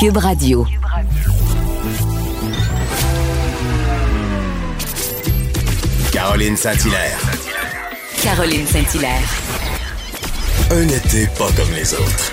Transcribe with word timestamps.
Cube 0.00 0.16
Radio. 0.16 0.66
Caroline 6.10 6.56
Saint-Hilaire. 6.56 7.18
Caroline 8.22 8.64
Saint-Hilaire. 8.64 9.28
Un 10.70 10.88
été 10.88 11.26
pas 11.36 11.48
comme 11.54 11.70
les 11.74 11.92
autres. 11.92 12.32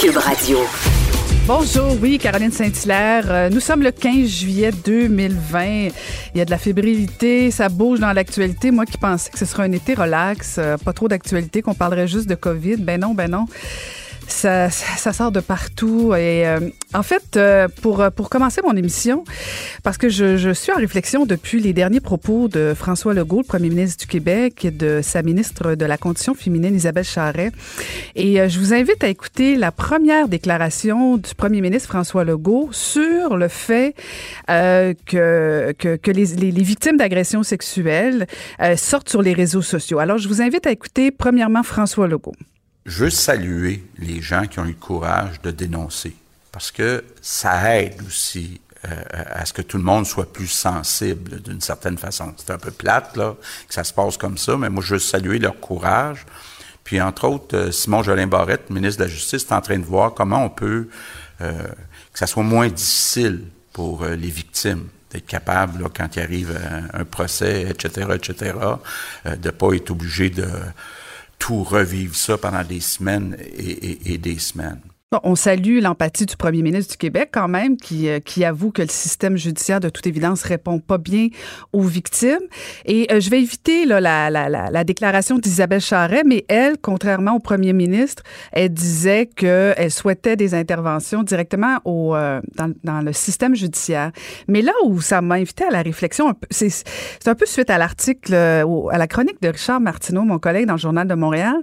Cube 0.00 0.16
Radio. 0.16 0.58
Bonjour, 1.46 1.96
oui, 2.02 2.18
Caroline 2.18 2.50
Saint-Hilaire. 2.50 3.26
Euh, 3.28 3.48
nous 3.48 3.60
sommes 3.60 3.84
le 3.84 3.92
15 3.92 4.26
juillet 4.26 4.72
2020. 4.84 5.90
Il 6.34 6.38
y 6.38 6.40
a 6.40 6.44
de 6.44 6.50
la 6.50 6.58
fébrilité, 6.58 7.52
ça 7.52 7.68
bouge 7.68 8.00
dans 8.00 8.12
l'actualité. 8.12 8.72
Moi 8.72 8.84
qui 8.84 8.98
pensais 8.98 9.30
que 9.30 9.38
ce 9.38 9.44
serait 9.44 9.62
un 9.62 9.70
été 9.70 9.94
relax, 9.94 10.56
euh, 10.58 10.76
pas 10.76 10.92
trop 10.92 11.06
d'actualité, 11.06 11.62
qu'on 11.62 11.74
parlerait 11.74 12.08
juste 12.08 12.28
de 12.28 12.34
COVID. 12.34 12.78
Ben 12.78 13.00
non, 13.00 13.14
ben 13.14 13.30
non. 13.30 13.46
Ça, 14.28 14.70
ça, 14.70 15.12
sort 15.12 15.30
de 15.30 15.40
partout. 15.40 16.12
Et 16.14 16.46
euh, 16.46 16.58
en 16.94 17.02
fait, 17.02 17.36
euh, 17.36 17.68
pour, 17.82 18.04
pour 18.14 18.28
commencer 18.28 18.60
mon 18.62 18.74
émission, 18.74 19.24
parce 19.82 19.98
que 19.98 20.08
je, 20.08 20.36
je, 20.36 20.50
suis 20.50 20.72
en 20.72 20.76
réflexion 20.76 21.26
depuis 21.26 21.60
les 21.60 21.72
derniers 21.72 22.00
propos 22.00 22.48
de 22.48 22.74
François 22.74 23.14
Legault, 23.14 23.38
le 23.38 23.44
premier 23.44 23.68
ministre 23.68 24.00
du 24.00 24.06
Québec, 24.06 24.64
et 24.64 24.70
de 24.70 25.00
sa 25.02 25.22
ministre 25.22 25.74
de 25.74 25.84
la 25.84 25.96
Condition 25.96 26.34
féminine, 26.34 26.74
Isabelle 26.74 27.04
Charret. 27.04 27.52
Et 28.16 28.40
euh, 28.40 28.48
je 28.48 28.58
vous 28.58 28.74
invite 28.74 29.04
à 29.04 29.08
écouter 29.08 29.56
la 29.56 29.70
première 29.70 30.28
déclaration 30.28 31.16
du 31.18 31.34
premier 31.34 31.60
ministre 31.60 31.88
François 31.88 32.24
Legault 32.24 32.68
sur 32.72 33.36
le 33.36 33.48
fait 33.48 33.94
que, 34.48 35.72
que, 35.72 35.96
que 35.96 36.10
les, 36.10 36.26
les, 36.26 36.50
les 36.50 36.62
victimes 36.62 36.96
d'agressions 36.96 37.42
sexuelles 37.42 38.26
sortent 38.76 39.08
sur 39.08 39.22
les 39.22 39.32
réseaux 39.32 39.62
sociaux. 39.62 39.98
Alors, 39.98 40.18
je 40.18 40.28
vous 40.28 40.42
invite 40.42 40.66
à 40.66 40.72
écouter 40.72 41.10
premièrement 41.10 41.62
François 41.62 42.08
Legault 42.08 42.34
veux 42.86 43.10
saluer 43.10 43.84
les 43.98 44.20
gens 44.20 44.46
qui 44.46 44.58
ont 44.58 44.64
eu 44.64 44.68
le 44.68 44.74
courage 44.74 45.40
de 45.42 45.50
dénoncer, 45.50 46.16
parce 46.52 46.70
que 46.70 47.04
ça 47.20 47.76
aide 47.78 48.00
aussi 48.06 48.60
euh, 48.84 49.02
à 49.12 49.44
ce 49.46 49.52
que 49.52 49.62
tout 49.62 49.78
le 49.78 49.82
monde 49.82 50.06
soit 50.06 50.32
plus 50.32 50.48
sensible 50.48 51.40
d'une 51.42 51.60
certaine 51.60 51.98
façon. 51.98 52.34
C'est 52.36 52.52
un 52.52 52.58
peu 52.58 52.70
plate, 52.70 53.16
là, 53.16 53.36
que 53.68 53.74
ça 53.74 53.84
se 53.84 53.92
passe 53.92 54.16
comme 54.16 54.38
ça, 54.38 54.56
mais 54.56 54.70
moi, 54.70 54.82
je 54.82 54.94
veux 54.94 55.00
saluer 55.00 55.38
leur 55.38 55.58
courage. 55.58 56.26
Puis, 56.84 57.00
entre 57.00 57.26
autres, 57.26 57.56
euh, 57.56 57.72
Simon 57.72 58.02
Jolin 58.02 58.28
Barrette, 58.28 58.70
ministre 58.70 59.00
de 59.00 59.04
la 59.04 59.10
Justice, 59.10 59.42
est 59.42 59.52
en 59.52 59.60
train 59.60 59.78
de 59.78 59.84
voir 59.84 60.14
comment 60.14 60.44
on 60.44 60.50
peut 60.50 60.88
euh, 61.40 61.52
que 62.12 62.18
ça 62.18 62.26
soit 62.26 62.42
moins 62.42 62.68
difficile 62.68 63.42
pour 63.74 64.04
euh, 64.04 64.14
les 64.14 64.30
victimes 64.30 64.88
d'être 65.10 65.26
capable, 65.26 65.82
là, 65.82 65.88
quand 65.94 66.16
il 66.16 66.22
arrive 66.22 66.56
un, 66.56 67.00
un 67.00 67.04
procès, 67.04 67.66
etc., 67.68 68.08
etc., 68.14 68.54
euh, 69.26 69.36
de 69.36 69.50
pas 69.50 69.74
être 69.74 69.90
obligé 69.90 70.30
de 70.30 70.48
tout 71.38 71.62
revivre 71.62 72.14
ça 72.14 72.38
pendant 72.38 72.64
des 72.64 72.80
semaines 72.80 73.36
et, 73.40 74.18
des 74.18 74.38
semaines. 74.38 74.80
On 75.22 75.36
salue 75.36 75.78
l'empathie 75.80 76.26
du 76.26 76.36
premier 76.36 76.62
ministre 76.62 76.94
du 76.94 76.96
Québec 76.98 77.28
quand 77.32 77.46
même, 77.46 77.76
qui, 77.76 78.08
euh, 78.08 78.18
qui 78.18 78.44
avoue 78.44 78.72
que 78.72 78.82
le 78.82 78.88
système 78.88 79.36
judiciaire, 79.36 79.78
de 79.78 79.88
toute 79.88 80.04
évidence, 80.08 80.42
répond 80.42 80.80
pas 80.80 80.98
bien 80.98 81.28
aux 81.72 81.84
victimes. 81.84 82.40
Et 82.86 83.06
euh, 83.12 83.20
je 83.20 83.30
vais 83.30 83.40
éviter 83.40 83.84
la, 83.86 84.00
la, 84.00 84.30
la, 84.30 84.48
la 84.48 84.84
déclaration 84.84 85.38
d'Isabelle 85.38 85.80
Charret, 85.80 86.24
mais 86.26 86.44
elle, 86.48 86.76
contrairement 86.82 87.34
au 87.34 87.38
premier 87.38 87.72
ministre, 87.72 88.24
elle 88.50 88.70
disait 88.70 89.26
qu'elle 89.26 89.92
souhaitait 89.92 90.34
des 90.34 90.54
interventions 90.54 91.22
directement 91.22 91.78
euh, 91.86 92.40
dans, 92.56 92.72
dans, 92.82 93.00
le 93.00 93.12
système 93.12 93.54
judiciaire. 93.54 94.10
Mais 94.48 94.60
là 94.60 94.72
où 94.86 95.00
ça 95.00 95.20
m'a 95.20 95.36
invité 95.36 95.62
à 95.66 95.70
la 95.70 95.82
réflexion, 95.82 96.34
c'est 96.50 96.82
un 97.26 97.36
peu 97.36 97.46
suite 97.46 97.70
à 97.70 97.78
l'article, 97.78 98.34
à 98.34 98.98
la 98.98 99.06
chronique 99.06 99.40
de 99.40 99.50
Richard 99.50 99.80
Martineau, 99.80 100.22
mon 100.22 100.40
collègue 100.40 100.66
dans 100.66 100.74
le 100.74 100.80
Journal 100.80 101.06
de 101.06 101.14
Montréal. 101.14 101.54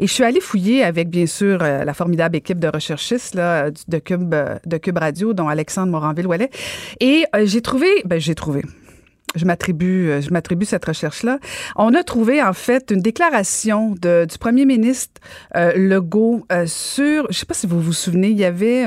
Et 0.00 0.06
je 0.06 0.12
suis 0.12 0.24
allée 0.24 0.40
fouiller 0.40 0.84
avec, 0.84 1.08
bien 1.08 1.24
sûr, 1.24 1.60
la 1.60 1.94
formidable 1.94 2.36
équipe 2.36 2.58
de 2.58 2.68
recherche 2.68 2.89
de, 3.34 3.98
Cube, 3.98 4.98
Radio, 4.98 5.32
dont 5.32 5.48
Alexandre 5.48 5.92
Moranville-Ouellet. 5.92 6.50
Et 7.00 7.24
euh, 7.34 7.46
j'ai 7.46 7.62
trouvé, 7.62 7.88
ben, 8.04 8.20
j'ai 8.20 8.34
trouvé, 8.34 8.62
je 9.34 9.44
m'attribue, 9.44 10.10
euh, 10.10 10.20
je 10.20 10.30
m'attribue 10.30 10.64
cette 10.64 10.84
recherche-là. 10.84 11.38
On 11.76 11.94
a 11.94 12.02
trouvé 12.02 12.42
en 12.42 12.52
fait 12.52 12.90
une 12.90 13.00
déclaration 13.00 13.94
de, 14.00 14.26
du 14.28 14.38
premier 14.38 14.64
ministre 14.64 15.20
euh, 15.56 15.72
Legault 15.76 16.46
euh, 16.52 16.66
sur, 16.66 17.26
je 17.30 17.38
sais 17.38 17.46
pas 17.46 17.54
si 17.54 17.66
vous 17.66 17.80
vous 17.80 17.92
souvenez, 17.92 18.28
il 18.28 18.38
y 18.38 18.44
avait 18.44 18.86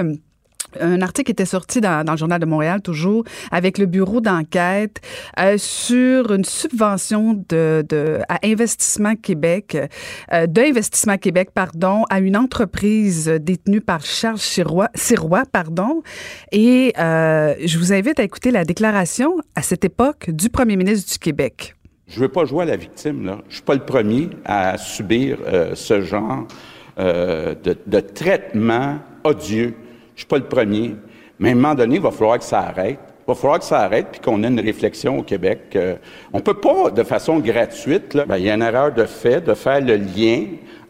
un 0.80 1.02
article 1.02 1.32
était 1.32 1.46
sorti 1.46 1.82
dans, 1.82 2.04
le 2.10 2.18
Journal 2.18 2.40
de 2.40 2.46
Montréal, 2.46 2.82
toujours, 2.82 3.24
avec 3.52 3.78
le 3.78 3.86
bureau 3.86 4.22
d'enquête 4.22 5.02
euh, 5.40 5.58
sur 5.58 6.32
une 6.32 6.46
subvention 6.46 7.34
de, 7.50 7.84
de, 7.88 8.20
à 8.30 8.40
Investissement 8.44 9.16
Québec, 9.16 9.78
euh, 10.32 10.48
d'Investissement 10.48 11.18
Québec, 11.18 11.50
pardon, 11.54 12.04
à 12.10 12.20
une 12.20 12.38
entreprise 12.38 13.28
détenue 13.28 13.82
par 13.82 14.06
Charles 14.06 14.40
Sirois, 14.40 14.90
Sirois 14.96 15.44
pardon. 15.52 16.02
Et 16.52 16.94
euh, 17.00 17.56
je 17.64 17.78
vous 17.78 17.94
invite 17.94 18.20
à 18.20 18.24
écouter 18.24 18.52
la 18.52 18.66
déclaration 18.66 19.38
à 19.56 19.62
cette 19.62 19.86
époque 19.86 20.30
du 20.30 20.50
premier 20.50 20.76
ministre 20.76 21.12
du 21.12 21.20
Québec. 21.20 21.76
Je 22.08 22.20
veux 22.20 22.30
pas 22.30 22.46
jouer 22.46 22.64
à 22.64 22.66
la 22.66 22.76
victime, 22.76 23.26
là. 23.26 23.40
Je 23.50 23.56
suis 23.56 23.64
pas 23.64 23.76
le 23.76 23.86
premier 23.86 24.30
à 24.46 24.78
subir 24.78 25.38
euh, 25.48 25.74
ce 25.74 26.02
genre 26.02 26.46
euh, 27.00 27.56
de, 27.64 27.76
de 27.88 28.00
traitement 28.00 29.00
odieux 29.24 29.74
je 30.16 30.22
suis 30.22 30.28
pas 30.28 30.38
le 30.38 30.46
premier. 30.46 30.96
Mais 31.40 31.50
à 31.50 31.52
un 31.52 31.56
moment 31.56 31.76
donné, 31.76 31.96
il 31.96 32.02
va 32.02 32.12
falloir 32.12 32.38
que 32.40 32.46
ça 32.46 32.60
arrête. 32.60 33.00
Il 33.20 33.28
va 33.28 33.36
falloir 33.36 33.60
que 33.60 33.66
ça 33.66 33.80
arrête 33.80 34.08
puis 34.12 34.22
qu'on 34.22 34.44
ait 34.44 34.48
une 34.48 34.60
réflexion 34.60 35.20
au 35.20 35.24
Québec. 35.24 35.60
Euh, 35.76 35.96
on 36.34 36.42
peut 36.42 36.56
pas, 36.56 36.92
de 36.92 37.04
façon 37.04 37.40
gratuite, 37.40 38.14
là, 38.14 38.26
ben, 38.26 38.38
il 38.38 38.46
y 38.46 38.50
a 38.50 38.56
une 38.56 38.62
erreur 38.62 38.94
de 38.94 39.06
fait 39.06 39.42
de 39.42 39.54
faire 39.54 39.82
le 39.82 39.96
lien 39.96 40.46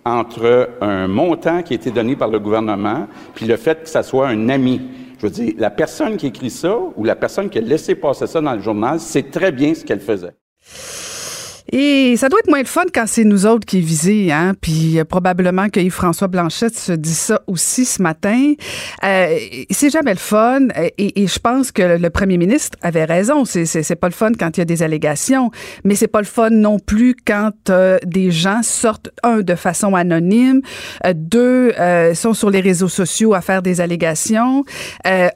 entre 0.05 0.69
un 0.81 1.07
montant 1.07 1.63
qui 1.63 1.73
a 1.73 1.75
été 1.75 1.91
donné 1.91 2.15
par 2.15 2.27
le 2.27 2.39
gouvernement 2.39 3.07
puis 3.35 3.45
le 3.45 3.55
fait 3.55 3.83
que 3.83 3.89
ça 3.89 4.03
soit 4.03 4.27
un 4.27 4.49
ami. 4.49 4.81
Je 5.17 5.27
veux 5.27 5.31
dire, 5.31 5.53
la 5.57 5.69
personne 5.69 6.17
qui 6.17 6.27
écrit 6.27 6.49
ça 6.49 6.77
ou 6.97 7.03
la 7.05 7.15
personne 7.15 7.49
qui 7.49 7.57
a 7.57 7.61
laissé 7.61 7.95
passer 7.95 8.27
ça 8.27 8.41
dans 8.41 8.53
le 8.53 8.61
journal 8.61 8.99
sait 8.99 9.23
très 9.23 9.51
bien 9.51 9.73
ce 9.73 9.85
qu'elle 9.85 10.01
faisait. 10.01 10.35
Et 11.75 12.17
ça 12.17 12.29
doit 12.29 12.37
être 12.37 12.49
moins 12.49 12.59
le 12.59 12.65
fun 12.65 12.83
quand 12.93 13.05
c'est 13.07 13.23
nous 13.23 13.47
autres 13.47 13.65
qui 13.65 13.79
est 13.79 14.31
hein. 14.31 14.53
Puis 14.61 14.99
euh, 14.99 15.05
probablement 15.05 15.69
que 15.69 15.79
Yves-François 15.79 16.27
Blanchette 16.27 16.77
se 16.77 16.91
dit 16.91 17.15
ça 17.15 17.41
aussi 17.47 17.85
ce 17.85 17.99
matin. 17.99 18.53
Euh, 19.03 19.39
c'est 19.71 19.89
jamais 19.89 20.13
le 20.13 20.19
fun. 20.19 20.67
Et, 20.99 21.23
et, 21.23 21.25
je 21.25 21.39
pense 21.39 21.71
que 21.71 21.97
le 21.97 22.09
premier 22.11 22.37
ministre 22.37 22.77
avait 22.83 23.05
raison. 23.05 23.43
C'est, 23.43 23.95
pas 23.95 24.07
le 24.07 24.13
fun 24.13 24.33
quand 24.37 24.55
il 24.55 24.59
y 24.59 24.61
a 24.61 24.65
des 24.65 24.83
allégations, 24.83 25.49
mais 25.83 25.95
c'est 25.95 26.07
pas 26.07 26.19
le 26.19 26.27
fun 26.27 26.51
non 26.51 26.77
plus 26.77 27.15
quand 27.25 27.51
euh, 27.69 27.97
des 28.05 28.29
gens 28.29 28.61
sortent 28.61 29.09
un 29.23 29.39
de 29.41 29.55
façon 29.55 29.95
anonyme, 29.95 30.61
euh, 31.05 31.13
deux 31.15 31.73
euh, 31.79 32.13
sont 32.13 32.33
sur 32.33 32.49
les 32.49 32.61
réseaux 32.61 32.87
sociaux 32.87 33.33
à 33.33 33.41
faire 33.41 33.61
des 33.61 33.81
allégations. 33.81 34.63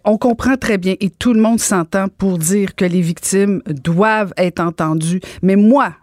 on 0.06 0.18
comprend 0.18 0.56
très 0.56 0.78
bien 0.78 0.96
et 1.00 1.10
tout 1.10 1.34
le 1.34 1.42
monde 1.42 1.60
s'entend 1.60 2.08
pour 2.18 2.38
dire 2.38 2.76
que 2.76 2.86
les 2.86 3.02
victimes 3.02 3.62
doivent 3.68 4.34
être 4.38 4.60
entendues. 4.60 5.22
Mais 5.42 5.56
moi, 5.56 5.94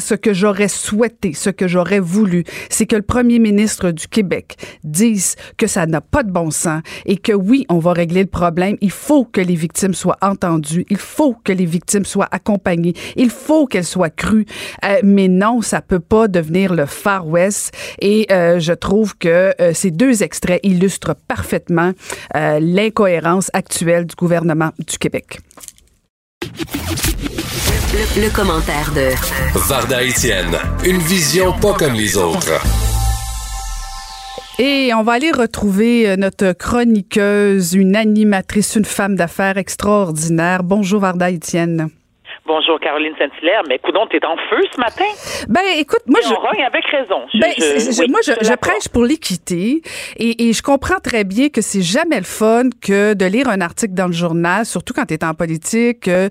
ce 0.00 0.14
que 0.14 0.32
j'aurais 0.32 0.68
souhaité, 0.68 1.32
ce 1.32 1.50
que 1.50 1.66
j'aurais 1.66 2.00
voulu, 2.00 2.44
c'est 2.70 2.86
que 2.86 2.96
le 2.96 3.02
premier 3.02 3.38
ministre 3.38 3.90
du 3.90 4.08
Québec 4.08 4.56
dise 4.84 5.36
que 5.56 5.66
ça 5.66 5.86
n'a 5.86 6.00
pas 6.00 6.22
de 6.22 6.30
bon 6.30 6.50
sens 6.50 6.82
et 7.06 7.16
que 7.16 7.32
oui, 7.32 7.66
on 7.68 7.78
va 7.78 7.92
régler 7.92 8.22
le 8.22 8.28
problème. 8.28 8.76
Il 8.80 8.90
faut 8.90 9.24
que 9.24 9.40
les 9.40 9.54
victimes 9.54 9.94
soient 9.94 10.18
entendues. 10.22 10.86
Il 10.90 10.96
faut 10.96 11.34
que 11.44 11.52
les 11.52 11.66
victimes 11.66 12.04
soient 12.04 12.28
accompagnées. 12.30 12.94
Il 13.16 13.30
faut 13.30 13.66
qu'elles 13.66 13.84
soient 13.84 14.10
crues. 14.10 14.46
Euh, 14.84 15.00
mais 15.02 15.28
non, 15.28 15.62
ça 15.62 15.80
peut 15.80 16.00
pas 16.00 16.28
devenir 16.28 16.74
le 16.74 16.86
Far 16.86 17.26
West. 17.26 17.74
Et 18.00 18.26
euh, 18.30 18.58
je 18.60 18.72
trouve 18.72 19.16
que 19.16 19.54
euh, 19.60 19.72
ces 19.74 19.90
deux 19.90 20.22
extraits 20.22 20.60
illustrent 20.62 21.16
parfaitement 21.28 21.92
l'incohérence 22.34 23.50
actuelle 23.52 24.06
du 24.06 24.14
gouvernement 24.14 24.70
du 24.78 24.98
Québec. 24.98 25.40
Le, 27.92 28.22
le, 28.22 28.30
commentaire 28.30 28.90
de 28.94 29.10
Varda 29.68 30.02
Etienne, 30.02 30.56
une 30.82 30.96
vision 30.98 31.52
pas 31.52 31.74
comme 31.74 31.92
les 31.92 32.16
autres. 32.16 32.58
Et 34.58 34.94
on 34.94 35.02
va 35.02 35.12
aller 35.12 35.30
retrouver 35.30 36.16
notre 36.16 36.52
chroniqueuse, 36.52 37.74
une 37.74 37.94
animatrice, 37.94 38.76
une 38.76 38.86
femme 38.86 39.14
d'affaires 39.14 39.58
extraordinaire. 39.58 40.62
Bonjour 40.62 41.00
Varda 41.00 41.30
Etienne. 41.30 41.90
Bonjour 42.44 42.80
Caroline 42.80 43.12
Saint-Hilaire, 43.16 43.62
mais 43.68 43.76
écoute, 43.76 43.94
t'es 44.10 44.26
en 44.26 44.36
feu 44.50 44.60
ce 44.74 44.80
matin? 44.80 45.04
Ben 45.48 45.62
écoute, 45.78 46.02
moi 46.08 46.18
je 46.24 46.34
rogne 46.34 46.64
avec 46.64 46.84
raison. 46.86 47.20
Je, 47.32 47.38
ben, 47.38 47.52
je, 47.56 48.00
oui, 48.00 48.10
moi 48.10 48.18
je, 48.26 48.32
je 48.32 48.54
prêche 48.54 48.88
pour 48.92 49.04
l'équité 49.04 49.80
et, 50.16 50.48
et, 50.48 50.52
je 50.52 50.60
comprends 50.60 50.98
très 50.98 51.22
bien 51.22 51.50
que 51.50 51.60
c'est 51.60 51.82
jamais 51.82 52.18
le 52.18 52.24
fun 52.24 52.64
que 52.80 53.14
de 53.14 53.24
lire 53.26 53.48
un 53.48 53.60
article 53.60 53.94
dans 53.94 54.08
le 54.08 54.12
journal, 54.12 54.66
surtout 54.66 54.92
quand 54.92 55.06
tu 55.06 55.14
es 55.14 55.24
en 55.24 55.34
politique, 55.34 56.08
euh, 56.08 56.28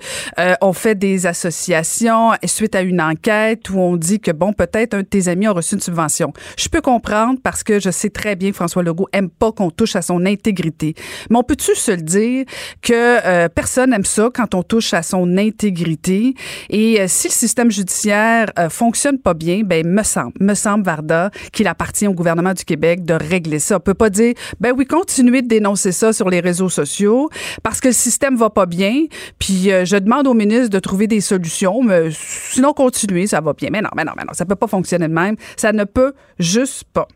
on 0.62 0.74
fait 0.74 0.96
des 0.96 1.28
associations 1.28 2.32
suite 2.46 2.76
à 2.76 2.82
une 2.82 3.02
enquête 3.02 3.70
où 3.70 3.80
on 3.80 3.96
dit 3.96 4.20
que 4.20 4.32
bon 4.32 4.52
peut-être 4.52 4.94
un 4.94 5.04
de 5.04 5.08
tes 5.08 5.30
amis 5.30 5.48
a 5.48 5.52
reçu 5.52 5.76
une 5.76 5.82
subvention. 5.82 6.34
Je 6.58 6.68
peux 6.68 6.82
comprendre 6.82 7.40
parce 7.42 7.64
que 7.64 7.80
je 7.80 7.90
sais 7.90 8.10
très 8.10 8.36
bien 8.36 8.50
que 8.50 8.58
François 8.58 8.84
Legault 8.84 9.08
aime 9.14 9.30
pas 9.30 9.54
qu'on 9.54 9.72
touche 9.72 9.96
à 9.96 10.02
son 10.02 10.26
intégrité. 10.26 10.94
Mais 11.30 11.38
on 11.38 11.44
peut-tu 11.44 11.74
se 11.74 11.92
le 11.92 12.02
dire 12.02 12.46
que 12.82 13.26
euh, 13.26 13.48
personne 13.48 13.94
aime 13.94 14.04
ça 14.04 14.30
quand 14.34 14.56
on 14.56 14.64
touche 14.64 14.94
à 14.94 15.04
son 15.04 15.38
intégrité? 15.38 16.01
Et 16.10 17.00
euh, 17.00 17.06
si 17.08 17.28
le 17.28 17.34
système 17.34 17.72
judiciaire 17.72 18.52
euh, 18.58 18.70
fonctionne 18.70 19.20
pas 19.20 19.34
bien, 19.34 19.62
ben 19.64 19.86
me 19.86 20.04
semble, 20.04 20.34
me 20.40 20.54
semble 20.54 20.84
Varda 20.84 21.32
qu'il 21.52 21.68
appartient 21.68 22.08
au 22.08 22.14
gouvernement 22.14 22.54
du 22.54 22.66
Québec 22.66 23.06
de 23.06 23.14
régler 23.14 23.60
ça. 23.60 23.78
On 23.78 23.80
peut 23.80 23.94
pas 23.94 24.10
dire 24.10 24.34
ben 24.60 24.74
oui, 24.76 24.86
continuez 24.86 25.42
de 25.42 25.48
dénoncer 25.48 25.92
ça 25.92 26.14
sur 26.14 26.30
les 26.30 26.40
réseaux 26.40 26.70
sociaux 26.70 27.30
parce 27.64 27.80
que 27.80 27.90
le 27.90 27.94
système 27.94 28.36
va 28.36 28.50
pas 28.50 28.66
bien. 28.66 29.06
Puis 29.40 29.72
euh, 29.72 29.86
je 29.86 29.98
demande 29.98 30.28
au 30.28 30.34
ministre 30.34 30.70
de 30.70 30.80
trouver 30.80 31.08
des 31.08 31.22
solutions, 31.22 31.84
mais 31.84 32.10
sinon 32.12 32.74
continuez, 32.74 33.28
ça 33.28 33.42
va 33.42 33.54
bien. 33.54 33.70
Mais 33.72 33.82
non, 33.82 33.90
mais 33.96 34.04
non, 34.04 34.14
mais 34.18 34.24
non, 34.24 34.34
ça 34.34 34.46
peut 34.46 34.56
pas 34.56 34.68
fonctionner 34.68 35.08
de 35.08 35.14
même. 35.14 35.36
Ça 35.58 35.74
ne 35.74 35.84
peut 35.84 36.14
juste 36.40 36.86
pas. 36.94 37.08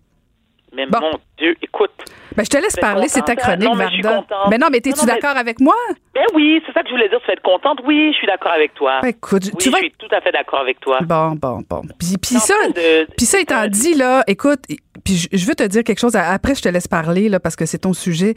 Mais 0.76 0.86
mon 0.88 1.18
Dieu, 1.38 1.56
écoute. 1.62 1.92
Ben, 2.36 2.44
je 2.44 2.50
te 2.50 2.58
laisse 2.58 2.76
parler, 2.76 3.08
c'est 3.08 3.22
ta 3.22 3.36
chronique, 3.36 3.64
non, 3.64 3.76
mais 3.76 3.86
je 3.86 3.94
suis. 3.94 4.04
Mais 4.50 4.58
non, 4.58 4.68
mais 4.70 4.78
es-tu 4.78 4.92
mais- 5.02 5.14
d'accord 5.14 5.38
avec 5.38 5.62
moi? 5.62 5.76
Ben 6.14 6.26
oui, 6.34 6.62
c'est 6.66 6.74
ça 6.74 6.82
que 6.82 6.90
je 6.90 6.94
voulais 6.94 7.08
dire. 7.08 7.20
Tu 7.22 7.28
vas 7.28 7.34
être 7.34 7.42
contente. 7.42 7.80
Oui, 7.86 8.12
je 8.12 8.18
suis 8.18 8.28
d'accord 8.28 8.52
avec 8.52 8.74
toi. 8.74 9.00
Ben, 9.02 9.10
écoute, 9.10 9.44
oui, 9.46 9.52
tu 9.58 9.70
vas 9.70 9.78
je 9.78 9.84
suis 9.84 9.94
tout 9.98 10.14
à 10.14 10.20
fait 10.22 10.32
d'accord 10.32 10.60
avec 10.60 10.80
toi. 10.82 11.00
Bon, 11.04 11.32
bon, 11.32 11.64
bon. 11.70 11.82
Puis, 11.98 12.36
ça, 12.36 12.54
de- 12.76 13.06
puis 13.16 13.26
ça 13.26 13.40
étant 13.40 13.68
dit, 13.68 13.94
là, 13.94 14.24
écoute, 14.28 14.60
puis 15.04 15.28
je, 15.32 15.46
veux 15.46 15.56
te 15.56 15.64
dire 15.64 15.84
quelque 15.84 16.00
chose. 16.00 16.16
Après, 16.16 16.56
je 16.56 16.62
te 16.62 16.70
laisse 16.70 16.88
parler, 16.88 17.30
là, 17.30 17.40
parce 17.40 17.56
que 17.56 17.66
c'est 17.66 17.80
ton 17.80 17.94
sujet. 17.94 18.34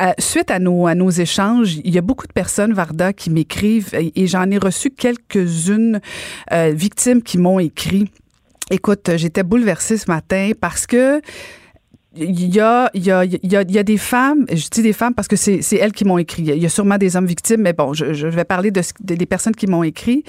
Euh, 0.00 0.12
suite 0.18 0.50
à 0.50 0.58
nos, 0.58 0.86
à 0.86 0.94
nos 0.94 1.10
échanges, 1.10 1.76
il 1.84 1.94
y 1.94 1.98
a 1.98 2.02
beaucoup 2.02 2.26
de 2.26 2.32
personnes, 2.32 2.72
Varda, 2.72 3.12
qui 3.12 3.30
m'écrivent, 3.30 3.94
et, 3.94 4.12
et 4.20 4.26
j'en 4.26 4.50
ai 4.50 4.58
reçu 4.58 4.90
quelques-unes 4.90 6.00
euh, 6.52 6.72
victimes 6.74 7.22
qui 7.22 7.38
m'ont 7.38 7.58
écrit. 7.60 8.10
Écoute, 8.70 9.10
j'étais 9.16 9.42
bouleversée 9.42 9.96
ce 9.96 10.10
matin 10.10 10.50
parce 10.60 10.86
que 10.86 11.22
il 12.20 12.54
y 12.54 12.60
a, 12.60 12.90
il 12.94 13.04
y, 13.04 13.10
a, 13.10 13.24
il 13.24 13.52
y, 13.52 13.78
a, 13.78 13.82
des 13.82 13.96
femmes, 13.96 14.44
je 14.52 14.68
dis 14.68 14.82
des 14.82 14.92
femmes 14.92 15.14
parce 15.14 15.28
que 15.28 15.36
c'est 15.36 15.60
elles 15.76 15.92
qui 15.92 16.04
m'ont 16.04 16.18
écrit. 16.18 16.42
Il 16.42 16.58
y 16.62 16.66
a 16.66 16.68
sûrement 16.68 16.98
des 16.98 17.16
hommes 17.16 17.26
victimes, 17.26 17.62
mais 17.62 17.72
bon, 17.72 17.92
je, 17.92 18.12
je 18.12 18.26
vais 18.26 18.44
parler 18.44 18.70
de, 18.70 18.80
de- 19.00 19.14
des 19.14 19.26
personnes 19.26 19.54
qui 19.54 19.66
m'ont 19.66 19.82
écrit. 19.82 20.24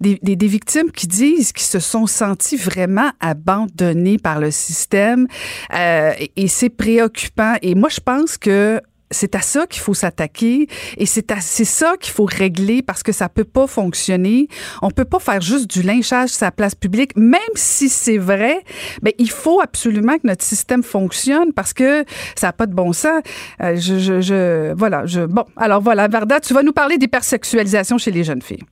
Des, 0.00 0.18
des, 0.22 0.36
des 0.36 0.46
victimes 0.46 0.90
qui 0.90 1.06
disent 1.06 1.52
qu'ils 1.52 1.66
se 1.66 1.80
sont 1.80 2.06
sentis 2.06 2.56
vraiment 2.56 3.10
abandonnés 3.20 4.18
par 4.18 4.40
le 4.40 4.50
système 4.50 5.26
euh, 5.74 6.12
et 6.36 6.48
c'est 6.48 6.70
préoccupant. 6.70 7.54
Et 7.62 7.74
moi, 7.74 7.88
je 7.88 8.00
pense 8.00 8.36
que 8.38 8.80
c'est 9.12 9.34
à 9.34 9.40
ça 9.40 9.66
qu'il 9.66 9.80
faut 9.82 9.94
s'attaquer 9.94 10.66
et 10.96 11.06
c'est 11.06 11.30
à 11.30 11.40
c'est 11.40 11.64
ça 11.64 11.96
qu'il 12.00 12.12
faut 12.12 12.24
régler 12.24 12.82
parce 12.82 13.02
que 13.02 13.12
ça 13.12 13.28
peut 13.28 13.44
pas 13.44 13.66
fonctionner. 13.66 14.48
On 14.82 14.90
peut 14.90 15.04
pas 15.04 15.18
faire 15.20 15.40
juste 15.40 15.70
du 15.70 15.82
lynchage 15.82 16.30
sur 16.30 16.44
la 16.46 16.50
place 16.50 16.74
publique, 16.74 17.12
même 17.16 17.40
si 17.54 17.88
c'est 17.88 18.18
vrai. 18.18 18.62
Ben 19.02 19.12
il 19.18 19.30
faut 19.30 19.60
absolument 19.60 20.14
que 20.18 20.26
notre 20.26 20.42
système 20.44 20.82
fonctionne 20.82 21.52
parce 21.52 21.72
que 21.72 22.04
ça 22.36 22.48
n'a 22.48 22.52
pas 22.52 22.66
de 22.66 22.74
bon 22.74 22.92
sens. 22.92 23.22
Euh, 23.62 23.76
je, 23.76 23.98
je, 23.98 24.20
je 24.20 24.72
voilà. 24.74 25.06
Je 25.06 25.20
bon 25.26 25.44
alors 25.56 25.80
voilà 25.80 26.08
Varda, 26.08 26.40
tu 26.40 26.54
vas 26.54 26.62
nous 26.62 26.72
parler 26.72 26.98
d'hypersexualisation 26.98 27.98
chez 27.98 28.10
les 28.10 28.24
jeunes 28.24 28.42
filles. 28.42 28.64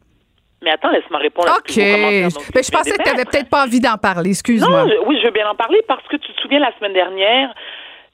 Mais 0.63 0.71
attends, 0.73 0.91
laisse-moi 0.91 1.21
répondre 1.21 1.49
à 1.49 1.57
Ok. 1.57 1.69
Donc, 1.75 1.75
Ben, 2.55 2.63
je 2.63 2.71
pensais 2.71 2.91
que 2.91 3.03
tu 3.03 3.11
n'avais 3.11 3.25
peut-être 3.25 3.49
pas 3.49 3.65
envie 3.65 3.81
d'en 3.81 3.97
parler. 3.97 4.31
Excuse-moi. 4.31 4.85
Non, 4.85 4.91
je- 4.91 5.09
oui, 5.09 5.17
je 5.21 5.27
veux 5.27 5.33
bien 5.33 5.49
en 5.49 5.55
parler 5.55 5.81
parce 5.89 6.07
que 6.09 6.17
tu 6.17 6.31
te 6.35 6.41
souviens 6.43 6.59
la 6.59 6.71
semaine 6.79 6.93
dernière, 6.93 7.55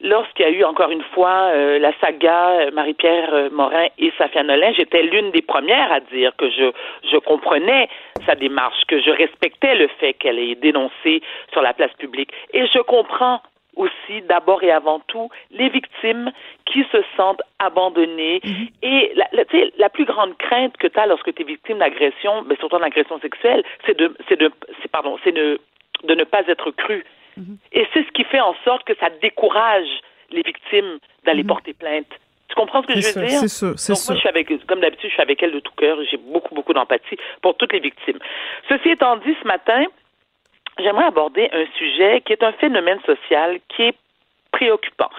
lorsqu'il 0.01 0.45
y 0.45 0.49
a 0.49 0.53
eu 0.53 0.65
encore 0.65 0.91
une 0.91 1.03
fois 1.03 1.51
euh, 1.55 1.79
la 1.79 1.93
saga 2.01 2.51
euh, 2.51 2.71
Marie-Pierre 2.73 3.33
euh, 3.33 3.51
Morin 3.51 3.87
et 3.99 4.13
Safia 4.19 4.43
Nolin, 4.43 4.73
j'étais 4.73 5.03
l'une 5.03 5.31
des 5.31 5.43
premières 5.43 5.93
à 5.93 6.01
dire 6.01 6.35
que 6.37 6.51
je, 6.51 6.73
je 7.11 7.17
comprenais 7.19 7.89
sa 8.27 8.35
démarche, 8.35 8.85
que 8.89 9.01
je 9.01 9.11
respectais 9.11 9.75
le 9.75 9.89
fait 10.01 10.15
qu'elle 10.15 10.39
ait 10.39 10.55
dénoncé 10.55 11.23
sur 11.53 11.63
la 11.63 11.73
place 11.73 11.93
publique. 11.95 12.31
Et 12.53 12.67
je 12.67 12.79
comprends 12.81 13.41
aussi, 13.77 14.23
d'abord 14.27 14.63
et 14.63 14.71
avant 14.71 15.01
tout, 15.01 15.29
les 15.51 15.69
victimes 15.69 16.33
qui 16.65 16.83
se 16.91 16.99
sentent 17.17 17.43
abandonnées. 17.59 18.41
Et 18.83 19.13
la, 19.15 19.29
la, 19.79 19.89
plus 19.91 20.07
grande 20.07 20.37
crainte 20.39 20.77
que 20.79 20.87
tu 20.87 20.99
as 20.99 21.07
lorsque 21.07 21.35
tu 21.35 21.43
es 21.43 21.45
victime 21.45 21.79
d'agression, 21.79 22.43
mais 22.47 22.57
surtout 22.57 22.79
d'agression 22.79 23.21
sexuelle, 23.21 23.63
c'est 23.85 23.97
de, 23.97 24.17
c'est 24.29 24.41
de, 24.41 24.51
c'est, 24.81 24.91
pardon, 24.91 25.19
c'est 25.23 25.33
de, 25.33 25.61
de 26.05 26.15
ne 26.15 26.25
pas 26.25 26.43
être 26.49 26.71
cru. 26.71 27.05
Et 27.73 27.87
c'est 27.93 28.05
ce 28.05 28.11
qui 28.13 28.25
fait 28.25 28.41
en 28.41 28.55
sorte 28.65 28.85
que 28.85 28.95
ça 28.99 29.11
décourage 29.23 29.89
les 30.31 30.43
victimes 30.43 30.99
d'aller 31.25 31.45
porter 31.45 31.73
plainte. 31.75 32.07
Tu 32.49 32.55
comprends 32.55 32.83
ce 32.83 32.87
que 32.87 32.93
je 32.95 33.07
veux 33.07 33.13
sûr, 33.13 33.23
dire? 33.23 33.41
c'est 33.41 33.49
sûr, 33.49 33.79
c'est 33.79 33.93
Donc 33.93 33.99
sûr. 33.99 34.13
moi, 34.13 34.15
je 34.17 34.21
suis 34.21 34.29
avec, 34.29 34.67
comme 34.67 34.81
d'habitude, 34.81 35.11
je 35.11 35.15
suis 35.15 35.23
avec 35.23 35.43
elle 35.43 35.53
de 35.53 35.61
tout 35.61 35.73
cœur. 35.77 35.99
J'ai 36.11 36.17
beaucoup, 36.17 36.55
beaucoup 36.55 36.73
d'empathie 36.73 37.17
pour 37.43 37.57
toutes 37.57 37.73
les 37.73 37.81
victimes. 37.81 38.19
Ceci 38.69 38.91
étant 38.91 39.17
dit, 39.17 39.37
ce 39.43 39.47
matin, 39.47 39.85
j'aimerais 40.79 41.05
aborder 41.05 41.49
un 41.53 41.67
sujet 41.77 42.21
qui 42.23 42.33
est 42.33 42.43
un 42.43 42.53
phénomène 42.53 43.01
social 43.05 43.59
qui 43.69 43.83
est 43.83 43.95
préoccupant 44.53 45.11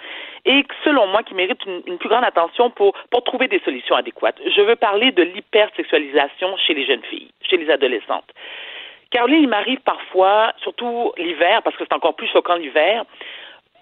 et 0.48 0.66
selon 0.84 1.08
moi 1.08 1.22
qui 1.24 1.36
mérite 1.36 1.63
une, 1.66 1.81
une 1.86 1.98
plus 1.98 2.10
grande 2.10 2.24
attention 2.24 2.70
pour, 2.70 2.94
pour 3.12 3.24
trouver 3.24 3.48
des 3.48 3.60
solutions 3.60 3.96
adéquates. 3.96 4.40
Je 4.56 4.62
veux 4.62 4.78
parler 4.78 5.12
de 5.12 5.22
l'hypersexualisation 5.22 6.56
chez 6.58 6.74
les 6.74 6.86
jeunes 6.86 7.04
filles, 7.04 7.30
chez 7.42 7.58
les 7.58 7.70
adolescentes. 7.70 8.31
Caroline, 9.12 9.44
il 9.44 9.48
m'arrive 9.48 9.80
parfois, 9.80 10.54
surtout 10.62 11.13
l'hiver, 11.18 11.62
parce 11.63 11.75
que 11.75 11.83
c'est 11.86 11.95
encore 11.95 12.15
plus 12.15 12.27
choquant 12.27 12.56
l'hiver, 12.56 13.06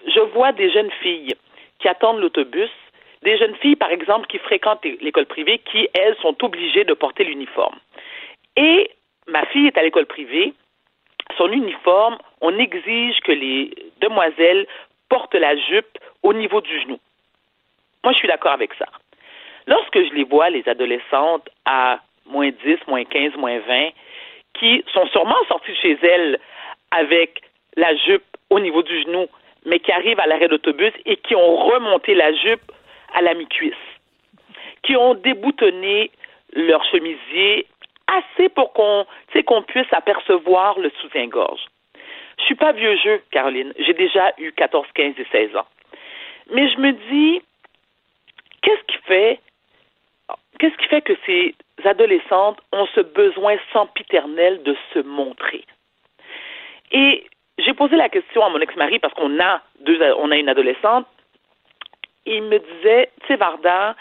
je 0.07 0.19
vois 0.19 0.51
des 0.51 0.71
jeunes 0.71 0.91
filles 1.01 1.33
qui 1.79 1.87
attendent 1.87 2.19
l'autobus, 2.19 2.69
des 3.23 3.37
jeunes 3.37 3.55
filles, 3.55 3.75
par 3.75 3.91
exemple, 3.91 4.27
qui 4.27 4.37
fréquentent 4.37 4.85
l'école 5.01 5.25
privée, 5.25 5.59
qui, 5.59 5.89
elles, 5.93 6.15
sont 6.21 6.35
obligées 6.43 6.83
de 6.83 6.93
porter 6.93 7.23
l'uniforme. 7.23 7.77
Et 8.55 8.91
ma 9.27 9.45
fille 9.47 9.67
est 9.67 9.77
à 9.77 9.83
l'école 9.83 10.05
privée, 10.05 10.53
son 11.37 11.51
uniforme, 11.51 12.17
on 12.41 12.57
exige 12.57 13.19
que 13.21 13.31
les 13.31 13.71
demoiselles 13.99 14.67
portent 15.09 15.35
la 15.35 15.55
jupe 15.57 15.97
au 16.23 16.33
niveau 16.33 16.61
du 16.61 16.79
genou. 16.81 16.99
Moi, 18.03 18.13
je 18.13 18.19
suis 18.19 18.27
d'accord 18.27 18.51
avec 18.51 18.73
ça. 18.75 18.85
Lorsque 19.67 19.97
je 19.97 20.13
les 20.13 20.23
vois, 20.23 20.49
les 20.51 20.67
adolescentes, 20.69 21.49
à 21.65 21.99
moins 22.27 22.49
10, 22.49 22.77
moins 22.87 23.03
15, 23.03 23.35
moins 23.35 23.59
20, 23.59 23.89
qui 24.59 24.83
sont 24.93 25.07
sûrement 25.07 25.43
sorties 25.47 25.71
de 25.71 25.77
chez 25.77 25.97
elles 26.01 26.39
avec 26.91 27.41
la 27.75 27.95
jupe 27.95 28.23
au 28.49 28.59
niveau 28.59 28.83
du 28.83 29.01
genou, 29.01 29.27
mais 29.65 29.79
qui 29.79 29.91
arrivent 29.91 30.19
à 30.19 30.27
l'arrêt 30.27 30.47
d'autobus 30.47 30.93
et 31.05 31.17
qui 31.17 31.35
ont 31.35 31.55
remonté 31.57 32.13
la 32.13 32.33
jupe 32.33 32.71
à 33.13 33.21
la 33.21 33.33
mi-cuisse, 33.33 33.73
qui 34.83 34.95
ont 34.95 35.15
déboutonné 35.15 36.11
leur 36.53 36.83
chemisier 36.85 37.65
assez 38.07 38.49
pour 38.49 38.73
qu'on 38.73 39.05
qu'on 39.45 39.63
puisse 39.63 39.91
apercevoir 39.91 40.79
le 40.79 40.89
soutien-gorge. 41.01 41.65
Je 42.39 42.43
suis 42.43 42.55
pas 42.55 42.71
vieux 42.71 42.95
jeu, 42.97 43.21
Caroline. 43.31 43.73
J'ai 43.79 43.93
déjà 43.93 44.33
eu 44.37 44.51
14, 44.53 44.87
15 44.93 45.15
et 45.17 45.27
16 45.31 45.55
ans. 45.57 45.67
Mais 46.51 46.69
je 46.69 46.77
me 46.77 46.91
dis, 47.09 47.41
qu'est-ce 48.61 48.83
qui 48.83 48.97
fait 49.05 49.39
qu'est-ce 50.59 50.77
qui 50.77 50.87
fait 50.87 51.01
que 51.01 51.13
ces 51.25 51.55
adolescentes 51.83 52.59
ont 52.71 52.87
ce 52.95 53.01
besoin 53.01 53.57
sempiternel 53.73 54.63
de 54.63 54.75
se 54.93 54.99
montrer? 54.99 55.65
Et 56.91 57.25
j'ai 57.57 57.73
posé 57.73 57.95
la 57.95 58.09
question 58.09 58.43
à 58.43 58.49
mon 58.49 58.59
ex-mari 58.59 58.99
parce 58.99 59.13
qu'on 59.13 59.39
a 59.39 59.61
deux, 59.81 59.99
on 60.17 60.31
a 60.31 60.37
une 60.37 60.49
adolescente. 60.49 61.07
Il 62.25 62.43
me 62.43 62.59
disait, 62.59 63.11
tu 63.21 63.27
sais, 63.27 63.35
Varda, 63.35 63.95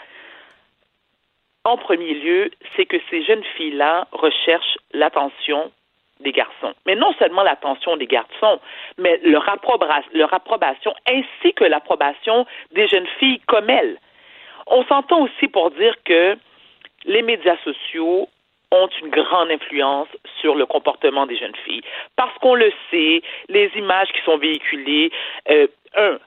en 1.63 1.77
premier 1.77 2.13
lieu, 2.13 2.51
c'est 2.75 2.85
que 2.85 2.97
ces 3.09 3.23
jeunes 3.23 3.43
filles-là 3.55 4.07
recherchent 4.11 4.77
l'attention 4.93 5.71
des 6.19 6.31
garçons. 6.31 6.73
Mais 6.85 6.95
non 6.95 7.13
seulement 7.19 7.43
l'attention 7.43 7.97
des 7.97 8.07
garçons, 8.07 8.59
mais 8.97 9.19
leur, 9.23 9.47
approba 9.49 10.01
leur 10.13 10.33
approbation 10.33 10.93
ainsi 11.07 11.53
que 11.53 11.65
l'approbation 11.65 12.45
des 12.71 12.87
jeunes 12.87 13.07
filles 13.19 13.41
comme 13.47 13.69
elles. 13.69 13.97
On 14.67 14.83
s'entend 14.85 15.21
aussi 15.21 15.47
pour 15.47 15.71
dire 15.71 15.95
que 16.05 16.37
les 17.05 17.21
médias 17.21 17.57
sociaux 17.63 18.27
ont 18.71 18.89
une 19.01 19.09
grande 19.09 19.51
influence 19.51 20.07
sur 20.41 20.55
le 20.55 20.65
comportement 20.65 21.25
des 21.25 21.37
jeunes 21.37 21.55
filles. 21.63 21.83
Parce 22.15 22.35
qu'on 22.39 22.55
le 22.55 22.71
sait, 22.89 23.21
les 23.47 23.71
images 23.75 24.11
qui 24.11 24.21
sont 24.25 24.37
véhiculées, 24.37 25.11
euh, 25.49 25.67
un, 25.95 26.17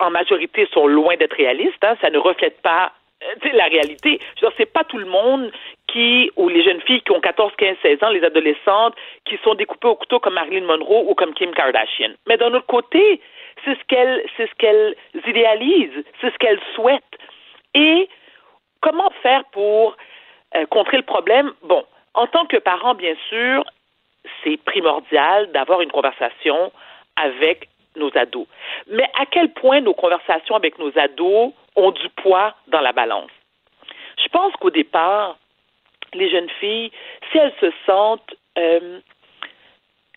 en 0.00 0.10
majorité 0.10 0.66
sont 0.72 0.86
loin 0.86 1.16
d'être 1.16 1.36
réalistes, 1.36 1.82
hein, 1.82 1.96
ça 2.00 2.10
ne 2.10 2.18
reflète 2.18 2.60
pas 2.62 2.92
euh, 3.22 3.50
la 3.52 3.66
réalité. 3.66 4.20
Je 4.36 4.40
veux 4.44 4.48
dire, 4.48 4.56
c'est 4.56 4.72
pas 4.72 4.84
tout 4.84 4.98
le 4.98 5.06
monde 5.06 5.52
qui, 5.86 6.30
ou 6.36 6.48
les 6.48 6.64
jeunes 6.64 6.80
filles 6.80 7.02
qui 7.02 7.12
ont 7.12 7.20
14, 7.20 7.52
15, 7.56 7.76
16 7.82 8.02
ans, 8.02 8.10
les 8.10 8.24
adolescentes, 8.24 8.94
qui 9.24 9.38
sont 9.44 9.54
découpées 9.54 9.88
au 9.88 9.94
couteau 9.94 10.18
comme 10.18 10.34
Marilyn 10.34 10.64
Monroe 10.64 11.04
ou 11.08 11.14
comme 11.14 11.34
Kim 11.34 11.52
Kardashian. 11.52 12.10
Mais 12.26 12.36
d'un 12.36 12.52
autre 12.54 12.66
côté, 12.66 13.20
c'est 13.64 13.74
ce 13.78 13.84
qu'elles, 13.86 14.24
c'est 14.36 14.48
ce 14.48 14.54
qu'elles 14.56 14.96
idéalisent, 15.26 16.04
c'est 16.20 16.32
ce 16.32 16.38
qu'elles 16.38 16.60
souhaitent. 16.74 17.02
Et 17.74 18.08
comment 18.80 19.10
faire 19.22 19.44
pour 19.46 19.96
euh, 20.54 20.66
contrer 20.66 20.96
le 20.96 21.02
problème? 21.02 21.52
Bon, 21.62 21.84
en 22.14 22.26
tant 22.26 22.46
que 22.46 22.56
parent, 22.56 22.94
bien 22.94 23.14
sûr, 23.28 23.64
c'est 24.42 24.56
primordial 24.64 25.50
d'avoir 25.52 25.80
une 25.80 25.90
conversation 25.90 26.72
avec 27.16 27.68
nos 27.96 28.10
ados. 28.16 28.46
Mais 28.88 29.08
à 29.18 29.26
quel 29.26 29.52
point 29.52 29.80
nos 29.80 29.94
conversations 29.94 30.56
avec 30.56 30.78
nos 30.78 30.96
ados 30.98 31.52
ont 31.76 31.90
du 31.90 32.08
poids 32.10 32.54
dans 32.68 32.80
la 32.80 32.92
balance? 32.92 33.30
Je 34.22 34.28
pense 34.28 34.52
qu'au 34.54 34.70
départ, 34.70 35.36
les 36.12 36.30
jeunes 36.30 36.50
filles, 36.60 36.90
si 37.30 37.38
elles 37.38 37.54
se 37.60 37.72
sentent 37.86 38.34
euh, 38.58 39.00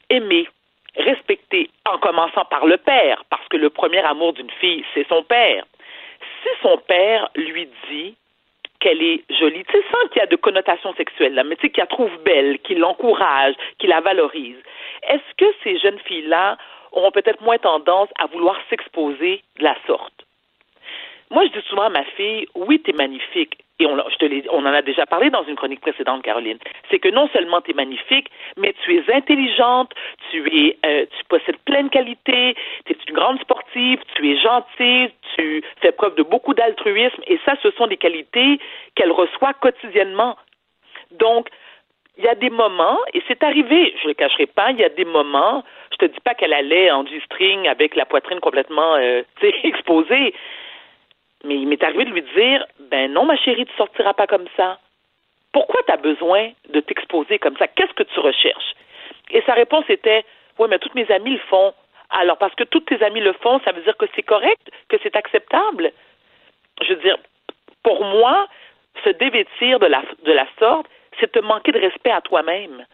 aimées, 0.09 0.47
respectées, 0.95 1.69
en 1.85 1.97
commençant 1.97 2.45
par 2.45 2.65
le 2.65 2.77
père, 2.77 3.23
parce 3.29 3.47
que 3.49 3.57
le 3.57 3.69
premier 3.69 3.99
amour 3.99 4.33
d'une 4.33 4.49
fille, 4.51 4.83
c'est 4.93 5.07
son 5.07 5.23
père. 5.23 5.65
Si 6.43 6.49
son 6.61 6.77
père 6.77 7.29
lui 7.35 7.67
dit 7.89 8.15
qu'elle 8.79 9.01
est 9.01 9.23
jolie, 9.39 9.63
tu 9.65 9.71
sais, 9.71 9.83
sans 9.91 10.07
qu'il 10.09 10.19
y 10.19 10.23
a 10.23 10.27
de 10.27 10.35
connotation 10.35 10.93
sexuelle, 10.93 11.33
là, 11.33 11.43
mais 11.43 11.55
tu 11.55 11.63
sais, 11.63 11.69
qu'il 11.69 11.81
la 11.81 11.87
trouve 11.87 12.15
belle, 12.23 12.59
qu'il 12.59 12.79
l'encourage, 12.79 13.55
qu'il 13.79 13.89
la 13.89 14.01
valorise, 14.01 14.57
est-ce 15.03 15.35
que 15.37 15.51
ces 15.63 15.77
jeunes 15.79 15.99
filles-là 15.99 16.57
auront 16.91 17.11
peut-être 17.11 17.41
moins 17.41 17.57
tendance 17.57 18.09
à 18.19 18.27
vouloir 18.27 18.57
s'exposer 18.69 19.41
de 19.57 19.63
la 19.63 19.75
sorte? 19.87 20.13
Moi, 21.29 21.45
je 21.45 21.59
dis 21.59 21.67
souvent 21.67 21.83
à 21.83 21.89
ma 21.89 22.03
fille, 22.03 22.47
oui, 22.55 22.81
tu 22.81 22.91
es 22.91 22.93
magnifique. 22.93 23.57
Et 23.79 23.85
on, 23.85 23.95
je 24.09 24.15
te 24.15 24.49
on 24.49 24.65
en 24.65 24.73
a 24.73 24.81
déjà 24.81 25.05
parlé 25.05 25.29
dans 25.29 25.43
une 25.43 25.55
chronique 25.55 25.81
précédente, 25.81 26.23
Caroline. 26.23 26.57
C'est 26.89 26.99
que 26.99 27.09
non 27.09 27.27
seulement 27.29 27.61
tu 27.61 27.71
es 27.71 27.73
magnifique, 27.73 28.29
mais 28.57 28.73
tu 28.83 28.95
es 28.95 29.13
intelligente, 29.13 29.93
tu 30.31 30.47
es, 30.47 30.77
euh, 30.85 31.05
tu 31.05 31.23
possèdes 31.25 31.59
plein 31.65 31.83
de 31.83 31.89
qualités, 31.89 32.55
tu 32.85 32.93
es 32.93 32.97
une 33.07 33.13
grande 33.13 33.39
sportive, 33.39 33.99
tu 34.15 34.31
es 34.31 34.37
gentille, 34.37 35.11
tu 35.35 35.63
fais 35.81 35.91
preuve 35.91 36.15
de 36.15 36.23
beaucoup 36.23 36.55
d'altruisme. 36.55 37.21
Et 37.27 37.39
ça, 37.45 37.53
ce 37.61 37.69
sont 37.71 37.85
des 37.85 37.97
qualités 37.97 38.59
qu'elle 38.95 39.11
reçoit 39.11 39.53
quotidiennement. 39.53 40.37
Donc, 41.11 41.49
il 42.17 42.23
y 42.23 42.27
a 42.27 42.35
des 42.35 42.49
moments, 42.49 42.97
et 43.13 43.21
c'est 43.27 43.43
arrivé, 43.43 43.93
je 43.99 44.05
ne 44.05 44.07
le 44.09 44.13
cacherai 44.15 44.47
pas, 44.47 44.71
il 44.71 44.79
y 44.79 44.83
a 44.83 44.89
des 44.89 45.05
moments, 45.05 45.63
je 45.91 45.97
te 45.97 46.05
dis 46.05 46.19
pas 46.21 46.33
qu'elle 46.33 46.53
allait 46.53 46.89
en 46.89 47.05
G-string 47.05 47.67
avec 47.67 47.95
la 47.95 48.05
poitrine 48.05 48.39
complètement 48.39 48.95
euh, 48.95 49.21
exposée, 49.63 50.33
mais 51.45 51.55
il 51.55 51.67
m'est 51.67 51.83
arrivé 51.83 52.05
de 52.05 52.11
lui 52.11 52.23
dire 52.35 52.65
Ben 52.91 53.11
non, 53.11 53.25
ma 53.25 53.37
chérie, 53.37 53.65
tu 53.65 53.75
sortiras 53.75 54.13
pas 54.13 54.27
comme 54.27 54.47
ça. 54.55 54.79
Pourquoi 55.53 55.81
tu 55.85 55.93
as 55.93 55.97
besoin 55.97 56.51
de 56.69 56.79
t'exposer 56.79 57.39
comme 57.39 57.57
ça? 57.57 57.67
Qu'est-ce 57.67 57.93
que 57.93 58.03
tu 58.03 58.19
recherches? 58.19 58.75
Et 59.31 59.41
sa 59.45 59.53
réponse 59.53 59.85
était 59.89 60.25
Oui, 60.59 60.67
mais 60.69 60.79
toutes 60.79 60.95
mes 60.95 61.09
amies 61.11 61.33
le 61.33 61.41
font. 61.49 61.73
Alors, 62.09 62.37
parce 62.37 62.55
que 62.55 62.63
toutes 62.63 62.85
tes 62.85 63.03
amies 63.03 63.21
le 63.21 63.33
font, 63.33 63.59
ça 63.65 63.71
veut 63.71 63.81
dire 63.81 63.97
que 63.97 64.05
c'est 64.15 64.23
correct, 64.23 64.61
que 64.89 64.97
c'est 65.03 65.15
acceptable? 65.15 65.91
Je 66.81 66.93
veux 66.93 67.01
dire, 67.01 67.17
pour 67.83 68.03
moi, 68.03 68.47
se 69.03 69.09
dévêtir 69.09 69.79
de 69.79 69.87
la, 69.87 70.03
de 70.25 70.31
la 70.31 70.47
sorte, 70.59 70.87
c'est 71.19 71.31
te 71.31 71.39
manquer 71.39 71.71
de 71.71 71.79
respect 71.79 72.11
à 72.11 72.21
toi-même. 72.21 72.85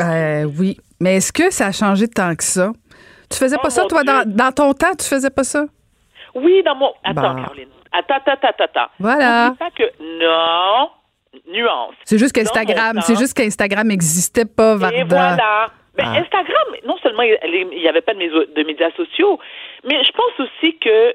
Euh, 0.00 0.44
oui. 0.58 0.76
Mais 1.00 1.16
est-ce 1.16 1.32
que 1.32 1.50
ça 1.50 1.66
a 1.66 1.72
changé 1.72 2.08
tant 2.08 2.34
que 2.34 2.44
ça? 2.44 2.72
Tu 3.30 3.38
faisais 3.38 3.56
pas 3.56 3.68
oh 3.68 3.70
ça, 3.70 3.84
toi, 3.86 4.02
dans, 4.04 4.24
dans, 4.26 4.52
ton 4.52 4.72
temps, 4.72 4.94
tu 4.98 5.06
faisais 5.06 5.30
pas 5.30 5.44
ça? 5.44 5.66
Oui, 6.34 6.62
dans 6.62 6.74
mon. 6.74 6.92
Attends, 7.04 7.36
Caroline. 7.36 7.68
Attends, 7.92 8.14
attends, 8.14 8.48
attends, 8.48 8.64
attends. 8.64 8.90
Voilà. 8.98 9.54
pas 9.58 9.70
que. 9.70 9.84
Non. 10.00 10.90
Nuance. 11.48 11.94
C'est 12.04 12.18
juste 12.18 12.34
qu'Instagram, 12.34 13.00
c'est 13.00 13.16
juste 13.16 13.34
qu'Instagram 13.34 13.86
n'existait 13.86 14.44
pas, 14.44 14.76
Varda. 14.76 14.98
Et 14.98 15.04
voilà. 15.04 15.70
Mais 15.96 16.04
ah. 16.06 16.20
Instagram, 16.20 16.76
non 16.86 16.96
seulement 16.98 17.22
il 17.22 17.68
n'y 17.70 17.88
avait 17.88 18.00
pas 18.00 18.14
de, 18.14 18.54
de, 18.54 18.62
médias 18.64 18.90
sociaux, 18.92 19.38
mais 19.84 20.02
je 20.04 20.12
pense 20.12 20.40
aussi 20.40 20.78
que 20.78 21.14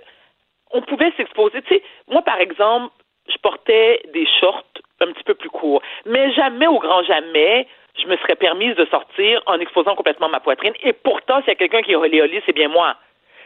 on 0.72 0.82
pouvait 0.82 1.12
s'exposer. 1.18 1.62
Tu 1.64 1.76
sais, 1.76 1.84
moi, 2.10 2.22
par 2.22 2.40
exemple, 2.40 2.94
je 3.28 3.38
portais 3.42 4.02
des 4.14 4.28
shorts 4.40 4.64
un 5.02 5.12
petit 5.14 5.24
peu 5.24 5.34
plus 5.34 5.50
courts, 5.50 5.82
mais 6.06 6.32
jamais, 6.34 6.68
au 6.68 6.80
grand 6.80 7.04
jamais, 7.04 7.68
je 8.02 8.08
me 8.08 8.18
serais 8.18 8.36
permise 8.36 8.76
de 8.76 8.86
sortir 8.86 9.42
en 9.48 9.60
exposant 9.60 9.96
complètement 9.96 10.30
ma 10.30 10.40
poitrine. 10.40 10.74
Et 10.84 10.94
pourtant, 10.94 11.40
s'il 11.40 11.50
y 11.50 11.52
a 11.52 11.56
quelqu'un 11.56 11.82
qui 11.82 11.92
est 11.92 11.96
olé 11.96 12.44
c'est 12.46 12.54
bien 12.54 12.70
moi. 12.70 12.96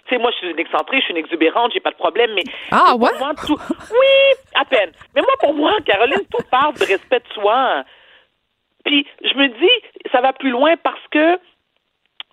Tu 0.06 0.16
sais, 0.16 0.22
moi, 0.22 0.32
je 0.32 0.38
suis 0.38 0.50
une 0.50 0.60
excentrée, 0.60 1.00
je 1.00 1.04
suis 1.06 1.14
une 1.14 1.20
exubérante, 1.20 1.72
j'ai 1.74 1.80
pas 1.80 1.92
de 1.92 1.96
problème, 1.96 2.32
mais. 2.36 2.44
Ah, 2.72 2.96
ouais? 2.96 3.12
Moi, 3.20 3.34
tout... 3.46 3.58
Oui, 3.92 4.38
à 4.56 4.66
peine. 4.66 4.92
Mais 5.16 5.22
moi, 5.22 5.34
pour 5.40 5.54
moi, 5.54 5.74
Caroline, 5.86 6.26
tout 6.32 6.44
parle 6.50 6.74
de 6.76 6.86
respect 6.86 7.20
de 7.20 7.34
soi. 7.34 7.84
Puis, 8.84 9.06
je 9.24 9.34
me 9.36 9.48
dis, 9.48 10.10
ça 10.12 10.22
va 10.22 10.34
plus 10.34 10.50
loin 10.50 10.76
parce 10.84 11.08
que 11.12 11.40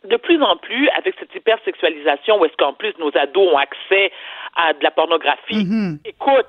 de 0.04 0.16
plus 0.16 0.40
en 0.42 0.56
plus, 0.56 0.88
avec 0.90 1.14
cette 1.18 1.34
hypersexualisation, 1.34 2.40
où 2.40 2.44
est-ce 2.44 2.56
qu'en 2.56 2.72
plus 2.72 2.94
nos 2.98 3.10
ados 3.16 3.52
ont 3.52 3.58
accès 3.58 4.12
à 4.54 4.72
de 4.72 4.82
la 4.82 4.90
pornographie, 4.90 5.64
mm-hmm. 5.64 5.98
écoute, 6.04 6.46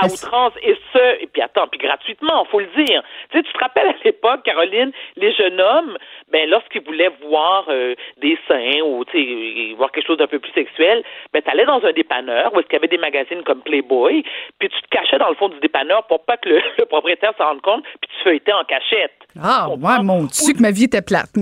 à 0.00 0.06
outrance 0.06 0.52
et 0.62 0.76
ce 0.92 1.22
et 1.22 1.26
puis 1.26 1.42
attends 1.42 1.66
puis 1.68 1.78
gratuitement 1.78 2.44
faut 2.50 2.60
le 2.60 2.68
dire. 2.76 3.02
Tu 3.30 3.38
sais 3.38 3.42
tu 3.42 3.52
te 3.52 3.58
rappelles 3.58 3.88
à 3.88 3.94
l'époque 4.04 4.42
Caroline 4.44 4.92
les 5.16 5.32
jeunes 5.34 5.60
hommes 5.60 5.98
ben 6.30 6.48
lorsqu'ils 6.48 6.82
voulaient 6.82 7.10
voir 7.28 7.66
euh, 7.68 7.94
des 8.20 8.38
seins 8.46 8.80
ou 8.84 9.04
tu 9.04 9.18
sais 9.18 9.74
voir 9.76 9.90
quelque 9.92 10.06
chose 10.06 10.18
d'un 10.18 10.26
peu 10.26 10.38
plus 10.38 10.52
sexuel 10.52 11.02
ben 11.32 11.42
t'allais 11.42 11.66
dans 11.66 11.84
un 11.84 11.92
dépanneur 11.92 12.52
où 12.54 12.60
est-ce 12.60 12.66
qu'il 12.66 12.76
y 12.76 12.80
avait 12.80 12.88
des 12.88 12.98
magazines 12.98 13.42
comme 13.44 13.62
Playboy 13.62 14.22
puis 14.58 14.68
tu 14.68 14.82
te 14.82 14.88
cachais 14.88 15.18
dans 15.18 15.28
le 15.28 15.34
fond 15.34 15.48
du 15.48 15.60
dépanneur 15.60 16.06
pour 16.06 16.24
pas 16.24 16.36
que 16.36 16.48
le, 16.48 16.84
propriétaire 16.88 17.32
s'en 17.38 17.48
rende 17.48 17.62
compte 17.62 17.84
puis 18.00 18.10
tu 18.16 18.24
feuilletais 18.24 18.52
en 18.52 18.64
cachette. 18.64 19.12
Ah 19.42 19.68
ouais 19.68 20.02
mon 20.02 20.24
dieu 20.24 20.54
que 20.54 20.62
ma 20.62 20.70
vie 20.70 20.84
était 20.84 21.02
plate 21.02 21.36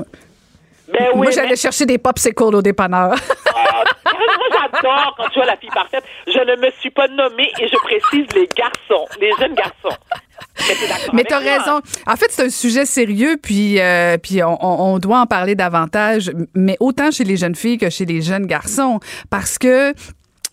ben 0.92 1.14
Moi, 1.14 1.30
j'allais 1.30 1.56
chercher 1.56 1.86
des 1.86 1.98
popsicles 1.98 2.42
au 2.42 2.62
dépanneur. 2.62 3.14
Ah, 3.54 3.82
moi, 4.04 4.46
j'adore 4.52 5.14
quand 5.16 5.28
tu 5.28 5.38
vois 5.38 5.46
la 5.46 5.56
fille 5.56 5.70
parfaite. 5.70 6.04
Je 6.26 6.38
ne 6.38 6.56
me 6.56 6.70
suis 6.78 6.90
pas 6.90 7.08
nommée 7.08 7.50
et 7.58 7.68
je 7.68 7.76
précise 7.76 8.26
les 8.34 8.48
garçons, 8.56 9.06
les 9.20 9.30
jeunes 9.38 9.54
garçons. 9.54 9.96
Mais 11.12 11.24
tu 11.24 11.34
as 11.34 11.38
raison. 11.38 11.80
En 12.06 12.16
fait, 12.16 12.26
c'est 12.30 12.44
un 12.44 12.50
sujet 12.50 12.84
sérieux, 12.84 13.36
puis, 13.42 13.80
euh, 13.80 14.16
puis 14.18 14.42
on, 14.42 14.58
on, 14.62 14.98
doit 14.98 15.20
en 15.20 15.26
parler 15.26 15.54
davantage, 15.54 16.30
mais 16.54 16.76
autant 16.80 17.10
chez 17.10 17.24
les 17.24 17.36
jeunes 17.36 17.54
filles 17.54 17.78
que 17.78 17.90
chez 17.90 18.04
les 18.04 18.22
jeunes 18.22 18.46
garçons, 18.46 19.00
parce 19.30 19.58
que 19.58 19.92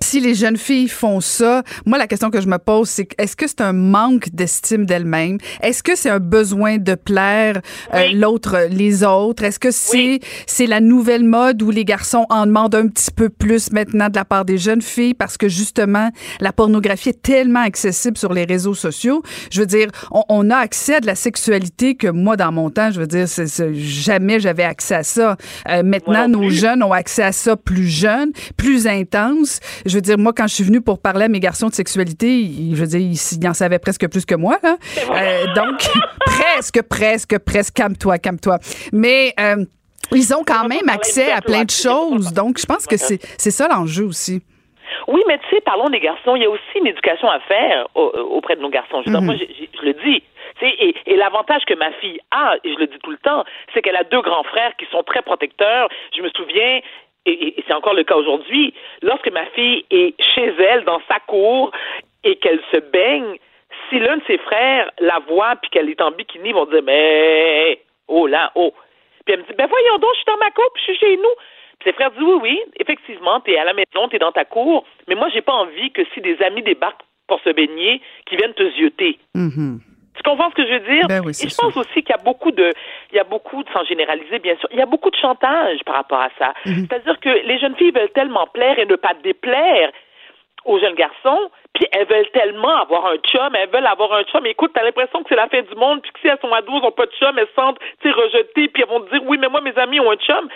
si 0.03 0.19
les 0.19 0.35
jeunes 0.35 0.57
filles 0.57 0.89
font 0.89 1.21
ça, 1.21 1.63
moi, 1.85 1.97
la 1.97 2.07
question 2.07 2.29
que 2.29 2.41
je 2.41 2.47
me 2.47 2.57
pose, 2.57 2.89
c'est 2.89 3.07
est-ce 3.17 3.35
que 3.35 3.47
c'est 3.47 3.61
un 3.61 3.73
manque 3.73 4.29
d'estime 4.33 4.85
d'elles-mêmes? 4.85 5.37
Est-ce 5.61 5.81
que 5.81 5.95
c'est 5.95 6.09
un 6.09 6.19
besoin 6.19 6.77
de 6.77 6.95
plaire 6.95 7.61
euh, 7.93 8.11
l'autre, 8.13 8.67
les 8.69 9.03
autres? 9.03 9.43
Est-ce 9.43 9.59
que 9.59 9.71
c'est 9.71 10.19
c'est 10.45 10.67
la 10.67 10.81
nouvelle 10.81 11.23
mode 11.23 11.61
où 11.61 11.71
les 11.71 11.85
garçons 11.85 12.25
en 12.29 12.45
demandent 12.45 12.75
un 12.75 12.87
petit 12.87 13.11
peu 13.11 13.29
plus 13.29 13.71
maintenant 13.71 14.09
de 14.09 14.15
la 14.15 14.25
part 14.25 14.45
des 14.45 14.57
jeunes 14.57 14.81
filles 14.81 15.13
parce 15.13 15.37
que 15.37 15.47
justement, 15.47 16.09
la 16.39 16.51
pornographie 16.51 17.09
est 17.09 17.21
tellement 17.21 17.61
accessible 17.61 18.17
sur 18.17 18.33
les 18.33 18.43
réseaux 18.43 18.75
sociaux? 18.75 19.23
Je 19.51 19.61
veux 19.61 19.67
dire, 19.67 19.87
on, 20.11 20.49
a 20.49 20.57
accès 20.57 20.95
à 20.95 20.99
de 20.99 21.05
la 21.05 21.15
sexualité 21.15 21.95
que 21.95 22.07
moi, 22.07 22.35
dans 22.35 22.51
mon 22.51 22.69
temps, 22.69 22.91
je 22.91 22.99
veux 22.99 23.07
dire, 23.07 23.27
c'est, 23.27 23.73
jamais 23.73 24.39
j'avais 24.39 24.63
accès 24.63 24.95
à 24.95 25.03
ça. 25.03 25.37
Euh, 25.69 25.83
maintenant, 25.83 26.27
nos 26.27 26.49
jeunes 26.49 26.83
ont 26.83 26.91
accès 26.91 27.23
à 27.23 27.31
ça 27.31 27.55
plus 27.55 27.87
jeunes, 27.87 28.31
plus 28.57 28.87
intense 28.87 29.59
je 29.85 29.92
veux 29.95 30.01
dire, 30.01 30.17
moi, 30.17 30.33
quand 30.35 30.47
je 30.47 30.55
suis 30.55 30.63
venue 30.63 30.81
pour 30.81 31.01
parler 31.01 31.25
à 31.25 31.27
mes 31.27 31.39
garçons 31.39 31.67
de 31.67 31.73
sexualité, 31.73 32.45
je 32.71 32.75
veux 32.75 32.87
dire, 32.87 32.99
ils, 32.99 33.47
en 33.47 33.53
savaient 33.53 33.79
presque 33.79 34.09
plus 34.09 34.25
que 34.25 34.35
moi. 34.35 34.57
Euh, 34.63 35.53
donc, 35.55 35.81
presque, 36.25 36.81
presque, 36.83 37.39
presque, 37.39 37.73
calme-toi, 37.73 38.17
calme-toi. 38.17 38.59
Mais 38.91 39.33
euh, 39.39 39.65
ils 40.11 40.33
ont 40.33 40.43
quand 40.45 40.67
même 40.67 40.89
accès 40.89 41.31
à 41.31 41.41
plein 41.41 41.63
de 41.63 41.71
choses. 41.71 42.33
Donc, 42.33 42.59
je 42.59 42.65
pense 42.65 42.87
que 42.87 42.97
c'est 42.97 43.51
ça 43.51 43.67
l'enjeu 43.67 44.05
aussi. 44.05 44.41
Oui, 45.07 45.21
mais 45.27 45.37
tu 45.39 45.55
sais, 45.55 45.61
parlons 45.61 45.89
des 45.89 45.99
garçons. 45.99 46.35
Il 46.35 46.43
y 46.43 46.45
a 46.45 46.49
aussi 46.49 46.77
une 46.77 46.87
éducation 46.87 47.29
à 47.29 47.39
faire 47.41 47.87
auprès 47.95 48.55
de 48.55 48.61
nos 48.61 48.69
garçons. 48.69 49.01
Je, 49.05 49.11
moi, 49.11 49.21
mhm. 49.21 49.37
je, 49.37 49.85
le 49.85 49.93
dis. 49.93 50.23
Et, 50.61 50.95
et 51.07 51.15
l'avantage 51.17 51.63
que 51.65 51.73
ma 51.73 51.91
fille 51.93 52.19
a, 52.31 52.55
et 52.63 52.73
je 52.73 52.79
le 52.79 52.87
dis 52.87 52.99
tout 53.03 53.11
le 53.11 53.17
temps, 53.17 53.43
c'est 53.73 53.81
qu'elle 53.81 53.95
a 53.95 54.03
deux 54.03 54.21
grands 54.21 54.43
frères 54.43 54.73
qui 54.77 54.85
sont 54.91 55.03
très 55.03 55.21
protecteurs. 55.21 55.89
Je 56.15 56.21
me 56.21 56.29
souviens, 56.29 56.79
et, 57.25 57.55
c'est 57.65 57.73
encore 57.73 57.93
le 57.93 58.03
cas 58.03 58.15
aujourd'hui, 58.15 58.73
lorsque 59.01 59.31
ma 59.31 59.45
fille 59.47 59.85
est 59.89 60.21
chez 60.21 60.53
elle, 60.59 60.83
dans 60.83 61.01
sa 61.07 61.19
cour, 61.19 61.71
et 62.23 62.35
qu'elle 62.37 62.61
se 62.71 62.77
baigne, 62.77 63.37
si 63.89 63.99
l'un 63.99 64.17
de 64.17 64.23
ses 64.27 64.37
frères 64.37 64.91
la 64.99 65.19
voit 65.19 65.55
puis 65.57 65.69
qu'elle 65.71 65.89
est 65.89 66.01
en 66.01 66.11
bikini, 66.11 66.49
ils 66.49 66.55
vont 66.55 66.65
dire 66.65 66.83
Mais 66.83 67.79
oh 68.07 68.27
là, 68.27 68.51
oh. 68.55 68.73
Puis 69.25 69.33
elle 69.33 69.41
me 69.41 69.45
dit 69.45 69.53
Ben 69.57 69.67
voyons 69.67 69.97
donc, 69.97 70.11
je 70.13 70.17
suis 70.17 70.25
dans 70.27 70.37
ma 70.37 70.51
cour, 70.51 70.69
puis 70.73 70.83
je 70.85 70.93
suis 70.93 70.99
chez 70.99 71.17
nous. 71.17 71.33
Puis 71.79 71.89
ses 71.89 71.93
frères 71.93 72.11
disent 72.11 72.23
Oui, 72.23 72.39
oui, 72.41 72.61
effectivement, 72.79 73.39
t'es 73.41 73.57
à 73.57 73.65
la 73.65 73.73
maison, 73.73 74.07
t'es 74.09 74.19
dans 74.19 74.31
ta 74.31 74.45
cour, 74.45 74.85
mais 75.07 75.15
moi 75.15 75.29
j'ai 75.29 75.41
pas 75.41 75.53
envie 75.53 75.91
que 75.91 76.03
si 76.13 76.21
des 76.21 76.41
amis 76.41 76.63
débarquent 76.63 77.03
pour 77.27 77.39
se 77.41 77.49
baigner, 77.49 78.01
qu'ils 78.25 78.37
viennent 78.37 78.53
te 78.53 78.69
zioter. 78.71 79.17
Mm-hmm. 79.35 79.79
Tu 80.23 80.29
comprends 80.29 80.49
ce 80.51 80.55
que 80.55 80.65
je 80.65 80.73
veux 80.73 80.95
dire? 80.95 81.07
Ben 81.07 81.21
et 81.27 81.49
je 81.49 81.55
pense 81.55 81.75
aussi 81.75 82.01
qu'il 82.01 82.09
y 82.09 82.19
a 82.19 82.23
beaucoup 82.23 82.51
de, 82.51 82.71
il 83.11 83.15
y 83.15 83.19
a 83.19 83.25
beaucoup, 83.25 83.63
sans 83.73 83.83
généraliser 83.83 84.39
bien 84.39 84.55
sûr, 84.57 84.69
il 84.71 84.79
y 84.79 84.81
a 84.81 84.85
beaucoup 84.85 85.09
de 85.09 85.15
chantage 85.17 85.79
par 85.85 85.95
rapport 85.95 86.21
à 86.21 86.29
ça. 86.39 86.53
Mhm. 86.65 86.87
C'est-à-dire 86.87 87.19
que 87.19 87.29
les 87.29 87.59
jeunes 87.59 87.75
filles 87.75 87.91
veulent 87.91 88.11
tellement 88.11 88.47
plaire 88.47 88.79
et 88.79 88.85
ne 88.85 88.95
pas 88.95 89.13
déplaire 89.23 89.91
aux 90.65 90.79
jeunes 90.79 90.95
garçons, 90.95 91.51
puis 91.73 91.85
elles 91.91 92.07
veulent 92.07 92.29
tellement 92.31 92.81
avoir 92.81 93.07
un 93.07 93.17
chum, 93.17 93.53
elles 93.53 93.69
veulent 93.69 93.85
avoir 93.85 94.13
un 94.13 94.23
chum. 94.23 94.45
Écoute, 94.45 94.71
t'as 94.73 94.83
l'impression 94.83 95.21
que 95.21 95.29
c'est 95.29 95.35
la 95.35 95.49
fin 95.49 95.61
du 95.61 95.75
monde, 95.75 96.01
puis 96.01 96.11
que 96.11 96.19
si 96.21 96.27
elles 96.27 96.39
sont 96.41 96.53
ados, 96.53 96.75
elles 96.75 96.83
n'ont 96.83 96.91
pas 96.91 97.05
de 97.05 97.11
chum, 97.19 97.37
elles 97.37 97.47
se 97.47 97.53
sentent, 97.53 97.79
rejetées, 98.03 98.69
puis 98.69 98.83
elles 98.83 98.89
vont 98.89 99.01
te 99.01 99.09
dire, 99.09 99.21
oui, 99.25 99.37
mais 99.37 99.49
moi, 99.49 99.59
mes 99.59 99.77
amis 99.77 99.99
ont 99.99 100.11
un 100.11 100.15
chum. 100.15 100.47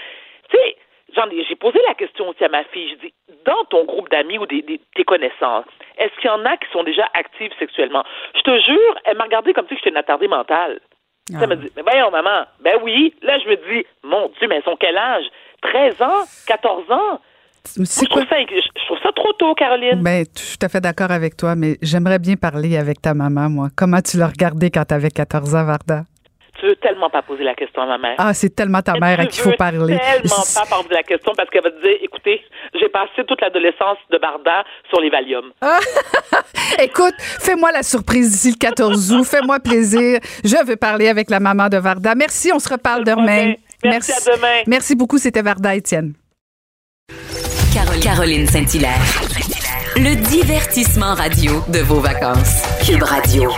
Tu 0.50 0.58
sais, 0.58 0.78
j'ai 1.16 1.56
posé 1.56 1.80
la 1.88 1.94
question 1.94 2.30
aussi 2.30 2.44
à 2.44 2.50
ma 2.50 2.64
fille. 2.66 2.90
Je 2.90 3.08
dis, 3.08 3.14
dans 3.46 3.64
ton 3.70 3.86
groupe 3.86 4.10
d'amis 4.10 4.38
ou 4.38 4.46
des, 4.46 4.64
tes 4.96 5.04
connaissances, 5.04 5.66
est-ce 5.98 6.14
qu'il 6.20 6.30
y 6.30 6.34
en 6.34 6.46
a 6.46 6.58
qui 6.58 6.68
sont 6.72 6.84
déjà 6.84 7.10
actives 7.14 7.52
sexuellement? 7.60 8.04
Je 8.36 8.42
te 8.42 8.60
jure, 8.60 8.96
elle 9.06 9.18
m'a 9.18 9.24
regardé 9.24 9.54
comme 9.54 9.68
si 9.68 9.76
j'étais 9.76 9.90
une 9.90 9.98
attardée 9.98 10.28
mentale. 10.28 10.80
Ça 11.32 11.46
me 11.46 11.54
ah. 11.54 11.56
dit, 11.58 11.70
mais 11.76 11.82
voyons, 11.82 12.10
maman. 12.12 12.46
Ben 12.62 12.80
oui. 12.84 13.14
Là, 13.22 13.38
je 13.40 13.50
me 13.50 13.56
dis, 13.56 13.86
mon 14.04 14.32
Dieu, 14.40 14.48
mais 14.48 14.58
elles 14.58 14.64
sont 14.64 14.78
quel 14.78 14.98
âge? 14.98 15.26
13 15.62 16.02
ans? 16.02 16.24
14 16.48 16.92
ans? 16.92 17.20
je, 17.76 18.06
trouve 18.06 18.26
ça, 18.30 18.38
je, 18.40 18.86
trouve 18.86 19.00
ça, 19.04 19.12
trop 19.12 19.34
tôt, 19.34 19.54
Caroline. 19.56 20.02
Ben, 20.02 20.24
je 20.36 20.42
suis 20.42 20.58
tout 20.58 20.66
à 20.66 20.70
fait 20.70 20.80
d'accord 20.80 21.12
avec 21.12 21.36
toi, 21.36 21.56
mais 21.56 21.78
j'aimerais 21.82 22.20
bien 22.20 22.36
parler 22.36 22.78
avec 22.78 23.02
ta 23.02 23.14
maman, 23.14 23.50
moi. 23.50 23.68
Comment 23.76 24.00
tu 24.02 24.18
l'as 24.18 24.28
regardée 24.28 24.70
quand 24.72 24.86
tu 24.86 24.94
avais 24.94 25.10
14 25.10 25.56
ans, 25.56 25.66
Varda? 25.66 26.04
Tu 26.60 26.68
veux 26.68 26.76
tellement 26.76 27.10
pas 27.10 27.22
poser 27.22 27.44
la 27.44 27.54
question 27.54 27.82
à 27.84 27.86
ma 27.86 27.98
mère. 27.98 28.16
Ah, 28.18 28.34
c'est 28.34 28.50
tellement 28.50 28.82
ta 28.82 28.94
mère 29.00 29.20
à 29.20 29.26
qui 29.26 29.40
il 29.40 29.44
faut 29.44 29.52
parler. 29.58 29.98
tellement 29.98 30.44
pas 30.70 30.76
poser 30.82 30.94
la 30.94 31.04
question 31.04 31.34
parce 31.36 31.50
qu'elle 31.50 31.64
va 31.64 31.72
te 31.72 31.82
dire, 31.82 31.98
écoutez, 32.02 32.42
j'ai 32.74 32.90
passé 32.90 33.24
toute 33.28 33.42
l'adolescence 33.42 33.98
de 34.10 34.18
Barda 34.18 34.64
sur 34.90 35.00
les 35.00 35.10
Valium. 35.10 35.52
Écoute, 36.80 37.16
fais-moi 37.20 37.72
la 37.72 37.84
surprise 37.84 38.32
d'ici 38.32 38.52
le 38.52 38.58
14 38.58 39.14
août. 39.14 39.24
Fais-moi 39.24 39.60
plaisir. 39.60 40.20
Je 40.44 40.66
veux 40.66 40.76
parler 40.76 41.08
avec 41.08 41.30
la 41.30 41.40
maman 41.40 41.70
de 41.70 41.78
Varda. 41.78 42.16
Merci, 42.16 42.52
on 42.54 42.60
se 42.60 42.70
reparle 42.70 43.04
demain. 43.04 43.54
Merci, 43.84 44.12
à 44.12 44.36
demain. 44.36 44.64
Merci 44.68 44.96
beaucoup, 44.96 45.18
c'était 45.18 45.42
Varda 45.42 45.76
Étienne. 45.76 46.14
Caroline 48.02 48.48
Saint-Hilaire. 48.48 49.02
Le 49.96 50.16
divertissement 50.30 51.16
radio 51.16 51.64
de 51.70 51.80
vos 51.80 52.00
vacances. 52.00 52.64
Cube 52.86 53.04
Radio. 53.04 53.52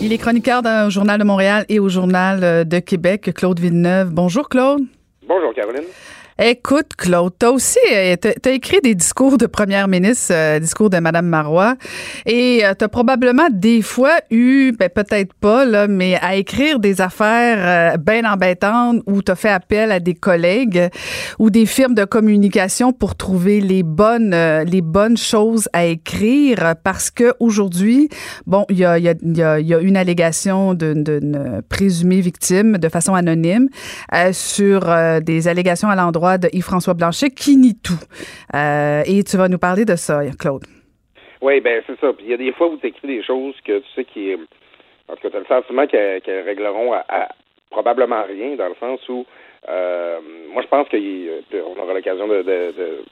Il 0.00 0.12
est 0.12 0.18
chroniqueur 0.18 0.62
dans 0.62 0.90
Journal 0.90 1.18
de 1.18 1.24
Montréal 1.24 1.64
et 1.68 1.80
au 1.80 1.88
Journal 1.88 2.64
de 2.68 2.78
Québec, 2.78 3.32
Claude 3.34 3.58
Villeneuve. 3.58 4.10
Bonjour, 4.10 4.48
Claude. 4.48 4.82
Bonjour, 5.26 5.52
Caroline. 5.52 5.82
Écoute, 6.40 6.94
Claude, 6.96 7.32
t'as 7.36 7.50
aussi 7.50 7.80
euh, 7.92 8.14
t'as 8.14 8.52
écrit 8.52 8.80
des 8.80 8.94
discours 8.94 9.38
de 9.38 9.46
première 9.46 9.88
ministre, 9.88 10.32
euh, 10.32 10.60
discours 10.60 10.88
de 10.88 10.98
Madame 11.00 11.26
Marois, 11.26 11.74
et 12.26 12.64
euh, 12.64 12.74
t'as 12.78 12.86
probablement 12.86 13.48
des 13.50 13.82
fois 13.82 14.20
eu, 14.30 14.70
ben 14.70 14.88
peut-être 14.88 15.34
pas 15.34 15.64
là, 15.64 15.88
mais 15.88 16.16
à 16.22 16.36
écrire 16.36 16.78
des 16.78 17.00
affaires 17.00 17.94
euh, 17.94 17.96
bien 17.96 18.24
embêtantes 18.24 19.02
où 19.08 19.20
t'as 19.20 19.34
fait 19.34 19.48
appel 19.48 19.90
à 19.90 19.98
des 19.98 20.14
collègues 20.14 20.90
ou 21.40 21.50
des 21.50 21.66
firmes 21.66 21.96
de 21.96 22.04
communication 22.04 22.92
pour 22.92 23.16
trouver 23.16 23.60
les 23.60 23.82
bonnes 23.82 24.30
les 24.64 24.80
bonnes 24.80 25.16
choses 25.16 25.68
à 25.72 25.86
écrire, 25.86 26.76
parce 26.84 27.10
que 27.10 27.34
aujourd'hui, 27.40 28.10
bon, 28.46 28.64
il 28.68 28.78
y 28.78 28.84
a, 28.84 28.96
y, 28.96 29.08
a, 29.08 29.14
y, 29.20 29.42
a, 29.42 29.58
y 29.58 29.74
a 29.74 29.80
une 29.80 29.96
allégation 29.96 30.74
d'une 30.74 31.62
présumée 31.68 32.20
victime 32.20 32.78
de 32.78 32.88
façon 32.88 33.14
anonyme 33.14 33.68
sur 34.30 34.88
des 35.22 35.48
allégations 35.48 35.88
à 35.88 35.96
l'endroit 35.96 36.27
de 36.36 36.48
Yves-François 36.52 36.94
Blanchet 36.94 37.30
qui 37.30 37.56
nie 37.56 37.74
tout. 37.74 37.94
Euh, 38.54 39.02
et 39.06 39.24
tu 39.24 39.36
vas 39.38 39.48
nous 39.48 39.58
parler 39.58 39.84
de 39.84 39.96
ça, 39.96 40.20
Claude. 40.38 40.64
Oui, 41.40 41.60
ben 41.60 41.82
c'est 41.86 41.98
ça. 42.00 42.12
Puis 42.12 42.26
il 42.26 42.30
y 42.30 42.34
a 42.34 42.36
des 42.36 42.52
fois 42.52 42.68
où 42.68 42.76
tu 42.76 42.88
écris 42.88 43.08
des 43.08 43.22
choses 43.22 43.54
que 43.64 43.78
tu 43.78 43.86
sais 43.94 44.04
qui. 44.04 44.34
En 45.08 45.14
tout 45.14 45.22
cas, 45.22 45.30
tu 45.30 45.36
as 45.36 45.40
le 45.40 45.46
sentiment 45.46 45.86
qu'elles 45.86 46.44
régleront 46.44 46.92
probablement 47.70 48.24
rien, 48.24 48.56
dans 48.56 48.68
le 48.68 48.74
sens 48.80 49.00
où. 49.08 49.24
Euh, 49.68 50.18
moi, 50.52 50.62
je 50.62 50.68
pense 50.68 50.88
qu'on 50.88 51.82
aura 51.82 51.94
l'occasion 51.94 52.28
de, 52.28 53.02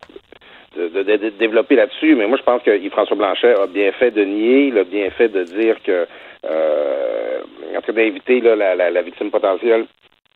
développer 1.39 1.77
là-dessus, 1.77 2.15
mais 2.15 2.27
moi, 2.27 2.39
je 2.39 2.43
pense 2.43 2.63
que 2.63 2.77
Yves-François 2.77 3.17
Blanchet 3.17 3.55
a 3.55 3.67
bien 3.67 3.93
fait 3.93 4.11
de 4.11 4.25
nier, 4.25 4.69
il 4.69 4.79
a 4.79 4.85
bien 4.85 5.11
fait 5.11 5.29
de 5.29 5.45
dire 5.45 5.83
que. 5.83 6.07
Euh, 6.45 7.41
en 7.77 7.81
cas, 7.81 7.93
d'inviter 7.93 8.41
la 8.41 9.03
victime 9.03 9.31
potentielle 9.31 9.87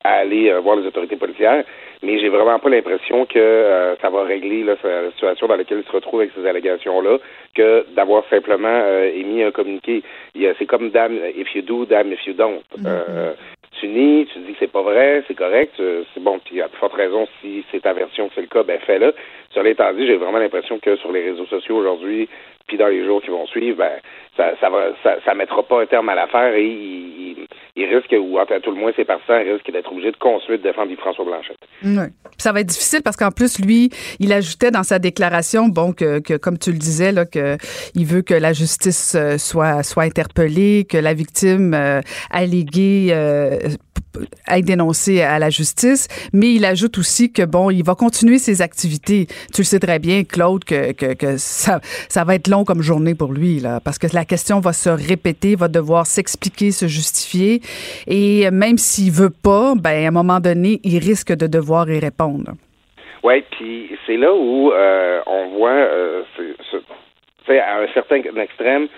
à 0.04 0.14
aller 0.14 0.52
voir 0.60 0.76
les 0.76 0.86
autorités 0.86 1.16
policières 1.16 1.64
mais 2.02 2.18
j'ai 2.18 2.28
vraiment 2.28 2.58
pas 2.58 2.70
l'impression 2.70 3.26
que 3.26 3.38
euh, 3.38 3.96
ça 3.96 4.08
va 4.08 4.24
régler 4.24 4.64
là, 4.64 4.74
la 4.82 5.10
situation 5.10 5.46
dans 5.46 5.56
laquelle 5.56 5.80
il 5.80 5.84
se 5.84 5.92
retrouve 5.92 6.20
avec 6.20 6.32
ces 6.34 6.46
allégations-là 6.46 7.18
que 7.54 7.84
d'avoir 7.94 8.24
simplement 8.30 8.68
euh, 8.68 9.10
émis 9.14 9.42
un 9.42 9.50
communiqué. 9.50 10.02
C'est 10.34 10.66
comme 10.66 10.90
damn 10.90 11.18
if 11.36 11.54
you 11.54 11.62
do, 11.62 11.84
damn 11.84 12.12
if 12.12 12.26
you 12.26 12.32
don't. 12.32 12.62
Euh, 12.86 13.32
tu 13.78 13.88
nies, 13.88 14.26
tu 14.32 14.38
dis 14.40 14.52
que 14.52 14.58
c'est 14.60 14.72
pas 14.72 14.82
vrai, 14.82 15.22
c'est 15.28 15.34
correct, 15.34 15.74
c'est 15.76 16.22
bon, 16.22 16.38
puis 16.44 16.60
à 16.60 16.68
plus 16.68 16.78
forte 16.78 16.94
raison, 16.94 17.26
si 17.40 17.64
c'est 17.70 17.80
ta 17.80 17.92
version 17.92 18.28
que 18.28 18.34
c'est 18.34 18.40
le 18.42 18.46
cas, 18.46 18.62
ben 18.62 18.78
fais-le. 18.80 19.14
Sur 19.52 19.62
l'état 19.62 19.92
dit, 19.92 20.06
j'ai 20.06 20.16
vraiment 20.16 20.38
l'impression 20.38 20.78
que 20.78 20.96
sur 20.96 21.12
les 21.12 21.22
réseaux 21.22 21.46
sociaux 21.46 21.76
aujourd'hui, 21.76 22.28
puis 22.66 22.76
dans 22.76 22.88
les 22.88 23.04
jours 23.04 23.22
qui 23.22 23.30
vont 23.30 23.46
suivre, 23.46 23.78
ben 23.78 23.92
ça, 24.40 24.52
ça 24.60 24.70
va 24.70 24.86
ça, 25.02 25.16
ça 25.24 25.34
mettra 25.34 25.62
pas 25.62 25.82
un 25.82 25.86
terme 25.86 26.08
à 26.08 26.14
l'affaire 26.14 26.54
et 26.54 26.66
il, 27.76 27.84
risque, 27.84 28.14
ou 28.18 28.38
en 28.38 28.46
tout 28.46 28.70
le 28.70 28.76
moins 28.76 28.92
ses 28.96 29.04
partisans 29.04 29.42
risquent 29.42 29.72
d'être 29.72 29.90
obligés 29.90 30.12
de 30.12 30.16
construire 30.16 30.58
de 30.58 30.64
défendre 30.64 30.94
François 30.96 31.24
Blanchette. 31.24 31.56
Oui. 31.84 32.04
Ça 32.36 32.52
va 32.52 32.60
être 32.60 32.66
difficile 32.66 33.02
parce 33.02 33.16
qu'en 33.16 33.30
plus, 33.30 33.58
lui, 33.58 33.90
il 34.18 34.32
ajoutait 34.32 34.70
dans 34.70 34.82
sa 34.82 34.98
déclaration, 34.98 35.68
bon, 35.68 35.92
que, 35.92 36.20
que 36.20 36.36
comme 36.36 36.58
tu 36.58 36.72
le 36.72 36.78
disais, 36.78 37.12
là, 37.12 37.24
que 37.24 37.56
il 37.94 38.06
veut 38.06 38.22
que 38.22 38.34
la 38.34 38.52
justice 38.52 39.14
euh, 39.14 39.38
soit, 39.38 39.82
soit 39.82 40.04
interpellée, 40.04 40.86
que 40.88 40.98
la 40.98 41.14
victime 41.14 41.74
euh, 41.74 42.00
alléguée 42.30 43.08
euh, 43.12 43.58
être 44.48 44.64
dénoncée 44.64 45.22
à 45.22 45.38
la 45.38 45.50
justice, 45.50 46.08
mais 46.32 46.54
il 46.54 46.64
ajoute 46.64 46.98
aussi 46.98 47.32
que 47.32 47.42
bon, 47.42 47.70
il 47.70 47.84
va 47.84 47.94
continuer 47.94 48.38
ses 48.38 48.62
activités. 48.62 49.26
Tu 49.54 49.62
le 49.62 49.64
sais 49.64 49.78
très 49.78 49.98
bien, 49.98 50.24
Claude, 50.24 50.64
que, 50.64 50.92
que, 50.92 51.36
ça, 51.36 51.80
ça 52.08 52.24
va 52.24 52.34
être 52.34 52.48
long 52.48 52.64
comme 52.64 52.82
journée 52.82 53.14
pour 53.14 53.32
lui, 53.32 53.60
là, 53.60 53.80
parce 53.80 53.98
que 53.98 54.06
la 54.12 54.24
question 54.24 54.60
va 54.60 54.72
se 54.72 54.90
répéter, 54.90 55.54
va 55.54 55.68
devoir 55.68 56.06
s'expliquer, 56.06 56.70
se 56.70 56.86
justifier, 56.86 57.60
et 58.06 58.50
même 58.50 58.78
s'il 58.78 59.12
veut 59.12 59.30
pas, 59.30 59.74
ben 59.76 60.04
à 60.04 60.08
un 60.08 60.10
moment 60.10 60.40
donné, 60.40 60.80
il 60.84 60.98
risque 60.98 61.32
de 61.32 61.46
devoir 61.46 61.90
y 61.90 61.98
répondre. 61.98 62.52
Oui, 63.22 63.44
puis 63.50 63.90
c'est 64.06 64.16
là 64.16 64.32
où 64.32 64.72
euh, 64.72 65.20
on 65.26 65.48
voit, 65.50 65.70
euh, 65.70 66.22
à 67.48 67.80
un 67.80 67.92
certain 67.92 68.22
extrême, 68.40 68.88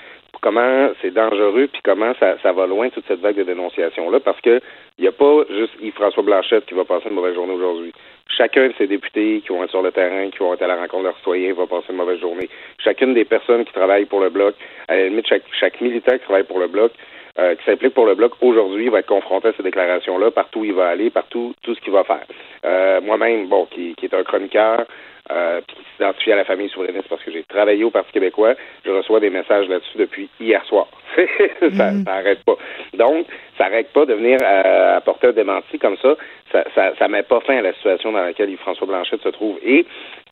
comment 0.42 0.90
c'est 1.00 1.14
dangereux 1.14 1.68
puis 1.72 1.80
comment 1.82 2.12
ça, 2.20 2.52
va 2.52 2.66
loin 2.66 2.90
toute 2.90 3.06
cette 3.06 3.20
vague 3.20 3.36
de 3.36 3.44
dénonciation 3.44 4.10
là 4.10 4.20
parce 4.20 4.40
que 4.40 4.60
il 4.98 5.02
n'y 5.02 5.08
a 5.08 5.12
pas 5.12 5.44
juste 5.48 5.72
Yves-François 5.80 6.22
Blanchette 6.22 6.66
qui 6.66 6.74
va 6.74 6.84
passer 6.84 7.08
une 7.08 7.14
mauvaise 7.14 7.34
journée 7.34 7.54
aujourd'hui. 7.54 7.92
Chacun 8.36 8.68
de 8.68 8.74
ces 8.76 8.86
députés 8.86 9.40
qui 9.40 9.48
vont 9.48 9.64
être 9.64 9.70
sur 9.70 9.82
le 9.82 9.90
terrain, 9.90 10.28
qui 10.30 10.38
vont 10.38 10.52
être 10.52 10.62
à 10.62 10.66
la 10.66 10.76
rencontre 10.76 10.98
de 10.98 11.04
leurs 11.04 11.16
citoyens, 11.16 11.54
va 11.54 11.66
passer 11.66 11.86
une 11.90 11.96
mauvaise 11.96 12.20
journée. 12.20 12.48
Chacune 12.78 13.14
des 13.14 13.24
personnes 13.24 13.64
qui 13.64 13.72
travaillent 13.72 14.04
pour 14.04 14.20
le 14.20 14.28
bloc, 14.28 14.54
à 14.88 14.96
la 14.96 15.08
limite 15.08 15.26
chaque, 15.26 15.44
chaque 15.58 15.80
militant 15.80 16.12
qui 16.12 16.24
travaille 16.24 16.44
pour 16.44 16.58
le 16.58 16.68
bloc, 16.68 16.92
euh, 17.38 17.54
qui 17.54 17.64
s'implique 17.64 17.94
pour 17.94 18.04
le 18.04 18.14
bloc 18.14 18.32
aujourd'hui 18.42 18.90
va 18.90 18.98
être 18.98 19.06
confronté 19.06 19.48
à 19.48 19.52
ces 19.56 19.62
déclarations-là, 19.62 20.30
partout 20.30 20.60
où 20.60 20.64
il 20.64 20.74
va 20.74 20.88
aller, 20.88 21.08
partout 21.08 21.54
tout 21.62 21.74
ce 21.74 21.80
qu'il 21.80 21.92
va 21.92 22.04
faire. 22.04 22.26
Euh, 22.64 23.00
moi-même, 23.00 23.48
bon, 23.48 23.66
qui, 23.66 23.94
qui 23.96 24.06
est 24.06 24.14
un 24.14 24.22
chroniqueur, 24.22 24.84
euh, 25.30 25.60
puis 25.66 25.76
qui 25.76 25.82
s'identifie 25.96 26.32
à 26.32 26.36
la 26.36 26.44
famille 26.44 26.68
souverainiste 26.68 27.08
parce 27.08 27.22
que 27.22 27.30
j'ai 27.30 27.42
travaillé 27.44 27.84
au 27.84 27.90
Parti 27.90 28.12
québécois, 28.12 28.54
je 28.84 28.90
reçois 28.90 29.20
des 29.20 29.30
messages 29.30 29.68
là-dessus 29.68 29.98
depuis 29.98 30.28
hier 30.40 30.64
soir. 30.66 30.88
ça 31.76 31.90
n'arrête 31.92 32.40
mm. 32.40 32.44
pas. 32.44 32.56
Donc, 32.94 33.26
ça 33.58 33.64
n'arrête 33.64 33.92
pas 33.92 34.04
de 34.04 34.14
venir 34.14 34.38
euh, 34.42 34.96
apporter 34.96 35.28
un 35.28 35.32
démenti 35.32 35.78
comme 35.78 35.96
ça. 35.98 36.16
Ça, 36.50 36.64
ça. 36.74 36.92
ça 36.98 37.08
met 37.08 37.22
pas 37.22 37.40
fin 37.40 37.56
à 37.56 37.62
la 37.62 37.72
situation 37.74 38.12
dans 38.12 38.22
laquelle 38.22 38.56
François 38.58 38.86
Blanchette 38.86 39.22
se 39.22 39.28
trouve. 39.28 39.58
Et 39.64 39.86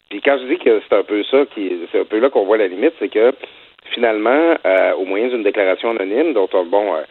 puis 0.09 0.21
quand 0.21 0.39
je 0.39 0.47
dis 0.47 0.59
que 0.59 0.81
c'est 0.89 0.97
un 0.97 1.05
peu 1.05 1.23
ça, 1.25 1.47
qui 1.55 1.73
c'est 1.93 2.01
un 2.01 2.05
peu 2.05 2.19
là 2.19 2.31
qu'on 2.31 2.45
voit 2.45 2.59
la 2.59 2.67
limite, 2.67 2.95
c'est 2.99 3.09
que 3.09 3.33
finalement, 3.93 4.55
euh, 4.65 4.93
au 4.95 5.05
moyen 5.05 5.29
d'une 5.29 5.43
déclaration 5.43 5.91
anonyme, 5.91 6.33
dont 6.33 6.49
on, 6.53 6.65
bon, 6.65 6.95
euh, 6.95 7.03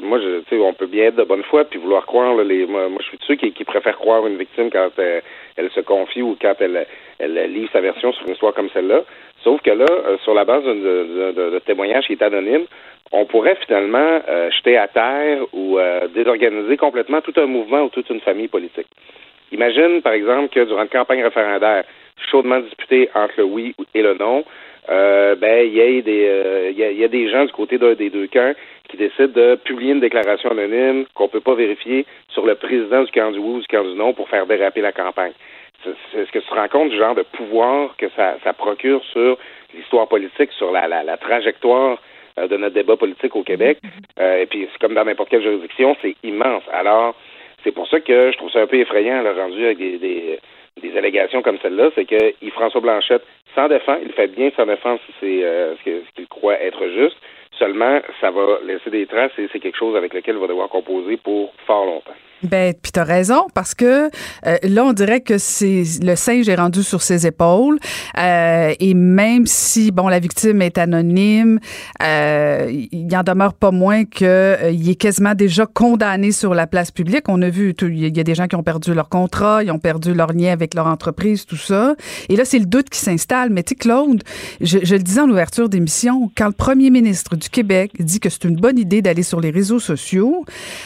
moi, 0.00 0.18
je, 0.20 0.40
tu 0.40 0.50
sais, 0.50 0.58
on 0.58 0.72
peut 0.72 0.86
bien 0.86 1.06
être 1.06 1.16
de 1.16 1.24
bonne 1.24 1.42
foi 1.44 1.64
puis 1.64 1.78
vouloir 1.78 2.06
croire. 2.06 2.34
les, 2.36 2.66
moi, 2.66 2.88
je 3.00 3.04
suis 3.06 3.18
de 3.18 3.24
ceux 3.24 3.34
qui, 3.34 3.52
qui 3.52 3.64
préfèrent 3.64 3.98
croire 3.98 4.26
une 4.26 4.36
victime 4.36 4.70
quand 4.70 4.90
elle, 4.98 5.70
se 5.70 5.80
confie 5.80 6.22
ou 6.22 6.36
quand 6.40 6.54
elle, 6.60 6.86
elle 7.18 7.52
livre 7.52 7.70
sa 7.72 7.80
version 7.80 8.12
sur 8.12 8.26
une 8.26 8.32
histoire 8.32 8.54
comme 8.54 8.70
celle-là. 8.70 9.02
Sauf 9.42 9.60
que 9.62 9.70
là, 9.70 9.86
euh, 9.88 10.18
sur 10.24 10.34
la 10.34 10.44
base 10.44 10.64
de, 10.64 11.58
témoignage 11.66 12.06
qui 12.06 12.12
est 12.12 12.22
anonyme, 12.22 12.66
on 13.12 13.26
pourrait 13.26 13.58
finalement 13.66 14.20
jeter 14.56 14.78
à 14.78 14.88
terre 14.88 15.42
ou 15.52 15.78
désorganiser 16.14 16.78
complètement 16.78 17.20
tout 17.20 17.34
un 17.36 17.44
mouvement 17.44 17.82
ou 17.82 17.88
toute 17.90 18.08
une 18.08 18.20
famille 18.20 18.48
politique. 18.48 18.86
Imagine, 19.52 20.00
par 20.00 20.14
exemple, 20.14 20.48
que 20.48 20.64
durant 20.64 20.82
une 20.82 20.88
campagne 20.88 21.22
référendaire 21.22 21.84
chaudement 22.30 22.60
disputée 22.60 23.10
entre 23.14 23.34
le 23.38 23.44
oui 23.44 23.74
et 23.94 24.02
le 24.02 24.14
non, 24.14 24.44
euh, 24.88 25.36
ben 25.36 25.64
il 25.66 25.74
y 25.74 25.80
a 25.80 26.02
des 26.02 26.26
euh, 26.26 26.70
il 26.70 26.78
y, 26.78 27.04
a, 27.04 27.08
des 27.08 27.30
gens 27.30 27.44
du 27.44 27.52
côté 27.52 27.78
d'un 27.78 27.94
des 27.94 28.10
deux 28.10 28.26
camps 28.26 28.52
qui 28.88 28.96
décident 28.96 29.28
de 29.28 29.54
publier 29.54 29.92
une 29.92 30.00
déclaration 30.00 30.50
anonyme 30.50 31.04
qu'on 31.14 31.28
peut 31.28 31.40
pas 31.40 31.54
vérifier 31.54 32.04
sur 32.28 32.44
le 32.44 32.56
président 32.56 33.04
du 33.04 33.12
camp 33.12 33.30
du 33.30 33.38
oui 33.38 33.56
ou 33.56 33.60
du 33.60 33.66
camp 33.68 33.84
du 33.84 33.94
non 33.94 34.12
pour 34.12 34.28
faire 34.28 34.46
déraper 34.46 34.80
la 34.80 34.92
campagne. 34.92 35.32
C'est 35.84 36.26
ce 36.26 36.32
que 36.32 36.38
tu 36.38 36.46
te 36.48 36.54
rends 36.54 36.68
compte 36.68 36.90
du 36.90 36.96
genre 36.96 37.14
de 37.14 37.22
pouvoir 37.22 37.96
que 37.96 38.06
ça, 38.16 38.36
ça 38.42 38.52
procure 38.52 39.04
sur 39.04 39.38
l'histoire 39.74 40.08
politique, 40.08 40.50
sur 40.52 40.70
la, 40.72 40.86
la, 40.88 41.02
la 41.02 41.16
trajectoire 41.16 42.00
euh, 42.38 42.48
de 42.48 42.56
notre 42.56 42.74
débat 42.74 42.96
politique 42.96 43.34
au 43.36 43.42
Québec? 43.42 43.78
et 44.20 44.46
puis 44.46 44.68
c'est 44.70 44.78
comme 44.80 44.94
dans 44.94 45.04
n'importe 45.04 45.30
quelle 45.30 45.42
juridiction, 45.42 45.96
c'est 46.02 46.14
immense. 46.22 46.62
Alors, 46.72 47.14
c'est 47.64 47.72
pour 47.72 47.88
ça 47.88 48.00
que 48.00 48.32
je 48.32 48.36
trouve 48.36 48.50
ça 48.50 48.60
un 48.60 48.66
peu 48.66 48.78
effrayant, 48.78 49.22
le 49.22 49.30
rendu 49.30 49.64
avec 49.64 49.78
des, 49.78 49.98
des, 49.98 50.38
des 50.80 50.96
allégations 50.96 51.42
comme 51.42 51.58
celle-là, 51.58 51.90
c'est 51.94 52.04
que 52.04 52.34
Yves-François 52.42 52.80
Blanchette 52.80 53.24
s'en 53.54 53.68
défend, 53.68 53.98
il 54.02 54.12
fait 54.12 54.28
bien 54.28 54.50
s'en 54.56 54.66
défendre 54.66 55.00
si 55.06 55.12
c'est 55.20 55.44
euh, 55.44 55.74
ce 55.76 56.14
qu'il 56.14 56.28
croit 56.28 56.58
être 56.60 56.88
juste. 56.88 57.16
Seulement, 57.58 58.00
ça 58.20 58.30
va 58.30 58.58
laisser 58.64 58.90
des 58.90 59.06
traces 59.06 59.32
et 59.38 59.48
c'est 59.52 59.60
quelque 59.60 59.76
chose 59.76 59.94
avec 59.96 60.14
lequel 60.14 60.36
il 60.36 60.40
va 60.40 60.46
devoir 60.46 60.68
composer 60.68 61.18
pour 61.18 61.52
fort 61.66 61.84
longtemps. 61.84 62.16
Ben, 62.42 62.74
puis 62.74 62.90
t'as 62.90 63.04
raison, 63.04 63.46
parce 63.54 63.74
que 63.74 64.10
euh, 64.46 64.56
là, 64.64 64.84
on 64.84 64.92
dirait 64.92 65.20
que 65.20 65.38
c'est 65.38 65.84
le 66.02 66.16
singe 66.16 66.48
est 66.48 66.56
rendu 66.56 66.82
sur 66.82 67.00
ses 67.00 67.26
épaules. 67.26 67.78
Euh, 68.18 68.74
et 68.80 68.94
même 68.94 69.46
si, 69.46 69.92
bon, 69.92 70.08
la 70.08 70.18
victime 70.18 70.60
est 70.60 70.76
anonyme, 70.76 71.60
euh, 72.02 72.68
il 72.90 73.16
en 73.16 73.22
demeure 73.22 73.54
pas 73.54 73.70
moins 73.70 74.04
qu'il 74.04 74.26
il 74.72 74.90
est 74.90 74.96
quasiment 74.96 75.34
déjà 75.34 75.66
condamné 75.66 76.32
sur 76.32 76.54
la 76.54 76.66
place 76.66 76.90
publique. 76.90 77.28
On 77.28 77.40
a 77.42 77.48
vu, 77.48 77.74
il 77.80 78.16
y 78.16 78.20
a 78.20 78.24
des 78.24 78.34
gens 78.34 78.48
qui 78.48 78.56
ont 78.56 78.62
perdu 78.64 78.92
leur 78.92 79.08
contrat, 79.08 79.62
ils 79.62 79.70
ont 79.70 79.78
perdu 79.78 80.12
leur 80.12 80.32
lien 80.32 80.52
avec 80.52 80.74
leur 80.74 80.88
entreprise, 80.88 81.46
tout 81.46 81.56
ça. 81.56 81.94
Et 82.28 82.34
là, 82.34 82.44
c'est 82.44 82.58
le 82.58 82.66
doute 82.66 82.90
qui 82.90 82.98
s'installe. 82.98 83.50
Mais 83.50 83.62
tu 83.62 83.70
sais, 83.70 83.74
Claude, 83.76 84.22
je, 84.60 84.78
je, 84.82 84.96
le 84.96 85.02
disais 85.02 85.20
en 85.20 85.30
ouverture 85.30 85.68
d'émission, 85.68 86.30
quand 86.36 86.46
le 86.46 86.52
premier 86.52 86.90
ministre 86.90 87.36
du 87.36 87.48
Québec 87.48 87.92
dit 88.00 88.18
que 88.18 88.28
c'est 88.28 88.44
une 88.44 88.56
bonne 88.56 88.78
idée 88.78 89.00
d'aller 89.00 89.22
sur 89.22 89.40
les 89.40 89.50
réseaux 89.50 89.78
sociaux, 89.78 90.44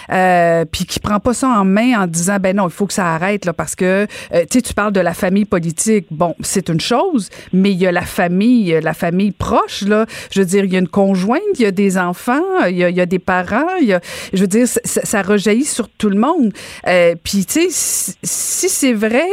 puis 0.08 0.84
qui 0.84 1.00
prend 1.00 1.18
pas 1.18 1.32
ça 1.32 1.45
en 1.46 1.64
main 1.64 2.02
en 2.02 2.06
disant 2.06 2.38
ben 2.40 2.56
non, 2.56 2.68
il 2.68 2.72
faut 2.72 2.86
que 2.86 2.92
ça 2.92 3.14
arrête 3.14 3.44
là 3.44 3.52
parce 3.52 3.74
que 3.74 4.06
euh, 4.34 4.40
tu 4.50 4.58
sais 4.58 4.62
tu 4.62 4.74
parles 4.74 4.92
de 4.92 5.00
la 5.00 5.14
famille 5.14 5.44
politique. 5.44 6.06
Bon, 6.10 6.34
c'est 6.40 6.68
une 6.68 6.80
chose, 6.80 7.30
mais 7.52 7.72
il 7.72 7.78
y 7.78 7.86
a 7.86 7.92
la 7.92 8.02
famille, 8.02 8.78
la 8.82 8.94
famille 8.94 9.32
proche 9.32 9.82
là. 9.82 10.06
Je 10.30 10.40
veux 10.40 10.46
dire, 10.46 10.64
il 10.64 10.72
y 10.72 10.76
a 10.76 10.78
une 10.78 10.88
conjointe, 10.88 11.40
il 11.54 11.62
y 11.62 11.66
a 11.66 11.70
des 11.70 11.98
enfants, 11.98 12.42
il 12.68 12.76
y 12.76 12.84
a, 12.84 12.90
il 12.90 12.96
y 12.96 13.00
a 13.00 13.06
des 13.06 13.18
parents, 13.18 13.76
il 13.80 13.88
y 13.88 13.92
a, 13.94 14.00
je 14.32 14.40
veux 14.40 14.46
dire, 14.46 14.66
ça, 14.66 14.80
ça 14.84 15.22
rejaillit 15.22 15.64
sur 15.64 15.88
tout 15.88 16.08
le 16.08 16.18
monde. 16.18 16.52
Euh, 16.86 17.14
Puis 17.22 17.44
tu 17.46 17.70
sais, 17.70 18.14
si, 18.22 18.68
c'est 18.68 18.92
vrai, 18.92 19.28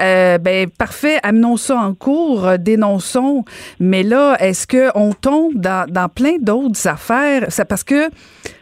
euh, 0.00 0.38
ben 0.38 0.68
parfait, 0.70 1.18
amenons 1.22 1.56
ça 1.56 1.76
en 1.76 1.94
cours, 1.94 2.46
euh, 2.46 2.56
dénonçons. 2.56 3.44
Mais 3.80 4.02
là, 4.02 4.36
est-ce 4.40 4.66
que 4.66 4.90
on 4.94 5.12
tombe 5.12 5.54
dans, 5.54 5.86
dans 5.88 6.08
plein 6.08 6.36
d'autres 6.40 6.86
affaires? 6.86 7.46
Ça 7.48 7.64
parce 7.64 7.84
que 7.84 8.10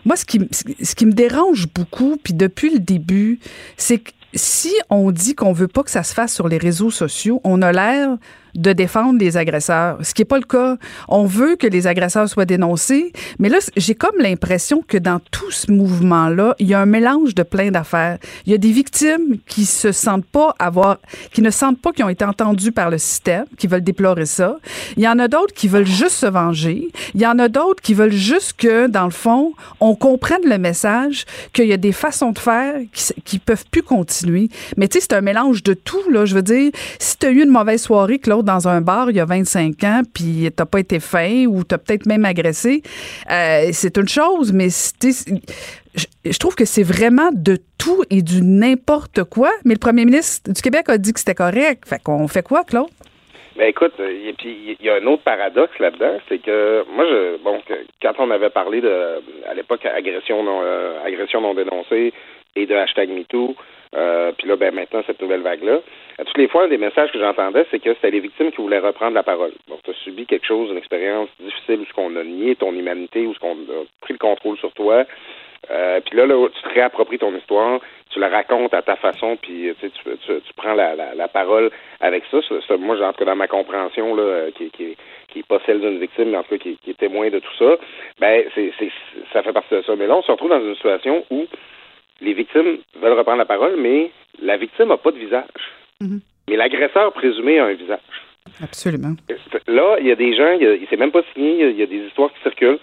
moi, 0.05 0.17
ce 0.17 0.25
qui, 0.25 0.41
ce 0.51 0.95
qui 0.95 1.07
me 1.07 1.13
dérange 1.13 1.69
beaucoup, 1.73 2.17
puis 2.23 2.35
depuis 2.35 2.71
le 2.71 2.79
début, 2.79 3.39
c'est 3.77 3.99
que 3.99 4.11
si 4.35 4.73
on 4.91 5.11
dit 5.11 5.35
qu'on 5.35 5.53
veut 5.53 5.69
pas 5.69 5.83
que 5.83 5.91
ça 5.91 6.03
se 6.03 6.15
fasse 6.15 6.33
sur 6.33 6.49
les 6.49 6.59
réseaux 6.59 6.91
sociaux, 6.91 7.41
on 7.45 7.63
a 7.63 7.73
l'air 7.73 8.17
de 8.55 8.73
défendre 8.73 9.19
les 9.19 9.37
agresseurs, 9.37 9.99
ce 10.03 10.15
qui 10.15 10.23
n'est 10.23 10.27
pas 10.27 10.39
le 10.39 10.45
cas. 10.45 10.77
On 11.09 11.25
veut 11.25 11.57
que 11.57 11.67
les 11.67 11.87
agresseurs 11.87 12.29
soient 12.29 12.45
dénoncés, 12.45 13.13
mais 13.39 13.49
là, 13.49 13.59
j'ai 13.77 13.95
comme 13.95 14.19
l'impression 14.19 14.83
que 14.87 14.99
dans 14.99 15.21
tout 15.31 15.51
ce 15.51 15.71
mouvement-là, 15.71 16.55
il 16.59 16.69
y 16.69 16.75
a 16.75 16.81
un 16.81 16.87
mélange 16.87 17.35
de 17.35 17.43
plein 17.43 17.71
d'affaires. 17.71 18.19
Il 18.47 18.53
y 18.53 18.55
a 18.55 18.59
des 18.59 18.73
victimes 18.73 19.39
qui 19.47 19.65
se 19.65 19.93
sentent 19.93 20.27
pas 20.27 20.55
avoir, 20.59 20.99
qui 21.33 21.43
ne 21.43 21.51
sentent 21.51 21.81
pas 21.81 21.93
qu'ils 21.93 22.05
ont 22.05 22.09
été 22.09 22.25
entendus 22.25 22.73
par 22.73 22.91
le 22.91 22.99
système, 22.99 23.45
qui 23.59 23.67
veulent 23.67 23.85
déplorer 23.85 24.27
ça. 24.27 24.57
Il 24.97 25.03
y 25.03 25.09
en 25.09 25.19
a 25.19 25.29
d'autres 25.29 25.55
qui 25.55 25.69
veulent 25.69 25.87
juste 25.87 26.17
se 26.17 26.27
venger. 26.27 26.89
Il 27.15 27.21
y 27.21 27.27
en 27.27 27.39
a 27.39 27.49
d'autres 27.49 27.83
qui 27.83 27.95
veulent 27.95 28.13
juste 28.13 28.55
que, 28.55 28.87
dans 28.87 29.05
le 29.05 29.11
fond, 29.11 29.53
on 29.81 29.95
comprenne 29.95 30.45
le 30.45 30.59
message, 30.59 31.25
qu'il 31.53 31.67
y 31.67 31.73
a 31.73 31.77
des 31.77 31.93
façons 31.93 32.33
de 32.33 32.39
faire 32.39 32.75
qui, 32.93 33.13
qui 33.25 33.39
peuvent 33.39 33.65
plus 33.71 33.83
continuer. 33.83 34.49
Mais 34.77 34.89
tu 34.89 34.99
sais, 34.99 35.07
c'est 35.09 35.17
un 35.17 35.21
mélange 35.21 35.63
de 35.63 35.75
tout, 35.75 36.11
là. 36.11 36.25
Je 36.25 36.35
veux 36.35 36.43
dire, 36.43 36.71
si 36.99 37.17
tu 37.19 37.27
as 37.27 37.31
eu 37.31 37.43
une 37.43 37.51
mauvaise 37.51 37.83
soirée, 37.83 38.19
Claude, 38.19 38.40
dans 38.43 38.69
un 38.69 38.81
bar 38.81 39.11
il 39.11 39.17
y 39.17 39.21
a 39.21 39.25
25 39.25 39.85
ans, 39.85 40.03
puis 40.15 40.49
t'as 40.55 40.67
pas 40.67 40.81
été 40.81 41.01
fin 41.01 41.47
ou 41.47 41.65
t'as 41.65 41.79
peut-être 41.79 42.07
même 42.07 42.25
agressé, 42.25 42.83
euh, 43.31 43.69
c'est 43.73 43.97
une 43.97 44.09
chose, 44.09 44.53
mais 44.53 44.69
je, 45.95 46.39
trouve 46.39 46.55
que 46.55 46.65
c'est 46.65 46.83
vraiment 46.83 47.31
de 47.33 47.59
tout 47.79 48.05
et 48.11 48.23
du 48.23 48.43
n'importe 48.43 49.25
quoi. 49.25 49.51
Mais 49.65 49.75
le 49.75 49.81
premier 49.81 50.05
ministre 50.05 50.53
du 50.53 50.61
Québec 50.61 50.89
a 50.89 50.99
dit 50.99 51.13
que 51.13 51.19
c'était 51.19 51.35
correct. 51.35 51.85
Fait 51.87 52.03
qu'on 52.03 52.29
fait 52.29 52.43
quoi, 52.43 52.65
Claude? 52.65 52.89
Ben 53.57 53.69
écoute, 53.69 53.93
et 53.99 54.33
puis 54.39 54.77
il 54.79 54.87
y 54.87 54.89
a 54.89 54.95
un 54.95 55.07
autre 55.07 55.23
paradoxe 55.23 55.79
là-dedans, 55.79 56.19
c'est 56.29 56.39
que 56.39 56.85
moi 56.95 57.05
je 57.05 57.37
bon 57.43 57.61
quand 58.01 58.15
on 58.19 58.31
avait 58.31 58.49
parlé 58.49 58.81
de 58.81 59.21
à 59.47 59.53
l'époque 59.55 59.85
agression 59.85 60.43
non 60.43 60.61
euh, 60.63 61.05
agression 61.05 61.43
non 61.43 61.53
dénoncée 61.53 62.15
et 62.57 62.65
de 62.65 62.75
hashtag 62.75 63.11
MeToo, 63.11 63.55
euh, 63.97 64.31
puis 64.37 64.47
là, 64.47 64.57
ben 64.57 64.75
maintenant, 64.75 65.03
cette 65.07 65.21
nouvelle 65.21 65.43
vague-là. 65.43 65.81
À 66.19 66.25
toutes 66.25 66.39
les 66.39 66.49
fois, 66.49 66.65
un 66.65 66.69
des 66.69 66.79
messages 66.79 67.11
que 67.11 67.19
j'entendais, 67.19 67.67
c'est 67.71 67.81
que 67.81 67.93
c'était 67.95 68.11
les 68.11 68.21
victimes 68.21 68.53
qui 68.53 68.61
voulaient 68.61 68.79
reprendre 68.79 69.15
la 69.15 69.23
parole. 69.23 69.53
Donc, 69.69 69.81
tu 69.83 69.91
as 69.91 69.95
subi 69.95 70.27
quelque 70.27 70.47
chose, 70.47 70.71
une 70.71 70.77
expérience 70.77 71.29
difficile 71.41 71.81
où 71.81 71.87
ce 71.87 71.93
qu'on 71.93 72.15
a 72.17 72.23
nié 72.23 72.55
ton 72.55 72.73
humanité, 72.73 73.27
où 73.27 73.35
ce 73.35 73.41
qu'on 73.41 73.53
a 73.55 73.85
pris 74.01 74.13
le 74.13 74.19
contrôle 74.19 74.57
sur 74.59 74.73
toi. 74.73 75.05
Euh, 75.71 76.01
puis 76.01 76.17
là, 76.17 76.27
là, 76.27 76.49
tu 76.49 76.63
te 76.63 76.69
réappropries 76.75 77.19
ton 77.19 77.37
histoire, 77.37 77.81
tu 78.11 78.19
la 78.19 78.29
racontes 78.29 78.73
à 78.75 78.83
ta 78.83 78.97
façon, 78.97 79.37
puis 79.37 79.73
tu, 79.79 79.91
tu, 79.91 80.11
tu, 80.27 80.55
prends 80.57 80.75
la, 80.75 80.95
la, 80.95 81.15
la, 81.15 81.29
parole 81.29 81.71
avec 82.01 82.25
ça. 82.31 82.39
ça, 82.67 82.77
moi, 82.77 83.01
en 83.01 83.13
tout 83.13 83.19
cas, 83.19 83.25
dans 83.27 83.37
ma 83.37 83.47
compréhension, 83.47 84.15
là, 84.15 84.51
qui, 84.57 84.71
qui, 84.71 84.97
qui 85.29 85.41
est 85.41 85.47
pas 85.47 85.59
celle 85.67 85.81
d'une 85.81 85.99
victime, 85.99 86.31
mais 86.31 86.39
en 86.39 86.43
tout 86.43 86.57
cas 86.57 86.59
qui, 86.59 86.77
qui 86.79 86.91
est 86.91 86.99
témoin 86.99 87.29
de 87.29 87.39
tout 87.39 87.55
ça, 87.59 87.77
ben 88.21 88.45
c'est, 88.55 88.73
c'est, 88.79 88.91
ça 89.33 89.43
fait 89.43 89.53
partie 89.53 89.75
de 89.75 89.83
ça. 89.83 89.95
Mais 89.97 90.07
là, 90.07 90.17
on 90.17 90.23
se 90.23 90.31
retrouve 90.31 90.51
dans 90.51 90.61
une 90.61 90.75
situation 90.75 91.25
où 91.31 91.47
les 92.21 92.35
victimes 92.35 92.79
veulent 93.01 93.19
reprendre 93.19 93.39
la 93.39 93.47
parole, 93.47 93.77
mais 93.79 94.11
la 94.41 94.57
victime 94.57 94.89
n'a 94.89 94.97
pas 94.97 95.13
de 95.13 95.19
visage. 95.19 95.49
Mhm. 96.01 96.21
Mais 96.49 96.57
l'agresseur 96.57 97.13
présumé 97.13 97.59
a 97.59 97.67
un 97.67 97.75
visage. 97.75 97.99
Absolument. 98.63 99.15
Là, 99.69 99.97
il 100.01 100.07
y 100.07 100.13
a 100.13 100.17
des 100.17 100.35
gens, 100.35 100.53
il 100.53 100.87
s'est 100.89 100.97
même 100.97 101.13
pas 101.13 101.23
signé, 101.35 101.71
il 101.71 101.77
y 101.77 101.83
a 101.83 101.87
des 101.87 102.07
histoires 102.07 102.33
qui 102.33 102.43
circulent. 102.43 102.79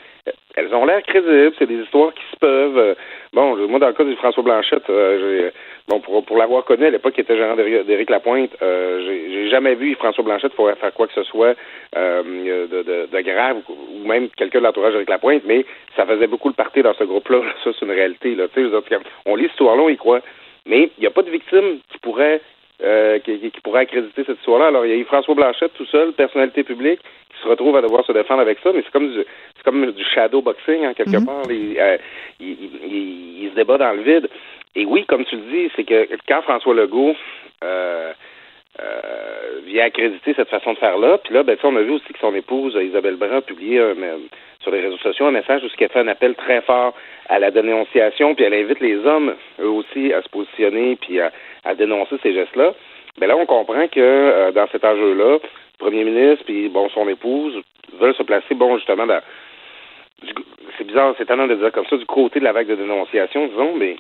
Elles 0.56 0.74
ont 0.74 0.86
l'air 0.86 1.04
crédibles, 1.04 1.54
c'est 1.60 1.68
des 1.68 1.84
histoires 1.84 2.14
qui 2.14 2.24
se 2.32 2.38
peuvent. 2.38 2.78
Euh, 2.78 2.96
bon, 3.32 3.56
moi, 3.68 3.80
dans 3.80 3.88
le 3.88 3.94
cas 3.94 4.04
de 4.04 4.16
François 4.16 4.44
Blanchette, 4.44 4.90
euh, 4.90 5.52
bon, 5.88 6.00
pour, 6.00 6.26
pour 6.26 6.38
l'avoir 6.38 6.66
connu 6.66 6.86
à 6.86 6.90
l'époque, 6.90 7.14
qui 7.14 7.22
était 7.22 7.38
gérant 7.38 7.56
d'Éric 7.56 8.10
Lapointe, 8.10 8.52
euh, 8.62 9.02
j'ai 9.06 9.50
jamais 9.50 9.76
vu 9.76 9.94
François 9.96 10.24
Blanchette 10.24 10.54
faire 10.54 10.94
quoi 10.94 11.08
que 11.08 11.14
ce 11.14 11.24
soit 11.24 11.56
de, 11.94 13.08
de, 13.12 13.22
grave, 13.22 13.58
ou 13.70 14.08
même 14.08 14.30
quelqu'un 14.30 14.60
de 14.60 14.64
l'entourage 14.64 14.94
d'Éric 14.94 15.10
Lapointe, 15.10 15.44
mais 15.46 15.66
ça 15.96 16.06
faisait 16.06 16.28
beaucoup 16.28 16.50
le 16.50 16.56
parti 16.56 16.82
dans 16.82 16.94
ce 16.94 17.04
groupe-là. 17.04 17.42
Ça, 17.64 17.72
c'est 17.78 17.86
une 17.86 17.92
réalité. 17.92 18.36
On 19.26 19.36
lit 19.36 19.44
l'histoire-là, 19.44 19.84
on 19.84 19.90
y 19.90 19.98
croit. 19.98 20.22
Mais 20.66 20.90
il 20.98 21.02
n'y 21.02 21.08
a 21.08 21.12
pas 21.12 21.22
de 21.22 21.30
victime 21.30 21.80
qui 21.90 21.98
pourrait 22.00 22.42
euh, 22.84 23.20
qui, 23.20 23.40
qui, 23.40 23.62
pourrait 23.62 23.82
accréditer 23.82 24.24
cette 24.24 24.38
histoire-là. 24.38 24.68
Alors, 24.68 24.86
il 24.86 24.92
y 24.92 24.94
a 24.94 24.98
eu 24.98 25.06
François 25.06 25.34
Blanchette 25.34 25.74
tout 25.74 25.86
seul, 25.88 26.14
personnalité 26.14 26.64
publique, 26.64 27.00
qui 27.02 27.42
se 27.42 27.48
retrouve 27.48 27.76
à 27.76 27.82
devoir 27.82 28.06
se 28.06 28.12
défendre 28.12 28.42
avec 28.42 28.60
ça, 28.64 28.72
mais 28.74 28.82
c'est 28.84 28.92
comme 28.92 29.12
du, 29.12 29.24
c'est 29.56 29.64
comme 29.64 29.92
du 29.92 30.04
shadow 30.04 30.42
boxing, 30.42 30.86
en 30.86 30.94
quelque 30.94 31.18
mhm. 31.18 31.26
part. 31.26 31.44
Euh, 31.50 31.98
il, 32.40 32.48
il, 32.50 33.44
il, 33.44 33.50
se 33.50 33.56
débat 33.56 33.78
dans 33.78 33.94
le 33.94 34.02
vide. 34.02 34.30
Et 34.76 34.86
oui, 34.86 35.06
comme 35.06 35.26
tu 35.26 35.38
le 35.38 35.42
dis, 35.42 35.72
c'est 35.76 35.84
que 35.84 36.08
quand 36.28 36.44
François 36.44 36.76
Legault 36.76 37.16
euh, 37.64 38.14
euh, 38.80 39.60
vient 39.66 39.86
accréditer 39.86 40.34
cette 40.34 40.50
façon 40.50 40.74
de 40.74 40.78
faire-là, 40.78 41.18
puis 41.20 41.34
là, 41.34 41.44
ben, 41.44 41.58
on 41.64 41.76
a 41.76 41.82
vu 41.82 41.92
aussi 41.92 42.14
que 42.14 42.20
son 42.20 42.34
épouse, 42.36 42.78
Isabelle 42.82 43.16
Brun, 43.16 43.38
a 43.38 43.42
publié 43.42 43.80
un, 43.80 43.96
sur 44.62 44.72
les 44.72 44.82
réseaux 44.82 44.98
sociaux 44.98 45.26
un 45.26 45.32
message 45.32 45.64
où 45.64 45.84
a 45.84 45.88
fait 45.88 46.00
un 46.00 46.08
appel 46.08 46.36
très 46.36 46.62
fort 46.62 46.94
à 47.30 47.40
la 47.40 47.52
dénonciation, 47.52 48.36
puis 48.36 48.46
elle 48.46 48.54
invite 48.54 48.80
les 48.80 48.98
hommes, 48.98 49.36
eux 49.60 49.70
aussi, 49.70 50.14
à 50.14 50.22
se 50.22 50.30
positionner, 50.30 50.96
puis 50.96 51.20
à, 51.20 51.32
à 51.64 51.76
dénoncer 51.76 52.16
ces 52.24 52.34
gestes-là. 52.34 52.74
Ben 53.20 53.28
là, 53.28 53.36
on 53.36 53.46
comprend 53.46 53.88
que 53.88 54.00
euh, 54.00 54.52
dans 54.52 54.68
cet 54.72 54.86
enjeu-là, 54.86 55.40
le 55.40 55.78
premier 55.80 56.04
ministre 56.04 56.46
puis 56.46 56.70
bon 56.70 56.90
son 56.90 57.08
épouse 57.10 57.62
veulent 58.00 58.16
se 58.16 58.24
placer, 58.24 58.54
bon, 58.54 58.78
justement, 58.78 59.08
dans 59.08 59.22
c'est 60.78 60.84
bizarre, 60.86 61.14
c'est 61.18 61.24
étonnant 61.24 61.48
de 61.48 61.56
dire 61.56 61.72
comme 61.72 61.86
ça, 61.86 61.98
du 61.98 62.06
côté 62.06 62.40
de 62.40 62.44
la 62.44 62.52
vague 62.52 62.68
de 62.68 62.76
dénonciation, 62.76 63.48
disons, 63.48 63.76
mais 63.76 63.98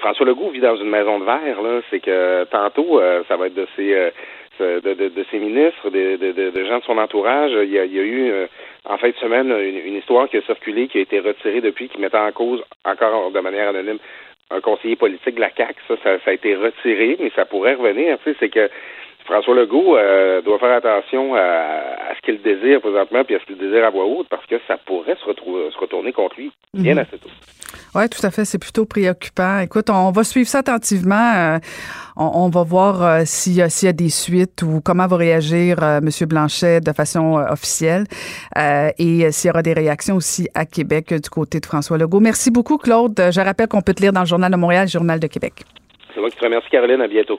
François 0.00 0.26
Legault 0.26 0.50
vit 0.50 0.60
dans 0.60 0.76
une 0.76 0.90
maison 0.90 1.18
de 1.18 1.24
verre, 1.24 1.62
là. 1.62 1.80
C'est 1.90 2.00
que 2.00 2.44
tantôt, 2.44 3.00
euh, 3.00 3.22
ça 3.28 3.36
va 3.36 3.46
être 3.46 3.54
de 3.54 3.66
ses 3.76 3.94
euh, 3.94 4.10
de, 4.80 5.38
ministres, 5.38 5.90
de, 5.90 6.50
de, 6.50 6.64
gens 6.64 6.78
de 6.78 6.84
son 6.84 6.98
entourage. 6.98 7.52
Il 7.52 7.70
y 7.70 7.78
a, 7.78 7.84
eu 7.84 8.32
en 8.84 8.96
fin 8.98 9.08
de 9.08 9.16
semaine 9.16 9.50
une, 9.50 9.96
histoire 9.96 10.28
qui 10.28 10.36
a 10.36 10.42
circulé, 10.42 10.88
qui 10.88 10.98
a 10.98 11.00
été 11.00 11.20
retirée 11.20 11.60
depuis, 11.60 11.88
qui 11.88 12.00
mettait 12.00 12.18
en 12.18 12.30
cause 12.32 12.62
encore 12.84 13.30
de 13.32 13.40
manière 13.40 13.70
anonyme 13.70 13.98
un 14.50 14.60
conseiller 14.60 14.96
politique 14.96 15.34
de 15.34 15.40
la 15.40 15.50
CAC. 15.50 15.76
Ça, 15.88 15.94
ça, 16.02 16.30
a 16.30 16.32
été 16.32 16.54
retiré, 16.54 17.16
mais 17.18 17.32
ça 17.34 17.44
pourrait 17.44 17.74
revenir. 17.74 18.18
Tu 18.18 18.30
sais, 18.30 18.36
c'est 18.38 18.50
que 18.50 18.70
François 19.24 19.54
Legault 19.54 19.96
euh, 19.96 20.42
doit 20.42 20.58
faire 20.58 20.76
attention 20.76 21.34
à, 21.34 22.14
ce 22.16 22.20
qu'il 22.22 22.42
désire 22.42 22.80
présentement 22.80 23.24
puis 23.24 23.34
à 23.34 23.40
ce 23.40 23.44
qu'il 23.46 23.56
désire 23.56 23.84
à 23.84 23.90
voix 23.90 24.04
haute 24.04 24.28
parce 24.28 24.44
que 24.46 24.56
ça 24.66 24.76
pourrait 24.78 25.16
se, 25.16 25.24
retrouver, 25.24 25.70
se 25.70 25.78
retourner 25.78 26.12
contre 26.12 26.36
lui 26.36 26.52
bien 26.74 26.94
mhm. 26.94 27.00
assez 27.00 27.18
tôt. 27.18 27.28
Oui, 27.94 28.08
tout 28.08 28.24
à 28.26 28.30
fait. 28.30 28.44
C'est 28.44 28.58
plutôt 28.58 28.84
préoccupant. 28.84 29.60
Écoute, 29.60 29.88
on 29.90 30.10
va 30.10 30.24
suivre 30.24 30.48
ça 30.48 30.58
attentivement. 30.58 31.32
Euh, 31.36 31.58
on, 32.16 32.48
va 32.48 32.62
voir 32.62 33.02
euh, 33.02 33.22
s'il 33.24 33.56
y, 33.56 33.62
a 33.62 33.92
des 33.92 34.10
suites 34.10 34.62
ou 34.62 34.80
comment 34.84 35.06
va 35.06 35.16
réagir 35.16 35.78
M. 35.82 36.08
Blanchet 36.26 36.80
de 36.80 36.92
façon 36.92 37.34
officielle 37.50 38.04
et 38.56 39.30
s'il 39.30 39.48
y 39.48 39.50
aura 39.50 39.62
des 39.62 39.72
réactions 39.72 40.16
aussi 40.16 40.48
à 40.54 40.66
Québec 40.66 41.14
du 41.14 41.30
côté 41.30 41.60
de 41.60 41.66
François 41.66 41.96
Legault. 41.96 42.20
Merci 42.20 42.50
beaucoup, 42.50 42.76
Claude. 42.76 43.14
Je 43.16 43.40
rappelle 43.40 43.68
qu'on 43.68 43.82
peut 43.82 43.94
te 43.94 44.02
lire 44.02 44.12
dans 44.12 44.20
le 44.20 44.26
Journal 44.26 44.50
de 44.50 44.56
Montréal, 44.56 44.88
Journal 44.88 45.18
de 45.20 45.26
Québec. 45.26 45.64
C'est 46.14 46.20
moi 46.20 46.28
qui 46.30 46.36
te 46.36 46.44
remercie, 46.44 46.68
Caroline. 46.70 47.00
À 47.00 47.08
bientôt. 47.08 47.38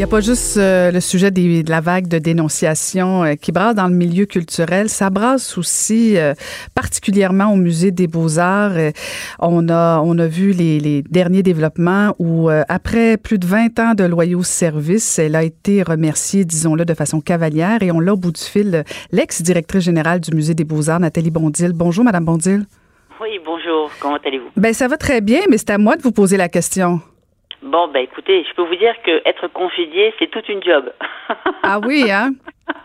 Il 0.00 0.04
n'y 0.04 0.08
a 0.08 0.16
pas 0.16 0.22
juste 0.22 0.56
euh, 0.56 0.90
le 0.90 1.00
sujet 1.00 1.30
des, 1.30 1.62
de 1.62 1.68
la 1.68 1.82
vague 1.82 2.08
de 2.08 2.16
dénonciation 2.16 3.22
euh, 3.22 3.34
qui 3.34 3.52
brasse 3.52 3.74
dans 3.74 3.86
le 3.86 3.92
milieu 3.92 4.24
culturel, 4.24 4.88
ça 4.88 5.10
brasse 5.10 5.58
aussi 5.58 6.16
euh, 6.16 6.32
particulièrement 6.74 7.52
au 7.52 7.56
musée 7.56 7.90
des 7.90 8.06
Beaux-Arts. 8.06 8.92
on 9.40 9.68
a 9.68 10.00
on 10.02 10.18
a 10.18 10.26
vu 10.26 10.52
les, 10.52 10.80
les 10.80 11.02
derniers 11.02 11.42
développements 11.42 12.14
où 12.18 12.48
après 12.48 13.18
plus 13.18 13.38
de 13.38 13.46
20 13.46 13.78
ans 13.78 13.92
de 13.92 14.04
loyaux 14.04 14.42
services, 14.42 15.18
elle 15.18 15.36
a 15.36 15.42
été 15.42 15.82
remerciée, 15.82 16.46
disons-le, 16.46 16.86
de 16.86 16.94
façon 16.94 17.20
cavalière 17.20 17.82
et 17.82 17.92
on 17.92 18.00
l'a 18.00 18.14
au 18.14 18.16
bout 18.16 18.32
du 18.32 18.40
fil 18.40 18.84
l'ex-directrice 19.12 19.84
générale 19.84 20.20
du 20.20 20.34
musée 20.34 20.54
des 20.54 20.64
Beaux-Arts, 20.64 21.00
Nathalie 21.00 21.30
Bondil. 21.30 21.72
Bonjour 21.74 22.04
madame 22.04 22.24
Bondil. 22.24 22.64
Oui, 23.20 23.38
bonjour. 23.44 23.90
Comment 24.00 24.16
allez-vous? 24.24 24.48
Ben 24.56 24.72
ça 24.72 24.88
va 24.88 24.96
très 24.96 25.20
bien, 25.20 25.40
mais 25.50 25.58
c'est 25.58 25.68
à 25.68 25.76
moi 25.76 25.96
de 25.96 26.02
vous 26.02 26.12
poser 26.12 26.38
la 26.38 26.48
question. 26.48 27.02
Bon, 27.62 27.88
ben 27.88 28.00
écoutez, 28.00 28.44
je 28.48 28.54
peux 28.54 28.62
vous 28.62 28.76
dire 28.76 28.94
que 29.04 29.28
être 29.28 29.48
confidier, 29.48 30.14
c'est 30.18 30.30
toute 30.30 30.48
une 30.48 30.62
job. 30.62 30.92
ah 31.62 31.78
oui, 31.80 32.10
hein? 32.10 32.32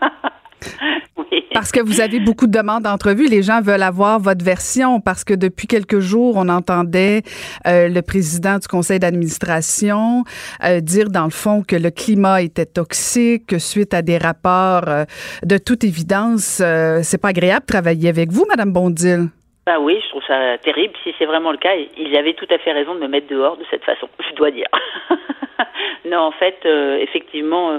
Oui. 1.16 1.44
Parce 1.52 1.70
que 1.72 1.80
vous 1.80 2.00
avez 2.00 2.20
beaucoup 2.20 2.46
de 2.46 2.52
demandes 2.52 2.82
d'entrevue. 2.82 3.26
Les 3.26 3.42
gens 3.42 3.60
veulent 3.60 3.82
avoir 3.82 4.18
votre 4.18 4.44
version 4.44 5.00
parce 5.00 5.24
que 5.24 5.34
depuis 5.34 5.66
quelques 5.66 6.00
jours, 6.00 6.34
on 6.36 6.48
entendait 6.48 7.22
euh, 7.66 7.88
le 7.88 8.02
président 8.02 8.58
du 8.58 8.68
conseil 8.68 8.98
d'administration 8.98 10.24
euh, 10.64 10.80
dire 10.80 11.08
dans 11.08 11.24
le 11.24 11.30
fond 11.30 11.62
que 11.62 11.76
le 11.76 11.90
climat 11.90 12.42
était 12.42 12.66
toxique, 12.66 13.46
que 13.46 13.58
suite 13.58 13.94
à 13.94 14.02
des 14.02 14.18
rapports 14.18 14.88
euh, 14.88 15.04
de 15.44 15.58
toute 15.58 15.84
évidence, 15.84 16.62
c'est 17.02 17.20
pas 17.20 17.28
agréable 17.28 17.62
de 17.62 17.72
travailler 17.72 18.08
avec 18.08 18.30
vous, 18.30 18.44
Madame 18.48 18.72
Bondil. 18.72 19.28
Ben 19.66 19.80
oui, 19.80 20.00
je 20.00 20.08
trouve 20.10 20.22
ça 20.24 20.56
terrible. 20.58 20.94
Si 21.02 21.12
c'est 21.18 21.24
vraiment 21.24 21.50
le 21.50 21.58
cas, 21.58 21.74
ils 21.96 22.16
avaient 22.16 22.34
tout 22.34 22.46
à 22.50 22.58
fait 22.58 22.70
raison 22.70 22.94
de 22.94 23.00
me 23.00 23.08
mettre 23.08 23.26
dehors 23.26 23.56
de 23.56 23.64
cette 23.68 23.82
façon, 23.82 24.08
je 24.30 24.34
dois 24.36 24.52
dire. 24.52 24.68
non, 26.04 26.20
en 26.20 26.30
fait, 26.30 26.60
euh, 26.64 26.98
effectivement, 26.98 27.72
euh, 27.72 27.78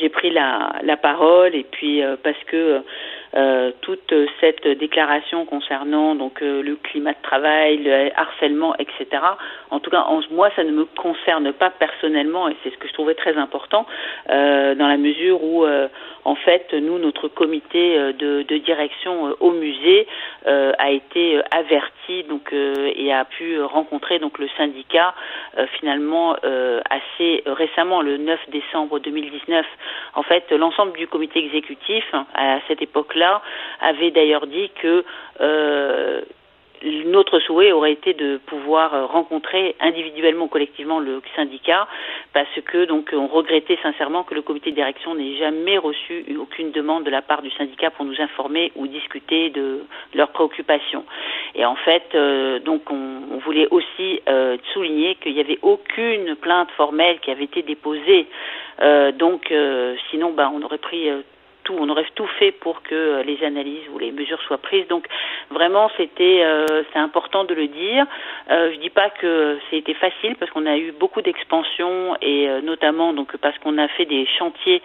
j'ai 0.00 0.08
pris 0.08 0.30
la, 0.30 0.72
la 0.82 0.96
parole 0.96 1.54
et 1.54 1.64
puis 1.64 2.02
euh, 2.02 2.16
parce 2.22 2.42
que 2.46 2.80
euh, 3.34 3.72
toute 3.80 4.14
cette 4.40 4.66
déclaration 4.66 5.44
concernant 5.46 6.14
donc 6.14 6.42
euh, 6.42 6.62
le 6.62 6.76
climat 6.76 7.12
de 7.12 7.22
travail, 7.22 7.78
le 7.78 8.10
harcèlement, 8.16 8.74
etc. 8.76 9.22
En 9.70 9.80
tout 9.80 9.90
cas, 9.90 10.06
moi, 10.30 10.50
ça 10.54 10.64
ne 10.64 10.70
me 10.70 10.84
concerne 10.84 11.52
pas 11.52 11.70
personnellement 11.70 12.48
et 12.48 12.56
c'est 12.62 12.70
ce 12.70 12.78
que 12.78 12.88
je 12.88 12.92
trouvais 12.92 13.14
très 13.14 13.36
important 13.36 13.86
euh, 14.30 14.74
dans 14.74 14.88
la 14.88 14.96
mesure 14.96 15.42
où, 15.42 15.66
en 16.24 16.34
fait, 16.34 16.72
nous, 16.72 16.98
notre 16.98 17.28
comité 17.28 17.98
de, 18.12 18.42
de 18.42 18.56
direction 18.58 19.34
au 19.40 19.52
musée 19.52 20.06
a 20.44 20.90
été 20.90 21.40
averti 21.50 22.24
donc 22.24 22.52
et 22.52 23.12
a 23.12 23.24
pu 23.24 23.60
rencontrer 23.60 24.18
donc 24.18 24.38
le 24.38 24.48
syndicat 24.56 25.14
finalement 25.78 26.36
assez 26.90 27.42
récemment, 27.46 28.02
le 28.02 28.16
9 28.16 28.38
décembre 28.50 28.98
2019. 28.98 29.66
En 30.14 30.22
fait, 30.22 30.50
l'ensemble 30.52 30.92
du 30.96 31.06
comité 31.06 31.40
exécutif 31.44 32.04
à 32.34 32.58
cette 32.68 32.82
avait 33.80 34.10
d'ailleurs 34.10 34.46
dit 34.46 34.70
que 34.82 35.04
euh, 35.40 36.20
notre 37.06 37.40
souhait 37.40 37.72
aurait 37.72 37.92
été 37.92 38.12
de 38.12 38.38
pouvoir 38.46 38.94
euh, 38.94 39.06
rencontrer 39.06 39.74
individuellement, 39.80 40.46
collectivement 40.46 41.00
le 41.00 41.22
syndicat, 41.34 41.88
parce 42.32 42.60
que 42.66 42.84
donc 42.84 43.10
on 43.12 43.26
regrettait 43.26 43.78
sincèrement 43.82 44.24
que 44.24 44.34
le 44.34 44.42
comité 44.42 44.70
de 44.70 44.76
direction 44.76 45.14
n'ait 45.14 45.36
jamais 45.36 45.78
reçu 45.78 46.24
aucune 46.38 46.72
demande 46.72 47.04
de 47.04 47.10
la 47.10 47.22
part 47.22 47.42
du 47.42 47.50
syndicat 47.52 47.90
pour 47.90 48.04
nous 48.04 48.20
informer 48.20 48.72
ou 48.76 48.86
discuter 48.86 49.50
de, 49.50 49.84
leurs 50.14 50.30
préoccupations. 50.30 51.04
Et 51.54 51.64
en 51.64 51.76
fait, 51.76 52.14
euh, 52.14 52.58
donc 52.60 52.90
on, 52.90 53.16
voulait 53.44 53.68
aussi 53.70 54.20
souligner 54.72 55.14
qu'il 55.16 55.34
n'y 55.34 55.40
avait 55.40 55.58
aucune 55.62 56.34
plainte 56.34 56.70
formelle 56.72 57.20
qui 57.20 57.30
avait 57.30 57.44
été 57.44 57.62
déposée. 57.62 58.26
donc 59.14 59.54
sinon, 60.10 60.32
ben, 60.32 60.50
on 60.52 60.62
aurait 60.62 60.78
pris 60.78 61.08
on 61.74 61.88
aurait 61.88 62.06
tout 62.14 62.26
fait 62.38 62.52
pour 62.52 62.82
que 62.82 62.94
euh, 62.94 63.22
les 63.22 63.42
analyses 63.44 63.88
ou 63.92 63.98
les 63.98 64.12
mesures 64.12 64.40
soient 64.42 64.58
prises. 64.58 64.86
Donc 64.88 65.06
vraiment, 65.50 65.90
c'était 65.96 66.42
euh, 66.44 66.82
c'est 66.92 66.98
important 66.98 67.44
de 67.44 67.54
le 67.54 67.66
dire. 67.68 68.06
Euh, 68.50 68.72
je 68.72 68.78
dis 68.78 68.90
pas 68.90 69.10
que 69.10 69.58
c'était 69.70 69.94
facile 69.94 70.36
parce 70.36 70.50
qu'on 70.50 70.66
a 70.66 70.76
eu 70.76 70.92
beaucoup 70.92 71.22
d'expansion 71.22 72.16
et 72.22 72.48
euh, 72.48 72.60
notamment 72.60 73.12
donc 73.12 73.36
parce 73.38 73.58
qu'on 73.58 73.78
a 73.78 73.88
fait 73.88 74.04
des 74.04 74.26
chantiers 74.38 74.82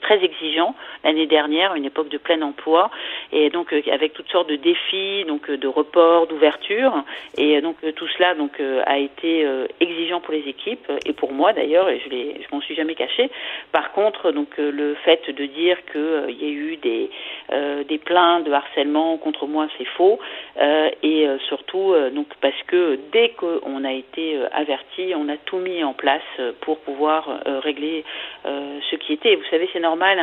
très 0.00 0.22
exigeants 0.22 0.74
l'année 1.04 1.26
dernière, 1.26 1.74
une 1.74 1.84
époque 1.84 2.08
de 2.08 2.18
plein 2.18 2.40
emploi 2.42 2.90
et 3.32 3.50
donc 3.50 3.72
avec 3.72 4.12
toutes 4.12 4.30
sortes 4.30 4.48
de 4.48 4.56
défis, 4.56 5.24
donc 5.26 5.50
de 5.50 5.68
reports, 5.68 6.26
d'ouverture 6.26 6.92
et 7.36 7.60
donc 7.60 7.76
tout 7.96 8.08
cela 8.08 8.34
donc 8.34 8.60
a 8.86 8.98
été 8.98 9.46
exigeant 9.80 10.20
pour 10.20 10.32
les 10.32 10.46
équipes 10.46 10.90
et 11.04 11.12
pour 11.12 11.32
moi 11.32 11.52
d'ailleurs 11.52 11.88
et 11.88 12.00
je 12.00 12.08
je 12.08 12.54
m'en 12.54 12.60
suis 12.60 12.74
jamais 12.74 12.94
caché. 12.94 13.30
Par 13.72 13.92
contre 13.92 14.30
donc 14.30 14.56
le 14.58 14.94
fait 15.04 15.28
de 15.30 15.46
dire 15.46 15.76
que 15.86 15.97
qu'il 15.98 16.06
euh, 16.06 16.30
y 16.30 16.44
ait 16.44 16.52
eu 16.52 16.76
des, 16.76 17.10
euh, 17.52 17.84
des 17.84 17.98
plaintes 17.98 18.44
de 18.44 18.52
harcèlement 18.52 19.16
contre 19.18 19.46
moi, 19.46 19.68
c'est 19.76 19.84
faux. 19.84 20.18
Euh, 20.60 20.90
et 21.02 21.26
surtout, 21.48 21.94
donc 22.12 22.26
parce 22.40 22.60
que 22.66 22.98
dès 23.12 23.30
qu'on 23.30 23.84
a 23.84 23.92
été 23.92 24.38
averti, 24.52 25.12
on 25.16 25.28
a 25.28 25.36
tout 25.36 25.58
mis 25.58 25.82
en 25.84 25.92
place 25.92 26.22
pour 26.60 26.78
pouvoir 26.80 27.40
régler 27.62 28.04
ce 28.44 28.96
qui 28.96 29.12
était. 29.12 29.36
Vous 29.36 29.44
savez, 29.50 29.68
c'est 29.72 29.80
normal. 29.80 30.18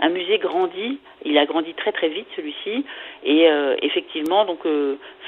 Un, 0.00 0.08
musée 0.08 0.38
grandit, 0.38 0.98
il 1.24 1.36
a 1.38 1.46
grandi 1.46 1.74
très 1.74 1.92
très 1.92 2.08
vite 2.08 2.26
celui-ci, 2.36 2.84
et 3.24 3.48
effectivement 3.82 4.44
donc 4.44 4.60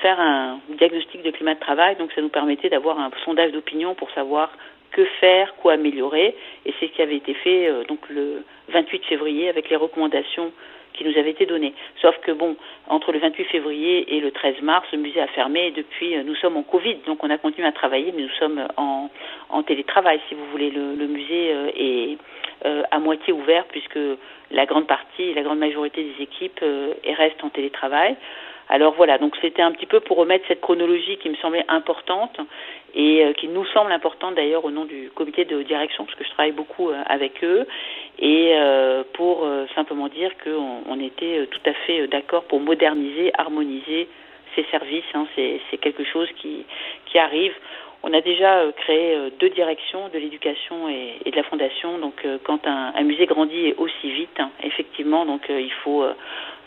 faire 0.03 0.21
un 0.21 0.61
diagnostic 0.69 1.23
de 1.23 1.31
climat 1.31 1.55
de 1.55 1.61
travail, 1.61 1.97
donc 1.97 2.13
ça 2.13 2.21
nous 2.21 2.29
permettait 2.29 2.69
d'avoir 2.69 2.99
un 2.99 3.11
sondage 3.25 3.53
d'opinion 3.53 3.95
pour 3.95 4.11
savoir 4.13 4.51
que 4.91 5.05
faire, 5.21 5.55
quoi 5.57 5.75
améliorer, 5.75 6.35
et 6.67 6.75
c'est 6.79 6.87
ce 6.87 6.93
qui 6.93 7.03
avait 7.03 7.17
été 7.17 7.35
fait 7.35 7.69
euh, 7.69 7.85
donc 7.85 8.01
le 8.09 8.45
28 8.69 9.05
février 9.05 9.49
avec 9.49 9.71
les 9.71 9.77
recommandations 9.77 10.53
qui 10.93 11.05
nous 11.05 11.17
avaient 11.17 11.31
été 11.31 11.47
données. 11.47 11.73
Sauf 12.01 12.19
que 12.19 12.33
bon, 12.33 12.57
entre 12.89 13.13
le 13.13 13.21
28 13.21 13.45
février 13.45 14.17
et 14.17 14.21
le 14.21 14.33
13 14.33 14.61
mars, 14.63 14.87
le 14.93 14.99
musée 14.99 15.21
a 15.21 15.29
fermé 15.29 15.69
et 15.69 15.71
depuis 15.71 16.17
euh, 16.17 16.23
nous 16.25 16.35
sommes 16.37 16.57
en 16.57 16.63
Covid, 16.63 16.97
donc 17.07 17.23
on 17.23 17.31
a 17.31 17.39
continué 17.39 17.67
à 17.67 17.73
travailler, 17.73 18.13
mais 18.15 18.23
nous 18.23 18.37
sommes 18.39 18.67
en, 18.77 19.09
en 19.49 19.63
télétravail, 19.63 20.21
si 20.29 20.35
vous 20.35 20.47
voulez. 20.47 20.71
Le, 20.71 21.07
musée 21.07 21.53
euh, 21.53 21.71
est 21.77 22.19
à 22.91 22.99
moitié 22.99 23.33
ouvert 23.33 23.65
puisque 23.67 23.99
la 24.51 24.67
grande 24.67 24.87
partie, 24.87 25.33
la 25.33 25.43
grande 25.43 25.59
majorité 25.59 26.03
des 26.05 26.23
équipes 26.23 26.63
restent 27.05 27.43
en 27.43 27.49
télétravail. 27.49 28.17
Alors 28.73 28.95
voilà, 28.95 29.19
donc 29.19 29.37
c'était 29.41 29.63
un 29.63 29.73
petit 29.73 29.87
peu 29.87 29.99
pour 29.99 30.17
remettre 30.17 30.45
cette 30.47 30.61
chronologie 30.61 31.17
qui 31.17 31.29
me 31.29 31.35
semblait 31.35 31.65
importante 31.67 32.39
et 32.95 33.25
euh, 33.25 33.33
qui 33.33 33.49
nous 33.49 33.65
semble 33.67 33.91
importante 33.91 34.37
d'ailleurs 34.37 34.65
au 34.65 34.71
nom 34.71 34.85
du 34.85 35.11
comité 35.13 35.45
de 35.45 35.63
direction, 35.63 36.05
parce 36.05 36.17
que 36.17 36.23
je 36.23 36.31
travaille 36.31 36.53
beaucoup 36.53 36.89
euh, 36.89 37.03
avec 37.07 37.43
eux, 37.43 37.67
et 38.21 38.53
euh, 38.55 39.03
pour 39.15 39.45
simplement 39.75 40.07
dire 40.07 40.31
qu'on 40.45 40.83
on 40.87 41.01
était 41.01 41.49
tout 41.51 41.61
à 41.67 41.73
fait 41.73 42.07
d'accord 42.07 42.45
pour 42.45 42.61
moderniser, 42.61 43.33
harmoniser 43.37 44.09
ces 44.55 44.65
services. 44.71 45.05
Hein, 45.15 45.27
c'est 45.35 45.79
quelque 45.79 46.05
chose 46.05 46.29
qui 46.37 46.65
arrive. 47.19 47.55
On 48.03 48.13
a 48.15 48.21
déjà 48.23 48.65
créé 48.79 49.17
deux 49.39 49.51
directions 49.51 50.09
de 50.09 50.19
l'éducation 50.19 50.89
et, 50.89 51.31
de 51.31 51.37
la 51.37 51.43
fondation. 51.43 51.99
Donc, 51.99 52.27
quand 52.45 52.67
un, 52.67 53.03
musée 53.03 53.27
grandit 53.27 53.75
aussi 53.77 54.11
vite, 54.11 54.39
hein, 54.39 54.51
effectivement, 54.63 55.27
donc 55.27 55.43
il 55.51 55.73
faut 55.85 56.05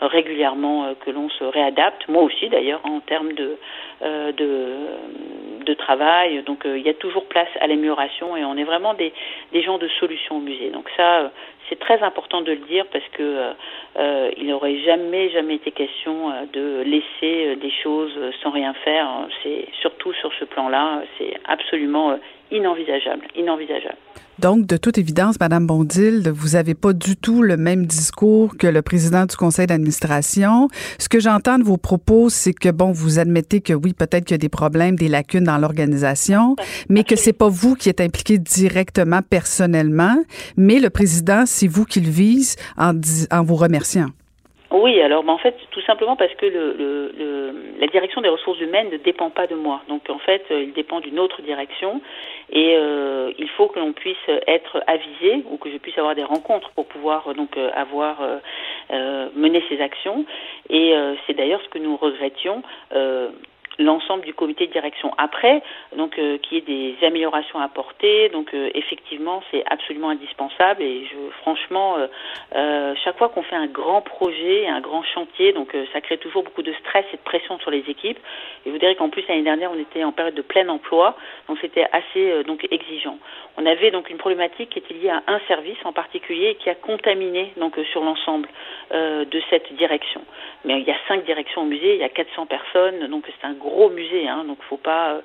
régulièrement 0.00 0.84
euh, 0.84 0.94
que 1.04 1.10
l'on 1.10 1.28
se 1.30 1.44
réadapte, 1.44 2.08
moi 2.08 2.22
aussi 2.22 2.48
d'ailleurs 2.48 2.80
en 2.84 3.00
termes 3.00 3.32
de, 3.32 3.56
euh, 4.02 4.32
de, 4.32 5.74
travail. 5.74 6.42
Donc 6.44 6.64
euh, 6.64 6.78
il 6.78 6.86
y 6.86 6.88
a 6.88 6.94
toujours 6.94 7.26
place 7.26 7.48
à 7.60 7.66
l'amélioration 7.66 8.36
et 8.36 8.44
on 8.44 8.56
est 8.56 8.64
vraiment 8.64 8.94
des, 8.94 9.12
des 9.52 9.62
gens 9.62 9.76
de 9.76 9.88
solutions 10.00 10.36
au 10.36 10.40
musée. 10.40 10.70
Donc 10.70 10.88
ça, 10.96 11.30
c'est 11.68 11.78
très 11.78 12.02
important 12.02 12.42
de 12.42 12.52
le 12.52 12.66
dire 12.68 12.86
parce 12.92 13.04
que 13.12 13.52
il 14.36 14.46
n'aurait 14.46 14.78
jamais 14.80 15.30
jamais 15.30 15.54
été 15.54 15.70
question 15.70 16.30
de 16.52 16.82
laisser 16.82 17.56
des 17.56 17.70
choses 17.70 18.18
sans 18.42 18.50
rien 18.50 18.74
faire. 18.84 19.08
C'est 19.42 19.66
surtout 19.80 20.12
sur 20.14 20.32
ce 20.34 20.44
plan-là, 20.44 21.02
c'est 21.18 21.34
absolument 21.44 22.18
inenvisageable, 22.50 23.26
inenvisageable. 23.36 23.98
Donc, 24.38 24.66
de 24.66 24.76
toute 24.76 24.98
évidence, 24.98 25.38
Madame 25.38 25.66
Bondil, 25.66 26.28
vous 26.34 26.50
n'avez 26.50 26.74
pas 26.74 26.92
du 26.92 27.16
tout 27.16 27.42
le 27.42 27.56
même 27.56 27.86
discours 27.86 28.56
que 28.56 28.66
le 28.66 28.82
président 28.82 29.26
du 29.26 29.36
conseil 29.36 29.66
d'administration. 29.66 30.68
Ce 30.98 31.08
que 31.08 31.20
j'entends 31.20 31.58
de 31.58 31.62
vos 31.62 31.76
propos, 31.76 32.28
c'est 32.30 32.52
que 32.52 32.70
bon, 32.70 32.90
vous 32.90 33.20
admettez 33.20 33.60
que 33.60 33.72
oui, 33.72 33.92
peut-être 33.92 34.24
qu'il 34.24 34.34
y 34.34 34.34
a 34.34 34.38
des 34.38 34.48
problèmes, 34.48 34.96
des 34.96 35.08
lacunes 35.08 35.44
dans 35.44 35.58
l'organisation, 35.58 36.56
mais 36.88 37.04
que 37.04 37.14
c'est 37.14 37.32
pas 37.32 37.48
vous 37.48 37.76
qui 37.76 37.88
êtes 37.88 38.00
impliqué 38.00 38.38
directement, 38.38 39.20
personnellement, 39.22 40.16
mais 40.56 40.80
le 40.80 40.90
président, 40.90 41.44
c'est 41.46 41.68
vous 41.68 41.84
qui 41.84 42.00
le 42.00 42.10
vise 42.10 42.56
en, 42.76 42.92
en 43.30 43.42
vous 43.44 43.56
remerciant. 43.56 44.08
Oui, 44.74 45.00
alors 45.00 45.22
ben, 45.22 45.32
en 45.32 45.38
fait, 45.38 45.56
tout 45.70 45.80
simplement 45.82 46.16
parce 46.16 46.34
que 46.34 46.46
le, 46.46 46.72
le, 47.16 47.54
la 47.78 47.86
direction 47.86 48.20
des 48.20 48.28
ressources 48.28 48.58
humaines 48.60 48.88
ne 48.90 48.96
dépend 48.96 49.30
pas 49.30 49.46
de 49.46 49.54
moi. 49.54 49.80
Donc 49.88 50.10
en 50.10 50.18
fait, 50.18 50.44
il 50.50 50.72
dépend 50.72 50.98
d'une 50.98 51.20
autre 51.20 51.42
direction 51.42 52.00
et 52.50 52.74
euh, 52.76 53.32
il 53.38 53.48
faut 53.50 53.68
que 53.68 53.78
l'on 53.78 53.92
puisse 53.92 54.16
être 54.48 54.82
avisé 54.88 55.44
ou 55.48 55.58
que 55.58 55.70
je 55.70 55.78
puisse 55.78 55.96
avoir 55.96 56.16
des 56.16 56.24
rencontres 56.24 56.70
pour 56.70 56.86
pouvoir 56.86 57.34
donc 57.34 57.56
euh, 57.56 57.70
avoir 57.72 58.18
euh, 58.90 59.28
mené 59.36 59.62
ces 59.68 59.80
actions. 59.80 60.24
Et 60.70 60.92
c'est 61.26 61.34
d'ailleurs 61.34 61.62
ce 61.62 61.68
que 61.68 61.78
nous 61.78 61.96
regrettions 61.96 62.62
l'ensemble 63.78 64.24
du 64.24 64.34
comité 64.34 64.66
de 64.66 64.72
direction. 64.72 65.12
Après, 65.18 65.62
donc 65.96 66.18
euh, 66.18 66.38
qu'il 66.38 66.58
y 66.58 66.60
ait 66.60 66.94
des 66.96 67.06
améliorations 67.06 67.58
à 67.58 67.64
apporter, 67.64 68.28
donc 68.30 68.54
euh, 68.54 68.70
effectivement 68.74 69.42
c'est 69.50 69.64
absolument 69.66 70.10
indispensable 70.10 70.82
et 70.82 71.06
franchement, 71.40 71.96
euh, 72.54 72.94
chaque 73.04 73.18
fois 73.18 73.28
qu'on 73.28 73.42
fait 73.42 73.56
un 73.56 73.66
grand 73.66 74.02
projet, 74.02 74.66
un 74.66 74.80
grand 74.80 75.02
chantier, 75.02 75.52
donc 75.52 75.76
ça 75.92 76.00
crée 76.00 76.18
toujours 76.18 76.42
beaucoup 76.42 76.62
de 76.62 76.72
stress 76.74 77.04
et 77.12 77.16
de 77.16 77.22
pression 77.22 77.58
sur 77.58 77.70
les 77.70 77.84
équipes. 77.88 78.18
Et 78.66 78.70
vous 78.70 78.78
direz 78.78 78.94
qu'en 78.94 79.08
plus 79.08 79.24
l'année 79.28 79.42
dernière 79.42 79.70
on 79.72 79.78
était 79.78 80.04
en 80.04 80.12
période 80.12 80.34
de 80.34 80.42
plein 80.42 80.68
emploi, 80.68 81.16
donc 81.48 81.58
c'était 81.60 81.86
assez 81.92 82.44
donc 82.44 82.66
exigeant. 82.70 83.18
On 83.56 83.66
avait 83.66 83.90
donc 83.90 84.10
une 84.10 84.18
problématique 84.18 84.70
qui 84.70 84.78
était 84.78 84.94
liée 84.94 85.10
à 85.10 85.22
un 85.26 85.40
service 85.48 85.78
en 85.84 85.92
particulier 85.92 86.56
qui 86.56 86.70
a 86.70 86.74
contaminé 86.74 87.52
donc 87.56 87.76
sur 87.92 88.02
l'ensemble 88.02 88.48
de 88.90 89.42
cette 89.50 89.72
direction. 89.74 90.22
Mais 90.64 90.80
il 90.80 90.86
y 90.86 90.90
a 90.90 90.96
cinq 91.08 91.24
directions 91.24 91.62
au 91.62 91.66
musée, 91.66 91.94
il 91.94 92.00
y 92.00 92.04
a 92.04 92.08
400 92.08 92.46
personnes, 92.46 93.06
donc 93.08 93.24
c'est 93.26 93.46
un 93.46 93.54
gros 93.64 93.90
musée, 93.90 94.28
hein, 94.28 94.44
donc 94.44 94.58
faut 94.68 94.76
pas. 94.76 95.14
Euh, 95.14 95.20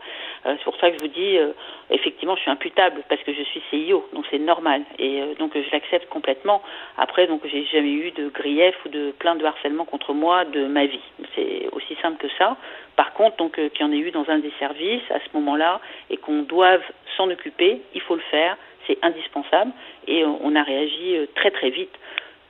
euh, 0.45 0.56
c'est 0.58 0.63
pour 0.63 0.78
ça 0.78 0.89
que 0.89 0.97
je 0.97 1.04
vous 1.04 1.13
dis, 1.13 1.38
euh, 1.38 1.52
effectivement, 1.91 2.36
je 2.36 2.41
suis 2.41 2.49
imputable 2.49 3.04
parce 3.10 3.21
que 3.23 3.34
je 3.34 3.43
suis 3.43 3.62
CIO, 3.69 4.08
donc 4.13 4.25
c'est 4.32 4.39
normal 4.39 4.84
et 4.97 5.21
donc 5.38 5.52
je 5.54 5.71
l'accepte 5.71 6.10
complètement. 6.10 6.62
Après, 6.97 7.28
donc 7.28 7.41
j'ai 7.45 7.65
jamais 7.65 7.91
eu 7.91 8.12
de 8.12 8.30
grief 8.30 8.75
ou 8.86 8.89
de 8.89 9.12
plainte 9.19 9.39
de 9.39 9.45
harcèlement 9.45 9.86
contre 9.86 10.13
moi 10.13 10.45
de 10.45 10.65
ma 10.65 10.86
vie. 10.86 11.08
C'est 11.36 11.67
aussi 11.73 11.95
simple 12.02 12.17
que 12.17 12.32
ça. 12.38 12.56
Par 12.95 13.13
contre, 13.13 13.38
donc 13.38 13.56
qu'il 13.56 13.82
y 13.82 13.84
en 13.84 13.91
ait 13.91 13.97
eu 13.97 14.12
dans 14.12 14.28
un 14.30 14.39
des 14.39 14.54
services 14.60 15.10
à 15.12 15.19
ce 15.19 15.30
moment-là 15.34 15.82
et 16.10 16.17
qu'on 16.17 16.43
doive 16.43 16.84
s'en 17.17 17.30
occuper, 17.30 17.82
il 17.93 18.02
faut 18.02 18.15
le 18.15 18.23
faire, 18.32 18.56
c'est 18.88 18.97
indispensable 19.02 19.71
et 20.08 20.23
on 20.25 20.56
a 20.56 20.63
réagi 20.63 21.17
très 21.36 21.52
très 21.52 21.69
vite 21.69 21.95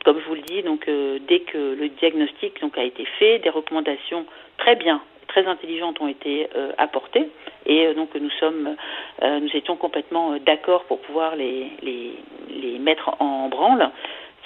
comme 0.05 0.21
je 0.21 0.25
vous 0.27 0.35
le 0.35 0.41
dis, 0.41 0.63
donc 0.63 0.89
dès 1.27 1.41
que 1.41 1.75
le 1.75 1.89
diagnostic 1.89 2.61
donc 2.61 2.77
a 2.77 2.83
été 2.83 3.03
fait, 3.19 3.39
des 3.39 3.49
recommandations 3.49 4.25
très 4.57 4.75
bien 4.75 5.01
très 5.29 5.45
intelligentes 5.47 6.01
ont 6.01 6.07
été 6.07 6.49
euh, 6.55 6.73
apportées 6.77 7.29
et 7.65 7.87
euh, 7.87 7.93
donc 7.93 8.13
nous 8.15 8.31
sommes, 8.31 8.75
euh, 9.21 9.39
nous 9.39 9.55
étions 9.55 9.77
complètement 9.77 10.35
d'accord 10.37 10.83
pour 10.85 10.99
pouvoir 10.99 11.37
les, 11.37 11.67
les, 11.81 12.11
les 12.49 12.79
mettre 12.79 13.15
en 13.21 13.47
branle. 13.47 13.89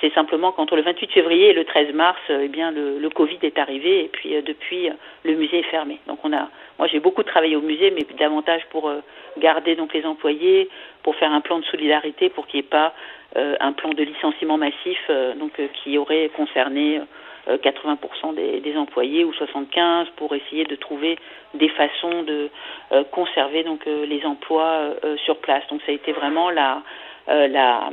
C'est 0.01 0.13
simplement 0.13 0.51
qu'entre 0.51 0.75
le 0.75 0.81
28 0.81 1.11
février 1.11 1.49
et 1.51 1.53
le 1.53 1.63
13 1.63 1.93
mars, 1.93 2.19
eh 2.29 2.49
bien 2.49 2.71
le, 2.71 2.99
le, 2.99 3.09
Covid 3.09 3.37
est 3.41 3.57
arrivé 3.57 4.03
et 4.03 4.09
puis 4.09 4.35
depuis 4.41 4.89
le 5.23 5.35
musée 5.35 5.59
est 5.59 5.71
fermé. 5.71 5.99
Donc 6.07 6.19
on 6.23 6.33
a, 6.33 6.49
moi 6.77 6.87
j'ai 6.87 6.99
beaucoup 6.99 7.23
travaillé 7.23 7.55
au 7.55 7.61
musée, 7.61 7.89
mais 7.91 8.05
davantage 8.19 8.63
pour 8.69 8.91
garder 9.37 9.77
donc 9.77 9.93
les 9.93 10.05
employés, 10.05 10.67
pour 11.03 11.15
faire 11.15 11.31
un 11.31 11.39
plan 11.39 11.57
de 11.59 11.65
solidarité, 11.65 12.27
pour 12.27 12.47
qu'il 12.47 12.59
n'y 12.59 12.65
ait 12.65 12.69
pas 12.69 12.93
un 13.35 13.71
plan 13.71 13.91
de 13.93 14.03
licenciement 14.03 14.57
massif 14.57 15.09
donc 15.39 15.53
qui 15.75 15.97
aurait 15.97 16.29
concerné 16.35 16.99
80% 17.47 18.37
euh, 18.37 18.59
des, 18.61 18.77
employés 18.77 19.25
ou 19.25 19.33
75 19.33 20.07
pour 20.15 20.33
essayer 20.33 20.63
de 20.63 20.75
trouver 20.75 21.17
des 21.53 21.69
façons 21.69 22.23
de 22.23 22.49
euh, 22.91 23.03
conserver 23.11 23.63
donc 23.63 23.85
euh, 23.87 24.05
les 24.05 24.25
emplois 24.25 24.93
sur 25.25 25.37
place. 25.37 25.63
Donc 25.69 25.81
ça 25.85 25.91
a 25.91 25.95
été 25.95 26.11
vraiment 26.11 26.49
la 26.49 26.81
la, 27.25 27.89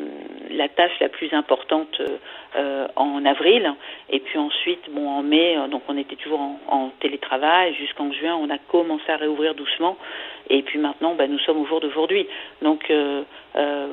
tâche 0.75 0.99
la 1.01 1.09
plus 1.09 1.33
importante 1.33 2.03
en 2.97 3.25
avril. 3.25 3.73
Et 4.09 4.19
puis 4.19 4.37
ensuite 4.39 4.91
bon 4.91 5.09
en 5.09 5.23
mai 5.23 5.57
donc 5.71 5.83
on 5.87 5.97
était 5.97 6.17
toujours 6.17 6.41
en, 6.67 6.91
télétravail. 6.99 7.75
Jusqu'en 7.75 8.13
juin 8.13 8.35
on 8.35 8.51
a 8.51 8.59
commencé 8.59 9.05
à 9.09 9.17
réouvrir 9.17 9.55
doucement. 9.55 9.97
Et 10.49 10.63
puis 10.63 10.81
maintenant 10.81 11.15
ben, 11.15 11.31
nous 11.31 11.39
sommes 11.39 11.61
au 11.61 11.67
jour 11.67 11.81
d'aujourd'hui. 11.81 12.27
Donc 12.61 12.93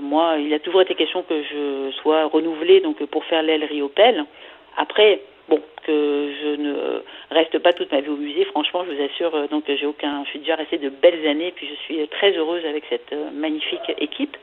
moi 0.02 0.38
il 0.40 0.52
a 0.56 0.60
toujours 0.60 0.82
été 0.82 0.96
question 0.96 1.22
que 1.22 1.44
je 1.44 1.92
sois 2.02 2.26
renouvelée 2.26 2.82
donc 2.82 3.04
pour 3.06 3.24
faire 3.26 3.44
l'aile 3.44 3.64
Riopel 3.64 4.26
après 4.76 5.22
bon, 5.50 5.62
que 5.84 6.32
je 6.42 6.56
ne 6.62 7.04
reste 7.32 7.60
pas 7.60 7.74
toute 7.74 7.92
ma 7.92 8.02
vie 8.02 8.10
au 8.10 8.18
musée. 8.18 8.46
Franchement, 8.46 8.86
je 8.86 8.96
vous 8.96 9.02
assure, 9.02 9.36
euh, 9.36 9.48
donc 9.48 9.64
j'ai 9.68 9.86
aucun. 9.86 10.24
Je 10.26 10.30
suis 10.32 10.40
déjà 10.40 10.56
restée 10.56 10.78
de 10.78 10.90
belles 10.90 11.26
années, 11.28 11.54
puis 11.56 11.68
je 11.68 11.76
suis 11.84 12.08
très 12.10 12.32
heureuse 12.38 12.66
avec 12.66 12.84
cette 12.90 13.14
euh, 13.14 13.30
magnifique 13.32 13.92
équipe. 14.00 14.38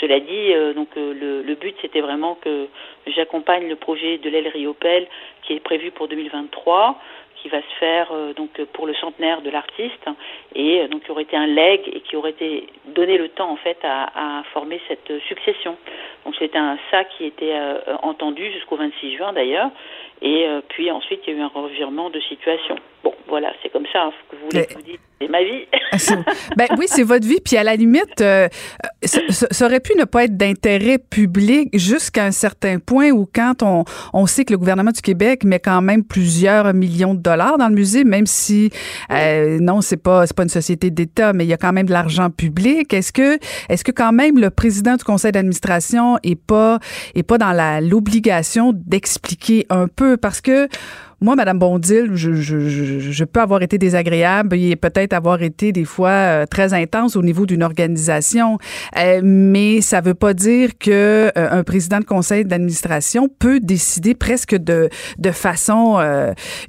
Cela 0.00 0.20
dit, 0.20 0.52
euh, 0.52 0.72
donc 0.74 0.88
le, 0.96 1.42
le 1.42 1.54
but 1.54 1.74
c'était 1.80 2.00
vraiment 2.00 2.34
que 2.36 2.66
j'accompagne 3.06 3.68
le 3.68 3.76
projet 3.76 4.18
de 4.18 4.28
l'aile 4.30 4.48
Riopel 4.48 5.06
qui 5.42 5.54
est 5.54 5.60
prévu 5.60 5.90
pour 5.90 6.08
2023 6.08 6.98
qui 7.42 7.48
va 7.48 7.60
se 7.60 7.74
faire 7.80 8.12
donc 8.36 8.50
pour 8.72 8.86
le 8.86 8.94
centenaire 8.94 9.42
de 9.42 9.50
l'artiste 9.50 10.06
et 10.54 10.86
donc 10.88 11.02
qui 11.02 11.10
aurait 11.10 11.24
été 11.24 11.36
un 11.36 11.48
leg 11.48 11.80
et 11.92 12.00
qui 12.00 12.14
aurait 12.14 12.30
été 12.30 12.68
donné 12.86 13.18
le 13.18 13.28
temps 13.28 13.50
en 13.50 13.56
fait 13.56 13.78
à, 13.82 14.38
à 14.38 14.42
former 14.52 14.80
cette 14.86 15.12
succession. 15.26 15.76
Donc 16.24 16.36
c'était 16.38 16.58
un 16.58 16.78
ça 16.92 17.04
qui 17.04 17.24
était 17.24 17.54
entendu 18.02 18.50
jusqu'au 18.52 18.76
26 18.76 19.16
juin 19.16 19.32
d'ailleurs 19.32 19.70
et 20.22 20.46
euh, 20.46 20.60
puis 20.68 20.90
ensuite, 20.90 21.20
il 21.26 21.34
y 21.34 21.36
a 21.36 21.40
eu 21.40 21.42
un 21.42 21.48
revirement 21.48 22.08
de 22.08 22.20
situation. 22.20 22.76
Bon, 23.02 23.12
voilà, 23.28 23.52
c'est 23.62 23.70
comme 23.70 23.86
ça. 23.92 24.04
Hein, 24.04 24.10
que 24.30 24.36
vous 24.36 24.42
voulez 24.50 24.66
que 24.66 24.74
vous 24.74 24.82
dites, 24.82 25.00
c'est 25.20 25.28
ma 25.28 25.42
vie. 25.42 25.66
Ah, 25.92 25.96
ben 26.56 26.68
oui, 26.78 26.86
c'est 26.88 27.02
votre 27.02 27.26
vie. 27.26 27.40
Puis 27.44 27.56
à 27.56 27.64
la 27.64 27.76
limite, 27.76 28.20
euh, 28.20 28.48
ça, 29.04 29.66
aurait 29.66 29.80
pu 29.80 29.92
ne 29.96 30.04
pas 30.04 30.24
être 30.24 30.36
d'intérêt 30.36 30.98
public 30.98 31.68
jusqu'à 31.74 32.24
un 32.24 32.30
certain 32.30 32.78
point 32.78 33.10
où 33.10 33.28
quand 33.32 33.62
on, 33.62 33.84
on 34.12 34.26
sait 34.26 34.44
que 34.44 34.52
le 34.52 34.58
gouvernement 34.58 34.90
du 34.90 35.00
Québec 35.00 35.44
met 35.44 35.58
quand 35.58 35.82
même 35.82 36.04
plusieurs 36.04 36.72
millions 36.74 37.14
de 37.14 37.20
dollars 37.20 37.58
dans 37.58 37.68
le 37.68 37.74
musée, 37.74 38.04
même 38.04 38.26
si 38.26 38.70
euh, 39.10 39.58
non, 39.60 39.80
c'est 39.80 40.02
pas 40.02 40.26
c'est 40.26 40.36
pas 40.36 40.44
une 40.44 40.48
société 40.48 40.90
d'État, 40.90 41.32
mais 41.32 41.44
il 41.44 41.48
y 41.48 41.54
a 41.54 41.58
quand 41.58 41.72
même 41.72 41.86
de 41.86 41.92
l'argent 41.92 42.30
public. 42.30 42.92
Est-ce 42.94 43.12
que 43.12 43.38
est-ce 43.68 43.84
que 43.84 43.92
quand 43.92 44.12
même 44.12 44.38
le 44.38 44.50
président 44.50 44.96
du 44.96 45.04
conseil 45.04 45.32
d'administration 45.32 46.18
est 46.22 46.40
pas 46.40 46.78
est 47.14 47.22
pas 47.22 47.38
dans 47.38 47.52
l'obligation 47.82 48.72
d'expliquer 48.74 49.66
un 49.68 49.88
peu? 49.88 50.16
Parce 50.16 50.40
que 50.40 50.68
moi, 51.22 51.36
Madame 51.36 51.58
Bondil, 51.58 52.10
je, 52.14 52.34
je, 52.34 52.58
je, 52.58 53.24
peux 53.24 53.40
avoir 53.40 53.62
été 53.62 53.78
désagréable 53.78 54.56
et 54.56 54.74
peut-être 54.74 55.12
avoir 55.12 55.40
été 55.42 55.70
des 55.70 55.84
fois 55.84 56.10
euh, 56.10 56.46
très 56.46 56.74
intense 56.74 57.14
au 57.14 57.22
niveau 57.22 57.46
d'une 57.46 57.62
organisation, 57.62 58.58
euh, 58.98 59.20
mais 59.22 59.80
ça 59.80 60.00
veut 60.00 60.14
pas 60.14 60.34
dire 60.34 60.70
que 60.78 60.90
euh, 60.90 61.30
un 61.36 61.62
président 61.62 62.00
de 62.00 62.04
conseil 62.04 62.44
d'administration 62.44 63.28
peut 63.38 63.60
décider 63.60 64.14
presque 64.14 64.56
de 64.56 64.88
de 65.18 65.30
façon 65.30 66.00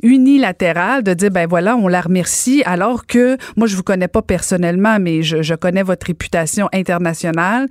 unilatérale 0.04 1.04
de 1.04 1.14
dire 1.14 1.32
ben 1.32 1.48
voilà, 1.48 1.76
on 1.76 1.88
la 1.88 2.02
remercie, 2.02 2.62
alors 2.66 3.08
que 3.08 3.38
moi 3.58 3.66
je 3.66 3.76
vous 3.76 3.84
connais 3.84 4.08
pas 4.08 4.22
personnellement, 4.22 5.00
mais 5.00 5.24
je 5.24 5.56
connais 5.56 5.84
votre 5.84 6.06
réputation 6.08 6.70
internationale 6.74 7.68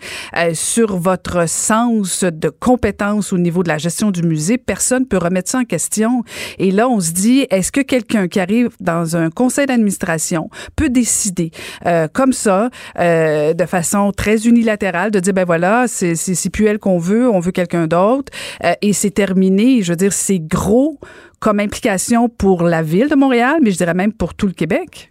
sur 0.54 0.96
votre 0.96 1.48
sens 1.48 2.24
de 2.24 2.48
compétence 2.48 3.32
au 3.32 3.38
niveau 3.38 3.62
de 3.62 3.68
la 3.68 3.78
gestion 3.78 4.10
du 4.10 4.22
musée. 4.22 4.58
Personne 4.58 5.06
peut 5.06 5.18
remettre 5.18 5.50
ça 5.50 5.58
en 5.58 5.64
question 5.64 6.24
et 6.58 6.71
là, 6.72 6.88
on 6.88 7.00
se 7.00 7.12
dit, 7.12 7.46
est-ce 7.50 7.70
que 7.70 7.80
quelqu'un 7.80 8.28
qui 8.28 8.40
arrive 8.40 8.70
dans 8.80 9.16
un 9.16 9.30
conseil 9.30 9.66
d'administration 9.66 10.48
peut 10.76 10.88
décider 10.88 11.50
euh, 11.86 12.08
comme 12.12 12.32
ça, 12.32 12.70
euh, 12.98 13.54
de 13.54 13.64
façon 13.64 14.12
très 14.12 14.46
unilatérale, 14.46 15.10
de 15.10 15.20
dire, 15.20 15.34
ben 15.34 15.44
voilà, 15.44 15.86
c'est, 15.86 16.50
plus 16.52 16.66
elle 16.66 16.78
qu'on 16.78 16.98
veut, 16.98 17.28
on 17.28 17.40
veut 17.40 17.52
quelqu'un 17.52 17.86
d'autre, 17.86 18.32
euh, 18.64 18.72
et 18.82 18.92
c'est 18.92 19.10
terminé. 19.10 19.82
Je 19.82 19.92
veux 19.92 19.96
dire, 19.96 20.12
c'est 20.12 20.40
gros 20.40 20.98
comme 21.40 21.60
implication 21.60 22.28
pour 22.28 22.62
la 22.62 22.82
ville 22.82 23.08
de 23.08 23.16
Montréal, 23.16 23.56
mais 23.62 23.70
je 23.70 23.76
dirais 23.76 23.94
même 23.94 24.12
pour 24.12 24.34
tout 24.34 24.46
le 24.46 24.52
Québec. 24.52 25.10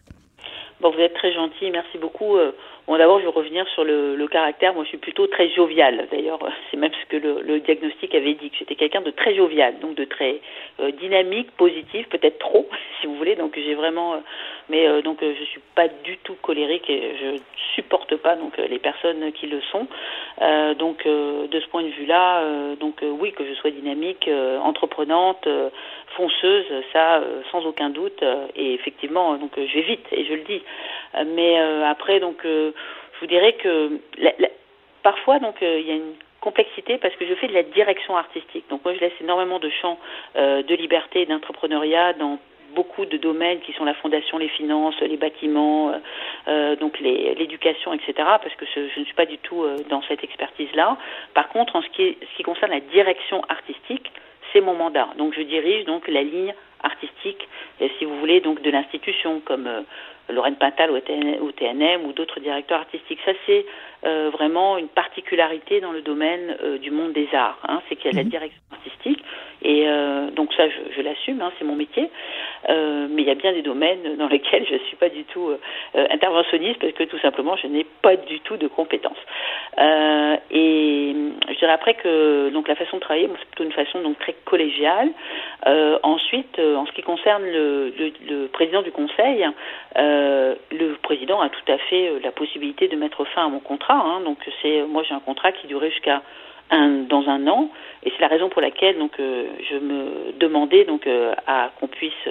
Bon, 0.81 0.91
vous 0.91 0.99
êtes 0.99 1.13
très 1.13 1.33
gentil, 1.33 1.69
merci 1.71 1.97
beaucoup. 1.97 2.37
D'abord, 2.97 3.19
je 3.19 3.25
vais 3.25 3.31
revenir 3.31 3.67
sur 3.69 3.83
le, 3.83 4.27
caractère. 4.27 4.73
Moi, 4.73 4.83
je 4.83 4.89
suis 4.89 4.97
plutôt 4.97 5.27
très 5.27 5.49
jovial. 5.49 6.07
D'ailleurs, 6.11 6.39
c'est 6.71 6.77
même 6.77 6.91
ce 6.93 7.05
que 7.07 7.17
le, 7.17 7.59
diagnostic 7.59 8.13
avait 8.15 8.33
dit, 8.33 8.49
que 8.49 8.57
j'étais 8.57 8.75
quelqu'un 8.75 9.01
de 9.01 9.11
très 9.11 9.35
jovial, 9.35 9.79
donc 9.79 9.95
de 9.95 10.05
très 10.05 10.39
euh, 10.79 10.91
dynamique, 10.91 11.51
positif, 11.57 12.07
peut-être 12.09 12.39
trop, 12.39 12.67
si 13.01 13.07
vous 13.07 13.15
voulez. 13.15 13.35
Donc, 13.35 13.53
j'ai 13.55 13.75
vraiment... 13.75 14.13
Euh, 14.13 14.17
mais 14.69 14.87
euh, 14.87 15.01
donc, 15.01 15.19
je 15.21 15.43
suis 15.45 15.61
pas 15.75 15.87
du 15.87 16.17
tout 16.19 16.35
colérique 16.41 16.89
et 16.89 17.15
je 17.19 17.39
supporte 17.75 18.15
pas 18.15 18.35
donc 18.35 18.57
les 18.57 18.79
personnes 18.79 19.31
qui 19.33 19.47
le 19.47 19.61
sont. 19.71 19.87
donc, 20.77 21.05
de 21.05 21.59
ce 21.59 21.67
point 21.67 21.83
de 21.83 21.89
vue-là, 21.89 22.43
donc 22.79 23.01
oui, 23.01 23.31
que 23.31 23.45
je 23.45 23.53
sois 23.53 23.71
dynamique, 23.71 24.29
entreprenante, 24.63 25.47
fonceuse, 26.15 26.65
ça, 26.91 27.21
sans 27.51 27.65
aucun 27.65 27.89
doute. 27.89 28.23
et 28.55 28.73
effectivement, 28.73 29.35
donc, 29.35 29.51
je 29.55 29.73
vais 29.73 29.81
vite 29.81 30.05
et 30.11 30.25
je 30.25 30.33
le 30.33 30.41
dis. 30.41 30.61
mais 31.35 31.57
après, 31.85 32.19
donc 32.19 32.45
vous 33.21 33.27
dirais 33.27 33.53
que 33.53 33.99
la, 34.17 34.33
parfois, 35.03 35.39
donc, 35.39 35.61
euh, 35.61 35.79
il 35.79 35.87
y 35.87 35.91
a 35.91 35.95
une 35.95 36.13
complexité 36.39 36.97
parce 36.97 37.15
que 37.15 37.25
je 37.25 37.33
fais 37.35 37.47
de 37.47 37.53
la 37.53 37.63
direction 37.63 38.17
artistique. 38.17 38.65
Donc, 38.69 38.83
moi, 38.83 38.93
je 38.95 38.99
laisse 38.99 39.13
énormément 39.21 39.59
de 39.59 39.69
champs 39.69 39.99
euh, 40.35 40.63
de 40.63 40.75
liberté 40.75 41.21
et 41.21 41.25
d'entrepreneuriat 41.25 42.13
dans 42.13 42.39
beaucoup 42.73 43.05
de 43.05 43.17
domaines 43.17 43.59
qui 43.59 43.73
sont 43.73 43.83
la 43.83 43.93
fondation, 43.93 44.37
les 44.37 44.47
finances, 44.47 44.99
les 45.01 45.17
bâtiments, 45.17 45.93
euh, 46.47 46.75
donc 46.77 46.99
l'éducation, 47.01 47.93
etc. 47.93 48.13
Parce 48.17 48.55
que 48.55 48.65
je, 48.73 48.99
ne 48.99 49.05
suis 49.05 49.13
pas 49.13 49.25
du 49.25 49.37
tout 49.39 49.65
dans 49.89 50.01
cette 50.03 50.23
expertise-là. 50.23 50.97
Par 51.33 51.49
contre, 51.49 51.75
en 51.75 51.81
ce 51.81 51.89
qui, 51.89 52.17
ce 52.21 52.37
qui 52.37 52.43
concerne 52.43 52.71
la 52.71 52.79
direction 52.79 53.43
artistique, 53.49 54.09
c'est 54.53 54.61
mon 54.61 54.73
mandat. 54.73 55.09
Donc, 55.17 55.33
je 55.35 55.41
dirige 55.41 55.83
donc 55.83 56.07
la 56.07 56.23
ligne 56.23 56.53
artistique, 56.81 57.45
si 57.99 58.05
vous 58.05 58.17
voulez, 58.17 58.39
donc 58.39 58.61
de 58.61 58.71
l'institution, 58.71 59.41
comme 59.43 59.69
Lorraine 60.31 60.55
Pintal 60.55 60.91
au 60.91 61.51
TNM 61.51 62.05
ou 62.05 62.13
d'autres 62.13 62.39
directeurs 62.39 62.79
artistiques. 62.79 63.19
Ça, 63.25 63.31
c'est 63.45 63.65
vraiment 64.03 64.77
une 64.77 64.87
particularité 64.87 65.79
dans 65.79 65.91
le 65.91 66.01
domaine 66.01 66.57
du 66.81 66.89
monde 66.89 67.13
des 67.13 67.29
arts. 67.33 67.59
Hein, 67.67 67.81
c'est 67.87 67.95
qu'il 67.95 68.11
y 68.11 68.13
a 68.13 68.17
la 68.17 68.23
mhm. 68.23 68.29
direction 68.29 68.61
artistique 68.71 69.23
et 69.63 69.85
donc 70.35 70.51
ça, 70.55 70.67
je, 70.67 70.95
je 70.95 71.01
l'assume, 71.01 71.39
hein, 71.41 71.51
c'est 71.59 71.65
mon 71.65 71.75
métier. 71.75 72.09
mais 72.67 73.21
il 73.21 73.27
y 73.27 73.29
a 73.29 73.35
bien 73.35 73.53
des 73.53 73.61
domaines 73.61 74.17
dans 74.17 74.27
lesquels 74.27 74.65
je 74.67 74.73
ne 74.73 74.79
suis 74.79 74.95
pas 74.95 75.09
du 75.09 75.23
tout 75.25 75.51
interventionniste 75.93 76.79
parce 76.79 76.93
que 76.93 77.03
tout 77.03 77.19
simplement, 77.19 77.55
je 77.57 77.67
n'ai 77.67 77.85
pas 78.01 78.15
du 78.15 78.39
tout 78.39 78.57
de 78.57 78.67
compétences. 78.67 79.21
et 79.77 81.15
je 81.49 81.59
dirais 81.59 81.73
après 81.73 81.93
que 81.93 82.49
donc 82.49 82.67
la 82.67 82.75
façon 82.75 82.97
de 82.97 83.01
travailler, 83.01 83.29
c'est 83.39 83.45
plutôt 83.47 83.63
une 83.63 83.71
façon 83.71 84.01
donc 84.01 84.17
très 84.19 84.35
collégiale. 84.45 85.09
Euh, 85.67 85.99
ensuite, 86.03 86.57
euh, 86.59 86.75
en 86.75 86.85
ce 86.85 86.91
qui 86.91 87.01
concerne 87.01 87.43
le, 87.43 87.93
le, 88.27 88.47
président 88.47 88.81
du 88.81 88.91
conseil, 88.91 89.45
euh, 89.97 90.20
le 90.71 90.95
président 91.01 91.41
a 91.41 91.49
tout 91.49 91.71
à 91.71 91.77
fait 91.77 92.19
la 92.23 92.31
possibilité 92.31 92.87
de 92.87 92.95
mettre 92.95 93.25
fin 93.25 93.45
à 93.45 93.49
mon 93.49 93.59
contrat. 93.59 93.95
Hein. 93.95 94.21
donc 94.21 94.37
c'est 94.61 94.83
moi 94.83 95.03
j'ai 95.03 95.13
un 95.13 95.19
contrat 95.19 95.51
qui 95.51 95.67
durait 95.67 95.91
jusqu'à 95.91 96.21
un, 96.69 97.03
dans 97.09 97.27
un 97.27 97.47
an, 97.47 97.69
et 98.03 98.11
c'est 98.11 98.21
la 98.21 98.29
raison 98.29 98.49
pour 98.49 98.61
laquelle 98.61 98.97
donc 98.97 99.13
je 99.17 99.75
me 99.77 100.31
demandais 100.39 100.85
donc 100.85 101.07
à 101.47 101.71
qu'on 101.79 101.87
puisse 101.87 102.27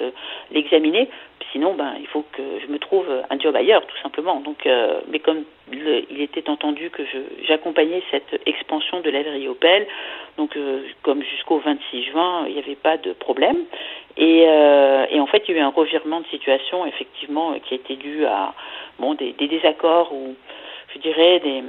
l'examiner 0.51 1.09
sinon, 1.51 1.73
ben, 1.73 1.93
il 1.99 2.07
faut 2.07 2.25
que 2.31 2.41
je 2.61 2.71
me 2.71 2.79
trouve 2.79 3.05
un 3.29 3.39
job 3.39 3.55
ailleurs, 3.55 3.85
tout 3.85 3.97
simplement. 4.01 4.39
Donc, 4.39 4.65
euh, 4.65 5.01
mais 5.09 5.19
comme 5.19 5.43
il 5.71 6.21
était 6.21 6.49
entendu 6.49 6.89
que 6.89 7.03
j'accompagnais 7.47 8.03
cette 8.11 8.41
expansion 8.45 8.99
de 8.99 9.09
l'ailerie 9.09 9.47
Opel, 9.47 9.87
donc 10.37 10.55
euh, 10.55 10.83
comme 11.03 11.23
jusqu'au 11.23 11.59
26 11.59 12.03
juin, 12.03 12.45
il 12.47 12.53
n'y 12.53 12.59
avait 12.59 12.75
pas 12.75 12.97
de 12.97 13.13
problème. 13.13 13.57
Et, 14.17 14.45
euh, 14.47 15.05
et, 15.09 15.19
en 15.19 15.27
fait, 15.27 15.43
il 15.47 15.55
y 15.55 15.57
a 15.57 15.61
eu 15.61 15.63
un 15.63 15.69
revirement 15.69 16.19
de 16.19 16.27
situation, 16.27 16.85
effectivement, 16.85 17.53
qui 17.59 17.73
a 17.73 17.77
été 17.77 17.95
dû 17.95 18.25
à 18.25 18.53
bon 18.99 19.13
des 19.13 19.33
désaccords 19.33 20.13
ou 20.13 20.35
je 20.93 20.99
dirais 20.99 21.39
des 21.39 21.63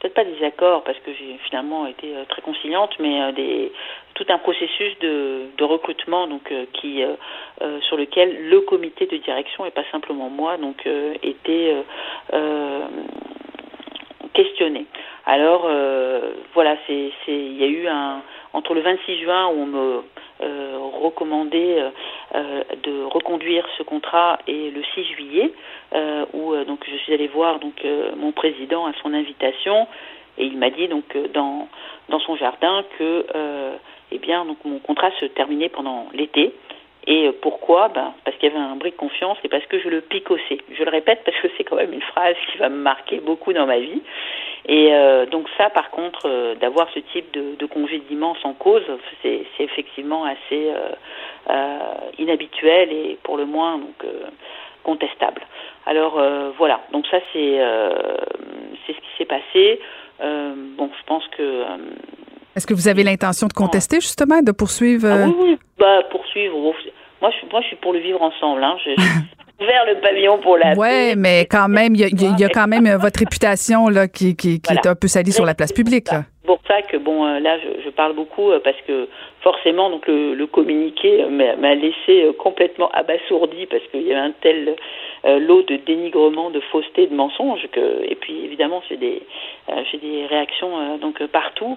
peut-être 0.00 0.14
pas 0.14 0.24
des 0.24 0.42
accords 0.44 0.82
parce 0.82 0.98
que 1.00 1.12
j'ai 1.12 1.38
finalement 1.44 1.86
été 1.86 2.16
euh, 2.16 2.24
très 2.28 2.42
conciliante, 2.42 2.92
mais 2.98 3.20
euh, 3.20 3.68
tout 4.14 4.24
un 4.28 4.38
processus 4.38 4.98
de, 5.00 5.46
de 5.56 5.64
recrutement 5.64 6.26
donc 6.26 6.50
euh, 6.50 6.64
qui 6.74 7.02
sur 7.88 7.96
lequel 7.96 8.48
le 8.48 8.60
comité 8.62 9.06
de 9.06 9.16
direction 9.18 9.66
et 9.66 9.70
pas 9.70 9.84
simplement 9.92 10.30
moi 10.30 10.56
donc 10.56 10.86
était 11.22 11.76
questionné. 14.32 14.86
Alors 15.26 15.68
voilà, 16.54 16.76
il 16.88 17.56
y 17.56 17.64
a 17.64 17.66
eu 17.66 17.86
un 17.86 18.22
entre 18.52 18.74
le 18.74 18.80
26 18.80 19.20
juin 19.20 19.48
où 19.48 19.62
on 19.62 19.66
me 19.66 20.02
euh, 20.42 20.78
recommandé 21.02 21.76
euh, 21.78 21.90
euh, 22.34 22.62
de 22.82 23.02
reconduire 23.04 23.66
ce 23.76 23.82
contrat 23.82 24.38
et 24.46 24.70
le 24.70 24.82
6 24.94 25.04
juillet 25.04 25.52
où 26.32 26.54
donc 26.64 26.84
je 26.88 26.96
suis 26.98 27.12
allée 27.12 27.26
voir 27.26 27.58
donc 27.58 27.84
mon 28.16 28.30
président 28.30 28.86
à 28.86 28.92
son 29.02 29.12
invitation 29.12 29.88
et 30.38 30.44
il 30.44 30.56
m'a 30.56 30.70
dit 30.70 30.86
donc 30.86 31.04
dans 31.34 31.68
dans 32.08 32.20
son 32.20 32.36
jardin 32.36 32.84
que 32.96 33.26
eh 34.12 34.18
bien 34.18 34.44
donc 34.44 34.58
mon 34.64 34.78
contrat 34.78 35.10
se 35.18 35.26
terminait 35.26 35.68
pendant 35.68 36.06
l'été 36.14 36.54
et 37.06 37.30
pourquoi? 37.42 37.88
Ben, 37.88 38.14
Parce 38.24 38.36
qu'il 38.36 38.50
y 38.50 38.52
avait 38.52 38.62
un 38.62 38.76
bris 38.76 38.90
de 38.90 38.96
confiance 38.96 39.38
et 39.42 39.48
parce 39.48 39.64
que 39.66 39.80
je 39.80 39.88
le 39.88 40.00
picossais. 40.00 40.58
Je 40.72 40.84
le 40.84 40.90
répète 40.90 41.22
parce 41.24 41.36
que 41.38 41.48
c'est 41.56 41.64
quand 41.64 41.76
même 41.76 41.92
une 41.92 42.02
phrase 42.02 42.36
qui 42.52 42.58
va 42.58 42.68
me 42.68 42.76
marquer 42.76 43.20
beaucoup 43.20 43.52
dans 43.52 43.66
ma 43.66 43.78
vie. 43.78 44.02
Et 44.66 44.92
euh, 44.92 45.26
donc 45.26 45.46
ça, 45.56 45.70
par 45.70 45.90
contre, 45.90 46.26
euh, 46.26 46.54
d'avoir 46.56 46.88
ce 46.94 47.00
type 47.12 47.32
de, 47.32 47.56
de 47.58 47.66
congédiement 47.66 48.36
sans 48.42 48.52
cause, 48.54 48.82
c'est 49.22 49.46
effectivement 49.58 50.24
assez 50.24 50.72
euh, 51.48 51.84
inhabituel 52.18 52.92
et 52.92 53.18
pour 53.22 53.36
le 53.36 53.46
moins 53.46 53.78
donc 53.78 54.04
contestable. 54.82 55.42
Alors 55.86 56.20
voilà, 56.58 56.80
donc 56.92 57.06
ça 57.10 57.18
c'est 57.32 57.58
c'est 58.86 58.92
ce 58.92 58.98
qui 58.98 59.10
s'est 59.18 59.24
passé. 59.24 59.80
bon, 60.20 60.90
je 60.98 61.04
pense 61.06 61.26
que 61.28 61.64
est-ce 62.56 62.66
que 62.66 62.74
vous 62.74 62.88
avez 62.88 63.02
l'intention 63.04 63.46
de 63.46 63.52
contester 63.52 64.00
justement, 64.00 64.42
de 64.42 64.52
poursuivre 64.52 65.08
ah 65.08 65.26
oui, 65.26 65.34
oui, 65.40 65.58
bah 65.78 66.02
poursuivre. 66.10 66.56
Moi, 67.22 67.30
je, 67.30 67.46
moi, 67.50 67.60
je 67.60 67.66
suis 67.68 67.76
pour 67.76 67.92
le 67.92 67.98
vivre 67.98 68.22
ensemble. 68.22 68.64
Hein. 68.64 68.76
Je, 68.84 68.90
ouvert 69.60 69.84
le 69.86 70.00
pavillon 70.00 70.38
pour 70.38 70.56
la 70.56 70.74
Oui, 70.76 71.14
mais 71.16 71.46
quand 71.50 71.68
même, 71.68 71.94
il 71.94 72.00
y, 72.00 72.44
a 72.44 72.48
quand 72.48 72.66
même 72.66 72.86
euh, 72.86 72.96
votre 72.96 73.20
réputation 73.20 73.88
là, 73.88 74.08
qui, 74.08 74.36
qui, 74.36 74.60
qui 74.60 74.72
est 74.72 74.86
un 74.86 74.94
peu 74.94 75.08
salie 75.08 75.32
sur 75.32 75.44
la 75.44 75.54
place 75.54 75.72
publique. 75.72 76.10
Là. 76.10 76.22
C'est 76.40 76.46
pour 76.46 76.60
ça 76.66 76.82
que, 76.82 76.96
bon, 76.96 77.26
euh, 77.26 77.40
là, 77.40 77.58
je, 77.58 77.82
je, 77.84 77.90
parle 77.90 78.14
beaucoup 78.14 78.50
euh, 78.50 78.60
parce 78.62 78.76
que 78.86 79.08
forcément, 79.42 79.90
donc 79.90 80.06
le, 80.06 80.34
le 80.34 80.46
communiqué 80.46 81.24
m'a 81.26 81.74
laissé 81.74 82.30
complètement 82.38 82.90
abasourdi 82.92 83.66
parce 83.66 83.82
qu'il 83.90 84.02
y 84.02 84.12
avait 84.12 84.20
un 84.20 84.32
tel 84.40 84.76
euh, 85.26 85.38
lot 85.38 85.62
de 85.62 85.76
dénigrement, 85.76 86.50
de 86.50 86.60
fausseté, 86.60 87.06
de 87.06 87.14
mensonges. 87.14 87.68
Que, 87.72 88.04
et 88.04 88.14
puis 88.14 88.42
évidemment, 88.42 88.82
j'ai 88.88 88.96
des, 88.96 89.22
euh, 89.68 89.82
des 90.00 90.24
réactions 90.26 90.78
euh, 90.78 90.96
donc 90.96 91.22
partout 91.26 91.76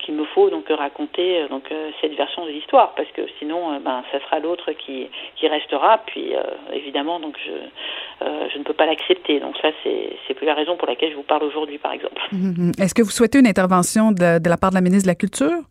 qu'il 0.00 0.14
me 0.14 0.24
faut 0.24 0.50
donc 0.50 0.66
raconter 0.68 1.46
donc 1.48 1.64
cette 2.00 2.14
version 2.14 2.44
de 2.44 2.50
l'histoire 2.50 2.94
parce 2.94 3.08
que 3.12 3.22
sinon, 3.38 3.80
ben 3.80 4.04
ça 4.12 4.20
sera 4.20 4.38
l'autre 4.38 4.72
qui 4.72 5.08
qui 5.36 5.48
restera. 5.48 5.98
Puis 6.06 6.32
évidemment, 6.72 7.20
donc 7.20 7.36
je 7.44 8.26
je 8.52 8.58
ne 8.58 8.64
peux 8.64 8.72
pas 8.72 8.86
l'accepter. 8.86 9.40
Donc 9.40 9.56
ça, 9.60 9.70
c'est 9.82 10.16
c'est 10.26 10.34
plus 10.34 10.46
la 10.46 10.54
raison 10.54 10.76
pour 10.76 10.86
laquelle 10.86 11.10
je 11.10 11.16
vous 11.16 11.22
parle 11.22 11.44
aujourd'hui, 11.44 11.78
par 11.78 11.92
exemple. 11.92 12.20
Mm-hmm. 12.32 12.82
Est-ce 12.82 12.94
que 12.94 13.02
vous 13.02 13.10
souhaitez 13.10 13.38
une 13.38 13.46
intervention 13.46 14.12
de, 14.12 14.38
de 14.38 14.48
la 14.48 14.56
part 14.56 14.70
de 14.70 14.76
la 14.76 14.80
ministre 14.80 15.06
de 15.06 15.10
la 15.10 15.16
Culture? 15.16 15.62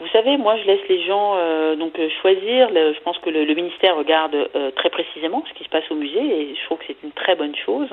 Vous 0.00 0.08
savez, 0.08 0.38
moi, 0.38 0.56
je 0.56 0.64
laisse 0.64 0.88
les 0.88 1.04
gens 1.04 1.34
euh, 1.36 1.76
donc 1.76 1.98
euh, 1.98 2.08
choisir. 2.22 2.70
je 2.70 2.98
pense 3.00 3.18
que 3.18 3.28
le, 3.28 3.54
ministère 3.54 3.96
regarde 3.96 4.34
euh, 4.34 4.70
très 4.70 4.88
précisément 4.88 5.44
ce 5.46 5.52
qui 5.52 5.64
se 5.64 5.68
passe 5.68 5.84
au 5.90 5.94
musée 5.94 6.40
et 6.40 6.54
je 6.54 6.64
trouve 6.64 6.78
que 6.78 6.84
c'est 6.86 7.02
une 7.02 7.12
très 7.12 7.34
bonne 7.34 7.54
chose 7.54 7.88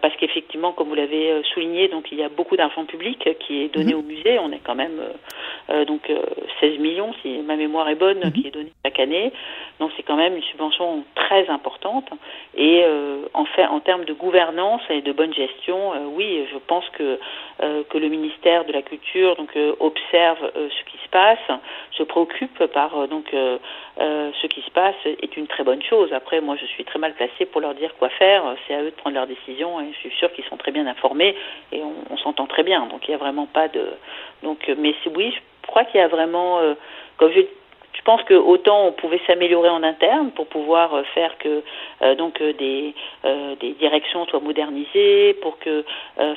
parce 0.00 0.16
qu'effectivement, 0.16 0.72
comme 0.72 0.88
vous 0.88 0.94
l'avez 0.94 1.42
souligné, 1.52 1.88
donc 1.88 2.10
il 2.12 2.18
y 2.18 2.22
a 2.22 2.30
beaucoup 2.30 2.56
d'argent 2.56 2.86
public 2.86 3.28
qui 3.40 3.62
est 3.62 3.74
donné 3.74 3.92
mhm. 3.92 3.98
au 3.98 4.02
musée. 4.02 4.38
On 4.38 4.50
est 4.52 4.60
quand 4.64 4.74
même 4.74 4.98
donc 5.86 6.10
16 6.60 6.78
millions, 6.78 7.12
si 7.20 7.38
ma 7.38 7.56
mémoire 7.56 7.88
est 7.90 7.94
bonne, 7.94 8.20
mhm. 8.24 8.32
qui 8.32 8.46
est 8.46 8.50
donné 8.50 8.72
chaque 8.82 8.98
année. 8.98 9.32
Donc 9.78 9.90
c'est 9.96 10.02
quand 10.02 10.16
même 10.16 10.34
une 10.34 10.42
subvention 10.44 11.04
très 11.14 11.48
importante. 11.50 12.08
Et 12.56 12.82
en 13.34 13.44
fait, 13.44 13.66
en 13.66 13.80
termes 13.80 14.06
de 14.06 14.14
gouvernance 14.14 14.82
et 14.88 15.02
de 15.02 15.12
bonne 15.12 15.34
gestion, 15.34 15.92
oui, 16.14 16.46
je 16.50 16.58
pense 16.66 16.88
que 16.90 17.18
que 17.58 17.98
le 17.98 18.08
ministère 18.08 18.64
de 18.64 18.72
la 18.72 18.80
Culture 18.80 19.36
donc 19.36 19.50
observe 19.78 20.50
ce 20.54 20.90
qui 20.90 20.99
se 21.04 21.08
passe, 21.08 21.60
se 21.92 22.02
préoccupe 22.02 22.64
par 22.66 22.96
euh, 22.98 23.06
donc 23.06 23.32
euh, 23.34 23.58
euh, 24.00 24.30
ce 24.40 24.46
qui 24.46 24.62
se 24.62 24.70
passe 24.70 24.94
est 25.04 25.36
une 25.36 25.46
très 25.46 25.64
bonne 25.64 25.82
chose. 25.82 26.12
Après, 26.12 26.40
moi, 26.40 26.56
je 26.60 26.66
suis 26.66 26.84
très 26.84 26.98
mal 26.98 27.14
placée 27.14 27.46
pour 27.46 27.60
leur 27.60 27.74
dire 27.74 27.94
quoi 27.98 28.08
faire. 28.10 28.42
C'est 28.66 28.74
à 28.74 28.82
eux 28.82 28.90
de 28.90 28.96
prendre 28.96 29.14
leurs 29.14 29.26
décisions 29.26 29.80
et 29.80 29.92
je 29.92 29.98
suis 29.98 30.10
sûre 30.18 30.32
qu'ils 30.32 30.44
sont 30.44 30.56
très 30.56 30.72
bien 30.72 30.86
informés 30.86 31.36
et 31.72 31.82
on, 31.82 32.16
s'entend 32.16 32.46
très 32.46 32.62
bien. 32.62 32.86
Donc, 32.86 33.06
il 33.08 33.10
n'y 33.10 33.14
a 33.14 33.18
vraiment 33.18 33.46
pas 33.46 33.68
de. 33.68 33.92
Donc, 34.42 34.70
mais 34.78 34.94
oui, 35.14 35.32
je 35.32 35.66
crois 35.66 35.84
qu'il 35.84 36.00
y 36.00 36.04
a 36.04 36.08
vraiment, 36.08 36.60
comme 37.16 37.32
je 37.32 37.40
je 37.92 38.02
pense 38.02 38.22
que 38.22 38.34
autant 38.34 38.86
on 38.86 38.92
pouvait 38.92 39.20
s'améliorer 39.26 39.68
en 39.68 39.82
interne 39.82 40.30
pour 40.30 40.46
pouvoir 40.46 40.94
euh, 40.94 41.02
faire 41.14 41.36
que 41.38 41.62
euh, 42.02 42.14
donc 42.14 42.40
euh, 42.40 42.52
des, 42.54 42.94
des 43.60 43.72
directions 43.72 44.24
soient 44.26 44.40
modernisées, 44.40 45.34
pour 45.42 45.58
que 45.58 45.84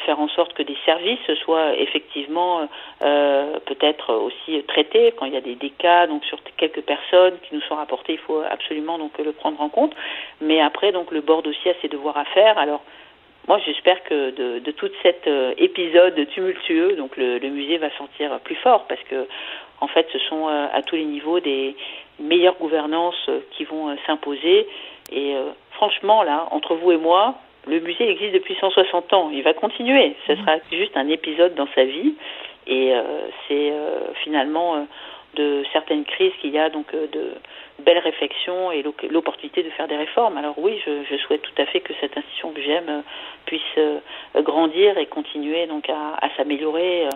faire 0.06 0.20
en 0.20 0.28
sorte 0.30 0.54
que 0.54 0.64
des 0.64 0.78
services 0.86 1.20
soient 1.44 1.76
effectivement 1.76 2.68
peut-être 3.00 4.14
aussi 4.14 4.62
traités 4.64 5.14
quand 5.18 5.26
il 5.26 5.34
y 5.34 5.38
a 5.38 5.42
des, 5.42 5.70
cas 5.70 6.08
donc 6.08 6.24
sur 6.26 6.40
quelques 6.58 6.82
personnes 6.82 7.36
qui 7.44 7.56
nous 7.56 7.62
sont 7.62 7.76
rapportées, 7.76 8.14
il 8.14 8.20
faut 8.20 8.42
absolument 8.50 8.98
donc 8.98 9.18
le 9.18 9.32
prendre 9.32 9.62
en 9.62 9.70
compte. 9.70 9.94
Mais 10.42 10.62
après 10.62 10.92
donc 10.92 11.12
le 11.12 11.22
board 11.22 11.48
aussi 11.48 11.70
a 11.70 11.74
ses 11.82 11.88
devoirs 11.88 12.18
à 12.18 12.26
faire. 12.26 12.58
Alors 12.58 12.82
moi, 13.48 13.60
j'espère 13.66 14.02
que 14.04 14.32
de, 14.32 14.60
de 14.60 14.72
tout 14.72 14.90
cet 15.02 15.30
épisode 15.58 16.28
tumultueux, 16.30 16.96
donc 16.96 17.18
le, 17.18 17.40
le, 17.40 17.50
musée 17.50 17.78
va 17.78 17.90
sentir 17.98 18.40
plus 18.40 18.56
fort 18.56 18.86
parce 18.88 19.02
que 19.10 19.28
en 19.84 19.88
fait, 19.88 20.08
ce 20.14 20.20
sont 20.20 20.48
euh, 20.48 20.68
à 20.74 20.82
tous 20.82 20.96
les 20.96 21.04
niveaux 21.04 21.42
des 21.42 21.76
meilleures 22.20 22.56
gouvernances 22.56 23.28
euh, 23.28 23.40
qui 23.52 23.66
vont 23.66 23.90
euh, 23.90 23.96
s'imposer. 24.08 24.68
Et 25.12 25.36
franchement, 25.72 26.24
là, 26.24 26.48
entre 26.52 26.76
vous 26.76 26.92
et 26.92 26.98
moi, 26.98 27.36
le 27.68 27.80
musée 27.82 28.10
existe 28.10 28.34
depuis 28.34 28.56
160 28.56 29.14
ans. 29.14 29.30
Il 29.32 29.44
va 29.44 29.54
continuer. 29.54 30.16
Ce 30.26 30.36
sera 30.36 30.56
juste 30.72 30.96
un 30.96 31.08
épisode 31.10 31.54
dans 31.56 31.68
sa 31.76 31.84
vie. 31.84 32.16
Et 32.66 32.94
c'est 33.48 33.74
finalement 34.24 34.88
de 35.36 35.64
certaines 35.72 36.06
crises 36.06 36.32
qu'il 36.42 36.52
y 36.52 36.58
a 36.58 36.70
donc 36.70 36.96
de 36.96 37.34
belles 37.80 38.00
réflexions 38.00 38.72
et 38.72 38.84
l'opportunité 39.12 39.62
de 39.62 39.70
faire 39.72 39.88
des 39.88 39.98
réformes. 39.98 40.38
Alors 40.38 40.58
oui, 40.58 40.82
je, 40.84 41.18
souhaite 41.18 41.44
tout 41.44 41.62
à 41.62 41.66
fait 41.66 41.82
que 41.82 41.94
cette 42.00 42.18
institution 42.18 42.54
que 42.54 42.62
j'aime 42.62 43.04
puisse 43.46 43.80
grandir 44.38 44.98
et 44.98 45.06
continuer 45.06 45.68
donc 45.68 45.90
à 45.90 46.30
s'améliorer 46.38 47.08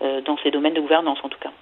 dans 0.00 0.36
ces 0.42 0.50
domaines 0.50 0.74
de 0.74 0.80
gouvernance 0.80 1.20
en 1.22 1.30
tout 1.30 1.38
cas. 1.38 1.52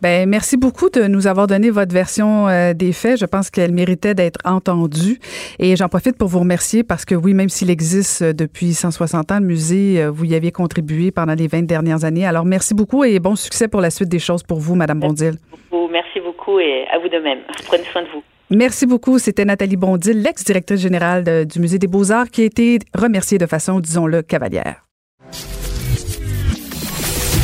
Ben 0.00 0.28
merci 0.28 0.56
beaucoup 0.56 0.90
de 0.90 1.02
nous 1.08 1.26
avoir 1.26 1.46
donné 1.48 1.70
votre 1.70 1.92
version 1.92 2.46
euh, 2.48 2.72
des 2.72 2.92
faits. 2.92 3.18
Je 3.18 3.26
pense 3.26 3.50
qu'elle 3.50 3.72
méritait 3.72 4.14
d'être 4.14 4.38
entendue. 4.44 5.18
Et 5.58 5.74
j'en 5.74 5.88
profite 5.88 6.16
pour 6.16 6.28
vous 6.28 6.38
remercier 6.38 6.84
parce 6.84 7.04
que 7.04 7.14
oui, 7.16 7.34
même 7.34 7.48
s'il 7.48 7.68
existe 7.70 8.22
euh, 8.22 8.32
depuis 8.32 8.74
160 8.74 9.32
ans, 9.32 9.40
le 9.40 9.46
musée, 9.46 10.02
euh, 10.02 10.10
vous 10.10 10.24
y 10.24 10.34
aviez 10.36 10.52
contribué 10.52 11.10
pendant 11.10 11.34
les 11.34 11.48
20 11.48 11.62
dernières 11.66 12.04
années. 12.04 12.24
Alors 12.26 12.44
merci 12.44 12.74
beaucoup 12.74 13.02
et 13.02 13.18
bon 13.18 13.34
succès 13.34 13.66
pour 13.66 13.80
la 13.80 13.90
suite 13.90 14.08
des 14.08 14.20
choses 14.20 14.42
pour 14.44 14.60
vous, 14.60 14.76
Madame 14.76 15.00
Bondil. 15.00 15.32
Merci 15.32 15.40
beaucoup, 15.70 15.88
merci 15.90 16.20
beaucoup 16.20 16.58
et 16.60 16.84
à 16.94 16.98
vous 17.00 17.08
de 17.08 17.18
même. 17.18 17.38
Prenez 17.66 17.84
soin 17.90 18.02
de 18.02 18.08
vous. 18.14 18.22
Merci 18.50 18.86
beaucoup. 18.86 19.18
C'était 19.18 19.44
Nathalie 19.44 19.76
Bondil, 19.76 20.22
l'ex-directrice 20.22 20.80
générale 20.80 21.24
de- 21.24 21.44
du 21.44 21.58
Musée 21.58 21.78
des 21.78 21.86
Beaux-Arts, 21.88 22.30
qui 22.30 22.42
a 22.42 22.44
été 22.44 22.78
remerciée 22.94 23.36
de 23.36 23.46
façon, 23.46 23.78
disons-le, 23.80 24.22
cavalière. 24.22 24.86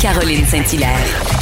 Caroline 0.01 0.45
Saint-Hilaire. 0.45 1.34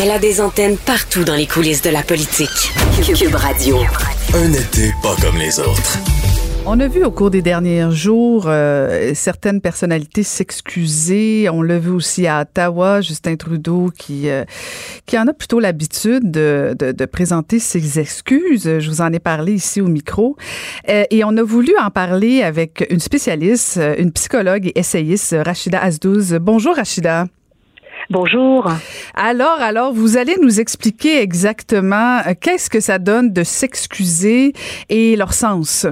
Elle 0.00 0.12
a 0.12 0.20
des 0.20 0.40
antennes 0.40 0.76
partout 0.76 1.24
dans 1.24 1.34
les 1.34 1.48
coulisses 1.48 1.82
de 1.82 1.90
la 1.90 2.04
politique. 2.04 2.70
Cube 3.02 3.34
Radio. 3.34 3.78
Un 4.32 4.52
été 4.52 4.92
pas 5.02 5.16
comme 5.20 5.36
les 5.38 5.58
autres. 5.58 5.98
On 6.66 6.78
a 6.78 6.86
vu 6.86 7.02
au 7.02 7.10
cours 7.10 7.32
des 7.32 7.42
derniers 7.42 7.90
jours 7.90 8.44
euh, 8.46 9.10
certaines 9.14 9.60
personnalités 9.60 10.22
s'excuser. 10.22 11.48
On 11.50 11.62
l'a 11.62 11.80
vu 11.80 11.90
aussi 11.90 12.28
à 12.28 12.42
Ottawa, 12.42 13.00
Justin 13.00 13.34
Trudeau 13.34 13.90
qui 13.98 14.28
euh, 14.28 14.44
qui 15.04 15.18
en 15.18 15.26
a 15.26 15.32
plutôt 15.32 15.58
l'habitude 15.58 16.30
de, 16.30 16.76
de, 16.78 16.92
de 16.92 17.04
présenter 17.04 17.58
ses 17.58 17.98
excuses. 17.98 18.78
Je 18.78 18.88
vous 18.88 19.00
en 19.00 19.12
ai 19.12 19.18
parlé 19.18 19.54
ici 19.54 19.80
au 19.80 19.88
micro. 19.88 20.36
Euh, 20.88 21.06
et 21.10 21.24
on 21.24 21.36
a 21.36 21.42
voulu 21.42 21.72
en 21.76 21.90
parler 21.90 22.44
avec 22.44 22.86
une 22.88 23.00
spécialiste, 23.00 23.78
euh, 23.78 23.96
une 23.98 24.12
psychologue 24.12 24.68
et 24.68 24.78
essayiste, 24.78 25.34
Rachida 25.44 25.82
Azdouz. 25.82 26.34
Bonjour 26.40 26.76
Rachida. 26.76 27.26
Bonjour. 28.10 28.70
Alors, 29.14 29.60
alors, 29.60 29.92
vous 29.92 30.16
allez 30.16 30.36
nous 30.40 30.60
expliquer 30.60 31.20
exactement 31.20 32.20
euh, 32.26 32.32
qu'est-ce 32.40 32.70
que 32.70 32.80
ça 32.80 32.98
donne 32.98 33.32
de 33.32 33.42
s'excuser 33.42 34.54
et 34.88 35.16
leur 35.16 35.34
sens? 35.34 35.86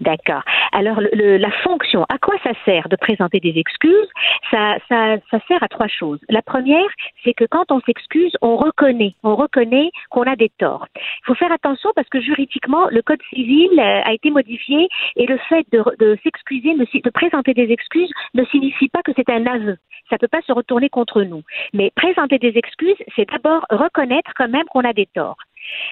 D'accord. 0.00 0.42
Alors, 0.72 1.00
la 1.12 1.50
fonction, 1.62 2.04
à 2.08 2.18
quoi 2.18 2.34
ça 2.42 2.52
sert 2.64 2.88
de 2.88 2.96
présenter 2.96 3.40
des 3.40 3.58
excuses? 3.58 4.08
Ça, 4.50 4.76
sert 4.88 5.62
à 5.62 5.68
trois 5.68 5.88
choses. 5.88 6.20
La 6.28 6.42
première, 6.42 6.88
c'est 7.24 7.34
que 7.34 7.44
quand 7.44 7.70
on 7.70 7.80
s'excuse, 7.80 8.32
on 8.42 8.56
reconnaît, 8.56 9.14
on 9.22 9.36
reconnaît 9.36 9.90
qu'on 10.10 10.22
a 10.22 10.36
des 10.36 10.50
torts. 10.58 10.86
Il 10.96 11.26
faut 11.26 11.34
faire 11.34 11.52
attention 11.52 11.90
parce 11.94 12.08
que 12.08 12.20
juridiquement, 12.20 12.88
le 12.90 13.02
code 13.02 13.22
civil 13.34 13.70
euh, 13.78 14.02
a 14.04 14.12
été 14.12 14.30
modifié 14.30 14.88
et 15.16 15.26
le 15.26 15.38
fait 15.48 15.66
de, 15.72 16.18
s'excuser, 16.22 16.74
ne 16.74 16.84
de 16.84 17.10
présenter 17.10 17.54
des 17.54 17.72
excuses, 17.72 18.10
ne 18.34 18.44
signifie 18.46 18.88
pas 18.88 19.02
que 19.02 19.12
c'est 19.16 19.30
un 19.30 19.46
aveu. 19.46 19.76
Ça 20.10 20.18
peut 20.18 20.28
pas 20.28 20.42
se 20.42 20.52
retourner 20.52 20.88
contre 20.88 21.22
nous. 21.22 21.42
Mais 21.72 21.90
présenter 21.96 22.38
des 22.38 22.56
excuses, 22.56 22.96
c'est 23.14 23.28
d'abord 23.28 23.64
reconnaître 23.70 24.30
quand 24.36 24.48
même 24.48 24.66
qu'on 24.70 24.84
a 24.84 24.92
des 24.92 25.06
torts. 25.06 25.36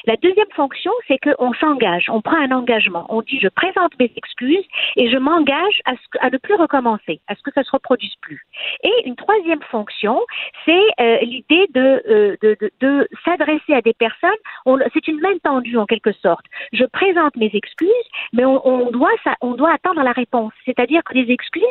La 0.06 0.16
deuxième 0.16 0.50
fonction, 0.54 0.92
c'est 1.08 1.18
qu'on 1.18 1.52
s'engage, 1.54 2.06
on 2.10 2.20
prend 2.20 2.36
un 2.36 2.50
engagement. 2.52 3.06
On 3.08 3.22
dit 3.22 3.38
je 3.40 3.48
présente 3.48 3.98
mes 3.98 4.10
excuses 4.16 4.64
et 4.96 5.10
je 5.10 5.16
m'engage 5.16 5.80
à, 5.86 5.92
à 6.20 6.30
ne 6.30 6.38
plus 6.38 6.54
recommencer, 6.54 7.20
à 7.28 7.34
ce 7.34 7.42
que 7.42 7.50
ça 7.52 7.62
se 7.62 7.70
reproduise 7.70 8.14
plus. 8.20 8.44
Et 8.82 8.92
une 9.06 9.16
troisième 9.16 9.62
fonction, 9.62 10.20
c'est 10.64 10.86
euh, 11.00 11.18
l'idée 11.22 11.66
de, 11.74 12.02
euh, 12.08 12.36
de, 12.80 13.08
s'adresser 13.24 13.74
à 13.74 13.80
des 13.80 13.94
personnes. 13.94 14.30
On- 14.66 14.78
C'est 14.92 15.08
une 15.08 15.20
main 15.20 15.36
tendue 15.42 15.76
en 15.78 15.86
quelque 15.86 16.12
sorte. 16.12 16.44
Je 16.72 16.84
présente 16.84 17.36
mes 17.36 17.50
excuses, 17.54 17.88
mais 18.32 18.44
on 18.44 18.90
doit 18.90 19.72
attendre 19.72 20.02
la 20.02 20.12
réponse. 20.12 20.52
C'est-à-dire 20.64 21.02
que 21.04 21.14
les 21.14 21.30
excuses 21.30 21.62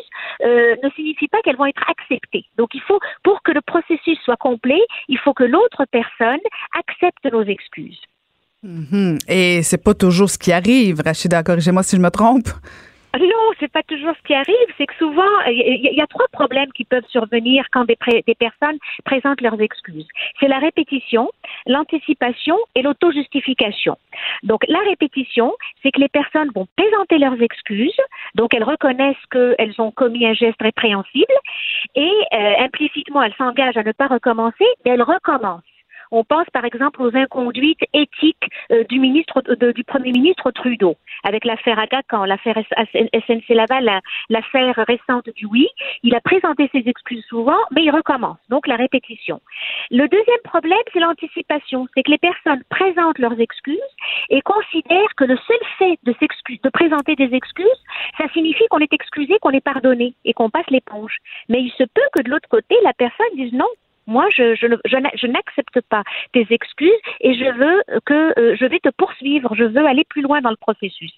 euh, 0.43 0.75
ne 0.83 0.89
signifient 0.91 1.27
pas 1.27 1.41
qu'elles 1.41 1.55
vont 1.57 1.65
être 1.65 1.83
acceptées. 1.89 2.45
Donc 2.57 2.73
il 2.73 2.81
faut, 2.81 2.99
pour 3.23 3.41
que 3.43 3.51
le 3.51 3.61
processus 3.61 4.19
soit 4.23 4.37
complet, 4.37 4.81
il 5.07 5.17
faut 5.17 5.33
que 5.33 5.43
l'autre 5.43 5.85
personne 5.91 6.39
accepte 6.77 7.25
nos 7.31 7.43
excuses. 7.43 8.01
Mhm. 8.63 9.17
Et 9.27 9.61
c'est 9.63 9.83
pas 9.83 9.93
toujours 9.93 10.29
ce 10.29 10.37
qui 10.37 10.51
arrive, 10.51 11.01
Rachida. 11.05 11.43
Corrigez-moi 11.43 11.83
si 11.83 11.97
je 11.97 12.01
me 12.01 12.09
trompe. 12.09 12.47
Non, 13.15 13.51
c'est 13.59 13.71
pas 13.71 13.83
toujours 13.83 14.13
ce 14.17 14.23
qui 14.25 14.33
arrive. 14.33 14.55
C'est 14.77 14.87
que 14.87 14.95
souvent, 14.97 15.29
il 15.47 15.91
y, 15.93 16.01
a- 16.01 16.07
trois 16.07 16.25
problèmes 16.31 16.71
qui 16.73 16.83
peuvent 16.83 17.05
survenir 17.09 17.65
quand 17.71 17.85
des 17.85 17.95
personnes 18.39 18.77
présentent 19.05 19.41
leurs 19.41 19.61
excuses. 19.61 20.07
C'est 20.39 20.47
la 20.47 20.57
répétition, 20.57 21.29
l'anticipation 21.67 22.57
et 22.73 22.81
l'auto-justification. 22.81 23.97
Donc, 24.41 24.61
la 24.67 24.79
répétition, 24.79 25.53
c'est 25.83 25.91
que 25.91 25.99
les 25.99 26.07
personnes 26.09 26.49
vont 26.55 26.65
présenter 26.75 27.19
leurs 27.19 27.39
excuses, 27.39 27.99
donc 28.33 28.53
elles 28.55 28.63
reconnaissent 28.63 29.25
qu'elles 29.31 29.75
ont 29.77 29.91
commis 29.91 30.25
un 30.25 30.33
geste 30.33 30.61
répréhensible 30.61 31.33
et 31.95 32.11
euh, 32.33 32.53
implicitement, 32.61 33.21
elles 33.21 33.35
s'engagent 33.37 33.77
à 33.77 33.83
ne 33.83 33.91
pas 33.91 34.07
recommencer, 34.07 34.65
mais 34.85 34.91
elles 34.91 35.03
recommencent. 35.03 35.61
On 36.15 36.23
pense 36.23 36.45
par 36.53 36.63
exemple 36.63 37.01
aux 37.01 37.15
inconduites 37.17 37.81
éthiques 37.91 38.47
euh, 38.71 38.83
du 38.83 38.99
ministre 38.99 39.41
de- 39.41 39.71
du 39.71 39.83
premier 39.83 40.11
ministre 40.11 40.51
Trudeau 40.51 40.95
avec 41.23 41.43
l'affaire 41.43 41.79
Agacan, 41.79 42.25
l'affaire 42.25 42.55
SNC 43.13 43.49
Laval, 43.55 43.83
la- 43.83 44.01
l'affaire 44.29 44.75
récente 44.87 45.27
du 45.35 45.47
oui. 45.47 45.67
Il 46.03 46.13
a 46.13 46.21
présenté 46.21 46.69
ses 46.71 46.83
excuses 46.87 47.25
souvent, 47.25 47.57
mais 47.71 47.83
il 47.83 47.89
recommence. 47.89 48.37
Donc 48.49 48.67
la 48.67 48.75
répétition. 48.75 49.41
Le 49.89 50.07
deuxième 50.07 50.43
problème, 50.43 50.77
c'est 50.93 50.99
l'anticipation. 50.99 51.87
C'est 51.95 52.03
que 52.03 52.11
les 52.11 52.19
personnes 52.19 52.61
présentent 52.69 53.17
leurs 53.17 53.39
excuses 53.39 53.79
et 54.29 54.41
considèrent 54.41 55.15
que 55.17 55.23
le 55.23 55.37
seul 55.47 55.59
fait 55.79 55.97
de 56.03 56.13
s'excuser, 56.19 56.59
de 56.63 56.69
présenter 56.69 57.15
des 57.15 57.33
excuses, 57.33 57.81
ça 58.19 58.25
signifie 58.33 58.67
qu'on 58.69 58.79
est 58.79 58.93
excusé, 58.93 59.39
qu'on 59.41 59.49
est 59.49 59.65
pardonné 59.65 60.13
et 60.25 60.33
qu'on 60.33 60.51
passe 60.51 60.69
l'éponge. 60.69 61.17
Mais 61.49 61.61
il 61.61 61.71
se 61.71 61.83
peut 61.83 62.07
que 62.15 62.21
de 62.21 62.29
l'autre 62.29 62.49
côté, 62.49 62.75
la 62.83 62.93
personne 62.93 63.33
dise 63.35 63.53
non. 63.53 63.65
Moi, 64.07 64.25
je, 64.35 64.55
je, 64.55 64.67
je 64.85 64.97
n'a- 64.97 65.11
je 65.15 65.27
n'accepte 65.27 65.81
pas 65.89 66.03
tes 66.33 66.45
excuses 66.49 66.91
et 67.21 67.33
je 67.33 67.45
veux 67.45 67.83
que 68.05 68.39
euh, 68.39 68.55
je 68.59 68.65
vais 68.65 68.79
te 68.79 68.89
poursuivre. 68.89 69.53
Je 69.55 69.63
veux 69.63 69.85
aller 69.85 70.03
plus 70.09 70.21
loin 70.21 70.41
dans 70.41 70.49
le 70.49 70.57
processus. 70.57 71.11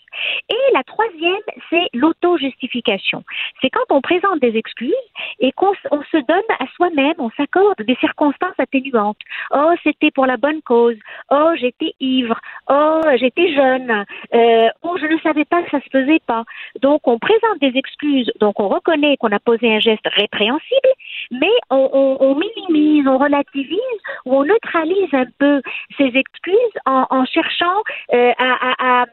Et 0.49 0.73
la 0.73 0.83
troisième, 0.83 1.41
c'est 1.69 1.87
l'auto-justification. 1.93 3.23
C'est 3.61 3.69
quand 3.69 3.85
on 3.89 4.01
présente 4.01 4.39
des 4.39 4.57
excuses 4.57 4.93
et 5.39 5.51
qu'on 5.53 5.73
se 5.73 6.17
donne 6.27 6.49
à 6.59 6.65
soi-même, 6.75 7.15
on 7.19 7.29
s'accorde 7.31 7.81
des 7.81 7.95
circonstances 7.95 8.59
atténuantes. 8.59 9.17
Oh, 9.51 9.73
c'était 9.83 10.11
pour 10.11 10.25
la 10.25 10.37
bonne 10.37 10.61
cause. 10.61 10.97
Oh, 11.31 11.51
j'étais 11.55 11.93
ivre. 11.99 12.39
Oh, 12.69 13.01
j'étais 13.17 13.53
jeune. 13.53 14.05
Euh, 14.33 14.69
oh, 14.83 14.97
je 14.99 15.05
ne 15.05 15.19
savais 15.19 15.45
pas 15.45 15.63
que 15.63 15.71
ça 15.71 15.79
se 15.81 15.89
faisait 15.89 16.21
pas. 16.25 16.43
Donc, 16.81 17.07
on 17.07 17.19
présente 17.19 17.59
des 17.61 17.77
excuses. 17.77 18.31
Donc, 18.39 18.59
on 18.59 18.67
reconnaît 18.67 19.17
qu'on 19.17 19.31
a 19.31 19.39
posé 19.39 19.73
un 19.73 19.79
geste 19.79 20.07
répréhensible, 20.13 20.89
mais 21.31 21.51
on, 21.69 21.89
on, 21.93 22.17
on 22.19 22.35
minimise, 22.35 22.74
on 23.07 23.17
relativise 23.17 23.99
ou 24.25 24.35
on 24.35 24.43
neutralise 24.45 25.13
un 25.13 25.25
peu 25.37 25.61
ces 25.97 26.11
excuses 26.15 26.55
en, 26.85 27.25
cherchant 27.25 27.81
euh, 28.13 28.31
à, 28.37 29.05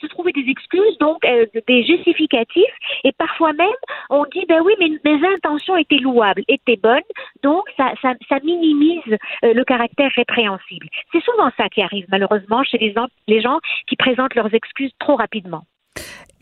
se 0.00 0.06
trouver 0.06 0.32
des 0.32 0.44
excuses, 0.48 0.96
donc 0.98 1.24
euh, 1.24 1.46
des 1.66 1.84
justificatifs, 1.84 2.74
et 3.02 3.12
parfois 3.12 3.52
même 3.52 3.80
on 4.10 4.24
dit 4.26 4.44
ben 4.48 4.62
oui, 4.64 4.74
mais 4.78 4.90
mes 5.04 5.26
intentions 5.26 5.76
étaient 5.76 5.98
louables, 5.98 6.42
étaient 6.48 6.76
bonnes, 6.76 7.00
donc 7.42 7.64
ça, 7.76 7.94
minimise 8.44 9.00
euh, 9.44 9.54
le 9.54 9.64
caractère 9.64 10.10
répréhensible. 10.14 10.88
C'est 11.12 11.22
souvent 11.22 11.50
ça 11.56 11.68
qui 11.68 11.82
arrive 11.82 12.06
malheureusement 12.10 12.62
chez 12.62 12.78
les 12.78 13.40
gens 13.40 13.58
qui 13.88 13.96
présentent 13.96 14.34
leurs 14.34 14.54
excuses 14.54 14.92
trop 15.00 15.16
rapidement. 15.16 15.64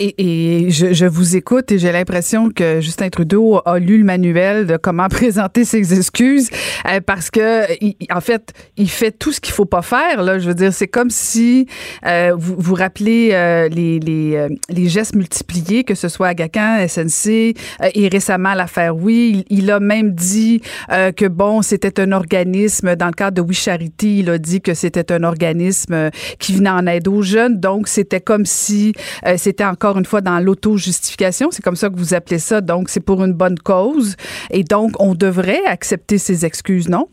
Et, 0.01 0.65
et 0.67 0.71
je, 0.73 0.93
je 0.93 1.07
vous 1.07 1.37
écoute 1.37 1.71
et 1.71 1.79
j'ai 1.79 1.93
l'impression 1.93 2.51
que 2.51 2.81
Justin 2.81 3.11
Trudeau 3.11 3.61
a 3.65 3.79
lu 3.79 3.99
le 3.99 4.05
manuel 4.05 4.67
de 4.67 4.77
comment 4.77 5.07
présenter 5.09 5.65
ses 5.65 5.95
excuses 5.97 6.51
euh, 6.91 7.01
parce 7.01 7.31
que 7.31 7.63
il- 7.81 7.95
en 8.13 8.21
fait 8.21 8.53
il 8.77 8.91
fait 8.91 9.13
tout 9.13 9.31
ce 9.31 9.41
qu'il 9.41 9.55
faut 9.55 9.67
pas 9.67 9.83
faire 9.83 10.21
là. 10.25 10.41
Je 10.41 10.49
veux 10.49 10.55
dire 10.55 10.73
c'est 10.73 10.89
comme 10.89 11.11
si 11.11 11.69
euh, 12.07 12.33
vous 12.37 12.57
vous 12.59 12.75
rappelez 12.75 13.31
euh, 13.35 13.69
les 13.69 14.01
les, 14.01 14.35
euh, 14.35 14.49
les 14.69 14.89
gestes 14.89 15.15
multipliés 15.15 15.85
que 15.85 15.95
ce 15.95 16.09
soit 16.09 16.27
à 16.27 16.35
Gacan, 16.35 16.85
SNC 16.89 17.29
euh, 17.29 17.89
et 17.95 18.09
récemment 18.09 18.55
l'affaire 18.55 18.97
Oui. 18.97 19.45
Il, 19.49 19.71
a 19.71 19.79
même 19.79 20.11
dit 20.13 20.61
euh, 20.91 21.13
que 21.13 21.27
bon 21.27 21.63
c'était 21.63 22.01
un 22.01 22.11
organisme 22.11 22.97
dans 22.97 23.07
le 23.07 23.13
cadre 23.13 23.37
de 23.37 23.43
Oui 23.43 23.55
Charity. 23.55 24.19
Il 24.21 24.31
a 24.31 24.39
dit 24.39 24.61
que 24.61 24.75
c'était 24.75 25.13
un 25.13 25.23
organisme 25.23 26.11
qui 26.41 26.55
venait 26.57 26.71
en 26.71 26.85
aide 26.89 27.07
aux 27.07 27.23
jeunes. 27.23 27.61
Donc 27.61 27.87
c'était 27.87 28.21
comme 28.21 28.45
si 28.45 28.93
c'était 29.37 29.63
encore 29.75 29.99
une 29.99 30.05
fois 30.05 30.21
dans 30.21 30.39
l'auto-justification. 30.39 31.51
C'est 31.51 31.63
comme 31.63 31.77
ça 31.77 31.89
que 31.91 31.97
vous 31.97 32.15
appelez 32.15 32.39
ça. 32.39 32.61
Donc, 32.61 32.89
c'est 32.89 33.05
pour 33.05 33.25
une 33.25 33.33
bonne 33.33 33.59
cause. 33.59 34.17
Et 34.51 34.63
donc, 34.63 34.93
on 35.01 35.15
devrait 35.15 35.65
accepter 35.67 36.19
ses 36.19 36.47
excuses, 36.47 36.89
non? 36.89 37.09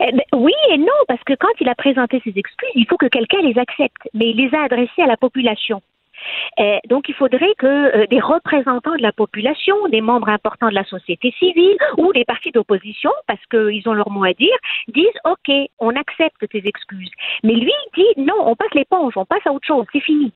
Eh 0.00 0.12
ben, 0.12 0.28
oui 0.34 0.52
et 0.70 0.78
non, 0.78 1.00
parce 1.06 1.22
que 1.24 1.34
quand 1.34 1.54
il 1.60 1.68
a 1.68 1.74
présenté 1.74 2.20
ses 2.24 2.32
excuses, 2.36 2.74
il 2.74 2.86
faut 2.88 2.96
que 2.96 3.06
quelqu'un 3.06 3.42
les 3.42 3.56
accepte, 3.58 4.02
mais 4.14 4.30
il 4.30 4.36
les 4.36 4.52
a 4.54 4.62
adressées 4.64 5.02
à 5.02 5.06
la 5.06 5.16
population. 5.16 5.80
Euh, 6.58 6.78
donc, 6.88 7.08
il 7.08 7.14
faudrait 7.14 7.54
que 7.58 7.66
euh, 7.66 8.06
des 8.06 8.20
représentants 8.20 8.96
de 8.96 9.02
la 9.02 9.12
population, 9.12 9.76
des 9.88 10.00
membres 10.00 10.28
importants 10.28 10.68
de 10.68 10.74
la 10.74 10.84
société 10.84 11.32
civile 11.38 11.78
ou 11.96 12.12
des 12.12 12.24
partis 12.24 12.50
d'opposition, 12.50 13.10
parce 13.26 13.44
qu'ils 13.50 13.88
ont 13.88 13.94
leur 13.94 14.10
mot 14.10 14.24
à 14.24 14.32
dire, 14.32 14.56
disent 14.88 15.06
OK, 15.24 15.54
on 15.78 15.94
accepte 15.94 16.48
tes 16.48 16.66
excuses. 16.66 17.10
Mais 17.44 17.54
lui, 17.54 17.72
il 17.72 18.02
dit 18.02 18.22
non, 18.22 18.48
on 18.48 18.56
passe 18.56 18.74
l'éponge, 18.74 19.14
on 19.16 19.24
passe 19.24 19.46
à 19.46 19.52
autre 19.52 19.66
chose, 19.66 19.86
c'est 19.92 20.00
fini. 20.00 20.32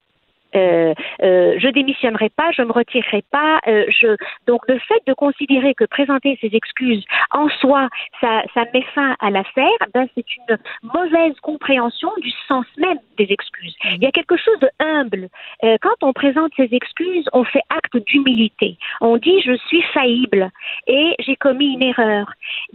Euh, 0.55 0.95
euh, 1.23 1.55
je 1.59 1.69
démissionnerai 1.69 2.31
pas, 2.31 2.51
je 2.53 2.63
me 2.63 2.73
retirerai 2.73 3.23
pas. 3.31 3.61
Euh, 3.67 3.85
je... 3.89 4.17
Donc 4.47 4.61
le 4.69 4.79
fait 4.79 5.01
de 5.07 5.15
considérer 5.15 5.75
que 5.75 5.85
présenter 5.85 6.39
ces 6.41 6.55
excuses 6.55 7.05
en 7.31 7.49
soi, 7.49 7.89
ça, 8.21 8.43
ça 8.55 8.65
met 8.73 8.83
fin 8.95 9.17
à 9.21 9.31
l'affaire, 9.31 9.79
ben 9.95 10.07
c'est 10.15 10.27
une 10.37 10.59
mauvaise 10.83 11.35
compréhension 11.41 12.11
du 12.21 12.31
sens 12.49 12.67
même 12.77 12.99
des 13.17 13.27
excuses. 13.31 13.75
Il 13.85 14.03
y 14.03 14.07
a 14.07 14.13
quelque 14.13 14.37
chose 14.37 14.59
de 14.61 14.71
humble. 14.79 15.29
Euh, 15.65 15.77
quand 15.81 15.97
on 16.03 16.13
présente 16.13 16.53
ses 16.57 16.69
excuses, 16.73 17.29
on 17.33 17.45
fait 17.45 17.63
acte 17.71 17.97
d'humilité. 18.07 18.77
On 19.01 19.17
dit 19.17 19.41
je 19.43 19.57
suis 19.69 19.83
faillible 19.95 20.51
et 20.87 21.15
j'ai 21.21 21.37
commis 21.37 21.75
une 21.75 21.83
erreur. 21.83 22.33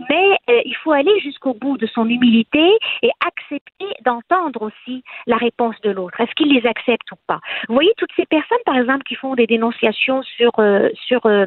Mais 0.09 0.38
euh, 0.49 0.61
il 0.65 0.75
faut 0.75 0.91
aller 0.91 1.19
jusqu'au 1.19 1.53
bout 1.53 1.78
de 1.78 1.88
son 1.88 2.07
humilité 2.09 2.78
et 3.01 3.09
accepter 3.25 3.88
d'entendre 4.05 4.61
aussi 4.63 5.03
la 5.25 5.38
réponse 5.38 5.75
de 5.82 5.91
l'autre. 5.91 6.19
Est-ce 6.19 6.34
qu'il 6.36 6.53
les 6.53 6.65
accepte 6.67 7.11
ou 7.11 7.17
pas? 7.28 7.39
Vous 7.68 7.74
voyez 7.74 7.91
toutes 7.97 8.11
ces 8.15 8.26
personnes, 8.26 8.57
par 8.65 8.78
exemple, 8.78 9.03
qui 9.03 9.15
font 9.15 9.36
des 9.36 9.47
dénonciations 9.47 10.24
sur 10.24 10.51
euh, 10.59 10.89
sur 11.07 11.26
euh, 11.26 11.45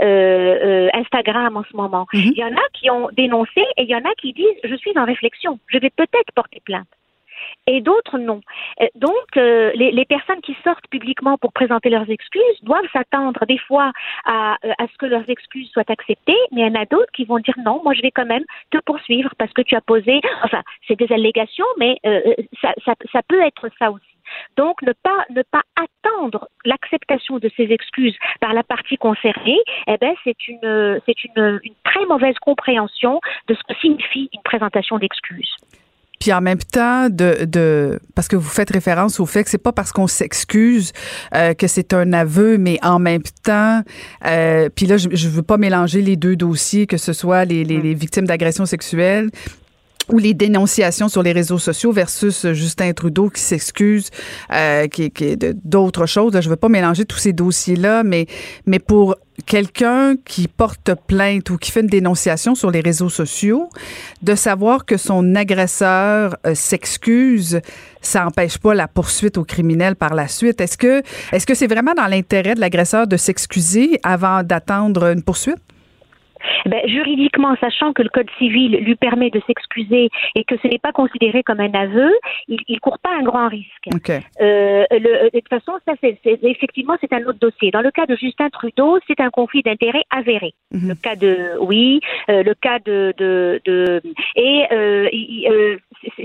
euh, 0.00 0.88
Instagram 0.94 1.56
en 1.56 1.64
ce 1.64 1.76
moment. 1.76 2.06
Il 2.12 2.36
y 2.36 2.44
en 2.44 2.54
a 2.54 2.68
qui 2.72 2.90
ont 2.90 3.08
dénoncé 3.12 3.60
et 3.76 3.82
il 3.82 3.88
y 3.88 3.94
en 3.94 4.04
a 4.04 4.14
qui 4.18 4.32
disent 4.32 4.46
je 4.64 4.74
suis 4.76 4.92
en 4.96 5.04
réflexion, 5.04 5.58
je 5.68 5.78
vais 5.78 5.90
peut-être 5.90 6.32
porter 6.34 6.60
plainte 6.64 6.88
et 7.66 7.80
d'autres 7.80 8.18
non. 8.18 8.40
Euh, 8.80 8.86
Donc, 8.94 9.36
euh, 9.36 9.70
les, 9.74 9.90
les, 9.90 10.04
personnes 10.04 10.40
qui 10.40 10.56
sortent 10.64 10.86
publiquement 10.88 11.36
pour 11.38 11.52
présenter 11.52 11.90
leurs 11.90 12.08
excuses 12.10 12.42
doivent 12.62 12.88
s'attendre 12.92 13.44
des 13.46 13.58
fois 13.58 13.92
à, 14.24 14.56
euh, 14.64 14.72
à, 14.78 14.86
ce 14.86 14.96
que 14.98 15.06
leurs 15.06 15.28
excuses 15.28 15.70
soient 15.70 15.84
acceptées, 15.88 16.38
mais 16.52 16.62
il 16.62 16.66
y 16.66 16.70
en 16.70 16.80
a 16.80 16.86
d'autres 16.86 17.12
qui 17.12 17.24
vont 17.24 17.38
dire 17.38 17.54
non, 17.64 17.80
moi 17.82 17.94
je 17.94 18.02
vais 18.02 18.10
quand 18.10 18.26
même 18.26 18.44
te 18.70 18.78
poursuivre 18.78 19.30
parce 19.38 19.52
que 19.52 19.62
tu 19.62 19.74
as 19.76 19.80
posé, 19.80 20.20
enfin, 20.44 20.62
c'est 20.86 20.98
des 20.98 21.12
allégations, 21.12 21.66
mais 21.78 21.98
euh, 22.06 22.34
ça, 22.60 22.72
ça, 22.84 22.94
ça 23.12 23.22
peut 23.28 23.42
être 23.42 23.68
ça 23.78 23.90
aussi. 23.90 24.07
Donc, 24.56 24.80
ne 24.82 24.92
pas, 24.92 25.24
ne 25.30 25.42
pas 25.42 25.62
attendre 25.76 26.48
l'acceptation 26.64 27.38
de 27.38 27.50
ces 27.56 27.64
excuses 27.64 28.16
par 28.40 28.54
la 28.54 28.62
partie 28.62 28.96
concernée, 28.96 29.58
eh 29.86 29.96
ben, 29.98 30.14
c'est 30.24 30.48
une, 30.48 31.00
c'est 31.06 31.24
une, 31.24 31.60
une 31.62 31.74
très 31.84 32.04
mauvaise 32.06 32.36
compréhension 32.40 33.20
de 33.48 33.54
ce 33.54 33.60
que 33.68 33.78
signifie 33.80 34.28
une 34.32 34.42
présentation 34.42 34.98
d'excuses. 34.98 35.54
Puis 36.20 36.32
en 36.32 36.40
même 36.40 36.58
temps, 36.58 37.08
de, 37.08 37.44
de 37.44 38.00
parce 38.14 38.26
que 38.28 38.36
vous 38.36 38.48
faites 38.48 38.70
référence 38.70 39.20
au 39.20 39.26
fait 39.26 39.44
que 39.44 39.50
c'est 39.50 39.62
pas 39.62 39.72
parce 39.72 39.92
qu'on 39.92 40.08
s'excuse 40.08 40.92
euh, 41.34 41.54
que 41.54 41.66
c'est 41.68 41.94
un 41.94 42.12
aveu, 42.12 42.58
mais 42.58 42.78
en 42.82 42.98
même 42.98 43.22
temps, 43.44 43.82
euh, 44.26 44.68
puis 44.74 44.86
là, 44.86 44.96
je, 44.96 45.08
je 45.12 45.28
veux 45.28 45.42
pas 45.42 45.58
mélanger 45.58 46.02
les 46.02 46.16
deux 46.16 46.34
dossiers, 46.34 46.86
que 46.86 46.96
ce 46.96 47.12
soit 47.12 47.44
les, 47.44 47.64
les, 47.64 47.80
les 47.80 47.94
victimes 47.94 48.26
d'agressions 48.26 48.66
sexuelles 48.66 49.30
ou 50.12 50.18
les 50.18 50.34
dénonciations 50.34 51.08
sur 51.08 51.22
les 51.22 51.32
réseaux 51.32 51.58
sociaux 51.58 51.92
versus 51.92 52.46
Justin 52.52 52.92
Trudeau 52.92 53.30
qui 53.30 53.40
s'excuse, 53.40 54.10
euh, 54.52 54.86
qui, 54.88 55.10
qui 55.10 55.36
d'autres 55.64 56.06
choses. 56.06 56.38
Je 56.40 56.48
veux 56.48 56.56
pas 56.56 56.68
mélanger 56.68 57.04
tous 57.04 57.18
ces 57.18 57.32
dossiers-là, 57.32 58.02
mais 58.04 58.26
mais 58.66 58.78
pour 58.78 59.16
quelqu'un 59.46 60.16
qui 60.24 60.48
porte 60.48 60.92
plainte 61.06 61.50
ou 61.50 61.58
qui 61.58 61.70
fait 61.70 61.80
une 61.80 61.86
dénonciation 61.86 62.54
sur 62.54 62.70
les 62.70 62.80
réseaux 62.80 63.08
sociaux, 63.08 63.68
de 64.22 64.34
savoir 64.34 64.84
que 64.84 64.96
son 64.96 65.34
agresseur 65.34 66.36
euh, 66.46 66.54
s'excuse, 66.54 67.60
ça 68.00 68.24
n'empêche 68.24 68.58
pas 68.58 68.74
la 68.74 68.88
poursuite 68.88 69.38
au 69.38 69.44
criminel 69.44 69.96
par 69.96 70.14
la 70.14 70.28
suite. 70.28 70.60
Est-ce 70.60 70.76
que 70.76 71.02
est-ce 71.32 71.46
que 71.46 71.54
c'est 71.54 71.66
vraiment 71.66 71.94
dans 71.94 72.06
l'intérêt 72.06 72.54
de 72.54 72.60
l'agresseur 72.60 73.06
de 73.06 73.16
s'excuser 73.16 74.00
avant 74.02 74.42
d'attendre 74.42 75.12
une 75.12 75.22
poursuite? 75.22 75.58
Ben, 76.66 76.80
juridiquement, 76.86 77.54
sachant 77.60 77.92
que 77.92 78.02
le 78.02 78.08
Code 78.08 78.30
civil 78.38 78.76
lui 78.78 78.96
permet 78.96 79.30
de 79.30 79.40
s'excuser 79.46 80.10
et 80.34 80.44
que 80.44 80.56
ce 80.62 80.68
n'est 80.68 80.78
pas 80.78 80.92
considéré 80.92 81.42
comme 81.42 81.60
un 81.60 81.72
aveu, 81.74 82.12
il 82.48 82.58
ne 82.68 82.78
court 82.78 82.98
pas 82.98 83.14
un 83.18 83.22
grand 83.22 83.48
risque. 83.48 83.88
Okay. 83.94 84.20
Euh, 84.40 84.84
le, 84.90 85.30
de 85.30 85.38
toute 85.38 85.48
façon, 85.48 85.72
ça, 85.86 85.94
c'est, 86.00 86.18
effectivement, 86.42 86.96
c'est 87.00 87.12
un 87.12 87.22
autre 87.24 87.38
dossier. 87.38 87.70
Dans 87.70 87.82
le 87.82 87.90
cas 87.90 88.06
de 88.06 88.16
Justin 88.16 88.48
Trudeau, 88.50 88.98
c'est 89.06 89.20
un 89.20 89.30
conflit 89.30 89.62
d'intérêts 89.62 90.04
avéré. 90.10 90.52
Mm-hmm. 90.72 90.88
Le 90.88 90.94
cas 90.94 91.16
de, 91.16 91.58
oui, 91.60 92.00
euh, 92.28 92.42
le 92.42 92.54
cas 92.54 92.78
de, 92.80 93.14
de, 93.16 93.60
de 93.64 94.02
et 94.36 94.66
euh, 94.72 95.08
euh 95.50 95.76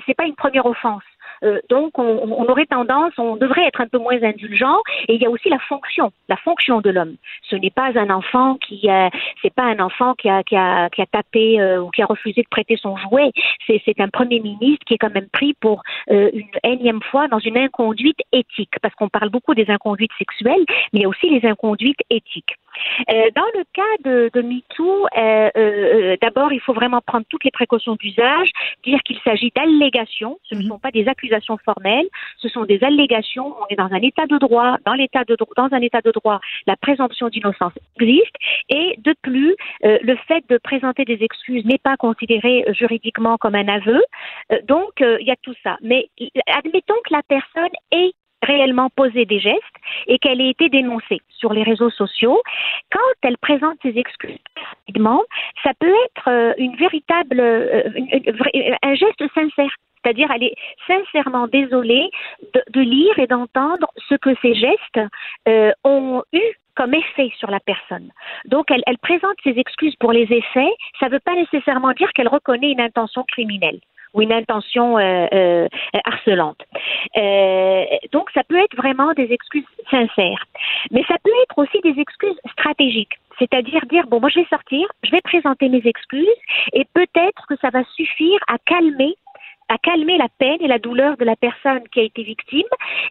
c'est 0.06 0.14
pas 0.14 0.26
une 0.26 0.36
première 0.36 0.66
offense. 0.66 1.04
Euh, 1.44 1.60
donc, 1.70 1.98
on, 2.00 2.46
aurait 2.48 2.66
tendance, 2.66 3.14
on 3.18 3.36
devrait 3.36 3.66
être 3.66 3.82
un 3.82 3.88
peu 3.88 3.98
moins 3.98 4.22
indulgent. 4.22 4.78
Et 5.08 5.16
il 5.16 5.22
y 5.22 5.26
a 5.26 5.30
aussi 5.30 5.50
la 5.50 5.60
fonction, 5.60 6.12
la 6.30 6.38
fonction 6.38 6.82
de 6.82 6.90
l'homme. 6.90 7.16
Ce 7.50 7.56
n'est 7.56 7.70
pas 7.70 7.92
un 7.96 8.10
enfant 8.10 8.56
qui, 8.56 8.90
a, 8.90 9.10
c'est 9.42 9.54
pas 9.54 9.64
un 9.64 9.80
enfant 9.80 10.14
qui 10.16 10.30
a, 10.30 10.44
qui 10.44 10.56
a, 10.56 10.90
tapé 11.12 11.60
euh, 11.60 11.82
ou 11.82 11.90
qui 11.90 12.02
a 12.02 12.06
refusé 12.06 12.42
de 12.42 12.48
prêter 12.50 12.78
son 12.78 12.96
jouet. 12.98 13.32
C'est, 13.68 13.82
un 14.00 14.10
premier 14.10 14.40
ministre 14.40 14.84
qui 14.86 14.96
est 14.96 14.98
quand 14.98 15.14
même 15.14 15.30
pris 15.32 15.54
pour 15.54 15.84
euh, 16.10 16.30
une 16.34 16.48
énième 16.64 17.02
fois 17.04 17.28
dans 17.28 17.40
une 17.40 17.58
inconduite 17.58 18.20
éthique, 18.32 18.74
parce 18.82 18.94
qu'on 18.96 19.08
parle 19.08 19.30
beaucoup 19.30 19.54
des 19.54 19.70
inconduites 19.70 20.12
sexuelles, 20.18 20.66
mais 20.94 21.06
aussi 21.06 21.30
les 21.30 21.48
inconduites 21.48 22.02
éthiques. 22.10 22.56
Euh, 23.10 23.30
dans 23.36 23.46
le 23.54 23.64
cas 23.74 23.82
de, 24.04 24.30
de 24.34 24.42
MeToo, 24.42 25.08
euh, 25.18 25.50
euh, 25.58 26.18
d'abord, 26.22 26.52
il 26.54 26.60
faut 26.60 26.74
vraiment 26.74 27.02
prendre 27.06 27.26
toutes 27.30 27.44
les 27.44 27.52
précautions 27.52 27.96
d'usage, 27.96 28.50
dire 28.84 29.00
qu'il 29.04 29.20
s'agit 29.24 29.52
d'allégations, 29.56 30.40
ce 30.44 30.56
ne 30.56 30.64
sont 30.64 30.80
pas 30.80 30.92
des 30.92 31.08
accusations 31.08 31.58
formelles, 31.64 32.08
ce 32.38 32.50
sont 32.50 32.66
des 32.66 32.84
allégations. 32.84 33.56
On 33.62 33.66
est 33.70 33.76
dans 33.76 33.92
un 33.92 34.02
état 34.02 34.26
de 34.26 34.38
droit, 34.38 34.78
dans 34.86 34.94
l'état 34.94 35.24
de 35.24 35.36
dans 35.58 35.70
un 35.72 35.82
état 35.82 36.02
de 36.02 36.12
droit, 36.12 36.40
la 36.68 36.76
présomption 36.76 37.30
d'innocence 37.30 37.74
existe, 38.00 38.36
et 38.70 38.96
de 39.00 39.14
plus, 39.22 39.56
euh, 39.86 39.98
le 40.02 40.16
fait 40.28 40.44
de 40.50 40.58
présenter 40.58 41.06
des 41.06 41.20
excuses 41.22 41.66
n'est 41.66 41.78
pas 41.78 41.98
considéré 41.98 42.66
juridiquement 42.70 43.38
comme 43.38 43.56
un 43.56 43.68
aveu. 43.68 44.02
Euh, 44.52 44.60
donc, 44.64 45.02
euh, 45.02 45.18
il 45.20 45.28
y 45.28 45.32
a 45.32 45.36
tout 45.42 45.54
ça. 45.64 45.78
Mais 45.82 46.10
admettons 46.48 47.00
que 47.06 47.14
la 47.14 47.22
personne 47.28 47.72
est 47.92 48.14
réellement 48.44 48.90
posé 48.90 49.26
des 49.26 49.40
gestes 49.40 49.62
et 50.08 50.20
qu'elle 50.20 50.42
ait 50.42 50.50
été 50.50 50.70
dénoncée 50.70 51.22
sur 51.30 51.54
les 51.54 51.64
réseaux 51.64 51.90
sociaux. 51.90 52.42
Quand 52.92 53.00
elle 53.22 53.38
présente 53.38 53.78
ses 53.82 53.98
excuses 53.98 54.38
rapidement, 54.56 55.22
ça 55.64 55.72
peut 55.80 55.94
être 56.06 56.28
euh, 56.28 56.54
une 56.58 56.76
véritable, 56.76 57.40
euh, 57.40 57.84
une, 57.96 58.78
un 58.82 58.96
geste 58.96 59.24
sincère. 59.34 59.76
C'est-à-dire, 60.04 60.30
elle 60.36 60.44
est 60.44 60.56
sincèrement 60.86 61.48
désolée 61.48 62.10
de, 62.74 62.82
lire 62.82 63.18
et 63.20 63.28
d'entendre 63.28 63.88
ce 64.10 64.16
que 64.16 64.36
ces 64.42 64.54
gestes 64.54 65.00
euh, 65.48 65.72
ont 65.86 66.24
eu 66.34 66.44
comme 66.76 66.94
effet 66.94 67.32
sur 67.38 67.50
la 67.50 67.60
personne. 67.60 68.10
Donc, 68.46 68.70
elle, 68.72 68.84
elle 68.86 68.98
présente 68.98 69.36
ses 69.44 69.58
excuses 69.58 69.96
pour 69.96 70.12
les 70.12 70.24
effets. 70.24 70.74
Ça 71.00 71.06
ne 71.06 71.12
veut 71.12 71.20
pas 71.20 71.36
nécessairement 71.36 71.92
dire 71.92 72.12
qu'elle 72.14 72.28
reconnaît 72.28 72.72
une 72.72 72.82
intention 72.82 73.24
criminelle 73.24 73.80
ou 74.14 74.22
une 74.22 74.34
intention 74.34 74.98
euh, 74.98 75.28
euh, 75.34 75.68
harcelante. 76.06 76.62
Euh, 77.18 77.86
donc, 78.12 78.30
ça 78.34 78.44
peut 78.44 78.58
être 78.58 78.76
vraiment 78.76 79.14
des 79.14 79.32
excuses 79.32 79.66
sincères. 79.90 80.46
Mais 80.92 81.04
ça 81.08 81.16
peut 81.24 81.32
être 81.44 81.58
aussi 81.58 81.80
des 81.82 82.00
excuses 82.00 82.40
stratégiques. 82.52 83.18
C'est-à-dire 83.40 83.82
dire, 83.90 84.06
bon, 84.08 84.20
moi 84.20 84.30
je 84.30 84.40
vais 84.40 84.48
sortir, 84.48 84.88
je 85.04 85.12
vais 85.12 85.22
présenter 85.22 85.68
mes 85.68 85.82
excuses 85.86 86.28
et 86.74 86.86
peut-être 86.94 87.46
que 87.50 87.56
ça 87.62 87.72
va 87.72 87.84
suffire 87.96 88.40
à 88.48 88.58
calmer 88.60 89.16
à 89.70 89.78
calmer 89.78 90.18
la 90.18 90.28
peine 90.38 90.58
et 90.60 90.68
la 90.68 90.78
douleur 90.78 91.18
de 91.18 91.26
la 91.26 91.36
personne 91.36 91.88
qui 91.92 92.02
a 92.02 92.04
été 92.04 92.22
victime 92.22 92.68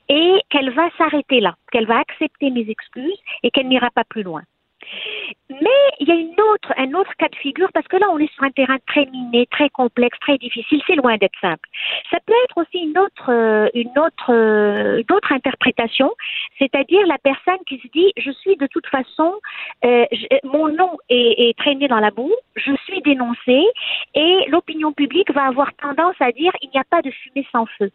et 0.08 0.40
qu'elle 0.50 0.70
va 0.70 0.90
s'arrêter 0.98 1.40
là, 1.40 1.56
qu'elle 1.72 1.86
va 1.86 1.98
accepter 1.98 2.50
mes 2.50 2.68
excuses 2.68 3.18
et 3.42 3.50
qu'elle 3.50 3.68
n'ira 3.68 3.90
pas 3.90 4.04
plus 4.04 4.22
loin. 4.22 4.42
Mais 5.50 5.80
il 6.00 6.08
y 6.08 6.12
a 6.12 6.14
une 6.14 6.40
autre, 6.40 6.72
un 6.76 6.92
autre 6.94 7.12
cas 7.18 7.28
de 7.28 7.36
figure 7.36 7.68
parce 7.72 7.86
que 7.88 7.96
là, 7.96 8.06
on 8.10 8.18
est 8.18 8.32
sur 8.34 8.44
un 8.44 8.50
terrain 8.50 8.78
très 8.86 9.06
miné, 9.06 9.46
très 9.50 9.68
complexe, 9.70 10.18
très 10.20 10.38
difficile. 10.38 10.80
C'est 10.86 10.94
loin 10.94 11.16
d'être 11.16 11.38
simple. 11.40 11.68
Ça 12.10 12.18
peut 12.24 12.34
être 12.44 12.58
aussi 12.58 12.84
une 12.84 12.98
autre, 12.98 13.30
euh, 13.30 13.68
une 13.74 13.98
autre, 13.98 14.30
une 14.30 15.16
autre 15.16 15.32
interprétation, 15.32 16.10
c'est-à-dire 16.58 17.06
la 17.06 17.18
personne 17.18 17.58
qui 17.66 17.78
se 17.78 17.88
dit 17.88 18.12
je 18.16 18.30
suis 18.30 18.56
de 18.56 18.66
toute 18.66 18.86
façon, 18.86 19.34
euh, 19.84 20.04
mon 20.44 20.68
nom 20.68 20.98
est, 21.08 21.48
est 21.48 21.58
traîné 21.58 21.88
dans 21.88 22.00
la 22.00 22.10
boue, 22.10 22.34
je 22.56 22.72
suis 22.84 23.00
dénoncé 23.02 23.62
et 24.14 24.44
l'opinion 24.48 24.92
publique 24.92 25.32
va 25.32 25.46
avoir 25.46 25.72
tendance 25.74 26.16
à 26.20 26.32
dire 26.32 26.52
il 26.62 26.70
n'y 26.70 26.80
a 26.80 26.84
pas 26.84 27.02
de 27.02 27.10
fumée 27.10 27.46
sans 27.52 27.66
feu. 27.78 27.90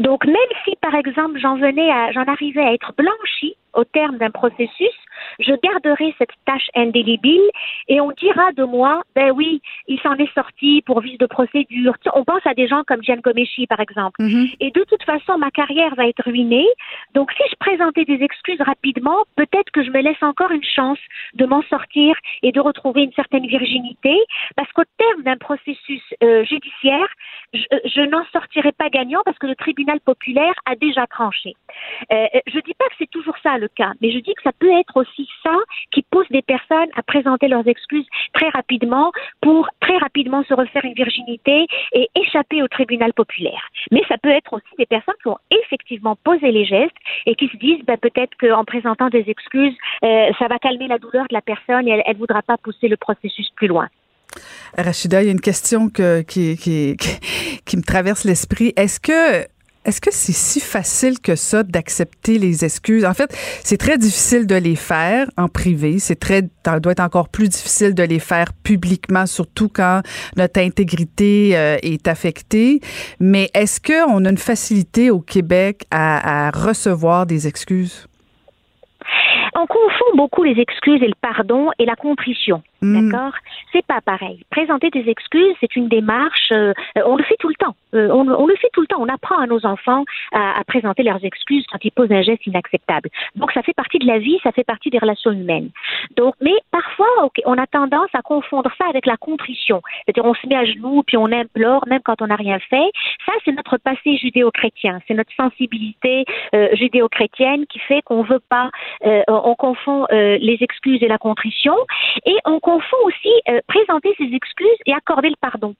Donc 0.00 0.24
même 0.26 0.36
si 0.64 0.76
par 0.80 0.94
exemple 0.94 1.38
j'en 1.38 1.56
venais 1.56 1.90
à, 1.90 2.12
j'en 2.12 2.24
arrivais 2.24 2.62
à 2.62 2.72
être 2.72 2.92
blanchi 2.96 3.56
au 3.74 3.84
terme 3.84 4.18
d'un 4.18 4.30
processus, 4.30 4.94
je 5.38 5.52
garderai 5.62 6.14
cette 6.18 6.32
tâche 6.46 6.68
indélébile 6.74 7.48
et 7.88 8.00
on 8.00 8.10
dira 8.12 8.52
de 8.52 8.64
moi, 8.64 9.02
ben 9.14 9.30
oui, 9.30 9.60
il 9.86 10.00
s'en 10.00 10.14
est 10.16 10.32
sorti 10.34 10.82
pour 10.82 11.00
vice 11.00 11.18
de 11.18 11.26
procédure. 11.26 11.94
On 12.14 12.24
pense 12.24 12.44
à 12.44 12.54
des 12.54 12.66
gens 12.66 12.82
comme 12.86 13.02
Jeanne 13.02 13.20
Gomeshi, 13.20 13.66
par 13.66 13.80
exemple. 13.80 14.20
Mm-hmm. 14.20 14.56
Et 14.60 14.70
de 14.70 14.84
toute 14.84 15.02
façon, 15.04 15.38
ma 15.38 15.50
carrière 15.50 15.94
va 15.94 16.08
être 16.08 16.24
ruinée. 16.24 16.66
Donc, 17.14 17.30
si 17.32 17.42
je 17.50 17.56
présentais 17.58 18.04
des 18.04 18.22
excuses 18.22 18.60
rapidement, 18.60 19.24
peut-être 19.36 19.70
que 19.70 19.84
je 19.84 19.90
me 19.90 20.00
laisse 20.00 20.22
encore 20.22 20.50
une 20.50 20.64
chance 20.64 20.98
de 21.34 21.46
m'en 21.46 21.62
sortir 21.62 22.16
et 22.42 22.52
de 22.52 22.60
retrouver 22.60 23.02
une 23.02 23.12
certaine 23.12 23.46
virginité, 23.46 24.16
parce 24.56 24.70
qu'au 24.72 24.84
terme 24.98 25.22
d'un 25.22 25.36
processus 25.36 26.02
euh, 26.22 26.44
judiciaire, 26.44 27.08
je, 27.52 27.62
je 27.84 28.00
n'en 28.00 28.24
sortirai 28.32 28.72
pas 28.72 28.88
gagnant 28.88 29.20
parce 29.24 29.37
que 29.38 29.46
le 29.46 29.54
tribunal 29.54 30.00
populaire 30.00 30.54
a 30.66 30.74
déjà 30.76 31.06
tranché. 31.06 31.54
Euh, 32.12 32.26
je 32.46 32.60
dis 32.60 32.74
pas 32.74 32.86
que 32.86 32.94
c'est 32.98 33.10
toujours 33.10 33.36
ça 33.42 33.58
le 33.58 33.68
cas, 33.68 33.92
mais 34.00 34.10
je 34.10 34.18
dis 34.18 34.34
que 34.34 34.42
ça 34.42 34.52
peut 34.58 34.72
être 34.78 34.96
aussi 34.96 35.28
ça 35.42 35.56
qui 35.92 36.02
pousse 36.02 36.28
des 36.30 36.42
personnes 36.42 36.88
à 36.96 37.02
présenter 37.02 37.48
leurs 37.48 37.66
excuses 37.66 38.06
très 38.34 38.48
rapidement 38.50 39.12
pour 39.40 39.68
très 39.80 39.96
rapidement 39.98 40.42
se 40.44 40.54
refaire 40.54 40.84
une 40.84 40.94
virginité 40.94 41.66
et 41.92 42.08
échapper 42.14 42.62
au 42.62 42.68
tribunal 42.68 43.12
populaire. 43.12 43.68
Mais 43.90 44.02
ça 44.08 44.18
peut 44.18 44.30
être 44.30 44.52
aussi 44.52 44.74
des 44.78 44.86
personnes 44.86 45.14
qui 45.22 45.28
ont 45.28 45.38
effectivement 45.50 46.16
posé 46.24 46.50
les 46.50 46.64
gestes 46.64 46.96
et 47.26 47.34
qui 47.34 47.48
se 47.48 47.56
disent 47.56 47.84
ben, 47.84 47.96
peut-être 47.96 48.36
qu'en 48.38 48.64
présentant 48.64 49.08
des 49.08 49.24
excuses, 49.28 49.76
euh, 50.04 50.30
ça 50.38 50.48
va 50.48 50.58
calmer 50.58 50.88
la 50.88 50.98
douleur 50.98 51.26
de 51.28 51.34
la 51.34 51.42
personne 51.42 51.88
et 51.88 52.02
elle 52.04 52.14
ne 52.14 52.18
voudra 52.18 52.42
pas 52.42 52.56
pousser 52.56 52.88
le 52.88 52.96
processus 52.96 53.48
plus 53.56 53.68
loin. 53.68 53.88
Rachida, 54.76 55.22
il 55.22 55.26
y 55.26 55.28
a 55.28 55.32
une 55.32 55.40
question 55.40 55.88
que, 55.88 56.22
qui, 56.22 56.96
me 57.74 57.82
traverse 57.82 58.24
l'esprit. 58.24 58.72
Est-ce 58.76 59.00
que 59.00 59.46
c'est 59.84 60.32
si 60.32 60.60
facile 60.60 61.18
que 61.20 61.34
ça 61.34 61.62
d'accepter 61.62 62.38
les 62.38 62.64
excuses? 62.64 63.04
En 63.04 63.14
fait, 63.14 63.34
c'est 63.64 63.78
très 63.78 63.98
difficile 63.98 64.46
de 64.46 64.54
les 64.54 64.76
faire 64.76 65.28
en 65.36 65.48
privé. 65.48 65.98
C'est 65.98 66.20
très, 66.20 66.42
ça 66.64 66.78
doit 66.78 66.92
être 66.92 67.00
encore 67.00 67.28
plus 67.28 67.48
difficile 67.48 67.94
de 67.94 68.02
les 68.02 68.18
faire 68.18 68.52
publiquement, 68.62 69.26
surtout 69.26 69.68
quand 69.68 70.02
notre 70.36 70.60
intégrité 70.60 71.56
euh, 71.56 71.76
est 71.82 72.06
affectée. 72.06 72.80
Mais 73.18 73.50
est-ce 73.54 73.80
qu'on 73.80 74.24
a 74.24 74.30
une 74.30 74.38
facilité 74.38 75.10
au 75.10 75.20
Québec 75.20 75.84
à, 75.90 76.48
à 76.48 76.50
recevoir 76.50 77.26
des 77.26 77.48
excuses? 77.48 78.06
On 79.54 79.66
confond 79.66 80.16
beaucoup 80.16 80.44
les 80.44 80.60
excuses 80.60 81.02
et 81.02 81.08
le 81.08 81.14
pardon 81.20 81.70
et 81.78 81.84
la 81.84 81.96
contrition. 81.96 82.62
Hmm. 82.80 83.10
D'accord? 83.10 83.32
C'est 83.72 83.84
pas 83.84 84.00
pareil. 84.00 84.44
Présenter 84.50 84.90
des 84.90 85.08
excuses, 85.08 85.54
c'est 85.60 85.74
une 85.74 85.88
démarche. 85.88 86.52
Euh, 86.52 86.72
on 87.04 87.16
le 87.16 87.24
fait 87.24 87.36
tout 87.40 87.48
le 87.48 87.54
temps. 87.54 87.74
Euh, 87.94 88.08
on, 88.10 88.46
le 88.46 88.54
fait 88.56 88.68
tout 88.72 88.80
le 88.80 88.86
temps. 88.86 89.00
On 89.00 89.08
apprend 89.08 89.38
à 89.38 89.46
nos 89.46 89.64
enfants 89.66 90.04
à, 90.32 90.62
présenter 90.64 91.02
leurs 91.02 91.24
excuses 91.24 91.64
quand 91.70 91.78
ils 91.82 91.90
posent 91.90 92.12
un 92.12 92.22
geste 92.22 92.46
inacceptable. 92.46 93.08
Donc 93.34 93.50
ça 93.52 93.62
fait 93.62 93.72
partie 93.72 93.98
de 93.98 94.06
la 94.06 94.18
vie, 94.18 94.38
ça 94.42 94.52
fait 94.52 94.64
partie 94.64 94.90
des 94.90 94.98
relations 94.98 95.32
humaines. 95.32 95.70
Donc, 96.16 96.34
mais 96.40 96.54
parfois, 96.70 97.06
on 97.46 97.58
a 97.58 97.66
tendance 97.66 98.10
à 98.12 98.22
confondre 98.22 98.70
ça 98.78 98.84
avec 98.88 99.06
la 99.06 99.16
contrition. 99.16 99.82
C'est-à-dire, 100.04 100.24
on 100.24 100.34
se 100.34 100.46
met 100.46 100.56
à 100.56 100.64
genoux 100.64 101.02
puis 101.06 101.16
on 101.16 101.32
implore 101.32 101.86
même 101.88 102.00
quand 102.04 102.22
on 102.22 102.26
n'a 102.26 102.36
rien 102.36 102.58
fait. 102.58 102.90
Ça, 103.26 103.32
c'est 103.44 103.52
notre 103.52 103.78
passé 103.78 104.16
judéo-chrétien. 104.18 105.00
C'est 105.08 105.14
notre 105.14 105.32
sensibilité 105.34 106.24
euh, 106.54 106.68
judéo-chrétienne 106.74 107.66
qui 107.66 107.78
fait 107.80 108.02
qu'on 108.02 108.22
veut 108.22 108.42
pas. 108.48 108.70
on 109.26 109.54
confond 109.54 110.06
les 110.10 110.58
excuses 110.60 111.02
et 111.02 111.08
la 111.08 111.18
contrition 111.18 111.74
et 112.26 112.36
on 112.44 112.60
confond 112.68 112.98
aussi 113.04 113.32
euh, 113.48 113.60
présenter 113.66 114.14
ses 114.18 114.30
excuses 114.34 114.80
et 114.84 114.92
accorder 114.92 115.30
le 115.30 115.36
pardon. 115.40 115.74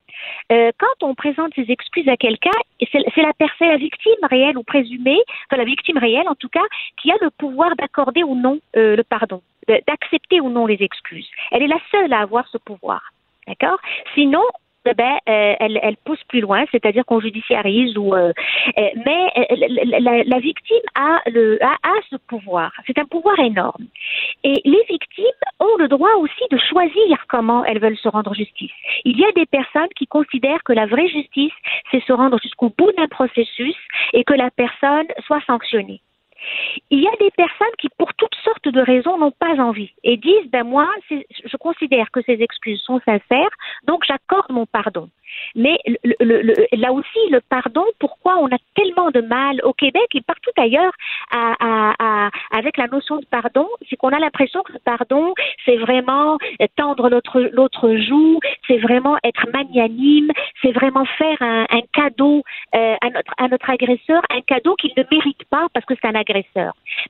Euh, 0.50 0.70
quand 0.78 1.06
on 1.06 1.14
présente 1.14 1.52
ses 1.54 1.70
excuses 1.70 2.08
à 2.08 2.16
quelqu'un, 2.16 2.58
c'est 2.80 3.22
la 3.22 3.34
personne, 3.34 3.68
la 3.68 3.76
victime 3.76 4.22
réelle 4.22 4.56
ou 4.56 4.62
présumée, 4.62 5.22
enfin 5.46 5.58
la 5.58 5.66
victime 5.66 5.98
réelle 5.98 6.28
en 6.28 6.34
tout 6.34 6.48
cas, 6.48 6.64
qui 6.96 7.12
a 7.12 7.16
le 7.20 7.28
pouvoir 7.30 7.76
d'accorder 7.76 8.24
ou 8.24 8.34
non 8.34 8.58
euh, 8.76 8.96
le 8.96 9.04
pardon, 9.04 9.42
d'accepter 9.86 10.40
ou 10.40 10.48
non 10.48 10.64
les 10.64 10.78
excuses. 10.80 11.28
Elle 11.50 11.62
est 11.62 11.74
la 11.76 11.80
seule 11.90 12.12
à 12.14 12.20
avoir 12.20 12.48
ce 12.48 12.56
pouvoir. 12.56 13.02
D'accord? 13.46 13.78
Sinon, 14.14 14.44
ben, 14.94 15.18
euh, 15.28 15.54
elle, 15.60 15.78
elle, 15.82 15.96
pousse 16.04 16.22
plus 16.28 16.40
loin, 16.40 16.64
c'est-à-dire 16.70 17.04
qu'on 17.04 17.20
judiciarise 17.20 17.96
ou. 17.96 18.14
Euh, 18.14 18.32
euh, 18.78 18.88
mais 19.04 20.24
la, 20.24 20.38
victime 20.38 20.76
a 20.94 21.20
ce 22.10 22.16
pouvoir. 22.16 22.72
C'est 22.86 22.98
un 22.98 23.04
pouvoir 23.04 23.38
énorme. 23.38 23.86
Et 24.44 24.60
les 24.64 24.84
victimes 24.88 25.24
ont 25.60 25.76
le 25.78 25.88
droit 25.88 26.14
aussi 26.20 26.44
de 26.50 26.58
choisir 26.58 27.26
comment 27.28 27.64
elles 27.64 27.80
veulent 27.80 27.96
se 27.96 28.08
rendre 28.08 28.34
justice. 28.34 28.72
Il 29.04 29.18
y 29.18 29.24
a 29.24 29.32
des 29.32 29.46
personnes 29.46 29.88
qui 29.96 30.06
considèrent 30.06 30.62
que 30.64 30.72
la 30.72 30.86
vraie 30.86 31.08
justice, 31.08 31.52
c'est 31.90 32.02
se 32.04 32.12
rendre 32.12 32.38
jusqu'au 32.40 32.72
bout 32.76 32.92
d'un 32.92 33.08
processus 33.08 33.76
et 34.12 34.24
que 34.24 34.34
la 34.34 34.50
personne 34.50 35.06
soit 35.26 35.42
sanctionnée. 35.46 36.00
Il 36.90 37.00
y 37.00 37.08
a 37.08 37.16
des 37.20 37.30
personnes 37.30 37.74
qui, 37.78 37.88
pour 37.98 38.14
toutes 38.14 38.34
sortes 38.44 38.68
de 38.68 38.80
raisons, 38.80 39.18
n'ont 39.18 39.32
pas 39.32 39.60
envie 39.60 39.92
et 40.04 40.16
disent, 40.16 40.50
ben 40.50 40.64
moi, 40.64 40.88
je 41.10 41.56
considère 41.56 42.10
que 42.10 42.22
ces 42.22 42.40
excuses 42.42 42.80
sont 42.82 43.00
sincères, 43.00 43.50
donc 43.84 44.04
j'accorde 44.06 44.50
mon 44.50 44.66
pardon. 44.66 45.08
Mais 45.54 45.78
là 46.72 46.92
aussi, 46.92 47.18
le 47.30 47.40
pardon, 47.40 47.84
pourquoi 47.98 48.38
on 48.38 48.46
a 48.46 48.58
tellement 48.74 49.10
de 49.10 49.20
mal 49.20 49.60
au 49.64 49.72
Québec 49.72 50.06
et 50.14 50.20
partout 50.20 50.50
ailleurs 50.56 50.92
avec 51.30 52.76
la 52.76 52.86
notion 52.86 53.18
de 53.18 53.26
pardon, 53.26 53.68
c'est 53.88 53.96
qu'on 53.96 54.08
a 54.08 54.18
l'impression 54.18 54.62
que 54.62 54.72
le 54.72 54.78
pardon, 54.78 55.34
c'est 55.64 55.76
vraiment 55.76 56.38
tendre 56.76 57.08
l'autre 57.10 57.96
joue, 57.96 58.40
c'est 58.66 58.78
vraiment 58.78 59.16
être 59.24 59.46
magnanime, 59.52 60.30
c'est 60.62 60.72
vraiment 60.72 61.04
faire 61.04 61.36
un, 61.40 61.66
cadeau 61.92 62.42
euh, 62.74 62.96
à, 63.00 63.10
notre, 63.10 63.32
à 63.38 63.48
notre 63.48 63.70
agresseur, 63.70 64.22
un 64.30 64.40
cadeau 64.42 64.74
qu'il 64.76 64.92
ne 64.96 65.02
mérite 65.10 65.44
pas 65.50 65.66
parce 65.72 65.86
que 65.86 65.94
c'est 66.00 66.08
un 66.08 66.14
agresseur. 66.14 66.27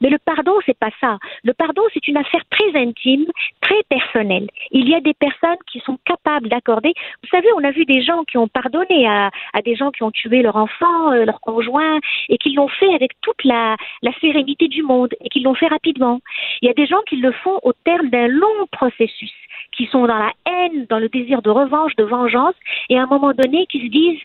Mais 0.00 0.10
le 0.10 0.18
pardon, 0.18 0.52
c'est 0.66 0.78
pas 0.78 0.90
ça. 1.00 1.18
Le 1.44 1.52
pardon, 1.52 1.82
c'est 1.92 2.06
une 2.08 2.16
affaire 2.16 2.42
très 2.50 2.78
intime, 2.78 3.26
très 3.60 3.82
personnelle. 3.88 4.48
Il 4.70 4.88
y 4.88 4.94
a 4.94 5.00
des 5.00 5.14
personnes 5.14 5.58
qui 5.70 5.80
sont 5.80 5.98
capables 6.04 6.48
d'accorder. 6.48 6.92
Vous 7.22 7.28
savez, 7.30 7.48
on 7.56 7.64
a 7.64 7.70
vu 7.70 7.84
des 7.84 8.02
gens 8.02 8.24
qui 8.24 8.38
ont 8.38 8.48
pardonné 8.48 9.06
à, 9.08 9.30
des 9.64 9.76
gens 9.76 9.90
qui 9.90 10.02
ont 10.02 10.10
tué 10.10 10.42
leur 10.42 10.56
enfant, 10.56 11.12
euh, 11.12 11.24
leur 11.24 11.40
conjoint, 11.40 11.98
et 12.28 12.38
qui 12.38 12.52
l'ont 12.52 12.68
fait 12.68 12.94
avec 12.94 13.12
toute 13.20 13.42
la, 13.44 13.76
la 14.02 14.12
sérénité 14.20 14.68
du 14.68 14.82
monde, 14.82 15.14
et 15.24 15.28
qui 15.28 15.40
l'ont 15.40 15.54
fait 15.54 15.66
rapidement. 15.66 16.20
Il 16.62 16.66
y 16.66 16.70
a 16.70 16.74
des 16.74 16.86
gens 16.86 17.02
qui 17.08 17.16
le 17.16 17.32
font 17.32 17.58
au 17.62 17.72
terme 17.72 18.08
d'un 18.10 18.28
long 18.28 18.66
processus, 18.72 19.32
qui 19.72 19.86
sont 19.86 20.06
dans 20.06 20.18
la 20.18 20.32
haine, 20.46 20.86
dans 20.88 20.98
le 20.98 21.08
désir 21.08 21.42
de 21.42 21.50
revanche, 21.50 21.94
de 21.96 22.04
vengeance, 22.04 22.54
et 22.88 22.98
à 22.98 23.02
un 23.02 23.06
moment 23.06 23.32
donné, 23.32 23.66
qui 23.66 23.80
se 23.80 23.90
disent 23.90 24.20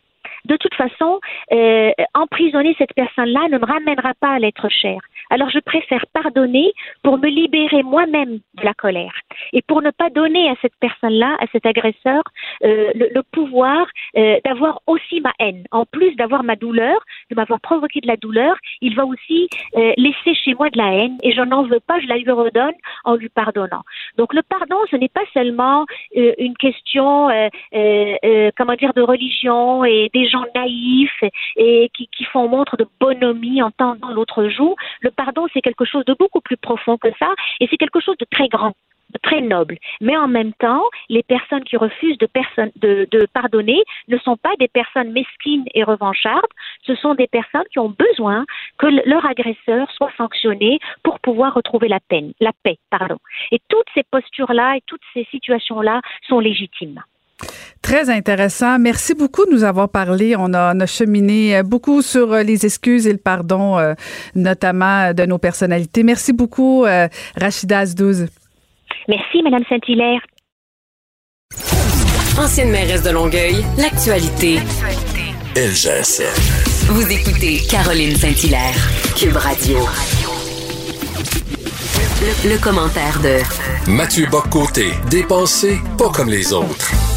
de 0.46 0.58
toute 0.58 0.74
façon, 0.76 1.20
euh, 1.52 1.92
emprisonner 2.14 2.76
cette 2.78 2.94
personne-là 2.94 3.48
ne 3.50 3.58
me 3.58 3.66
ramènera 3.66 4.14
pas 4.20 4.32
à 4.32 4.40
l'être 4.40 4.70
cher. 4.70 5.00
Alors 5.30 5.50
je 5.50 5.60
préfère 5.60 6.06
pardonner 6.14 6.74
pour 7.02 7.18
me 7.18 7.28
libérer 7.28 7.82
moi-même 7.82 8.40
de 8.56 8.64
la 8.64 8.74
colère 8.74 9.14
et 9.54 9.62
pour 9.62 9.82
ne 9.82 9.90
pas 9.92 10.10
donner 10.10 10.50
à 10.50 10.56
cette 10.62 10.76
personne-là, 10.80 11.38
à 11.40 11.46
cet 11.52 11.66
agresseur, 11.66 12.24
euh, 12.64 12.92
le, 12.94 13.22
pouvoir 13.32 13.88
euh, 14.18 14.38
d'avoir 14.44 14.82
aussi 14.86 15.22
ma 15.22 15.32
haine. 15.40 15.64
En 15.72 15.86
plus 15.86 16.16
d'avoir 16.16 16.44
ma 16.44 16.56
douleur, 16.56 17.00
de 17.32 17.36
m'avoir 17.36 17.62
provoqué 17.62 18.02
de 18.02 18.08
la 18.08 18.18
douleur, 18.18 18.56
il 18.82 18.96
va 18.96 19.06
aussi 19.06 19.48
laisser 19.98 20.36
chez 20.36 20.54
moi 20.54 20.70
de 20.70 20.78
la 20.78 20.94
haine 20.94 21.18
et 21.24 21.32
je 21.32 21.42
n'en 21.42 21.64
veux 21.64 21.80
pas, 21.80 22.00
je 22.00 22.08
la 22.08 22.18
lui 22.18 22.30
redonne 22.30 22.74
en 23.06 23.16
lui 23.16 23.30
pardonnant. 23.30 23.84
Donc 24.18 24.34
le 24.34 24.42
pardon, 24.44 24.76
ce 24.92 24.96
n'est 24.98 25.10
pas 25.10 25.24
seulement 25.34 25.86
une 26.14 26.56
question, 26.58 27.30
comment 28.58 28.76
dire, 28.76 28.94
de 28.94 29.02
religion 29.02 29.86
et 29.86 30.10
des 30.14 30.28
gens 30.34 30.46
naïfs 30.56 31.24
et 31.56 31.90
qui, 31.94 32.24
font 32.32 32.48
montre 32.48 32.78
de 32.78 32.88
bonhomie 33.00 33.62
en 33.62 33.72
tendant 33.72 34.10
l'autre 34.10 34.48
joue. 34.48 34.76
Le 35.02 35.12
pardon, 35.12 35.46
c'est 35.54 35.62
quelque 35.62 35.86
chose 35.86 36.06
de 36.06 36.16
beaucoup 36.18 36.42
plus 36.42 36.58
profond 36.58 36.98
que 36.98 37.10
ça 37.20 37.34
et 37.60 37.68
c'est 37.70 37.78
quelque 37.78 38.00
chose 38.00 38.18
de 38.18 38.26
très 38.30 38.48
grand 38.48 38.74
très 39.22 39.42
noble. 39.42 39.78
Mais 40.02 40.18
en 40.18 40.28
même 40.28 40.54
temps, 40.54 40.84
les 41.10 41.24
personnes 41.24 41.64
qui 41.64 41.78
refusent 41.78 42.18
de, 42.18 42.28
de, 42.78 43.08
de, 43.12 43.28
pardonner 43.34 43.84
ne 44.08 44.18
sont 44.18 44.38
pas 44.38 44.56
des 44.60 44.68
personnes 44.68 45.12
mesquines 45.12 45.66
et 45.74 45.84
revanchardes, 45.84 46.42
ce 46.82 46.96
sont 46.96 47.14
des 47.14 47.28
personnes 47.28 47.66
qui 47.72 47.80
ont 47.80 47.96
besoin 47.98 48.46
que 48.80 48.88
leur 49.08 49.26
agresseur 49.26 49.92
soit 49.92 50.12
sanctionné 50.18 50.80
pour 51.04 51.20
pouvoir 51.20 51.54
retrouver 51.54 51.88
la 51.88 52.00
peine, 52.00 52.34
la 52.40 52.52
paix, 52.64 52.78
pardon. 52.90 53.18
Et 53.52 53.60
toutes 53.70 53.88
ces 53.94 54.04
postures-là 54.10 54.78
et 54.78 54.82
toutes 54.88 55.02
ces 55.14 55.26
situations-là 55.26 56.02
sont 56.28 56.40
légitimes. 56.40 57.04
Très 57.84 58.10
intéressant. 58.10 58.80
Merci 58.80 59.14
beaucoup 59.14 59.46
de 59.46 59.52
nous 59.52 59.64
avoir 59.64 59.90
parlé. 59.90 60.36
On 60.38 60.54
a, 60.54 60.86
cheminé 60.86 61.62
beaucoup 61.64 62.02
sur 62.02 62.32
euh, 62.32 62.44
les 62.44 62.66
excuses 62.66 63.08
et 63.08 63.12
le 63.12 63.18
pardon, 63.18 63.78
euh, 63.78 63.94
notamment 64.36 65.14
de 65.14 65.26
nos 65.26 65.38
personnalités. 65.38 66.04
Merci 66.04 66.32
beaucoup, 66.34 66.86
euh, 66.86 67.08
Rachida 67.36 67.80
Azdouz. 67.80 68.28
Merci, 69.08 69.44
Madame 69.44 69.64
Saint-Hilaire. 69.68 70.22
Ancienne 72.40 72.72
mairesse 72.72 73.04
de 73.04 73.12
Longueuil, 73.12 73.64
l'actualité. 73.78 74.60
LGSN. 75.56 76.24
Vous 76.88 77.12
écoutez 77.12 77.60
Caroline 77.70 78.16
Saint-Hilaire, 78.16 78.76
Cube 79.16 79.36
Radio. 79.36 79.78
Le, 82.22 82.50
le 82.54 82.64
commentaire 82.64 83.20
de 83.22 83.92
Mathieu 83.92 84.26
Boccoté, 84.32 84.92
dépensé 85.12 85.78
pas 85.98 86.10
comme 86.10 86.30
les 86.30 86.54
autres. 86.54 87.13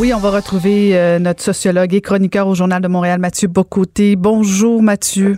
Oui, 0.00 0.14
on 0.14 0.18
va 0.18 0.30
retrouver 0.30 0.96
euh, 0.96 1.18
notre 1.18 1.42
sociologue 1.42 1.92
et 1.92 2.00
chroniqueur 2.00 2.48
au 2.48 2.54
Journal 2.54 2.80
de 2.80 2.88
Montréal, 2.88 3.20
Mathieu 3.20 3.48
Bocoté. 3.48 4.16
Bonjour, 4.16 4.82
Mathieu. 4.82 5.36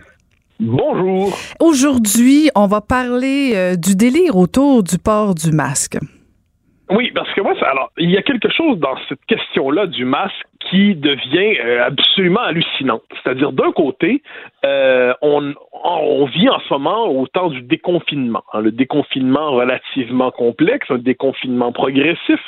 Bonjour. 0.61 1.37
Aujourd'hui, 1.59 2.49
on 2.55 2.69
va 2.69 2.81
parler 2.81 3.55
euh, 3.57 3.75
du 3.75 3.97
délire 3.97 4.37
autour 4.37 4.85
du 4.85 4.99
port 4.99 5.35
du 5.35 5.51
masque. 5.51 5.99
Oui, 6.91 7.11
parce 7.13 7.29
que 7.35 7.41
moi, 7.41 7.55
alors, 7.63 7.91
il 7.99 8.13
y 8.13 8.17
a 8.17 8.23
quelque 8.23 8.53
chose 8.57 8.79
dans 8.79 8.95
cette 9.09 9.25
question-là 9.27 9.89
du 9.89 10.05
masque 10.05 10.47
qui 10.73 10.95
devient 10.95 11.59
euh, 11.61 11.85
absolument 11.85 12.41
hallucinante. 12.41 13.03
C'est-à-dire, 13.23 13.53
d'un 13.53 13.73
côté, 13.73 14.23
euh, 14.65 15.13
on, 15.21 15.53
vit 16.25 16.49
en 16.49 16.61
ce 16.61 16.73
moment 16.73 17.09
au 17.09 17.27
temps 17.27 17.51
du 17.51 17.61
déconfinement. 17.61 18.43
Hein, 18.55 18.63
le 18.63 18.73
déconfinement 18.73 19.51
relativement 19.51 20.31
complexe, 20.31 20.87
un 20.91 20.99
déconfinement 20.99 21.73
progressif, 21.73 22.41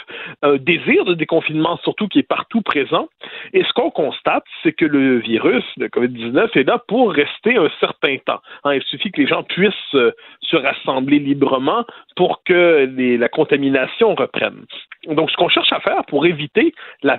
un 0.42 0.56
désir 0.56 1.04
de 1.04 1.12
déconfinement 1.12 1.78
surtout 1.82 2.08
qui 2.08 2.20
est 2.20 2.28
partout 2.28 2.62
présent. 2.62 3.08
Et 3.52 3.62
ce 3.62 3.72
qu'on 3.74 3.90
constate, 3.90 4.44
c'est 4.62 4.72
que 4.72 4.86
le 4.86 5.18
virus, 5.18 5.64
le 5.76 5.88
COVID-19, 5.88 6.58
est 6.58 6.66
là 6.66 6.82
pour 6.88 7.12
rester 7.12 7.56
un 7.56 7.68
certain 7.78 8.16
temps. 8.24 8.40
Hein, 8.64 8.74
il 8.74 8.82
suffit 8.84 9.10
que 9.10 9.20
les 9.20 9.26
gens 9.26 9.42
puissent 9.42 9.74
euh, 9.94 10.12
se 10.40 10.56
rassembler 10.56 11.18
librement 11.18 11.84
pour 12.16 12.42
que 12.44 12.88
la 12.96 13.28
contamination 13.28 14.14
reprenne. 14.14 14.64
Donc, 15.08 15.30
ce 15.30 15.36
qu'on 15.36 15.48
cherche 15.48 15.72
à 15.72 15.80
faire 15.80 16.04
pour 16.06 16.26
éviter 16.26 16.74
la, 17.02 17.18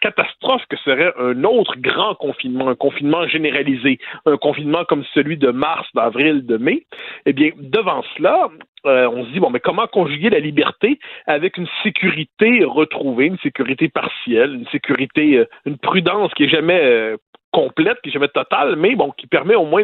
catastrophe 0.00 0.62
que 0.68 0.76
serait 0.78 1.12
un 1.18 1.44
autre 1.44 1.74
grand 1.78 2.14
confinement, 2.14 2.68
un 2.68 2.74
confinement 2.74 3.26
généralisé, 3.28 3.98
un 4.26 4.36
confinement 4.36 4.84
comme 4.84 5.04
celui 5.14 5.36
de 5.36 5.50
mars, 5.50 5.88
d'avril, 5.94 6.46
de 6.46 6.56
mai, 6.56 6.86
eh 7.26 7.32
bien, 7.32 7.50
devant 7.58 8.02
cela, 8.16 8.48
euh, 8.86 9.08
on 9.10 9.24
se 9.24 9.30
dit, 9.30 9.40
bon, 9.40 9.50
mais 9.50 9.60
comment 9.60 9.86
conjuguer 9.86 10.30
la 10.30 10.40
liberté 10.40 10.98
avec 11.26 11.58
une 11.58 11.68
sécurité 11.82 12.64
retrouvée, 12.64 13.26
une 13.26 13.38
sécurité 13.38 13.88
partielle, 13.88 14.54
une 14.54 14.66
sécurité, 14.68 15.38
euh, 15.38 15.44
une 15.66 15.78
prudence 15.78 16.32
qui 16.34 16.44
est 16.44 16.48
jamais 16.48 16.80
euh, 16.82 17.16
complète, 17.52 18.00
qui 18.02 18.10
est 18.10 18.12
jamais 18.12 18.28
totale, 18.28 18.76
mais 18.76 18.94
bon, 18.94 19.10
qui 19.12 19.26
permet 19.26 19.54
au 19.54 19.66
moins 19.66 19.82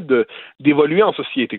d'évoluer 0.61 1.03
en 1.03 1.13
société? 1.13 1.59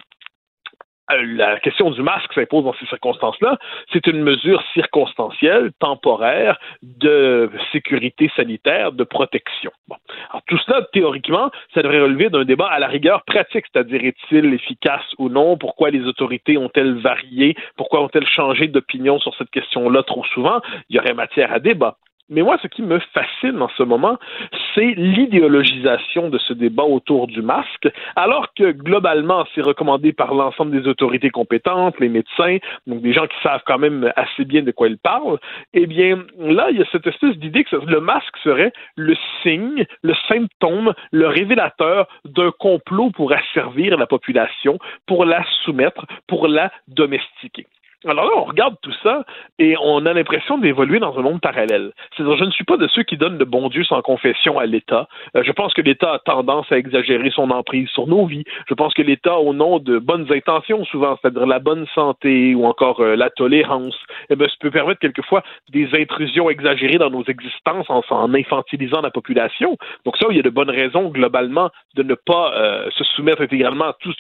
Euh, 1.11 1.21
la 1.35 1.59
question 1.59 1.89
du 1.91 2.01
masque 2.01 2.33
s'impose 2.33 2.65
dans 2.65 2.73
ces 2.73 2.85
circonstances-là. 2.87 3.57
C'est 3.93 4.07
une 4.07 4.21
mesure 4.21 4.61
circonstancielle, 4.73 5.71
temporaire, 5.79 6.59
de 6.81 7.49
sécurité 7.71 8.29
sanitaire, 8.35 8.91
de 8.91 9.03
protection. 9.03 9.71
Bon. 9.87 9.95
Alors 10.29 10.41
tout 10.47 10.57
cela, 10.59 10.85
théoriquement, 10.91 11.49
ça 11.73 11.81
devrait 11.81 12.01
relever 12.01 12.29
d'un 12.29 12.43
débat 12.43 12.67
à 12.67 12.79
la 12.79 12.87
rigueur 12.87 13.23
pratique, 13.23 13.65
c'est-à-dire 13.71 14.03
est-il 14.03 14.53
efficace 14.53 15.05
ou 15.17 15.29
non, 15.29 15.57
pourquoi 15.57 15.89
les 15.91 16.03
autorités 16.05 16.57
ont-elles 16.57 16.97
varié, 16.97 17.55
pourquoi 17.77 18.01
ont-elles 18.01 18.27
changé 18.27 18.67
d'opinion 18.67 19.19
sur 19.19 19.33
cette 19.35 19.49
question-là 19.51 20.03
trop 20.03 20.25
souvent. 20.25 20.61
Il 20.89 20.97
y 20.97 20.99
aurait 20.99 21.13
matière 21.13 21.53
à 21.53 21.59
débat. 21.59 21.97
Mais 22.29 22.41
moi, 22.41 22.57
ce 22.61 22.67
qui 22.67 22.81
me 22.81 22.99
fascine 23.13 23.61
en 23.61 23.69
ce 23.77 23.83
moment, 23.83 24.17
c'est 24.75 24.93
l'idéologisation 24.97 26.29
de 26.29 26.37
ce 26.37 26.51
débat 26.51 26.83
autour 26.83 27.27
du 27.27 27.41
masque, 27.41 27.87
alors 28.17 28.53
que 28.53 28.71
globalement, 28.71 29.45
c'est 29.55 29.61
recommandé 29.61 30.11
par 30.11 30.33
l'ensemble 30.33 30.71
des 30.71 30.87
autorités 30.89 31.29
compétentes, 31.29 31.99
les 31.99 32.09
médecins, 32.09 32.57
donc 32.85 33.01
des 33.01 33.13
gens 33.13 33.27
qui 33.27 33.37
savent 33.41 33.63
quand 33.65 33.79
même 33.79 34.11
assez 34.17 34.43
bien 34.43 34.61
de 34.61 34.71
quoi 34.71 34.89
ils 34.89 34.97
parlent. 34.97 35.39
Eh 35.73 35.87
bien, 35.87 36.25
là, 36.37 36.69
il 36.69 36.79
y 36.79 36.81
a 36.81 36.85
cette 36.91 37.07
espèce 37.07 37.37
d'idée 37.37 37.63
que 37.63 37.77
le 37.77 38.01
masque 38.01 38.35
serait 38.43 38.73
le 38.97 39.15
signe, 39.41 39.85
le 40.01 40.13
symptôme, 40.27 40.93
le 41.11 41.27
révélateur 41.27 42.07
d'un 42.25 42.51
complot 42.51 43.11
pour 43.11 43.31
asservir 43.31 43.97
la 43.97 44.05
population, 44.05 44.79
pour 45.05 45.23
la 45.23 45.45
soumettre, 45.63 46.05
pour 46.27 46.47
la 46.47 46.71
domestiquer. 46.89 47.67
Alors 48.05 48.25
là, 48.25 48.31
on 48.37 48.43
regarde 48.43 48.75
tout 48.83 48.93
ça 49.01 49.25
et 49.57 49.75
on 49.81 50.05
a 50.05 50.13
l'impression 50.13 50.59
d'évoluer 50.59 50.99
dans 50.99 51.17
un 51.17 51.23
monde 51.23 51.41
parallèle. 51.41 51.93
C'est-à-dire, 52.15 52.37
je 52.37 52.43
ne 52.43 52.51
suis 52.51 52.63
pas 52.63 52.77
de 52.77 52.87
ceux 52.87 53.01
qui 53.01 53.17
donnent 53.17 53.39
le 53.39 53.45
bon 53.45 53.69
Dieu 53.69 53.83
sans 53.83 54.03
confession 54.03 54.59
à 54.59 54.67
l'État. 54.67 55.07
Euh, 55.35 55.41
je 55.43 55.51
pense 55.51 55.73
que 55.73 55.81
l'État 55.81 56.13
a 56.13 56.19
tendance 56.19 56.71
à 56.71 56.77
exagérer 56.77 57.31
son 57.31 57.49
emprise 57.49 57.89
sur 57.89 58.05
nos 58.05 58.27
vies. 58.27 58.43
Je 58.69 58.75
pense 58.75 58.93
que 58.93 59.01
l'État, 59.01 59.39
au 59.39 59.51
nom 59.51 59.79
de 59.79 59.97
bonnes 59.97 60.31
intentions, 60.31 60.85
souvent, 60.85 61.17
c'est-à-dire 61.19 61.47
la 61.47 61.57
bonne 61.57 61.87
santé 61.95 62.53
ou 62.53 62.65
encore 62.65 62.99
euh, 62.99 63.15
la 63.15 63.31
tolérance, 63.31 63.97
eh 64.29 64.35
bien, 64.35 64.47
ça 64.47 64.53
peut 64.59 64.69
permettre 64.69 64.99
quelquefois 64.99 65.41
des 65.69 65.89
intrusions 65.99 66.51
exagérées 66.51 66.99
dans 66.99 67.09
nos 67.09 67.23
existences 67.23 67.89
en, 67.89 68.33
infantilisant 68.35 69.01
la 69.01 69.09
population. 69.09 69.75
Donc 70.05 70.17
ça, 70.17 70.27
il 70.29 70.37
y 70.37 70.39
a 70.39 70.43
de 70.43 70.51
bonnes 70.51 70.69
raisons 70.69 71.09
globalement 71.09 71.71
de 71.95 72.03
ne 72.03 72.13
pas 72.13 72.53
euh, 72.53 72.91
se 72.91 73.03
soumettre 73.15 73.41
intégralement 73.41 73.85
à 73.85 73.95
tous, 73.99 74.15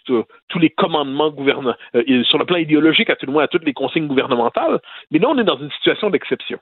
tous 0.49 0.59
les 0.59 0.71
commandements 0.71 1.29
gouvernementaux, 1.29 1.77
sur 2.23 2.39
le 2.39 2.45
plan 2.45 2.57
idéologique, 2.57 3.11
à 3.11 3.15
tout 3.15 3.27
le 3.27 3.33
moins 3.33 3.43
à 3.43 3.47
toutes 3.47 3.66
les 3.67 3.73
consignes 3.73 4.07
gouvernementales, 4.07 4.79
mais 5.11 5.19
là, 5.19 5.29
on 5.29 5.37
est 5.37 5.43
dans 5.43 5.59
une 5.59 5.71
situation 5.71 6.09
d'exception 6.09 6.59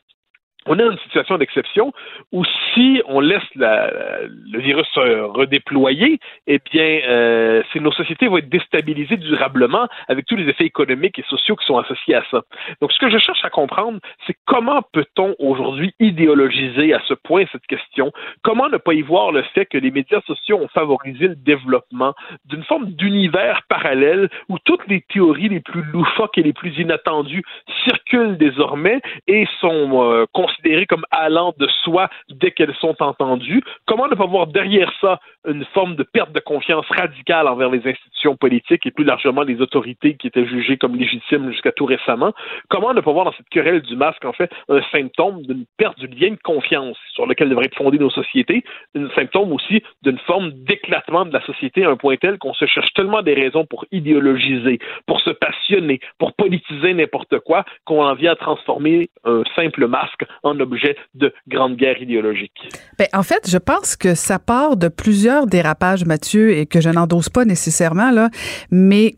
on 0.67 0.79
est 0.79 0.83
dans 0.83 0.91
une 0.91 0.99
situation 0.99 1.37
d'exception 1.37 1.93
où 2.31 2.43
si 2.73 3.01
on 3.07 3.19
laisse 3.19 3.43
le 3.55 4.59
virus 4.59 4.87
se 4.93 5.21
redéployer, 5.21 6.19
eh 6.47 6.59
bien, 6.71 7.01
euh, 7.07 7.63
nos 7.75 7.91
sociétés 7.91 8.27
vont 8.27 8.37
être 8.37 8.49
déstabilisées 8.49 9.17
durablement 9.17 9.87
avec 10.07 10.25
tous 10.25 10.35
les 10.35 10.49
effets 10.49 10.65
économiques 10.65 11.19
et 11.19 11.23
sociaux 11.23 11.55
qui 11.55 11.65
sont 11.65 11.77
associés 11.77 12.15
à 12.15 12.23
ça. 12.31 12.41
Donc, 12.81 12.91
ce 12.91 12.99
que 12.99 13.09
je 13.09 13.17
cherche 13.17 13.43
à 13.43 13.49
comprendre, 13.49 13.99
c'est 14.25 14.35
comment 14.45 14.81
peut-on 14.91 15.35
aujourd'hui 15.39 15.93
idéologiser 15.99 16.93
à 16.93 17.01
ce 17.07 17.13
point 17.13 17.43
cette 17.51 17.67
question? 17.67 18.11
Comment 18.41 18.69
ne 18.69 18.77
pas 18.77 18.93
y 18.93 19.01
voir 19.01 19.31
le 19.31 19.43
fait 19.53 19.65
que 19.65 19.77
les 19.77 19.91
médias 19.91 20.21
sociaux 20.21 20.57
ont 20.57 20.67
favorisé 20.69 21.27
le 21.27 21.35
développement 21.35 22.13
d'une 22.45 22.63
forme 22.63 22.91
d'univers 22.91 23.61
parallèle 23.69 24.29
où 24.49 24.57
toutes 24.65 24.87
les 24.87 25.01
théories 25.01 25.49
les 25.49 25.59
plus 25.59 25.83
loufoques 25.83 26.37
et 26.37 26.43
les 26.43 26.53
plus 26.53 26.77
inattendues 26.77 27.43
circulent 27.83 28.37
désormais 28.37 29.01
et 29.27 29.47
sont 29.59 30.03
euh, 30.03 30.25
considérées 30.55 30.85
comme 30.85 31.05
allant 31.11 31.53
de 31.57 31.67
soi 31.83 32.09
dès 32.29 32.51
qu'elles 32.51 32.75
sont 32.75 32.95
entendues. 33.01 33.61
Comment 33.85 34.07
ne 34.07 34.15
pas 34.15 34.25
voir 34.25 34.47
derrière 34.47 34.91
ça 35.01 35.19
une 35.47 35.65
forme 35.73 35.95
de 35.95 36.03
perte 36.03 36.31
de 36.31 36.39
confiance 36.39 36.85
radicale 36.89 37.47
envers 37.47 37.69
les 37.69 37.87
institutions 37.87 38.35
politiques 38.35 38.85
et 38.85 38.91
plus 38.91 39.03
largement 39.03 39.43
les 39.43 39.61
autorités 39.61 40.15
qui 40.15 40.27
étaient 40.27 40.45
jugées 40.45 40.77
comme 40.77 40.95
légitimes 40.95 41.51
jusqu'à 41.51 41.71
tout 41.71 41.85
récemment? 41.85 42.33
Comment 42.69 42.93
ne 42.93 43.01
pas 43.01 43.11
voir 43.11 43.25
dans 43.25 43.33
cette 43.33 43.49
querelle 43.49 43.81
du 43.81 43.95
masque, 43.95 44.25
en 44.25 44.33
fait, 44.33 44.51
un 44.69 44.81
symptôme 44.91 45.41
d'une 45.43 45.65
perte 45.77 45.99
du 45.99 46.07
lien 46.07 46.31
de 46.31 46.41
confiance 46.43 46.97
sur 47.13 47.25
lequel 47.25 47.49
devraient 47.49 47.65
être 47.65 47.75
fondées 47.75 47.99
nos 47.99 48.09
sociétés, 48.09 48.63
un 48.95 49.09
symptôme 49.09 49.51
aussi 49.51 49.83
d'une 50.03 50.17
forme 50.19 50.51
d'éclatement 50.51 51.25
de 51.25 51.33
la 51.33 51.41
société 51.45 51.85
à 51.85 51.89
un 51.89 51.97
point 51.97 52.15
tel 52.17 52.37
qu'on 52.37 52.53
se 52.53 52.65
cherche 52.65 52.91
tellement 52.93 53.21
des 53.21 53.33
raisons 53.33 53.65
pour 53.65 53.85
idéologiser, 53.91 54.79
pour 55.05 55.19
se 55.21 55.31
passionner, 55.31 55.99
pour 56.17 56.33
politiser 56.33 56.93
n'importe 56.93 57.39
quoi, 57.39 57.65
qu'on 57.85 58.03
en 58.03 58.15
vient 58.15 58.31
à 58.31 58.35
transformer 58.35 59.09
un 59.23 59.43
simple 59.55 59.87
masque 59.87 60.25
en 60.45 60.59
objet 60.59 60.95
de 61.13 61.33
grande 61.47 61.75
guerre 61.75 62.01
idéologique. 62.01 62.69
Ben, 62.97 63.07
en 63.13 63.23
fait, 63.23 63.49
je 63.49 63.57
pense 63.57 63.95
que 63.95 64.15
ça 64.15 64.39
part 64.39 64.77
de 64.77 64.87
plusieurs 64.87 65.47
dérapages, 65.47 66.05
Mathieu, 66.05 66.51
et 66.51 66.65
que 66.65 66.81
je 66.81 66.89
n'endosse 66.89 67.29
pas 67.29 67.45
nécessairement, 67.45 68.11
là, 68.11 68.29
mais 68.71 69.15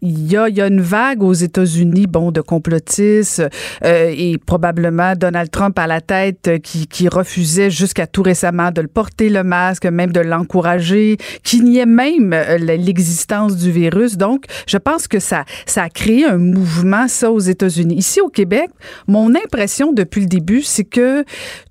il 0.00 0.32
y 0.32 0.36
a, 0.36 0.66
une 0.66 0.80
vague 0.80 1.22
aux 1.22 1.32
États-Unis, 1.32 2.06
bon, 2.06 2.30
de 2.30 2.40
complotistes, 2.40 3.42
euh, 3.84 4.14
et 4.16 4.38
probablement 4.38 5.14
Donald 5.14 5.50
Trump 5.50 5.78
à 5.78 5.86
la 5.86 6.00
tête 6.00 6.48
euh, 6.48 6.58
qui, 6.58 7.08
refusait 7.08 7.70
jusqu'à 7.70 8.06
tout 8.06 8.22
récemment 8.22 8.70
de 8.70 8.80
le 8.80 8.88
porter 8.88 9.28
le 9.28 9.44
masque, 9.44 9.84
même 9.84 10.10
de 10.10 10.20
l'encourager, 10.20 11.18
qui 11.42 11.60
niait 11.60 11.86
même 11.86 12.32
euh, 12.32 12.56
l'existence 12.56 13.56
du 13.56 13.70
virus. 13.70 14.16
Donc, 14.16 14.44
je 14.66 14.78
pense 14.78 15.06
que 15.06 15.18
ça, 15.18 15.44
ça 15.66 15.82
a 15.82 15.88
créé 15.90 16.24
un 16.24 16.38
mouvement, 16.38 17.08
ça, 17.08 17.30
aux 17.30 17.40
États-Unis. 17.40 17.96
Ici, 17.96 18.20
au 18.20 18.28
Québec, 18.28 18.70
mon 19.06 19.34
impression 19.34 19.92
depuis 20.04 20.20
le 20.20 20.26
début, 20.26 20.62
c'est 20.62 20.84
que 20.84 21.24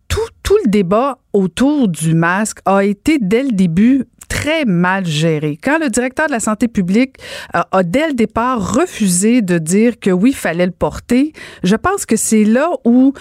tout, 0.08 0.20
tout 0.44 0.58
le 0.66 0.70
débat 0.70 1.20
autour 1.32 1.88
du 1.88 2.14
masque 2.14 2.60
a 2.66 2.84
été 2.84 3.18
dès 3.20 3.44
le 3.44 3.52
début 3.52 4.06
très 4.28 4.66
mal 4.66 5.06
géré. 5.06 5.58
Quand 5.64 5.78
le 5.80 5.90
directeur 5.90 6.28
de 6.28 6.32
la 6.32 6.40
santé 6.40 6.68
publique 6.68 7.18
a, 7.54 7.68
a 7.72 7.84
dès 7.84 8.08
le 8.08 8.14
départ 8.14 8.76
refusé 8.76 9.42
de 9.42 9.58
dire 9.58 10.00
que 10.00 10.10
oui, 10.10 10.34
fallait 10.34 10.66
le 10.66 10.72
porter, 10.72 11.34
je 11.64 11.76
pense 11.76 12.06
que 12.06 12.16
c'est 12.16 12.44
là 12.44 12.72
où 12.84 13.14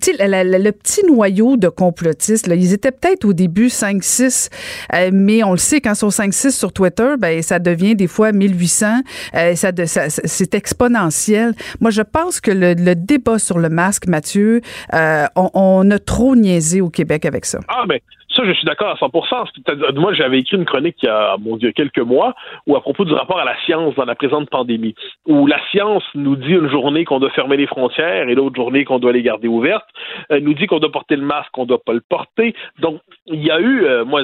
tu 0.00 0.14
sais, 0.14 0.28
le, 0.28 0.70
petit 0.70 1.04
noyau 1.06 1.56
de 1.56 1.68
complotistes, 1.68 2.46
là, 2.46 2.54
ils 2.54 2.72
étaient 2.72 2.92
peut-être 2.92 3.24
au 3.24 3.32
début 3.32 3.68
5-6, 3.68 4.50
euh, 4.94 5.10
mais 5.12 5.42
on 5.44 5.52
le 5.52 5.58
sait, 5.58 5.80
quand 5.80 5.92
ils 5.92 5.96
sont 5.96 6.08
5-6 6.08 6.50
sur 6.50 6.72
Twitter, 6.72 7.14
ben, 7.18 7.42
ça 7.42 7.58
devient 7.58 7.94
des 7.94 8.06
fois 8.06 8.32
1800. 8.32 8.86
Euh, 9.34 9.54
ça, 9.54 9.70
ça 9.86 10.08
c'est 10.08 10.54
exponentiel. 10.54 11.54
Moi, 11.80 11.90
je 11.90 12.02
pense 12.02 12.40
que 12.40 12.50
le, 12.50 12.94
débat 12.94 13.38
sur 13.38 13.58
le 13.58 13.68
masque, 13.68 14.06
Mathieu, 14.06 14.60
euh, 14.94 15.26
on, 15.36 15.50
on, 15.54 15.90
a 15.90 15.98
trop 15.98 16.34
niaisé 16.34 16.80
au 16.80 16.90
Québec 16.90 17.24
avec 17.24 17.44
ça. 17.44 17.60
Ah, 17.68 17.84
mais 17.88 18.02
ça, 18.36 18.44
je 18.44 18.52
suis 18.52 18.64
d'accord 18.66 18.90
à 18.90 18.94
100%. 18.94 19.94
Moi, 19.98 20.12
j'avais 20.12 20.38
écrit 20.40 20.56
une 20.56 20.64
chronique 20.66 20.96
il 21.02 21.06
y 21.06 21.08
a, 21.08 21.36
mon 21.38 21.56
Dieu, 21.56 21.72
quelques 21.72 21.98
mois, 21.98 22.34
où 22.66 22.76
à 22.76 22.80
propos 22.80 23.04
du 23.04 23.12
rapport 23.14 23.38
à 23.38 23.44
la 23.44 23.56
science 23.64 23.94
dans 23.94 24.04
la 24.04 24.14
présente 24.14 24.50
pandémie, 24.50 24.94
où 25.26 25.46
la 25.46 25.58
science 25.70 26.04
nous 26.14 26.36
dit 26.36 26.52
une 26.52 26.68
journée 26.68 27.04
qu'on 27.04 27.18
doit 27.18 27.30
fermer 27.30 27.56
les 27.56 27.66
frontières 27.66 28.28
et 28.28 28.34
l'autre 28.34 28.56
journée 28.56 28.84
qu'on 28.84 28.98
doit 28.98 29.12
les 29.12 29.22
garder 29.22 29.48
ouvertes, 29.48 29.88
euh, 30.30 30.40
nous 30.40 30.54
dit 30.54 30.66
qu'on 30.66 30.78
doit 30.78 30.92
porter 30.92 31.16
le 31.16 31.22
masque, 31.22 31.50
qu'on 31.52 31.64
doit 31.64 31.82
pas 31.82 31.94
le 31.94 32.02
porter. 32.06 32.54
Donc, 32.80 33.00
il 33.26 33.42
y 33.42 33.50
a 33.50 33.58
eu, 33.58 33.84
euh, 33.84 34.04
moi, 34.04 34.22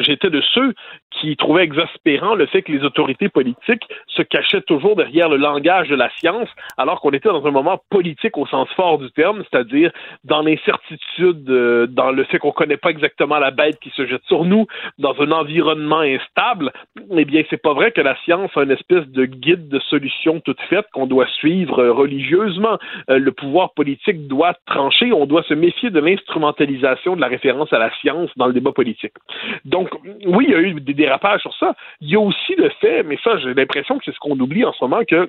j'étais 0.00 0.30
de 0.30 0.42
ceux 0.52 0.74
qui 1.20 1.36
trouvaient 1.36 1.64
exaspérant 1.64 2.34
le 2.34 2.46
fait 2.46 2.62
que 2.62 2.72
les 2.72 2.82
autorités 2.82 3.28
politiques 3.28 3.84
se 4.08 4.22
cachaient 4.22 4.62
toujours 4.62 4.96
derrière 4.96 5.28
le 5.28 5.36
langage 5.36 5.88
de 5.88 5.94
la 5.94 6.10
science, 6.18 6.48
alors 6.76 7.00
qu'on 7.00 7.10
était 7.10 7.28
dans 7.28 7.46
un 7.46 7.50
moment 7.50 7.80
politique 7.90 8.36
au 8.36 8.46
sens 8.46 8.68
fort 8.74 8.98
du 8.98 9.10
terme, 9.12 9.44
c'est-à-dire 9.50 9.92
dans 10.24 10.42
l'incertitude, 10.42 11.48
euh, 11.48 11.86
dans 11.86 12.10
le 12.10 12.24
fait 12.24 12.38
qu'on 12.38 12.52
connaît 12.52 12.76
pas 12.76 12.90
exactement 12.90 13.38
la 13.38 13.51
bête 13.52 13.78
qui 13.80 13.90
se 13.90 14.06
jette 14.06 14.24
sur 14.24 14.44
nous 14.44 14.66
dans 14.98 15.14
un 15.20 15.30
environnement 15.30 16.00
instable, 16.00 16.72
eh 17.16 17.24
bien, 17.24 17.42
c'est 17.50 17.62
pas 17.62 17.74
vrai 17.74 17.92
que 17.92 18.00
la 18.00 18.16
science 18.24 18.50
a 18.56 18.62
une 18.62 18.70
espèce 18.70 19.06
de 19.08 19.24
guide 19.24 19.68
de 19.68 19.78
solution 19.80 20.40
toute 20.40 20.60
faite 20.62 20.86
qu'on 20.92 21.06
doit 21.06 21.28
suivre 21.28 21.78
euh, 21.78 21.92
religieusement. 21.92 22.78
Euh, 23.10 23.18
le 23.18 23.32
pouvoir 23.32 23.72
politique 23.74 24.26
doit 24.26 24.54
trancher, 24.66 25.12
on 25.12 25.26
doit 25.26 25.42
se 25.44 25.54
méfier 25.54 25.90
de 25.90 26.00
l'instrumentalisation 26.00 27.16
de 27.16 27.20
la 27.20 27.28
référence 27.28 27.72
à 27.72 27.78
la 27.78 27.90
science 28.00 28.30
dans 28.36 28.46
le 28.46 28.52
débat 28.52 28.72
politique. 28.72 29.14
Donc, 29.64 29.88
oui, 30.26 30.46
il 30.48 30.52
y 30.52 30.54
a 30.54 30.60
eu 30.60 30.74
des 30.80 30.94
dérapages 30.94 31.40
sur 31.42 31.54
ça. 31.56 31.74
Il 32.00 32.10
y 32.10 32.16
a 32.16 32.20
aussi 32.20 32.54
le 32.56 32.70
fait, 32.80 33.02
mais 33.02 33.18
ça, 33.22 33.38
j'ai 33.38 33.54
l'impression 33.54 33.98
que 33.98 34.04
c'est 34.04 34.14
ce 34.14 34.18
qu'on 34.18 34.38
oublie 34.38 34.64
en 34.64 34.72
ce 34.72 34.84
moment, 34.84 35.02
que 35.08 35.28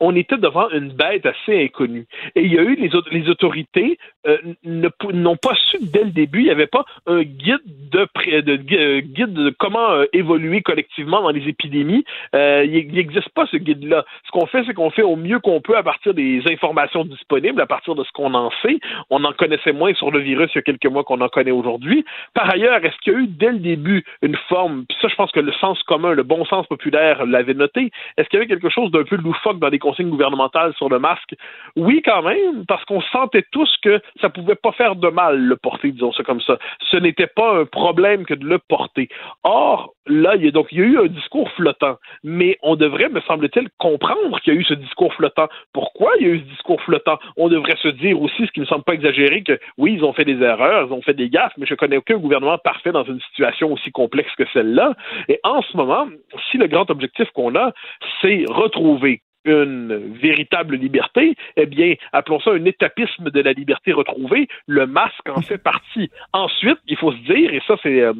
on 0.00 0.14
était 0.14 0.36
devant 0.36 0.68
une 0.70 0.90
bête 0.90 1.26
assez 1.26 1.64
inconnue. 1.64 2.06
Et 2.34 2.42
il 2.42 2.52
y 2.52 2.58
a 2.58 2.62
eu 2.62 2.76
les, 2.76 3.28
autorités 3.28 3.98
euh, 4.26 4.38
n'ont 4.64 5.36
pas 5.36 5.54
su 5.70 5.78
dès 5.80 6.04
le 6.04 6.10
début, 6.10 6.40
il 6.40 6.44
n'y 6.44 6.50
avait 6.50 6.66
pas 6.66 6.84
un 7.06 7.22
guide 7.22 7.58
de, 7.66 8.06
de 8.40 8.76
euh, 8.76 9.00
guide 9.00 9.32
de 9.32 9.50
comment 9.58 9.90
euh, 9.90 10.04
évoluer 10.12 10.62
collectivement 10.62 11.22
dans 11.22 11.30
les 11.30 11.48
épidémies. 11.48 12.04
il 12.34 12.90
n'existe 12.92 13.30
pas 13.30 13.46
ce 13.46 13.56
guide-là. 13.56 14.04
Ce 14.26 14.30
qu'on 14.30 14.46
fait, 14.46 14.62
c'est 14.66 14.74
qu'on 14.74 14.90
fait 14.90 15.02
au 15.02 15.16
mieux 15.16 15.40
qu'on 15.40 15.60
peut 15.60 15.76
à 15.76 15.82
partir 15.82 16.14
des 16.14 16.42
informations 16.50 17.04
disponibles, 17.04 17.60
à 17.60 17.66
partir 17.66 17.94
de 17.94 18.04
ce 18.04 18.12
qu'on 18.12 18.34
en 18.34 18.50
sait. 18.62 18.78
On 19.10 19.24
en 19.24 19.32
connaissait 19.32 19.72
moins 19.72 19.94
sur 19.94 20.10
le 20.10 20.20
virus 20.20 20.50
il 20.54 20.58
y 20.58 20.60
a 20.60 20.62
quelques 20.62 20.86
mois 20.86 21.04
qu'on 21.04 21.20
en 21.20 21.28
connaît 21.28 21.50
aujourd'hui. 21.50 22.04
Par 22.34 22.48
ailleurs, 22.50 22.84
est-ce 22.84 22.96
qu'il 23.02 23.12
y 23.12 23.16
a 23.16 23.18
eu 23.20 23.26
dès 23.26 23.52
le 23.52 23.58
début 23.58 24.04
une 24.22 24.36
forme, 24.48 24.84
ça 25.00 25.08
je 25.08 25.14
pense 25.14 25.32
que 25.32 25.40
le 25.40 25.52
sens 25.52 25.82
commun, 25.84 26.12
le 26.12 26.22
bon 26.22 26.44
sens 26.44 26.66
populaire 26.66 27.26
l'avait 27.26 27.54
noté, 27.54 27.90
est-ce 28.16 28.28
qu'il 28.28 28.38
y 28.38 28.42
avait 28.42 28.48
quelque 28.48 28.70
chose 28.70 28.90
d'un 28.90 29.04
peu 29.04 29.16
loufoque 29.16 29.58
dans 29.58 29.68
les 29.68 29.78
consignes 29.88 30.10
gouvernementales 30.10 30.74
sur 30.74 30.88
le 30.88 30.98
masque? 30.98 31.34
Oui, 31.76 32.02
quand 32.04 32.22
même, 32.22 32.66
parce 32.66 32.84
qu'on 32.84 33.00
sentait 33.00 33.44
tous 33.50 33.74
que 33.82 34.00
ça 34.20 34.28
pouvait 34.28 34.54
pas 34.54 34.72
faire 34.72 34.96
de 34.96 35.08
mal 35.08 35.38
le 35.38 35.56
porter, 35.56 35.92
disons 35.92 36.12
ça 36.12 36.22
comme 36.22 36.40
ça. 36.42 36.58
Ce 36.90 36.96
n'était 36.96 37.26
pas 37.26 37.60
un 37.60 37.64
problème 37.64 38.26
que 38.26 38.34
de 38.34 38.44
le 38.44 38.58
porter. 38.58 39.08
Or, 39.44 39.94
là, 40.06 40.36
il 40.36 40.44
y 40.44 40.48
a, 40.48 40.50
donc, 40.50 40.68
il 40.72 40.78
y 40.78 40.82
a 40.82 40.84
eu 40.84 40.98
un 40.98 41.06
discours 41.06 41.50
flottant, 41.52 41.96
mais 42.22 42.58
on 42.62 42.76
devrait, 42.76 43.08
me 43.08 43.20
semble-t-il, 43.22 43.68
comprendre 43.78 44.40
qu'il 44.40 44.54
y 44.54 44.56
a 44.56 44.60
eu 44.60 44.64
ce 44.64 44.74
discours 44.74 45.14
flottant. 45.14 45.48
Pourquoi 45.72 46.10
il 46.18 46.26
y 46.26 46.30
a 46.30 46.34
eu 46.34 46.40
ce 46.40 46.44
discours 46.44 46.80
flottant? 46.82 47.18
On 47.36 47.48
devrait 47.48 47.76
se 47.76 47.88
dire 47.88 48.20
aussi, 48.20 48.46
ce 48.46 48.52
qui 48.52 48.60
ne 48.60 48.64
me 48.64 48.68
semble 48.68 48.84
pas 48.84 48.94
exagéré, 48.94 49.42
que 49.42 49.58
oui, 49.78 49.94
ils 49.94 50.04
ont 50.04 50.12
fait 50.12 50.24
des 50.24 50.42
erreurs, 50.42 50.88
ils 50.88 50.92
ont 50.92 51.02
fait 51.02 51.14
des 51.14 51.30
gaffes, 51.30 51.54
mais 51.56 51.66
je 51.66 51.74
connais 51.74 51.96
aucun 51.96 52.18
gouvernement 52.18 52.58
parfait 52.58 52.92
dans 52.92 53.04
une 53.04 53.20
situation 53.20 53.72
aussi 53.72 53.90
complexe 53.90 54.34
que 54.36 54.44
celle-là. 54.52 54.94
Et 55.28 55.40
en 55.44 55.62
ce 55.62 55.76
moment, 55.76 56.06
si 56.50 56.58
le 56.58 56.66
grand 56.66 56.90
objectif 56.90 57.30
qu'on 57.30 57.54
a, 57.54 57.72
c'est 58.20 58.44
retrouver 58.48 59.22
une 59.48 60.14
véritable 60.20 60.76
liberté, 60.76 61.34
eh 61.56 61.66
bien, 61.66 61.94
appelons 62.12 62.40
ça 62.40 62.50
un 62.50 62.64
étapisme 62.64 63.30
de 63.30 63.40
la 63.40 63.52
liberté 63.52 63.92
retrouvée. 63.92 64.48
Le 64.66 64.86
masque 64.86 65.28
en 65.28 65.40
fait 65.40 65.58
partie. 65.58 66.10
Ensuite, 66.32 66.78
il 66.86 66.96
faut 66.96 67.12
se 67.12 67.32
dire, 67.32 67.52
et 67.52 67.60
ça 67.66 67.74
c'est 67.82 68.00
euh, 68.02 68.12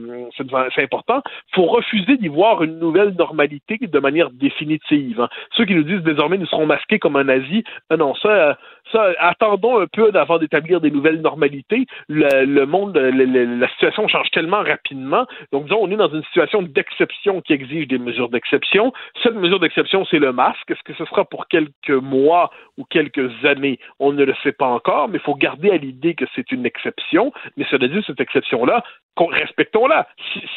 important, 0.78 1.22
faut 1.54 1.66
refuser 1.66 2.16
d'y 2.16 2.28
voir 2.28 2.62
une 2.62 2.78
nouvelle 2.78 3.14
normalité 3.18 3.78
de 3.80 3.98
manière 3.98 4.30
définitive. 4.30 5.20
Hein. 5.20 5.28
Ceux 5.56 5.64
qui 5.64 5.74
nous 5.74 5.82
disent 5.82 6.02
désormais 6.02 6.38
nous 6.38 6.46
serons 6.46 6.66
masqués 6.66 6.98
comme 6.98 7.16
un 7.16 7.24
nazi, 7.24 7.64
euh, 7.92 7.96
non, 7.96 8.14
ça, 8.16 8.56
ça, 8.92 9.12
attendons 9.18 9.80
un 9.80 9.86
peu 9.86 10.10
avant 10.14 10.38
d'établir 10.38 10.80
des 10.80 10.90
nouvelles 10.90 11.20
normalités. 11.20 11.86
Le, 12.08 12.64
monde, 12.64 12.96
la 12.96 13.68
situation 13.70 14.08
change 14.08 14.30
tellement 14.30 14.62
rapidement. 14.62 15.26
Donc, 15.52 15.64
disons, 15.64 15.78
on 15.80 15.90
est 15.90 15.96
dans 15.96 16.08
une 16.08 16.22
situation 16.24 16.62
d'exception 16.62 17.40
qui 17.40 17.52
exige 17.52 17.88
des 17.88 17.98
mesures 17.98 18.28
d'exception. 18.28 18.92
Cette 19.22 19.34
mesure 19.34 19.60
d'exception, 19.60 20.04
c'est 20.10 20.18
le 20.18 20.32
masque. 20.32 20.70
Est-ce 20.70 20.82
que 20.84 20.94
ce 20.94 21.04
sera 21.04 21.17
pour 21.24 21.48
quelques 21.48 21.90
mois 21.90 22.50
ou 22.76 22.84
quelques 22.84 23.44
années? 23.44 23.78
On 23.98 24.12
ne 24.12 24.24
le 24.24 24.34
sait 24.42 24.52
pas 24.52 24.66
encore, 24.66 25.08
mais 25.08 25.18
il 25.18 25.24
faut 25.24 25.34
garder 25.34 25.70
à 25.70 25.76
l'idée 25.76 26.14
que 26.14 26.24
c'est 26.34 26.50
une 26.52 26.66
exception. 26.66 27.32
Mais 27.56 27.66
cela 27.70 27.88
dit, 27.88 28.02
cette 28.06 28.20
exception-là, 28.20 28.82
respectons-la. 29.16 30.06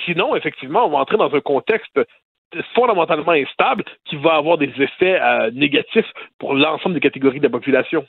sinon, 0.05 0.35
effectivement, 0.35 0.85
on 0.85 0.89
va 0.89 0.99
entrer 0.99 1.17
dans 1.17 1.33
un 1.33 1.41
contexte 1.41 1.99
fondamentalement 2.75 3.31
instable 3.31 3.83
qui 4.05 4.15
va 4.17 4.35
avoir 4.35 4.57
des 4.57 4.71
effets 4.77 5.19
euh, 5.21 5.51
négatifs 5.53 6.05
pour 6.39 6.53
l'ensemble 6.53 6.95
des 6.95 7.01
catégories 7.01 7.39
de 7.39 7.43
la 7.43 7.49
population. 7.49 8.05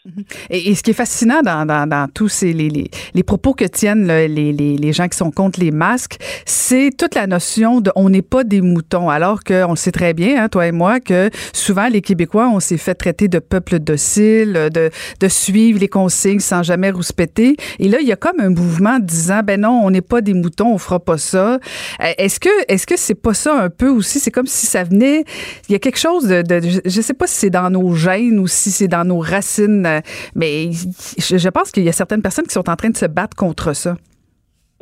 Et, 0.50 0.74
ce 0.74 0.82
qui 0.82 0.90
est 0.90 0.94
fascinant 0.94 1.42
dans, 1.42 2.06
tous 2.12 2.28
ces, 2.28 2.52
les, 2.52 2.68
les, 2.68 3.22
propos 3.22 3.54
que 3.54 3.64
tiennent 3.64 4.06
les, 4.06 4.28
les, 4.28 4.52
les, 4.52 4.92
gens 4.92 5.06
qui 5.08 5.16
sont 5.16 5.30
contre 5.30 5.60
les 5.60 5.70
masques, 5.70 6.16
c'est 6.44 6.90
toute 6.96 7.14
la 7.14 7.26
notion 7.26 7.80
de 7.80 7.90
on 7.94 8.08
n'est 8.08 8.22
pas 8.22 8.44
des 8.44 8.60
moutons, 8.60 9.10
alors 9.10 9.44
qu'on 9.44 9.76
sait 9.76 9.92
très 9.92 10.14
bien, 10.14 10.42
hein, 10.42 10.48
toi 10.48 10.66
et 10.66 10.72
moi, 10.72 10.98
que 11.00 11.30
souvent 11.52 11.88
les 11.88 12.00
Québécois, 12.00 12.48
on 12.52 12.60
s'est 12.60 12.78
fait 12.78 12.94
traiter 12.94 13.28
de 13.28 13.38
peuple 13.38 13.78
docile, 13.78 14.70
de, 14.72 14.90
de 15.20 15.28
suivre 15.28 15.78
les 15.78 15.88
consignes 15.88 16.40
sans 16.40 16.62
jamais 16.62 16.90
rouspéter. 16.90 17.56
Et 17.78 17.88
là, 17.88 17.98
il 18.00 18.06
y 18.06 18.12
a 18.12 18.16
comme 18.16 18.40
un 18.40 18.50
mouvement 18.50 18.98
disant, 18.98 19.40
ben 19.44 19.60
non, 19.60 19.82
on 19.84 19.90
n'est 19.90 20.00
pas 20.00 20.20
des 20.20 20.34
moutons, 20.34 20.72
on 20.72 20.78
fera 20.78 20.98
pas 20.98 21.18
ça. 21.18 21.54
Euh, 21.54 22.12
est-ce 22.18 22.40
que 22.40 22.48
est-ce 22.68 22.86
que 22.86 22.96
c'est 22.96 23.20
pas 23.20 23.34
ça 23.34 23.60
un 23.60 23.70
peu 23.70 23.88
aussi? 23.88 24.18
Comme 24.32 24.46
si 24.46 24.66
ça 24.66 24.84
venait. 24.84 25.24
Il 25.68 25.72
y 25.72 25.74
a 25.74 25.78
quelque 25.78 25.98
chose 25.98 26.26
de. 26.26 26.44
je 26.60 26.96
ne 26.96 27.02
sais 27.02 27.14
pas 27.14 27.26
si 27.26 27.36
c'est 27.36 27.50
dans 27.50 27.70
nos 27.70 27.94
gènes 27.94 28.38
ou 28.38 28.46
si 28.46 28.70
c'est 28.70 28.88
dans 28.88 29.04
nos 29.04 29.20
racines, 29.20 29.86
euh, 29.86 30.00
mais 30.34 30.70
je, 30.72 31.48
pense 31.48 31.70
qu'il 31.70 31.84
y 31.84 31.88
a 31.88 31.92
certaines 31.92 32.22
personnes 32.22 32.46
qui 32.46 32.54
sont 32.54 32.68
en 32.68 32.76
train 32.76 32.90
de 32.90 32.96
se 32.96 33.06
battre 33.06 33.36
contre 33.36 33.72
ça. 33.72 33.96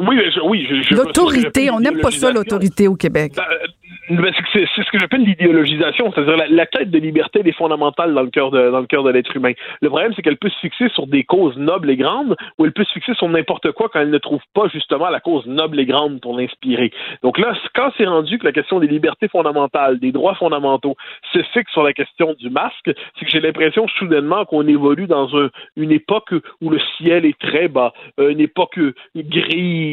Oui, 0.01 0.19
oui. 0.45 0.67
L'autorité, 0.91 1.71
on 1.71 1.81
n'aime 1.81 2.01
pas 2.01 2.11
ça, 2.11 2.33
l'autorité 2.33 2.89
au 2.89 2.97
Québec. 2.97 3.33
Ben, 4.11 4.33
c'est 4.53 4.67
ce 4.67 4.91
que 4.91 4.99
j'appelle 4.99 5.23
l'idéologisation, 5.23 6.13
c'est-à-dire 6.13 6.45
la, 6.49 6.67
quête 6.67 6.91
de 6.91 6.99
liberté 6.99 7.43
est 7.45 7.53
fondamentale 7.53 8.13
dans 8.13 8.23
le 8.23 8.31
cœur 8.31 8.51
de 8.51 8.71
dans 8.71 8.81
le 8.81 8.87
cœur 8.87 9.05
de 9.05 9.11
l'être 9.11 9.37
humain. 9.37 9.53
Le 9.81 9.89
problème, 9.89 10.13
c'est 10.17 10.23
qu'elle 10.23 10.37
peut 10.37 10.49
se 10.49 10.59
fixer 10.59 10.89
sur 10.89 11.07
des 11.07 11.23
causes 11.23 11.57
nobles 11.57 11.91
et 11.91 11.97
grandes, 11.97 12.37
ou 12.59 12.65
elle 12.65 12.73
peut 12.73 12.83
se 12.83 12.93
fixer 12.93 13.15
sur 13.15 13.29
n'importe 13.29 13.71
quoi 13.71 13.89
quand 13.89 14.01
elle 14.01 14.11
ne 14.11 14.19
trouve 14.19 14.43
pas 14.53 14.67
justement 14.67 15.11
la 15.11 15.21
cause 15.21 15.47
noble 15.47 15.79
et 15.79 15.87
grande 15.87 16.21
pour 16.21 16.37
l'inspirer. 16.37 16.91
Donc 17.23 17.39
là, 17.39 17.55
quand 17.73 17.93
c'est 17.99 18.07
rendu 18.07 18.39
que 18.39 18.45
la 18.45 18.53
question 18.53 18.81
des 18.81 18.89
libertés 18.89 19.29
fondamentales, 19.29 20.01
des 20.01 20.11
droits 20.11 20.35
fondamentaux, 20.35 20.97
se 21.33 21.41
fixe 21.53 21.71
sur 21.71 21.85
la 21.85 21.93
question 21.93 22.35
du 22.35 22.51
masque, 22.51 22.91
c'est 23.17 23.25
que 23.25 23.31
j'ai 23.31 23.41
l'impression 23.41 23.87
soudainement 23.97 24.45
qu'on 24.45 24.67
évolue 24.67 25.07
dans 25.07 25.29
une 25.77 25.93
époque 25.93 26.35
où 26.61 26.71
le 26.71 26.81
ciel 26.99 27.25
est 27.25 27.39
très 27.39 27.69
bas, 27.69 27.93
une 28.19 28.41
époque 28.41 28.79
grise, 29.15 29.90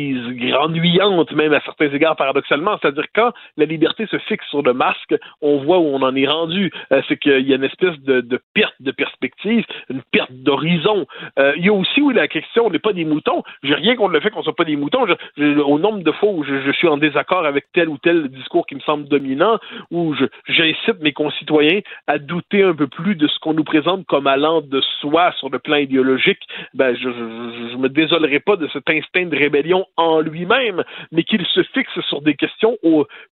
ennuyante 0.58 1.32
même 1.34 1.54
à 1.54 1.62
certains 1.62 1.90
égards 1.92 2.16
paradoxalement. 2.16 2.78
C'est-à-dire 2.82 3.06
quand 3.14 3.32
la 3.58 3.66
liberté 3.66 4.06
se 4.08 4.18
fixe 4.20 4.48
sur 4.50 4.62
le 4.62 4.74
masque, 4.74 5.16
on 5.42 5.58
voit 5.58 5.80
où 5.80 5.86
on 5.86 6.02
en 6.02 6.16
est 6.16 6.28
rendu. 6.28 6.72
Euh, 6.92 7.02
c'est 7.08 7.18
qu'il 7.18 7.48
y 7.48 7.54
a 7.54 7.56
une 7.56 7.64
espèce 7.64 7.98
de, 8.02 8.40
perte 8.54 8.76
de 8.80 8.92
perspective, 8.92 9.66
une 9.90 10.02
perte 10.12 10.32
d'horizon. 10.32 11.06
Euh, 11.40 11.54
il 11.58 11.66
y 11.66 11.70
a 11.70 11.74
aussi 11.74 12.02
où 12.02 12.10
la 12.10 12.28
question 12.28 12.70
n'est 12.70 12.80
pas 12.80 12.94
des 12.94 13.06
moutons. 13.06 13.44
J'ai 13.64 13.76
rien 13.76 13.96
contre 13.96 14.14
le 14.14 14.20
fait 14.20 14.30
qu'on 14.30 14.44
soit 14.44 14.56
pas 14.56 14.64
des 14.64 14.76
moutons. 14.76 15.06
au 15.38 15.80
nombre 15.80 16.04
de 16.04 16.12
fois 16.12 16.30
où 16.32 16.44
je, 16.44 16.72
suis 16.72 16.88
en 16.88 16.98
désaccord 16.98 17.46
avec 17.46 17.66
tel 17.74 17.90
ou 17.90 17.98
tel 17.98 18.30
discours 18.30 18.68
qui 18.68 18.76
me 18.76 18.82
semble 18.82 19.08
dominant, 19.08 19.58
où 19.90 20.14
j'incite 20.48 21.02
mes 21.02 21.14
concitoyens 21.14 21.80
à 22.06 22.20
douter 22.20 22.62
un 22.64 22.76
peu 22.76 22.88
plus 22.88 23.16
de 23.16 23.28
ce 23.28 23.40
qu'on 23.40 23.54
nous 23.54 23.64
présente 23.64 24.06
comme 24.06 24.28
allant 24.28 24.62
de 24.62 24.82
soi 25.02 25.32
sur 25.40 25.50
le 25.50 25.60
plan 25.60 25.78
idéologique, 25.78 26.42
ben 26.74 26.96
je, 26.96 27.10
je, 27.10 27.78
me 27.78 27.90
désolerai 27.90 28.40
pas 28.40 28.56
de 28.56 28.68
cet 28.68 28.90
instinct 28.90 29.26
de 29.26 29.36
rébellion 29.36 29.86
en 29.96 30.20
lui-même, 30.20 30.84
mais 31.12 31.24
qu'il 31.24 31.46
se 31.46 31.64
fixe 31.64 32.00
sur 32.10 32.22
des 32.22 32.36
questions 32.36 32.78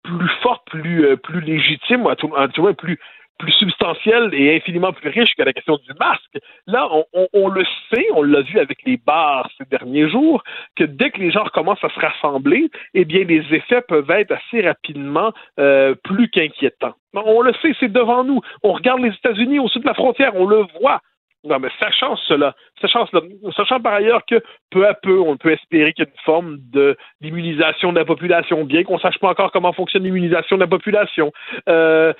plus 0.03 0.29
fortes 0.41 0.63
plus, 0.65 1.05
euh, 1.05 1.15
plus 1.17 1.41
légitime, 1.41 2.05
ou 2.05 2.15
tout, 2.15 2.29
moins 2.29 2.73
plus, 2.73 2.97
plus 3.39 3.51
substantielle 3.53 4.29
et 4.33 4.55
infiniment 4.55 4.93
plus 4.93 5.09
riche 5.09 5.35
que 5.35 5.43
la 5.43 5.53
question 5.53 5.77
du 5.77 5.91
masque. 5.99 6.37
Là, 6.67 6.87
on, 7.33 7.47
le 7.49 7.63
sait, 7.91 8.07
on 8.13 8.21
l'a 8.21 8.41
vu 8.41 8.59
avec 8.59 8.79
les 8.85 8.97
bars 8.97 9.49
ces 9.57 9.65
derniers 9.65 10.09
jours, 10.09 10.43
que 10.75 10.83
dès 10.83 11.11
que 11.11 11.19
les 11.19 11.31
gens 11.31 11.45
commencent 11.53 11.83
à 11.83 11.89
se 11.89 11.99
rassembler, 11.99 12.69
eh 12.93 13.05
bien, 13.05 13.23
les 13.23 13.43
effets 13.53 13.81
peuvent 13.81 14.09
être 14.11 14.31
assez 14.31 14.61
rapidement 14.61 15.33
euh, 15.59 15.95
plus 16.03 16.29
qu'inquiétants. 16.29 16.93
On 17.13 17.41
le 17.41 17.53
sait, 17.61 17.75
c'est 17.79 17.91
devant 17.91 18.23
nous. 18.23 18.41
On 18.63 18.73
regarde 18.73 19.01
les 19.01 19.13
États-Unis 19.13 19.59
au 19.59 19.67
sud 19.67 19.83
de 19.83 19.87
la 19.87 19.93
frontière, 19.93 20.35
on 20.35 20.45
le 20.45 20.65
voit. 20.79 21.01
Non, 21.45 21.59
mais 21.59 21.69
sachant 21.77 22.15
cela, 22.15 22.55
sachant, 22.79 23.05
cela, 23.07 23.21
sachant 23.55 23.81
par 23.81 23.93
ailleurs 23.93 24.25
que 24.25 24.41
peu 24.69 24.87
à 24.87 24.93
peu, 24.93 25.19
on 25.19 25.35
peut 25.35 25.51
espérer 25.51 25.91
qu'il 25.91 26.05
y 26.05 26.07
a 26.07 26.09
une 26.09 26.23
forme 26.23 26.57
de 26.71 26.95
d'immunisation 27.19 27.91
de 27.91 27.99
la 27.99 28.05
population, 28.05 28.63
bien 28.63 28.83
qu'on 28.83 28.95
ne 28.95 29.01
sache 29.01 29.19
pas 29.19 29.29
encore 29.29 29.51
comment 29.51 29.73
fonctionne 29.73 30.03
l'immunisation 30.03 30.55
de 30.55 30.61
la 30.61 30.67
population. 30.67 31.33
Euh, 31.67 32.13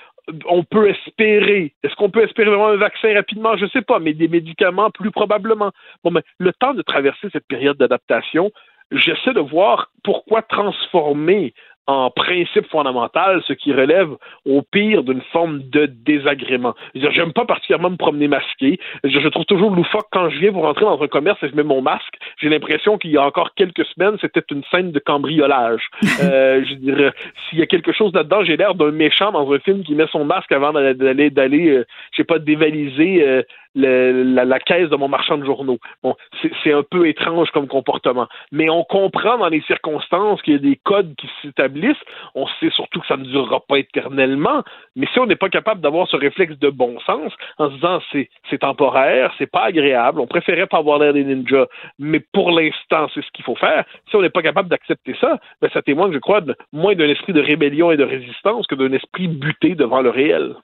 on 0.46 0.62
peut 0.64 0.90
espérer. 0.90 1.74
Est-ce 1.82 1.94
qu'on 1.94 2.10
peut 2.10 2.22
espérer 2.22 2.50
vraiment 2.50 2.68
un 2.68 2.76
vaccin 2.76 3.14
rapidement? 3.14 3.56
Je 3.56 3.64
ne 3.64 3.70
sais 3.70 3.82
pas, 3.82 3.98
mais 3.98 4.12
des 4.12 4.28
médicaments 4.28 4.90
plus 4.90 5.10
probablement. 5.10 5.70
Bon, 6.02 6.10
mais 6.10 6.22
le 6.38 6.52
temps 6.52 6.74
de 6.74 6.82
traverser 6.82 7.28
cette 7.32 7.46
période 7.46 7.78
d'adaptation, 7.78 8.50
j'essaie 8.90 9.32
de 9.32 9.40
voir 9.40 9.90
pourquoi 10.02 10.42
transformer 10.42 11.54
en 11.86 12.10
principe 12.10 12.66
fondamental, 12.70 13.42
ce 13.46 13.52
qui 13.52 13.72
relève 13.72 14.08
au 14.46 14.62
pire 14.62 15.02
d'une 15.02 15.20
forme 15.32 15.60
de 15.70 15.86
désagrément. 15.86 16.74
J'aime 16.94 17.32
pas 17.32 17.44
particulièrement 17.44 17.90
me 17.90 17.96
promener 17.96 18.28
masqué. 18.28 18.78
Je, 19.04 19.28
trouve 19.28 19.44
toujours 19.44 19.70
loufoque 19.70 20.06
quand 20.10 20.30
je 20.30 20.38
viens 20.38 20.52
pour 20.52 20.62
rentrer 20.62 20.84
dans 20.84 21.02
un 21.02 21.08
commerce 21.08 21.42
et 21.42 21.48
je 21.48 21.54
mets 21.54 21.62
mon 21.62 21.82
masque. 21.82 22.14
J'ai 22.40 22.48
l'impression 22.48 22.96
qu'il 22.96 23.10
y 23.10 23.18
a 23.18 23.26
encore 23.26 23.54
quelques 23.54 23.84
semaines, 23.86 24.16
c'était 24.20 24.42
une 24.50 24.62
scène 24.70 24.92
de 24.92 24.98
cambriolage. 24.98 25.88
euh, 26.22 26.64
je 26.64 26.74
dirais, 26.74 27.12
s'il 27.48 27.58
y 27.58 27.62
a 27.62 27.66
quelque 27.66 27.92
chose 27.92 28.12
là-dedans, 28.14 28.44
j'ai 28.44 28.56
l'air 28.56 28.74
d'un 28.74 28.90
méchant 28.90 29.32
dans 29.32 29.50
un 29.52 29.58
film 29.58 29.82
qui 29.82 29.94
met 29.94 30.06
son 30.10 30.24
masque 30.24 30.52
avant 30.52 30.72
d'aller, 30.72 31.30
d'aller, 31.30 31.68
euh, 31.68 31.84
je 32.12 32.18
sais 32.18 32.24
pas, 32.24 32.38
dévaliser 32.38 33.26
euh, 33.26 33.42
la, 33.74 34.58
caisse 34.60 34.88
de 34.88 34.96
mon 34.96 35.08
marchand 35.08 35.38
de 35.38 35.44
journaux. 35.44 35.78
Bon, 36.02 36.14
c'est 36.62 36.72
un 36.72 36.82
peu 36.82 37.08
étrange 37.08 37.50
comme 37.50 37.66
comportement. 37.66 38.28
Mais 38.52 38.68
on 38.70 38.84
comprend 38.84 39.38
dans 39.38 39.48
les 39.48 39.62
circonstances 39.62 40.40
qu'il 40.42 40.54
y 40.54 40.56
a 40.56 40.60
des 40.60 40.78
codes 40.82 41.14
qui 41.16 41.28
s'établissent. 41.42 41.96
On 42.34 42.46
sait 42.60 42.70
surtout 42.70 43.00
que 43.00 43.06
ça 43.06 43.16
ne 43.16 43.24
durera 43.24 43.60
pas 43.60 43.78
éternellement. 43.78 44.62
Mais 44.96 45.06
si 45.12 45.18
on 45.18 45.26
n'est 45.26 45.36
pas 45.36 45.48
capable 45.48 45.80
d'avoir 45.80 46.08
ce 46.08 46.16
réflexe 46.16 46.58
de 46.58 46.70
bon 46.70 46.98
sens 47.00 47.32
en 47.58 47.68
se 47.70 47.74
disant 47.74 48.00
c'est 48.12 48.58
temporaire, 48.58 49.32
c'est 49.38 49.50
pas 49.50 49.64
agréable, 49.64 50.20
on 50.20 50.26
préférait 50.26 50.66
pas 50.66 50.78
avoir 50.78 50.98
l'air 50.98 51.12
des 51.12 51.24
ninjas, 51.24 51.66
mais 51.98 52.20
pour 52.20 52.50
l'instant, 52.50 53.08
c'est 53.14 53.22
ce 53.22 53.30
qu'il 53.32 53.44
faut 53.44 53.56
faire. 53.56 53.84
Si 54.08 54.16
on 54.16 54.22
n'est 54.22 54.30
pas 54.30 54.42
capable 54.42 54.68
d'accepter 54.68 55.14
ça, 55.20 55.38
ben 55.60 55.70
ça 55.72 55.82
témoigne, 55.82 56.12
je 56.12 56.18
crois, 56.18 56.40
de, 56.40 56.54
moins 56.72 56.94
d'un 56.94 57.08
esprit 57.08 57.32
de 57.32 57.40
rébellion 57.40 57.90
et 57.90 57.96
de 57.96 58.04
résistance 58.04 58.66
que 58.66 58.74
d'un 58.74 58.92
esprit 58.92 59.28
buté 59.28 59.74
devant 59.74 60.00
le 60.00 60.10
réel. 60.10 60.54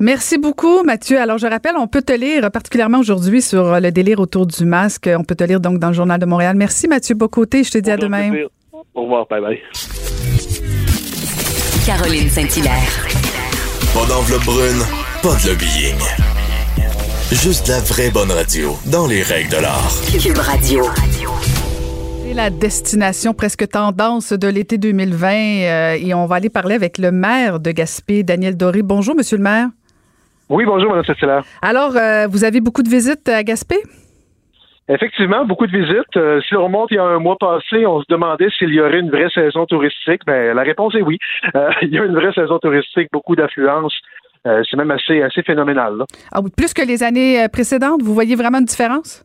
Merci 0.00 0.38
beaucoup, 0.38 0.82
Mathieu. 0.82 1.20
Alors, 1.20 1.38
je 1.38 1.46
rappelle, 1.46 1.76
on 1.78 1.86
peut 1.86 2.02
te 2.02 2.12
lire 2.12 2.50
particulièrement 2.50 2.98
aujourd'hui 2.98 3.40
sur 3.40 3.80
le 3.80 3.90
délire 3.90 4.20
autour 4.20 4.46
du 4.46 4.64
masque. 4.64 5.08
On 5.16 5.22
peut 5.24 5.36
te 5.36 5.44
lire 5.44 5.60
donc 5.60 5.78
dans 5.78 5.88
le 5.88 5.94
Journal 5.94 6.20
de 6.20 6.26
Montréal. 6.26 6.56
Merci, 6.56 6.88
Mathieu 6.88 7.14
Bocoté. 7.14 7.62
Je 7.62 7.70
te 7.70 7.78
dis 7.78 7.90
à 7.90 7.96
demain. 7.96 8.30
Au 8.94 9.02
revoir. 9.02 9.26
Bye 9.28 9.40
bye. 9.40 9.58
Caroline 11.86 12.28
Saint-Hilaire. 12.28 13.06
Pas 13.92 14.06
d'enveloppe 14.06 14.44
brune, 14.44 14.82
pas 15.22 15.36
de 15.44 15.50
lobbying. 15.50 15.98
Juste 17.30 17.68
la 17.68 17.80
vraie 17.80 18.10
bonne 18.10 18.30
radio, 18.30 18.76
dans 18.86 19.06
les 19.06 19.22
règles 19.22 19.50
de 19.50 19.56
l'art. 19.58 19.92
Cube 20.20 20.38
Radio. 20.38 20.84
C'est 22.22 22.34
la 22.34 22.50
destination 22.50 23.34
presque 23.34 23.68
tendance 23.68 24.32
de 24.32 24.48
l'été 24.48 24.78
2020 24.78 25.28
euh, 25.28 25.92
et 26.00 26.14
on 26.14 26.26
va 26.26 26.36
aller 26.36 26.48
parler 26.48 26.74
avec 26.74 26.98
le 26.98 27.12
maire 27.12 27.60
de 27.60 27.70
Gaspé, 27.70 28.22
Daniel 28.22 28.56
Doré. 28.56 28.82
Bonjour, 28.82 29.14
monsieur 29.14 29.36
le 29.36 29.42
maire. 29.42 29.68
Oui, 30.50 30.64
bonjour, 30.66 30.90
Mme 30.90 31.04
Cécile. 31.04 31.40
Alors, 31.62 31.96
euh, 31.96 32.26
vous 32.28 32.44
avez 32.44 32.60
beaucoup 32.60 32.82
de 32.82 32.88
visites 32.88 33.28
à 33.28 33.42
Gaspé? 33.42 33.76
Effectivement, 34.88 35.46
beaucoup 35.46 35.66
de 35.66 35.72
visites. 35.72 36.16
Euh, 36.16 36.42
si 36.42 36.54
on 36.54 36.64
remonte 36.64 36.90
il 36.90 36.96
y 36.96 36.98
a 36.98 37.04
un 37.04 37.18
mois 37.18 37.36
passé, 37.40 37.86
on 37.86 38.00
se 38.00 38.06
demandait 38.10 38.50
s'il 38.58 38.68
y 38.68 38.80
aurait 38.80 39.00
une 39.00 39.10
vraie 39.10 39.30
saison 39.30 39.64
touristique. 39.64 40.20
Ben, 40.26 40.54
la 40.54 40.62
réponse 40.62 40.94
est 40.94 41.02
oui. 41.02 41.18
Euh, 41.54 41.70
il 41.82 41.88
y 41.88 41.98
a 41.98 42.04
une 42.04 42.14
vraie 42.14 42.32
saison 42.34 42.58
touristique, 42.58 43.08
beaucoup 43.10 43.34
d'affluence. 43.34 43.94
c'est 44.44 44.76
même 44.76 44.90
assez, 44.90 45.22
assez 45.22 45.42
phénoménal. 45.42 46.04
Ah 46.30 46.40
oui, 46.42 46.50
plus 46.54 46.74
que 46.74 46.82
les 46.82 47.02
années 47.02 47.46
précédentes, 47.50 48.02
vous 48.02 48.12
voyez 48.12 48.36
vraiment 48.36 48.58
une 48.58 48.66
différence? 48.66 49.24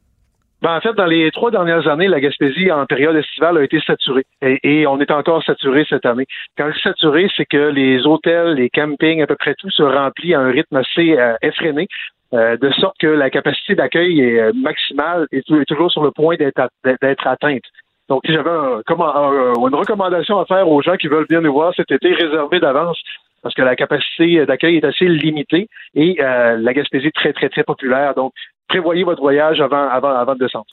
Ben, 0.61 0.75
en 0.75 0.81
fait, 0.81 0.93
dans 0.93 1.05
les 1.05 1.31
trois 1.31 1.51
dernières 1.51 1.87
années, 1.87 2.09
la 2.09 2.19
Gaspésie, 2.19 2.69
en 2.69 2.85
période 2.85 3.15
estivale, 3.15 3.57
a 3.57 3.63
été 3.63 3.79
saturée. 3.79 4.25
Et, 4.41 4.85
on 4.87 4.99
est 4.99 5.11
encore 5.11 5.41
saturé 5.43 5.85
cette 5.87 6.05
année. 6.05 6.25
Quand 6.57 6.69
je 6.69 6.75
dis 6.75 6.81
saturé, 6.81 7.29
c'est 7.37 7.45
que 7.45 7.69
les 7.69 8.05
hôtels, 8.05 8.55
les 8.55 8.69
campings, 8.69 9.21
à 9.21 9.27
peu 9.27 9.37
près 9.37 9.55
tout 9.55 9.69
se 9.69 9.83
remplit 9.83 10.33
à 10.33 10.41
un 10.41 10.51
rythme 10.51 10.75
assez 10.75 11.17
euh, 11.17 11.35
effréné. 11.41 11.87
Euh, 12.33 12.57
de 12.57 12.69
sorte 12.71 12.95
que 12.99 13.07
la 13.07 13.31
capacité 13.31 13.73
d'accueil 13.73 14.19
est 14.19 14.39
euh, 14.39 14.51
maximale 14.53 15.27
et 15.31 15.39
est 15.39 15.65
toujours 15.65 15.91
sur 15.91 16.03
le 16.03 16.11
point 16.11 16.35
d'être 16.35 17.27
atteinte. 17.27 17.63
Donc, 18.07 18.21
j'avais 18.25 18.49
une 18.49 19.75
recommandation 19.75 20.39
à 20.39 20.45
faire 20.45 20.67
aux 20.67 20.81
gens 20.81 20.97
qui 20.97 21.07
veulent 21.07 21.25
venir 21.27 21.41
nous 21.41 21.53
voir 21.53 21.73
cet 21.75 21.89
été, 21.89 22.13
réservé 22.13 22.59
d'avance 22.59 22.99
parce 23.41 23.55
que 23.55 23.61
la 23.61 23.75
capacité 23.75 24.45
d'accueil 24.45 24.77
est 24.77 24.83
assez 24.83 25.05
limitée 25.05 25.69
et 25.95 26.17
la 26.19 26.73
Gaspésie 26.73 27.07
est 27.07 27.15
très, 27.15 27.33
très, 27.33 27.49
très 27.49 27.63
populaire. 27.63 28.15
Donc, 28.15 28.33
prévoyez 28.69 29.03
votre 29.03 29.21
voyage 29.21 29.59
avant, 29.59 29.89
avant, 29.89 30.15
avant 30.15 30.35
de 30.35 30.39
descendre. 30.39 30.65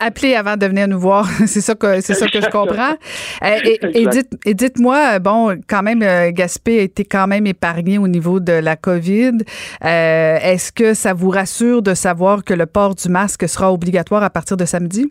appelez 0.00 0.34
avant 0.34 0.56
de 0.56 0.64
venir 0.64 0.88
nous 0.88 0.98
voir. 0.98 1.26
c'est 1.46 1.60
ça 1.60 1.74
que, 1.74 2.00
c'est 2.00 2.14
ça 2.14 2.26
que 2.26 2.40
je 2.40 2.48
comprends. 2.48 2.94
Euh, 3.42 3.58
et, 3.64 4.00
et, 4.46 4.54
dites, 4.54 4.78
moi 4.78 5.18
bon, 5.18 5.60
quand 5.68 5.82
même, 5.82 6.02
euh, 6.02 6.30
Gaspé 6.30 6.78
a 6.78 6.82
été 6.82 7.04
quand 7.04 7.26
même 7.26 7.46
épargné 7.46 7.98
au 7.98 8.08
niveau 8.08 8.40
de 8.40 8.52
la 8.52 8.76
COVID. 8.76 9.38
Euh, 9.84 10.38
est-ce 10.40 10.72
que 10.72 10.94
ça 10.94 11.12
vous 11.12 11.30
rassure 11.30 11.82
de 11.82 11.94
savoir 11.94 12.44
que 12.44 12.54
le 12.54 12.66
port 12.66 12.94
du 12.94 13.08
masque 13.08 13.48
sera 13.48 13.72
obligatoire 13.72 14.22
à 14.22 14.30
partir 14.30 14.56
de 14.56 14.64
samedi? 14.64 15.10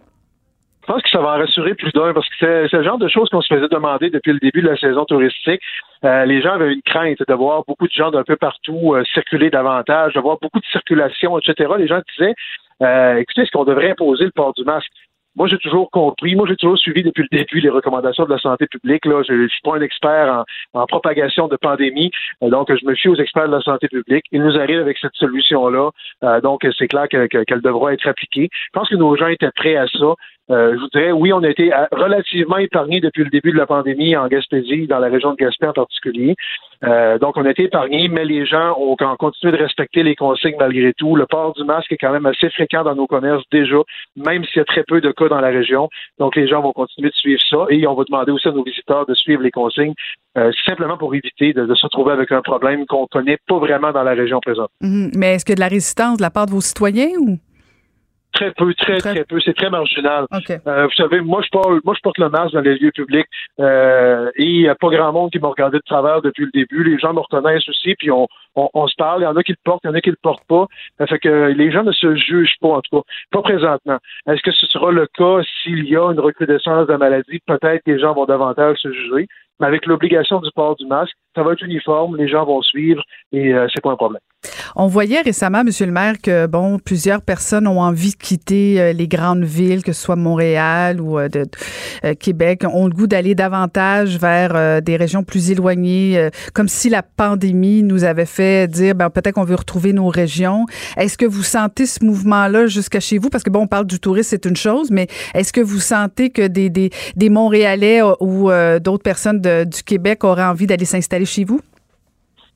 Je 0.92 0.96
pense 0.96 1.04
que 1.04 1.10
ça 1.10 1.22
va 1.22 1.36
en 1.36 1.38
rassurer 1.38 1.74
plus 1.74 1.94
d'un 1.94 2.14
parce 2.14 2.28
que 2.28 2.68
c'est 2.70 2.78
le 2.78 2.84
genre 2.84 2.98
de 2.98 3.08
choses 3.08 3.30
qu'on 3.30 3.40
se 3.40 3.48
faisait 3.54 3.70
demander 3.70 4.10
depuis 4.10 4.34
le 4.34 4.40
début 4.40 4.62
de 4.62 4.68
la 4.68 4.76
saison 4.76 5.06
touristique. 5.06 5.62
Euh, 6.04 6.26
les 6.26 6.42
gens 6.42 6.56
avaient 6.56 6.74
une 6.74 6.82
crainte 6.82 7.20
de 7.26 7.34
voir 7.34 7.64
beaucoup 7.66 7.88
de 7.88 7.94
gens 7.94 8.12
d'un 8.12 8.26
peu 8.26 8.36
partout 8.36 8.94
euh, 8.94 9.06
circuler 9.14 9.50
davantage, 9.50 10.16
de 10.16 10.20
voir 10.20 10.38
beaucoup 10.42 10.60
de 10.60 10.66
circulation, 10.66 11.40
etc. 11.40 11.72
Les 11.78 11.88
gens 11.88 12.02
disaient, 12.18 12.36
euh, 12.82 13.16
écoutez, 13.16 13.44
est-ce 13.44 13.52
qu'on 13.52 13.64
devrait 13.64 13.92
imposer 13.92 14.26
le 14.26 14.32
port 14.32 14.54
du 14.54 14.66
masque? 14.66 14.92
Moi, 15.38 15.48
j'ai 15.48 15.60
toujours 15.60 15.90
compris, 15.92 16.36
moi, 16.36 16.46
j'ai 16.46 16.58
toujours 16.58 16.78
suivi 16.78 17.04
depuis 17.04 17.26
le 17.32 17.38
début 17.38 17.62
les 17.62 17.70
recommandations 17.70 18.26
de 18.26 18.32
la 18.32 18.38
santé 18.38 18.68
publique. 18.68 19.06
Là, 19.06 19.24
je 19.26 19.32
ne 19.32 19.48
suis 19.48 19.62
pas 19.64 19.78
un 19.78 19.82
expert 19.82 20.44
en, 20.74 20.86
propagation 20.88 21.48
de 21.48 21.56
pandémie, 21.56 22.12
donc 22.42 22.68
je 22.70 22.86
me 22.86 22.96
fie 22.96 23.08
aux 23.08 23.16
experts 23.16 23.48
de 23.48 23.56
la 23.56 23.62
santé 23.62 23.88
publique. 23.88 24.26
Ils 24.34 24.44
nous 24.44 24.60
arrivent 24.60 24.82
avec 24.82 24.98
cette 24.98 25.16
solution-là, 25.16 25.92
donc 26.42 26.68
c'est 26.78 26.90
clair 26.90 27.08
qu'elle 27.08 27.62
devra 27.62 27.94
être 27.94 28.06
appliquée. 28.10 28.50
Je 28.52 28.70
pense 28.74 28.90
que 28.90 28.96
nos 28.96 29.16
gens 29.16 29.28
étaient 29.28 29.52
prêts 29.56 29.78
à 29.78 29.88
ça. 29.88 30.16
Euh, 30.52 30.74
je 30.76 30.80
vous 30.82 30.90
dirais, 30.90 31.12
oui, 31.12 31.32
on 31.32 31.44
a 31.44 31.50
été 31.50 31.74
euh, 31.74 31.86
relativement 31.92 32.58
épargnés 32.58 33.00
depuis 33.00 33.24
le 33.24 33.30
début 33.30 33.52
de 33.52 33.58
la 33.58 33.66
pandémie 33.66 34.16
en 34.18 34.28
Gaspésie, 34.28 34.86
dans 34.86 35.00
la 35.00 35.08
région 35.08 35.32
de 35.32 35.38
Gaspé 35.38 35.68
en 35.68 35.74
particulier. 35.74 36.36
Euh, 36.84 37.18
donc, 37.20 37.38
on 37.38 37.46
a 37.46 37.52
été 37.52 37.64
épargnés, 37.64 38.10
mais 38.10 38.26
les 38.26 38.46
gens 38.46 38.76
ont, 38.78 38.96
continué 39.18 39.54
de 39.54 39.58
respecter 39.58 40.04
les 40.04 40.16
consignes 40.16 40.56
malgré 40.60 40.94
tout. 40.94 41.16
Le 41.16 41.26
port 41.26 41.54
du 41.54 41.64
masque 41.64 41.92
est 41.92 41.98
quand 41.98 42.12
même 42.12 42.26
assez 42.26 42.50
fréquent 42.50 42.84
dans 42.84 42.96
nos 42.96 43.08
commerces 43.08 43.44
déjà, 43.52 43.78
même 44.18 44.44
s'il 44.46 44.58
y 44.58 44.60
a 44.60 44.66
très 44.66 44.84
peu 44.84 45.00
de 45.00 45.12
cas 45.12 45.30
dans 45.30 45.40
la 45.40 45.50
région. 45.50 45.90
Donc, 46.20 46.36
les 46.36 46.48
gens 46.48 46.62
vont 46.62 46.74
continuer 46.74 47.10
de 47.10 47.16
suivre 47.16 47.42
ça 47.50 47.66
et 47.70 47.88
on 47.88 47.94
va 47.94 48.04
demander 48.04 48.32
aussi 48.32 48.48
à 48.48 48.52
nos 48.52 48.64
visiteurs 48.64 49.06
de 49.06 49.14
suivre 49.14 49.44
les 49.44 49.52
consignes, 49.52 49.94
simplement 50.66 50.98
pour 50.98 51.14
éviter 51.16 51.54
de, 51.54 51.74
se 51.74 51.86
retrouver 51.86 52.14
avec 52.14 52.32
un 52.32 52.42
problème 52.42 52.86
qu'on 52.86 53.06
connaît 53.08 53.38
pas 53.48 53.60
vraiment 53.60 53.92
dans 53.92 54.04
la 54.04 54.14
région 54.14 54.40
présente. 54.40 54.70
Mhm. 54.82 55.12
mais 55.16 55.36
est-ce 55.36 55.46
qu'il 55.46 55.54
y 55.54 55.56
a 55.56 55.62
de 55.62 55.62
la 55.62 55.68
résistance 55.68 56.18
de 56.18 56.22
la 56.22 56.30
part 56.30 56.46
de 56.46 56.52
vos 56.52 56.62
citoyens 56.62 57.10
ou? 57.20 57.38
Très 58.34 58.52
peu, 58.52 58.74
très, 58.74 58.98
très, 58.98 59.24
peu. 59.26 59.40
C'est 59.44 59.54
très 59.54 59.70
marginal. 59.70 60.26
Euh, 60.50 60.86
vous 60.86 60.94
savez, 60.94 61.22
moi 61.22 61.42
je, 61.44 61.50
porte, 61.50 61.84
moi, 61.84 61.94
je 61.96 62.02
porte 62.02 62.18
le 62.18 62.30
masque 62.30 62.54
dans 62.54 62.62
les 62.62 62.78
lieux 62.78 62.92
publics 62.92 63.28
euh, 63.60 64.32
et 64.36 64.46
il 64.46 64.62
n'y 64.62 64.70
a 64.70 64.76
pas 64.76 64.90
grand 64.90 65.12
monde 65.12 65.32
qui 65.32 65.40
m'a 65.40 65.50
regardé 65.50 65.78
de 65.78 65.84
travers 65.84 66.22
depuis 66.22 66.46
le 66.46 66.52
début. 66.52 66.84
Les 66.84 66.98
gens 66.98 67.14
me 67.14 67.20
reconnaissent 67.20 67.68
aussi, 67.68 67.96
puis 67.96 68.10
on, 68.10 68.28
on, 68.56 68.88
se 68.88 68.96
parle. 68.98 69.22
Il 69.22 69.26
y 69.26 69.28
en 69.28 69.36
a 69.36 69.44
qui 69.44 69.52
le 69.52 69.58
portent, 69.64 69.82
il 69.84 69.88
y 69.88 69.90
en 69.92 69.96
a 69.96 70.02
qui 70.02 70.10
le 70.10 70.18
portent 70.22 70.48
pas. 70.48 70.68
Ça 70.98 71.08
fait 71.08 71.20
que 71.20 71.54
les 71.56 71.72
gens 71.72 71.84
ne 71.84 71.92
se 71.92 72.16
jugent 72.16 72.58
pas, 72.60 72.70
en 72.70 72.82
tout 72.82 72.98
cas. 72.98 73.04
Pas 73.32 73.42
présentement. 73.42 73.98
Est-ce 74.28 74.42
que 74.42 74.52
ce 74.52 74.66
sera 74.68 74.92
le 74.92 75.08
cas 75.08 75.42
s'il 75.64 75.88
y 75.88 75.96
a 75.96 76.12
une 76.12 76.20
recrudescence 76.20 76.88
de 76.88 76.92
la 76.92 76.98
maladie? 76.98 77.40
Peut-être 77.46 77.84
que 77.84 77.92
les 77.92 78.00
gens 78.00 78.14
vont 78.14 78.26
davantage 78.26 78.78
se 78.78 78.92
juger. 78.92 79.28
Mais 79.60 79.68
avec 79.68 79.86
l'obligation 79.86 80.40
du 80.40 80.50
port 80.56 80.76
du 80.76 80.88
masque, 80.88 81.14
ça 81.36 81.44
va 81.44 81.54
être 81.54 81.64
uniforme, 81.64 82.18
les 82.18 82.28
gens 82.28 82.46
vont 82.46 82.62
suivre 82.62 83.04
et 83.32 83.54
euh, 83.54 83.68
c'est 83.72 83.82
pas 83.82 83.92
un 83.92 83.96
problème. 83.96 84.22
On 84.76 84.88
voyait 84.88 85.22
récemment, 85.22 85.64
Monsieur 85.64 85.86
le 85.86 85.92
maire, 85.92 86.16
que 86.22 86.48
bon, 86.48 86.80
plusieurs 86.80 87.22
personnes 87.22 87.68
ont 87.68 87.82
envie 87.82 88.12
de 88.12 88.16
quitter 88.16 88.82
euh, 88.82 88.94
les 88.94 89.08
grandes 89.08 89.44
villes, 89.44 89.84
que 89.84 89.94
ce 89.94 90.02
soit 90.02 90.16
Montréal 90.16 91.00
ou 91.02 91.20
euh, 91.20 91.28
de, 91.28 91.46
euh, 92.04 92.14
Québec, 92.16 92.64
ont 92.72 92.88
le 92.88 92.94
goût 92.94 93.08
d'aller 93.08 93.36
davantage 93.36 94.18
vers 94.18 94.82
des 94.82 94.96
régions 94.96 95.24
plus 95.24 95.52
éloignées, 95.52 96.30
comme 96.54 96.68
si 96.68 96.90
la 96.90 97.04
pandémie 97.04 97.84
nous 97.84 98.04
avait 98.04 98.26
fait 98.26 98.41
dire, 98.68 98.96
ben, 98.96 99.10
peut-être 99.10 99.36
qu'on 99.36 99.44
veut 99.44 99.56
retrouver 99.56 99.94
nos 99.94 100.08
régions. 100.08 100.66
Est-ce 100.98 101.18
que 101.18 101.26
vous 101.26 101.44
sentez 101.44 101.86
ce 101.86 102.04
mouvement-là 102.04 102.68
jusqu'à 102.68 103.00
chez 103.00 103.18
vous? 103.18 103.30
Parce 103.30 103.44
que 103.44 103.50
bon, 103.50 103.62
on 103.62 103.68
parle 103.68 103.86
du 103.86 104.00
tourisme, 104.00 104.30
c'est 104.30 104.46
une 104.46 104.56
chose, 104.56 104.92
mais 104.92 105.08
est-ce 105.34 105.54
que 105.54 105.62
vous 105.62 105.80
sentez 105.80 106.30
que 106.30 106.48
des, 106.48 106.92
Montréalais 107.30 108.02
ou 108.20 108.50
d'autres 108.82 109.04
personnes 109.04 109.42
du 109.42 109.84
Québec 109.84 110.24
auraient 110.24 110.44
envie 110.44 110.68
d'aller 110.68 110.86
s'installer 110.86 111.26
chez 111.26 111.46
vous? 111.46 111.62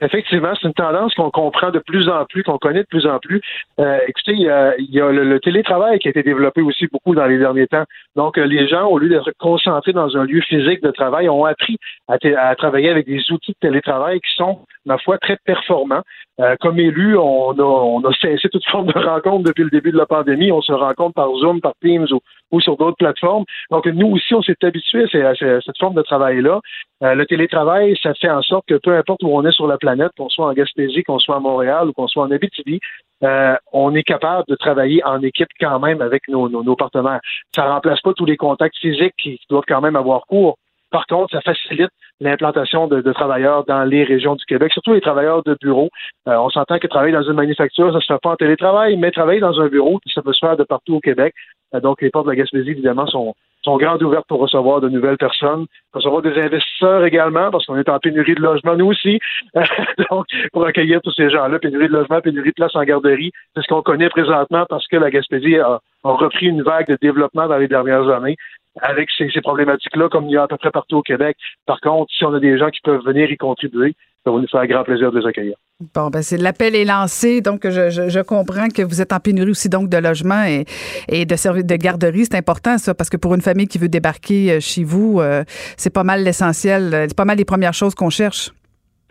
Effectivement, 0.02 0.52
c'est 0.60 0.68
une 0.68 0.74
tendance 0.74 1.14
qu'on 1.14 1.32
comprend 1.32 1.72
de 1.72 1.80
plus 1.80 2.10
en 2.10 2.26
plus, 2.26 2.44
qu'on 2.44 2.58
connaît 2.58 2.82
de 2.82 2.88
plus 2.88 3.08
en 3.08 3.18
plus. 3.20 3.42
Euh, 3.80 3.98
écoutez, 4.08 4.34
il 4.34 4.42
y 4.42 5.00
a, 5.00 5.12
le, 5.12 5.40
télétravail 5.40 6.00
qui 6.00 6.10
a 6.10 6.12
été 6.12 6.22
développé 6.22 6.62
aussi 6.62 6.88
beaucoup 6.88 7.16
dans 7.16 7.26
les 7.26 7.38
derniers 7.38 7.68
temps. 7.68 7.86
Donc, 8.16 8.38
euh, 8.38 8.46
les 8.46 8.68
gens, 8.68 8.88
au 8.88 8.98
lieu 8.98 9.08
d'être 9.08 9.32
concentrés 9.40 9.94
dans 9.94 10.18
un 10.18 10.26
lieu 10.26 10.42
physique 10.42 10.84
de 10.84 10.92
travail, 10.92 11.30
ont 11.30 11.46
appris 11.46 11.78
à 12.08 12.56
travailler 12.56 12.90
avec 12.90 13.08
des 13.08 13.32
outils 13.32 13.54
de 13.54 13.68
télétravail 13.68 14.20
qui 14.20 14.36
sont, 14.36 14.60
ma 14.86 14.98
foi, 14.98 15.18
très 15.18 15.38
performants. 15.44 16.04
Euh, 16.40 16.56
comme 16.60 16.80
élu, 16.80 17.18
on 17.18 17.52
a, 17.52 18.14
cessé 18.22 18.50
toute 18.50 18.66
forme 18.66 18.88
de 18.88 19.00
rencontre 19.00 19.44
depuis 19.44 19.64
le 19.64 19.70
début 19.70 19.92
de 19.92 19.98
la 19.98 20.06
pandémie. 20.06 20.52
On 20.52 20.62
se 20.62 20.74
rencontre 20.74 21.14
par 21.14 21.34
Zoom, 21.38 21.62
par 21.62 21.74
Teams 21.82 22.08
ou, 22.52 22.62
sur 22.62 22.78
d'autres 22.78 22.98
plateformes. 22.98 23.46
Donc, 23.72 23.86
nous 23.86 24.08
aussi, 24.08 24.34
on 24.34 24.42
s'est 24.42 24.56
habitué 24.64 25.04
à, 25.22 25.34
cette 25.36 25.78
forme 25.80 25.96
de 25.96 26.02
travail-là. 26.02 26.60
Euh, 27.04 27.16
le 27.16 27.26
télétravail, 27.26 27.98
ça 28.02 28.14
fait 28.14 28.30
en 28.30 28.42
sorte 28.42 28.66
que 28.68 28.76
peu 28.76 28.96
importe 28.96 29.24
où 29.24 29.30
on 29.30 29.46
est 29.46 29.52
sur 29.52 29.68
la 29.68 29.78
planète, 29.78 30.12
qu'on 30.18 30.30
soit 30.30 30.48
en 30.48 30.54
Gaspésie, 30.54 31.04
qu'on 31.04 31.20
soit 31.20 31.38
à 31.38 31.40
Montréal 31.40 31.90
ou 31.90 31.94
qu'on 31.94 32.08
soit 32.08 32.24
en 32.24 32.32
Abitibi, 32.32 32.80
euh, 33.24 33.56
on 33.72 33.96
est 33.96 34.04
capable 34.04 34.44
de 34.48 34.56
travailler 34.56 35.04
en 35.06 35.22
équipe 35.22 35.50
quand 35.60 35.80
même 35.80 36.02
avec 36.02 36.28
nos, 36.28 36.50
nos, 36.50 36.76
partenaires. 36.76 37.22
Ça 37.54 37.66
remplace 37.66 38.02
pas 38.02 38.14
tous 38.14 38.26
les 38.26 38.38
contacts 38.38 38.78
physiques 38.78 39.16
qui 39.18 39.40
doivent 39.50 39.64
quand 39.68 39.82
même 39.82 39.96
avoir 39.96 40.26
cours. 40.28 40.58
Par 40.92 41.06
contre, 41.08 41.32
ça 41.32 41.42
facilite 41.42 41.92
l'implantation 42.20 42.88
de, 42.88 43.02
travailleurs 43.14 43.66
dans 43.66 43.84
les 43.84 44.04
régions 44.04 44.36
du 44.36 44.46
Québec, 44.46 44.72
surtout 44.74 44.94
les 44.94 45.02
travailleurs 45.02 45.44
de 45.44 45.58
bureau. 45.62 45.90
Euh, 46.28 46.38
on 46.38 46.50
s'entend 46.50 46.80
que 46.80 46.88
travailler 46.88 47.14
dans 47.14 47.24
une 47.24 47.34
manufacture, 47.34 47.92
ça 47.94 48.00
se 48.00 48.14
fait 48.14 48.20
pas 48.22 48.32
en 48.32 48.36
télétravail, 48.36 48.98
mais 48.98 49.12
travailler 49.12 49.40
dans 49.40 49.60
un 49.60 49.68
bureau, 49.68 50.00
ça 50.14 50.22
peut 50.22 50.34
se 50.34 50.40
faire 50.40 50.58
de 50.58 50.64
partout 50.64 50.96
au 50.96 51.00
Québec. 51.00 51.34
Euh, 51.74 51.80
donc, 51.80 52.02
les 52.02 52.10
portes 52.10 52.26
de 52.26 52.32
la 52.32 52.38
Gaspésie, 52.38 52.72
évidemment, 52.72 53.06
sont, 53.08 53.36
sont 53.64 53.78
grandes 53.78 54.02
ouvertes 54.04 54.28
pour 54.28 54.40
recevoir 54.40 54.82
de 54.82 54.90
nouvelles 54.90 55.18
personnes, 55.18 55.66
recevoir 55.94 56.22
des 56.22 56.38
investisseurs 56.40 57.04
également, 57.06 57.52
parce 57.52 57.66
qu'on 57.66 57.78
est 57.78 57.90
en 57.90 58.00
pénurie 58.00 58.36
de 58.36 58.42
logement, 58.42 58.76
nous 58.76 58.88
aussi. 58.88 59.20
Donc, 60.10 60.26
pour 60.54 60.66
accueillir 60.66 61.02
tous 61.02 61.14
ces 61.14 61.30
gens-là, 61.30 61.60
pénurie 61.60 61.88
de 61.88 61.94
logement, 61.94 62.22
pénurie 62.22 62.50
de 62.50 62.56
place 62.56 62.76
en 62.76 62.84
garderie, 62.84 63.32
c'est 63.56 63.64
ce 63.64 63.68
qu'on 63.68 63.82
connaît 63.82 64.10
présentement 64.10 64.66
parce 64.70 64.88
que 64.88 64.98
la 64.98 65.12
Gaspésie 65.12 65.58
a, 65.58 65.80
a 66.04 66.12
repris 66.12 66.48
une 66.48 66.64
vague 66.64 66.88
de 66.88 66.98
développement 67.02 67.48
dans 67.48 67.58
les 67.58 67.68
dernières 67.68 68.10
années 68.10 68.38
avec 68.82 69.10
ces, 69.18 69.30
problématiques-là, 69.42 70.10
comme 70.10 70.26
il 70.26 70.34
y 70.34 70.38
a 70.38 70.44
à 70.44 70.48
peu 70.48 70.58
près 70.58 70.72
partout 70.72 70.98
au 70.98 71.02
Québec. 71.02 71.38
Par 71.66 71.80
contre, 71.82 72.12
si 72.14 72.26
on 72.26 72.34
a 72.34 72.40
des 72.40 72.58
gens 72.58 72.70
qui 72.70 72.82
peuvent 72.84 73.04
venir 73.06 73.32
y 73.32 73.38
contribuer, 73.38 73.96
ça 74.26 74.32
va 74.32 74.40
nous 74.40 74.48
faire 74.48 74.66
grand 74.68 74.84
plaisir 74.84 75.12
de 75.12 75.20
les 75.20 75.26
accueillir. 75.26 75.56
Bon, 75.94 76.10
ben 76.10 76.22
c'est 76.22 76.38
l'appel 76.38 76.74
est 76.74 76.86
lancé, 76.86 77.42
donc 77.42 77.68
je, 77.70 78.22
comprends 78.22 78.70
que 78.70 78.82
vous 78.82 79.02
êtes 79.02 79.14
en 79.14 79.20
pénurie 79.20 79.52
aussi 79.52 79.70
donc 79.70 79.90
de 79.90 79.98
logement 79.98 80.44
et, 80.44 80.66
et 81.10 81.26
de 81.26 81.36
services 81.36 81.66
de 81.66 81.76
garderie, 81.76 82.26
c'est 82.26 82.38
important 82.38 82.78
ça 82.78 82.94
parce 82.94 83.10
que 83.10 83.18
pour 83.18 83.36
une 83.36 83.42
famille 83.42 83.68
qui 83.68 83.78
veut 83.78 83.90
débarquer 83.90 84.54
euh, 84.54 84.60
chez 84.60 84.84
vous, 84.84 85.20
euh, 85.20 85.44
c'est 85.78 85.94
pas 85.94 86.04
mal 86.04 86.24
l'essentiel, 86.24 86.94
euh, 86.94 87.06
c'est 87.08 87.18
pas 87.18 87.26
mal 87.26 87.38
les 87.38 87.46
premières 87.46 87.74
choses 87.74 87.94
qu'on 87.94 88.10
cherche. 88.10 88.52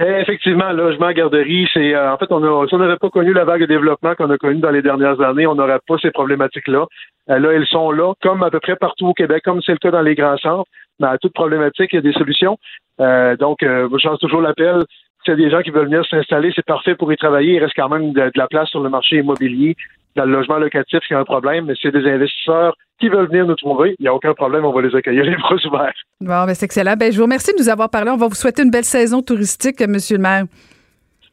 Effectivement, 0.01 0.73
logement, 0.73 1.13
garderie, 1.13 1.69
c'est 1.73 1.95
euh, 1.95 2.13
en 2.13 2.17
fait 2.19 2.27
on 2.31 2.43
a, 2.43 2.67
si 2.67 2.75
on 2.75 2.79
n'avait 2.79 2.97
pas 2.97 3.11
connu 3.11 3.33
la 3.33 3.45
vague 3.45 3.61
de 3.61 3.67
développement 3.67 4.17
qu'on 4.17 4.29
a 4.31 4.37
connue 4.39 4.59
dans 4.59 4.71
les 4.71 4.83
dernières 4.83 5.21
années, 5.21 5.47
on 5.47 5.55
n'aurait 5.55 5.79
pas 5.87 5.99
ces 5.99 6.11
problématiques-là. 6.11 6.87
Euh, 7.31 7.39
là, 7.39 7.53
elles 7.53 7.67
sont 7.67 7.91
là, 7.91 8.13
comme 8.21 8.43
à 8.43 8.51
peu 8.51 8.61
près 8.61 8.77
partout 8.77 9.07
au 9.07 9.15
Québec, 9.15 9.43
comme 9.45 9.63
c'est 9.63 9.73
le 9.73 9.79
cas 9.79 9.91
dans 9.91 10.03
les 10.03 10.15
grands 10.15 10.37
centres. 10.37 10.69
Mais 11.01 11.07
à 11.07 11.19
toute 11.19 11.33
problématique, 11.33 11.91
il 11.93 11.97
y 11.97 11.99
a 11.99 12.03
des 12.03 12.13
solutions. 12.13 12.59
Euh, 13.01 13.37
donc, 13.37 13.63
euh, 13.63 13.89
je 13.97 14.09
lance 14.09 14.19
toujours 14.21 14.41
l'appel. 14.41 14.85
S'il 15.25 15.33
y 15.33 15.35
a 15.35 15.45
des 15.45 15.51
gens 15.51 15.63
qui 15.63 15.71
veulent 15.71 15.87
venir 15.87 16.05
s'installer, 16.07 16.53
c'est 16.55 16.65
parfait 16.65 16.95
pour 16.95 17.13
y 17.13 17.17
travailler. 17.17 17.55
Il 17.55 17.61
reste 17.61 17.75
quand 17.75 17.89
même 17.89 18.13
de 18.13 18.31
la 18.35 18.47
place 18.47 18.69
sur 18.69 18.81
le 18.81 18.91
marché 18.91 19.17
immobilier, 19.17 19.75
dans 20.17 20.25
le 20.25 20.33
logement 20.33 20.59
locatif, 20.59 21.01
c'est 21.09 21.15
un 21.15 21.25
problème. 21.25 21.67
Mais 21.67 21.75
c'est 21.81 21.93
des 21.93 22.09
investisseurs 22.09 22.75
qui 23.01 23.09
veulent 23.09 23.29
venir 23.29 23.47
nous 23.47 23.57
trouver, 23.57 23.97
il 23.99 24.03
n'y 24.03 24.09
a 24.09 24.15
aucun 24.15 24.35
problème, 24.35 24.65
on 24.65 24.73
va 24.73 24.83
les 24.83 24.95
accueillir 24.95 25.25
les 25.25 25.37
bras 25.37 25.57
ouverts. 25.67 25.95
Bon, 26.21 26.47
ben 26.47 26.55
c'est 26.55 26.67
excellent. 26.67 26.95
Ben, 26.97 27.13
je 27.13 27.17
vous 27.17 27.25
remercie 27.25 27.53
de 27.53 27.59
nous 27.59 27.69
avoir 27.69 27.91
parlé. 27.91 28.11
On 28.11 28.17
va 28.17 28.29
vous 28.29 28.35
souhaiter 28.35 28.63
une 28.63 28.71
belle 28.71 28.85
saison 28.85 29.23
touristique, 29.23 29.81
Monsieur 29.87 30.17
le 30.17 30.23
maire. 30.23 30.45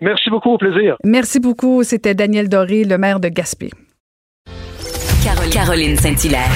Merci 0.01 0.29
beaucoup, 0.31 0.49
au 0.49 0.57
plaisir. 0.57 0.97
Merci 1.03 1.39
beaucoup. 1.39 1.83
C'était 1.83 2.15
Daniel 2.15 2.49
Doré, 2.49 2.83
le 2.83 2.97
maire 2.97 3.19
de 3.19 3.29
Gaspé. 3.29 3.69
Caroline, 5.23 5.51
Caroline 5.53 5.95
Saint-Hilaire. 5.95 6.49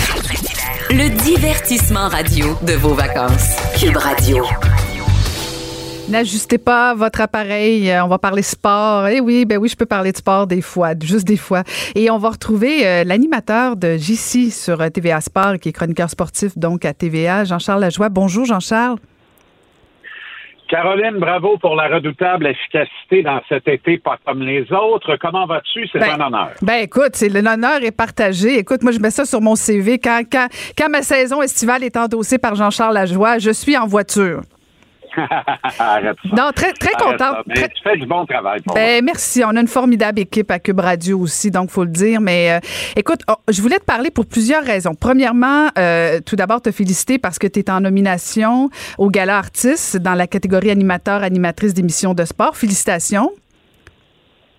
Le 0.89 1.09
divertissement 1.23 2.07
radio 2.09 2.47
de 2.65 2.73
vos 2.73 2.95
vacances. 2.95 3.55
Cube 3.79 3.97
Radio. 3.97 4.43
N'ajustez 6.09 6.59
pas 6.59 6.93
votre 6.93 7.19
appareil. 7.21 7.91
On 8.03 8.07
va 8.07 8.19
parler 8.19 8.43
sport. 8.43 9.07
Eh 9.07 9.19
oui, 9.19 9.43
ben 9.45 9.57
oui, 9.57 9.67
je 9.69 9.75
peux 9.75 9.87
parler 9.87 10.11
de 10.11 10.17
sport 10.17 10.45
des 10.45 10.61
fois, 10.61 10.91
juste 11.01 11.27
des 11.27 11.35
fois. 11.37 11.63
Et 11.95 12.11
on 12.11 12.19
va 12.19 12.29
retrouver 12.29 12.85
euh, 12.85 13.03
l'animateur 13.03 13.75
de 13.75 13.97
JC 13.97 14.51
sur 14.51 14.81
euh, 14.81 14.89
TVA 14.89 15.19
Sport, 15.19 15.55
qui 15.59 15.69
est 15.69 15.71
chroniqueur 15.71 16.09
sportif 16.09 16.55
donc 16.57 16.85
à 16.85 16.93
TVA, 16.93 17.43
Jean-Charles 17.45 17.81
Lajoie. 17.81 18.09
Bonjour, 18.09 18.45
Jean-Charles. 18.45 18.97
Caroline, 20.69 21.17
bravo 21.19 21.57
pour 21.59 21.75
la 21.75 21.87
redoutable 21.87 22.47
efficacité 22.47 23.23
dans 23.23 23.39
cet 23.49 23.67
été, 23.67 23.97
pas 23.97 24.17
comme 24.25 24.41
les 24.41 24.65
autres. 24.71 25.15
Comment 25.19 25.45
vas-tu? 25.47 25.87
C'est 25.91 25.99
Ben, 25.99 26.19
un 26.21 26.27
honneur. 26.27 26.49
Ben 26.61 26.83
écoute, 26.83 27.11
c'est 27.13 27.29
l'honneur 27.29 27.83
est 27.83 27.91
partagé. 27.91 28.59
Écoute, 28.59 28.81
moi 28.83 28.91
je 28.91 28.99
mets 28.99 29.11
ça 29.11 29.25
sur 29.25 29.41
mon 29.41 29.55
CV 29.55 29.97
quand, 29.99 30.21
quand, 30.31 30.47
quand 30.77 30.89
ma 30.89 31.01
saison 31.01 31.41
estivale 31.41 31.83
est 31.83 31.97
endossée 31.97 32.37
par 32.39 32.55
Jean-Charles 32.55 32.93
Lajoie, 32.95 33.37
je 33.39 33.51
suis 33.51 33.77
en 33.77 33.85
voiture. 33.87 34.41
Arrête 35.79 36.17
ça. 36.23 36.35
Non, 36.35 36.51
très 36.55 36.73
très 36.73 36.93
contente. 36.93 37.45
Très- 37.53 37.69
tu 37.69 37.83
fais 37.83 37.97
du 37.97 38.05
bon 38.05 38.25
travail 38.25 38.61
pour. 38.61 38.75
Ben, 38.75 39.03
merci. 39.03 39.43
On 39.45 39.55
a 39.55 39.61
une 39.61 39.67
formidable 39.67 40.19
équipe 40.19 40.51
à 40.51 40.59
Cube 40.59 40.79
Radio 40.79 41.19
aussi, 41.19 41.51
donc 41.51 41.69
faut 41.69 41.83
le 41.83 41.89
dire. 41.91 42.21
Mais 42.21 42.51
euh, 42.51 42.59
écoute, 42.95 43.21
oh, 43.29 43.35
je 43.49 43.61
voulais 43.61 43.79
te 43.79 43.85
parler 43.85 44.11
pour 44.11 44.25
plusieurs 44.25 44.63
raisons. 44.63 44.93
Premièrement, 44.99 45.67
euh, 45.77 46.19
tout 46.25 46.35
d'abord 46.35 46.61
te 46.61 46.71
féliciter 46.71 47.19
parce 47.19 47.39
que 47.39 47.47
tu 47.47 47.59
es 47.59 47.69
en 47.71 47.81
nomination 47.81 48.69
au 48.97 49.09
Gala 49.09 49.37
Artiste 49.37 49.97
dans 49.97 50.13
la 50.15 50.27
catégorie 50.27 50.71
animateur 50.71 51.23
animatrice 51.23 51.73
d'émissions 51.73 52.13
de 52.13 52.25
sport. 52.25 52.55
Félicitations. 52.57 53.31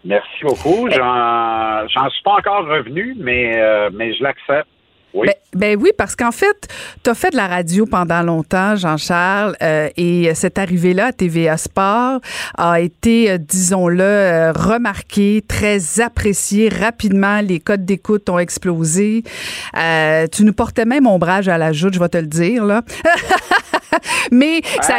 Merci 0.04 0.44
beaucoup. 0.44 0.88
J'en, 0.90 1.88
j'en 1.88 2.08
suis 2.10 2.22
pas 2.22 2.34
encore 2.38 2.64
revenu, 2.66 3.16
mais, 3.18 3.56
euh, 3.56 3.90
mais 3.92 4.14
je 4.14 4.22
l'accepte. 4.22 4.68
Oui. 5.16 5.28
Ben, 5.28 5.34
ben 5.56 5.78
oui, 5.80 5.90
parce 5.96 6.14
qu'en 6.14 6.32
fait, 6.32 6.68
tu 7.02 7.08
as 7.08 7.14
fait 7.14 7.30
de 7.30 7.36
la 7.36 7.46
radio 7.46 7.86
pendant 7.86 8.22
longtemps, 8.22 8.76
Jean-Charles, 8.76 9.56
euh, 9.62 9.88
et 9.96 10.34
cette 10.34 10.58
arrivée-là 10.58 11.06
à 11.06 11.12
TVA 11.12 11.56
Sport 11.56 12.20
a 12.58 12.80
été, 12.80 13.30
euh, 13.30 13.38
disons-le, 13.38 14.02
euh, 14.02 14.52
remarquée, 14.52 15.42
très 15.48 16.00
appréciée. 16.00 16.68
Rapidement, 16.68 17.40
les 17.40 17.60
codes 17.60 17.86
d'écoute 17.86 18.28
ont 18.28 18.38
explosé. 18.38 19.24
Euh, 19.76 20.26
tu 20.30 20.44
nous 20.44 20.52
portais 20.52 20.84
même 20.84 21.06
ombrage 21.06 21.48
à 21.48 21.56
la 21.56 21.72
joute, 21.72 21.94
je 21.94 22.00
vais 22.00 22.10
te 22.10 22.18
le 22.18 22.26
dire, 22.26 22.64
là. 22.64 22.82
mais 24.30 24.60
ça, 24.82 24.96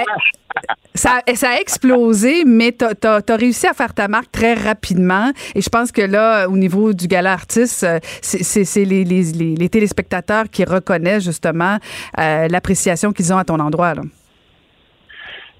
ça, 0.94 1.22
a 1.24 1.60
explosé, 1.60 2.44
mais 2.46 2.72
tu 2.72 2.86
as, 2.86 3.36
réussi 3.36 3.68
à 3.68 3.74
faire 3.74 3.94
ta 3.94 4.08
marque 4.08 4.32
très 4.32 4.54
rapidement. 4.54 5.32
Et 5.56 5.62
je 5.62 5.70
pense 5.70 5.92
que 5.92 6.02
là, 6.02 6.48
au 6.48 6.58
niveau 6.58 6.94
du 6.94 7.08
gala 7.08 7.34
artiste, 7.34 7.84
euh, 7.84 8.00
c'est 8.22 8.86
les, 8.86 9.70
téléspectateurs 9.70 10.46
qui 10.52 10.64
reconnaissent 10.64 11.26
justement 11.26 11.78
euh, 12.20 12.48
l'appréciation 12.50 13.12
qu'ils 13.12 13.34
ont 13.34 13.38
à 13.38 13.44
ton 13.44 13.60
endroit. 13.60 13.94
Là. 13.94 14.02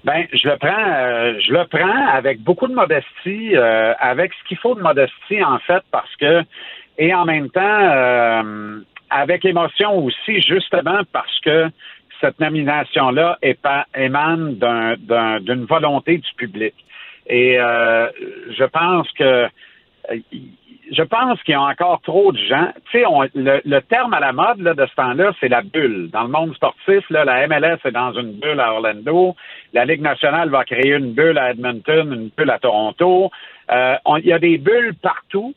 Ben, 0.04 0.26
je 0.32 0.48
le 0.48 0.56
prends, 0.56 0.68
euh, 0.68 1.34
je 1.46 1.52
le 1.52 1.66
prends 1.66 2.06
avec 2.08 2.40
beaucoup 2.40 2.66
de 2.66 2.74
modestie, 2.74 3.56
avec 3.56 4.32
ce 4.32 4.48
qu'il 4.48 4.58
faut 4.58 4.74
de 4.74 4.80
modestie 4.80 5.42
en 5.42 5.58
fait, 5.58 5.82
parce 5.90 6.14
que 6.16 6.44
et 6.98 7.14
en 7.14 7.24
même 7.24 7.50
temps 7.50 8.82
avec 9.10 9.44
émotion 9.44 9.98
aussi, 10.04 10.40
justement 10.42 11.00
parce 11.12 11.40
que 11.40 11.70
cette 12.20 12.40
nomination-là 12.40 13.38
émane 13.94 14.54
d'un- 14.56 14.94
d'un- 14.98 15.40
d'une 15.40 15.64
volonté 15.64 16.18
du 16.18 16.30
public. 16.36 16.74
Et 17.26 17.58
euh, 17.60 18.08
je 18.56 18.64
pense 18.64 19.10
que 19.12 19.48
je 20.90 21.02
pense 21.02 21.42
qu'il 21.42 21.52
y 21.52 21.54
a 21.54 21.60
encore 21.60 22.00
trop 22.00 22.32
de 22.32 22.38
gens. 22.38 22.72
Tu 22.90 23.00
sais, 23.00 23.04
le, 23.34 23.80
terme 23.80 24.14
à 24.14 24.20
la 24.20 24.32
mode 24.32 24.60
là, 24.60 24.72
de 24.72 24.86
ce 24.86 24.94
temps-là, 24.94 25.32
c'est 25.38 25.48
la 25.48 25.60
bulle. 25.60 26.08
Dans 26.10 26.22
le 26.22 26.28
monde 26.30 26.54
sportif, 26.54 27.04
là, 27.10 27.24
la 27.26 27.46
MLS 27.46 27.78
est 27.84 27.90
dans 27.92 28.12
une 28.12 28.32
bulle 28.32 28.58
à 28.60 28.72
Orlando. 28.72 29.36
La 29.74 29.84
Ligue 29.84 30.00
nationale 30.00 30.48
va 30.48 30.64
créer 30.64 30.94
une 30.94 31.12
bulle 31.12 31.36
à 31.38 31.50
Edmonton, 31.50 32.10
une 32.12 32.30
bulle 32.36 32.50
à 32.50 32.58
Toronto. 32.58 33.30
Euh, 33.70 33.96
Il 34.20 34.26
y 34.26 34.32
a 34.32 34.38
des 34.38 34.56
bulles 34.56 34.94
partout. 35.02 35.54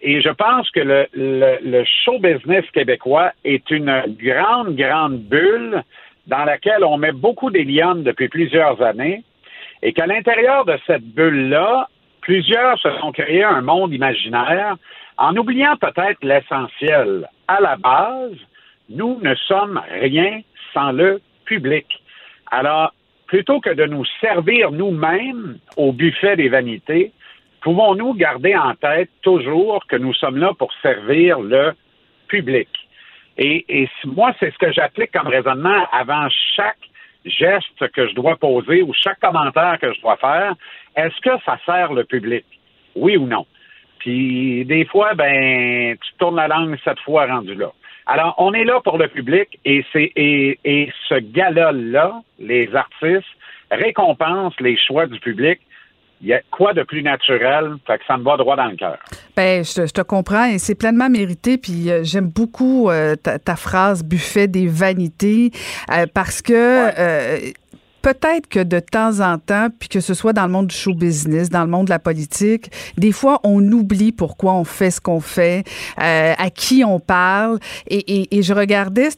Et 0.00 0.20
je 0.20 0.28
pense 0.28 0.70
que 0.70 0.80
le, 0.80 1.06
le, 1.12 1.58
le 1.62 1.84
show 2.04 2.18
business 2.18 2.64
québécois 2.72 3.32
est 3.44 3.68
une 3.70 4.02
grande, 4.20 4.76
grande 4.76 5.18
bulle 5.18 5.82
dans 6.26 6.44
laquelle 6.44 6.84
on 6.84 6.98
met 6.98 7.12
beaucoup 7.12 7.50
d'hélium 7.50 8.02
depuis 8.04 8.28
plusieurs 8.28 8.80
années 8.82 9.24
et 9.82 9.92
qu'à 9.92 10.06
l'intérieur 10.06 10.64
de 10.64 10.78
cette 10.86 11.04
bulle-là, 11.04 11.88
plusieurs 12.20 12.78
se 12.78 12.90
sont 13.00 13.12
créés 13.12 13.44
un 13.44 13.62
monde 13.62 13.92
imaginaire 13.92 14.76
en 15.16 15.36
oubliant 15.36 15.76
peut-être 15.76 16.22
l'essentiel. 16.22 17.28
À 17.48 17.60
la 17.60 17.76
base, 17.76 18.36
nous 18.88 19.18
ne 19.22 19.34
sommes 19.34 19.80
rien 20.00 20.40
sans 20.72 20.92
le 20.92 21.20
public. 21.44 21.86
Alors, 22.50 22.92
plutôt 23.26 23.60
que 23.60 23.70
de 23.70 23.84
nous 23.84 24.04
servir 24.20 24.70
nous-mêmes 24.70 25.58
au 25.76 25.92
buffet 25.92 26.36
des 26.36 26.48
vanités, 26.48 27.12
pouvons-nous 27.60 28.14
garder 28.14 28.56
en 28.56 28.74
tête 28.74 29.10
toujours 29.22 29.86
que 29.86 29.96
nous 29.96 30.14
sommes 30.14 30.38
là 30.38 30.52
pour 30.58 30.72
servir 30.82 31.40
le 31.40 31.72
public? 32.28 32.68
Et, 33.36 33.64
et 33.68 33.88
moi, 34.04 34.32
c'est 34.40 34.52
ce 34.52 34.58
que 34.58 34.72
j'applique 34.72 35.12
comme 35.12 35.28
raisonnement 35.28 35.86
avant 35.92 36.28
chaque 36.56 36.78
geste 37.24 37.88
que 37.92 38.08
je 38.08 38.14
dois 38.14 38.36
poser 38.36 38.82
ou 38.82 38.92
chaque 38.94 39.20
commentaire 39.20 39.78
que 39.80 39.92
je 39.92 40.00
dois 40.00 40.16
faire. 40.16 40.54
Est-ce 40.96 41.20
que 41.20 41.42
ça 41.44 41.58
sert 41.64 41.92
le 41.92 42.04
public? 42.04 42.44
Oui 42.94 43.16
ou 43.16 43.26
non? 43.26 43.46
Puis 43.98 44.64
des 44.64 44.84
fois, 44.84 45.14
ben, 45.14 45.96
tu 45.96 46.12
tournes 46.18 46.36
la 46.36 46.48
langue 46.48 46.76
cette 46.84 47.00
fois 47.00 47.26
rendu 47.26 47.54
là. 47.54 47.70
Alors, 48.06 48.34
on 48.38 48.54
est 48.54 48.64
là 48.64 48.80
pour 48.80 48.96
le 48.96 49.08
public 49.08 49.58
et 49.64 49.84
c'est 49.92 50.10
et, 50.16 50.58
et 50.64 50.90
ce 51.08 51.16
gala-là, 51.16 52.22
les 52.38 52.74
artistes 52.74 53.26
récompensent 53.70 54.58
les 54.60 54.78
choix 54.78 55.06
du 55.06 55.20
public. 55.20 55.60
Il 56.20 56.28
y 56.28 56.34
a 56.34 56.40
quoi 56.50 56.72
de 56.74 56.82
plus 56.82 57.02
naturel? 57.02 57.74
Fait 57.86 57.98
que 57.98 58.04
ça 58.06 58.16
me 58.16 58.24
va 58.24 58.36
droit 58.36 58.56
dans 58.56 58.66
le 58.66 58.76
cœur. 58.76 58.98
Ben, 59.36 59.64
je, 59.64 59.72
te- 59.74 59.86
je 59.86 59.92
te 59.92 60.00
comprends 60.00 60.46
et 60.46 60.58
c'est 60.58 60.74
pleinement 60.74 61.08
mérité. 61.08 61.58
Puis 61.58 61.90
euh, 61.90 62.00
j'aime 62.02 62.28
beaucoup 62.28 62.90
euh, 62.90 63.14
ta, 63.14 63.38
ta 63.38 63.54
phrase 63.54 64.02
buffet 64.02 64.48
des 64.48 64.66
vanités 64.66 65.52
euh, 65.92 66.06
parce 66.12 66.42
que 66.42 66.52
peut-être 68.02 68.48
que 68.48 68.60
de 68.60 68.80
temps 68.80 69.20
en 69.20 69.38
temps, 69.38 69.68
puis 69.78 69.88
que 69.88 70.00
ce 70.00 70.14
soit 70.14 70.32
dans 70.32 70.46
le 70.46 70.52
monde 70.52 70.68
du 70.68 70.74
show 70.74 70.94
business, 70.94 71.50
dans 71.50 71.62
le 71.62 71.70
monde 71.70 71.86
de 71.86 71.90
la 71.90 71.98
politique, 71.98 72.70
des 72.96 73.12
fois, 73.12 73.40
on 73.44 73.60
oublie 73.72 74.12
pourquoi 74.12 74.54
on 74.54 74.64
fait 74.64 74.90
ce 74.90 75.00
qu'on 75.00 75.20
fait, 75.20 75.64
euh, 76.00 76.34
à 76.36 76.50
qui 76.50 76.84
on 76.84 77.00
parle. 77.00 77.58
Et, 77.88 78.36
et, 78.36 78.42
je 78.42 78.52
regardais, 78.52 79.08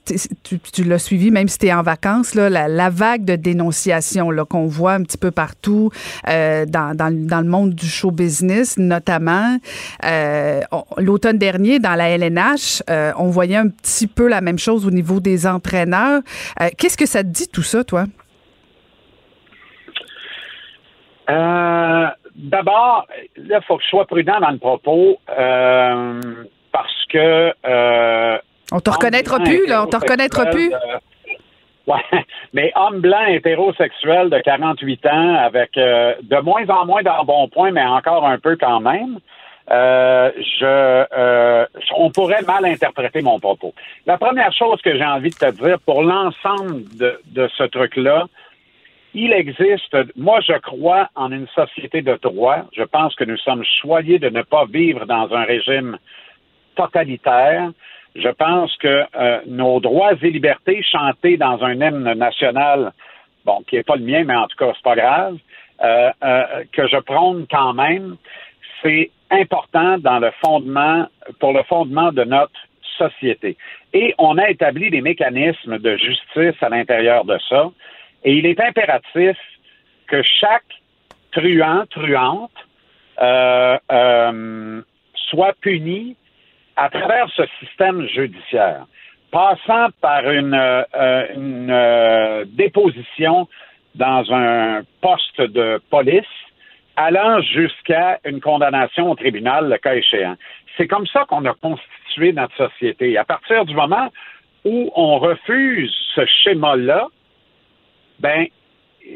tu, 0.43 0.59
tu 0.59 0.85
l'as 0.85 0.98
suivi, 0.98 1.31
même 1.31 1.48
si 1.48 1.59
tu 1.59 1.66
es 1.66 1.73
en 1.73 1.82
vacances, 1.82 2.35
là, 2.35 2.48
la, 2.51 2.90
vague 2.90 3.24
de 3.24 3.36
dénonciation 3.36 4.31
qu'on 4.48 4.66
voit 4.66 4.94
un 4.94 5.02
petit 5.02 5.19
peu 5.19 5.31
partout 5.31 5.90
euh, 6.28 6.66
dans, 6.66 6.97
dans, 6.97 7.15
dans, 7.15 7.40
le 7.40 7.47
monde 7.47 7.74
du 7.74 7.86
show 7.86 8.11
business, 8.11 8.78
notamment. 8.78 9.59
Euh, 10.05 10.61
L'automne 10.97 11.39
dernier, 11.39 11.78
dans 11.78 11.94
la 11.94 12.11
LNH, 12.11 12.82
euh, 12.90 13.12
on 13.16 13.31
voyait 13.31 13.57
un 13.57 13.69
petit 13.69 14.07
peu 14.07 14.28
la 14.28 14.40
même 14.40 14.59
chose 14.59 14.86
au 14.86 14.90
niveau 14.90 15.20
des 15.20 15.47
entraîneurs. 15.47 16.23
Euh, 16.61 16.69
qu'est-ce 16.77 16.97
que 16.97 17.07
ça 17.07 17.23
te 17.23 17.28
dit, 17.28 17.48
tout 17.48 17.62
ça, 17.62 17.85
toi? 17.85 18.07
Euh, 21.31 22.07
d'abord, 22.35 23.07
là, 23.36 23.59
il 23.61 23.65
faut 23.66 23.77
que 23.77 23.85
je 23.85 23.89
sois 23.89 24.07
prudent 24.07 24.40
dans 24.40 24.51
le 24.51 24.59
propos 24.59 25.19
euh, 25.39 26.20
parce 26.73 27.05
que. 27.09 27.52
Euh, 27.66 28.39
on 28.73 28.81
te 28.81 28.90
reconnaîtra 28.90 29.39
plus, 29.40 29.66
là. 29.66 29.85
On 29.85 29.86
te 29.86 29.97
reconnaîtra 29.97 30.47
plus. 30.47 30.73
ouais, 31.86 32.24
mais 32.52 32.73
homme 32.74 33.01
blanc 33.01 33.27
hétérosexuel 33.27 34.31
de 34.31 34.39
48 34.39 35.07
ans 35.07 35.35
avec 35.36 35.73
de 35.74 36.40
moins 36.40 36.69
en 36.69 36.86
moins 36.86 37.02
d'embonpoint, 37.02 37.73
mais 37.73 37.85
encore 37.85 38.27
un 38.27 38.39
peu 38.39 38.57
quand 38.57 38.81
même. 38.81 39.19
je, 39.69 41.05
on 41.97 42.11
pourrait 42.11 42.43
mal 42.43 42.65
interpréter 42.65 43.23
mon 43.23 43.40
propos. 43.40 43.74
La 44.07 44.19
première 44.19 44.52
chose 44.52 44.81
que 44.82 44.97
j'ai 44.97 45.05
envie 45.05 45.31
de 45.31 45.36
te 45.36 45.51
dire 45.51 45.78
pour 45.81 46.02
l'ensemble 46.02 46.85
de, 46.97 47.20
de 47.27 47.48
ce 47.57 47.65
truc-là, 47.65 48.27
il 49.15 49.32
existe, 49.32 49.97
moi 50.16 50.41
je 50.41 50.57
crois 50.59 51.09
en 51.15 51.32
une 51.32 51.49
société 51.49 52.03
de 52.03 52.16
droit. 52.23 52.65
Je 52.77 52.82
pense 52.82 53.15
que 53.15 53.24
nous 53.24 53.37
sommes 53.39 53.65
choyés 53.81 54.19
de 54.19 54.28
ne 54.28 54.43
pas 54.43 54.66
vivre 54.66 55.07
dans 55.07 55.32
un 55.32 55.45
régime 55.45 55.99
totalitaire. 56.77 57.70
Je 58.15 58.28
pense 58.28 58.77
que 58.78 59.05
euh, 59.16 59.41
nos 59.47 59.81
droits 59.81 60.12
et 60.20 60.31
libertés 60.31 60.82
chantés 60.82 61.37
dans 61.37 61.62
un 61.62 61.74
hymne 61.74 62.12
national, 62.15 62.93
bon, 63.45 63.62
qui 63.66 63.77
n'est 63.77 63.82
pas 63.82 63.97
le 63.97 64.05
mien, 64.05 64.24
mais 64.24 64.35
en 64.35 64.47
tout 64.47 64.57
cas, 64.57 64.73
c'est 64.74 64.82
pas 64.82 64.97
grave, 64.97 65.37
euh, 65.82 66.11
euh, 66.23 66.65
que 66.73 66.87
je 66.89 66.97
prône 66.99 67.47
quand 67.51 67.73
même, 67.73 68.16
c'est 68.82 69.11
important 69.31 69.99
dans 69.99 70.19
le 70.19 70.31
fondement, 70.45 71.07
pour 71.39 71.53
le 71.53 71.62
fondement 71.65 72.12
de 72.12 72.24
notre 72.24 72.53
société. 72.99 73.57
Et 73.93 74.15
on 74.19 74.39
a 74.39 74.51
établi 74.51 74.91
des 74.91 75.01
mécanismes 75.01 75.78
de 75.78 75.97
justice 75.97 76.61
à 76.62 76.69
l'intérieur 76.69 77.24
de 77.24 77.39
ça. 77.49 77.70
Et 78.25 78.35
il 78.35 78.47
est 78.47 78.61
impératif 78.61 79.37
que 80.07 80.23
chaque 80.23 80.65
truand, 81.33 81.87
truante, 81.91 82.51
euh, 83.21 83.79
euh, 83.93 84.83
soit 85.15 85.55
puni 85.61 86.17
à 86.77 86.89
travers 86.89 87.29
ce 87.37 87.43
système 87.61 88.07
judiciaire, 88.09 88.87
passant 89.31 89.89
par 90.01 90.29
une, 90.31 90.55
euh, 90.55 92.45
déposition 92.47 93.49
dans 93.95 94.33
un 94.33 94.83
poste 95.01 95.41
de 95.41 95.81
police, 95.91 96.25
allant 96.97 97.41
jusqu'à 97.43 98.19
une 98.25 98.41
condamnation 98.41 99.11
au 99.11 99.15
tribunal, 99.15 99.69
le 99.69 99.79
cas 99.79 99.95
échéant. 99.95 100.37
C'est 100.77 100.87
comme 100.87 101.07
ça 101.07 101.25
qu'on 101.29 101.45
a 101.45 101.55
constitué 101.55 102.33
notre 102.33 102.57
société. 102.57 103.17
À 103.19 103.25
partir 103.25 103.65
du 103.65 103.75
moment 103.75 104.11
où 104.65 104.91
on 104.95 105.19
refuse 105.19 105.93
ce 106.15 106.25
schéma-là, 106.27 107.09
ben, 108.21 108.47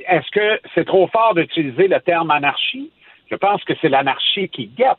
est-ce 0.09 0.31
que 0.31 0.61
c'est 0.75 0.87
trop 0.87 1.07
fort 1.09 1.35
d'utiliser 1.35 1.89
le 1.89 2.01
terme 2.01 2.31
anarchie? 2.31 2.91
Je 3.31 3.37
pense 3.37 3.63
que 3.65 3.75
c'est 3.81 3.89
l'anarchie 3.89 4.49
qui 4.49 4.67
guette. 4.67 4.99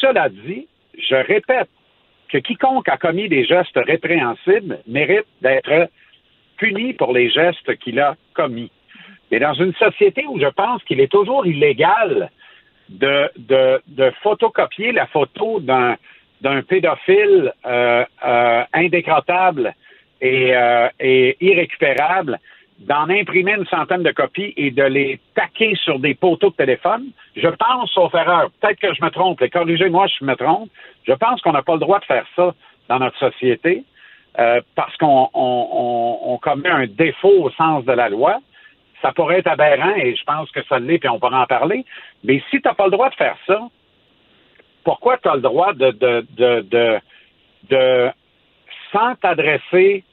Cela 0.00 0.28
dit, 0.28 0.68
je 0.98 1.14
répète 1.14 1.68
que 2.28 2.38
quiconque 2.38 2.88
a 2.88 2.96
commis 2.96 3.28
des 3.28 3.44
gestes 3.44 3.76
répréhensibles 3.76 4.78
mérite 4.86 5.26
d'être 5.42 5.88
puni 6.56 6.92
pour 6.94 7.12
les 7.12 7.30
gestes 7.30 7.76
qu'il 7.78 8.00
a 8.00 8.16
commis. 8.34 8.70
Mais 9.30 9.38
dans 9.38 9.54
une 9.54 9.74
société 9.74 10.24
où 10.26 10.38
je 10.40 10.46
pense 10.46 10.82
qu'il 10.84 11.00
est 11.00 11.10
toujours 11.10 11.46
illégal 11.46 12.30
de, 12.88 14.12
photocopier 14.22 14.92
la 14.92 15.06
photo 15.06 15.60
d'un 15.60 15.96
pédophile 16.68 17.52
euh, 17.64 18.04
euh, 18.24 18.64
euh, 20.20 20.88
et 21.00 21.36
irrécupérable 21.40 22.38
d'en 22.80 23.08
imprimer 23.08 23.52
une 23.52 23.66
centaine 23.66 24.02
de 24.02 24.10
copies 24.10 24.52
et 24.56 24.70
de 24.70 24.82
les 24.82 25.20
taquer 25.34 25.74
sur 25.76 25.98
des 25.98 26.14
poteaux 26.14 26.50
de 26.50 26.56
téléphone, 26.56 27.06
je 27.36 27.48
pense, 27.48 27.90
sauf 27.92 28.14
erreur, 28.14 28.50
peut-être 28.60 28.80
que 28.80 28.92
je 28.94 29.04
me 29.04 29.10
trompe, 29.10 29.42
corrigez-moi 29.50 30.08
si 30.08 30.16
je 30.20 30.24
me 30.24 30.34
trompe, 30.34 30.68
je 31.06 31.12
pense 31.12 31.40
qu'on 31.42 31.52
n'a 31.52 31.62
pas 31.62 31.74
le 31.74 31.80
droit 31.80 32.00
de 32.00 32.04
faire 32.04 32.26
ça 32.34 32.54
dans 32.88 32.98
notre 32.98 33.18
société 33.18 33.84
euh, 34.38 34.60
parce 34.74 34.96
qu'on 34.96 35.28
on, 35.34 36.38
commet 36.42 36.70
un 36.70 36.86
défaut 36.86 37.44
au 37.44 37.50
sens 37.50 37.84
de 37.84 37.92
la 37.92 38.08
loi. 38.08 38.40
Ça 39.00 39.12
pourrait 39.12 39.38
être 39.38 39.48
aberrant 39.48 39.94
et 39.94 40.16
je 40.16 40.24
pense 40.24 40.50
que 40.50 40.62
ça 40.64 40.78
l'est, 40.78 40.98
puis 40.98 41.08
on 41.08 41.20
pourra 41.20 41.42
en 41.42 41.46
parler. 41.46 41.84
Mais 42.24 42.42
si 42.50 42.60
tu 42.60 42.62
n'as 42.64 42.74
pas 42.74 42.86
le 42.86 42.90
droit 42.90 43.10
de 43.10 43.14
faire 43.14 43.36
ça, 43.46 43.60
pourquoi 44.84 45.18
tu 45.18 45.28
as 45.28 45.36
le 45.36 45.40
droit 45.40 45.72
de, 45.72 45.90
de, 45.90 46.26
de, 46.30 46.60
de, 46.62 47.00
de 47.70 48.10
sans 48.92 49.14
t'adresser 49.16 50.04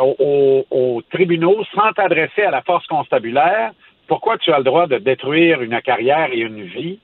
aux, 0.00 1.02
tribunaux 1.10 1.62
sans 1.74 1.92
t'adresser 1.92 2.42
à 2.42 2.50
la 2.50 2.62
force 2.62 2.86
constabulaire, 2.86 3.72
pourquoi 4.08 4.38
tu 4.38 4.52
as 4.52 4.58
le 4.58 4.64
droit 4.64 4.86
de 4.86 4.98
détruire 4.98 5.62
une 5.62 5.80
carrière 5.80 6.28
et 6.32 6.40
une 6.40 6.62
vie 6.62 6.98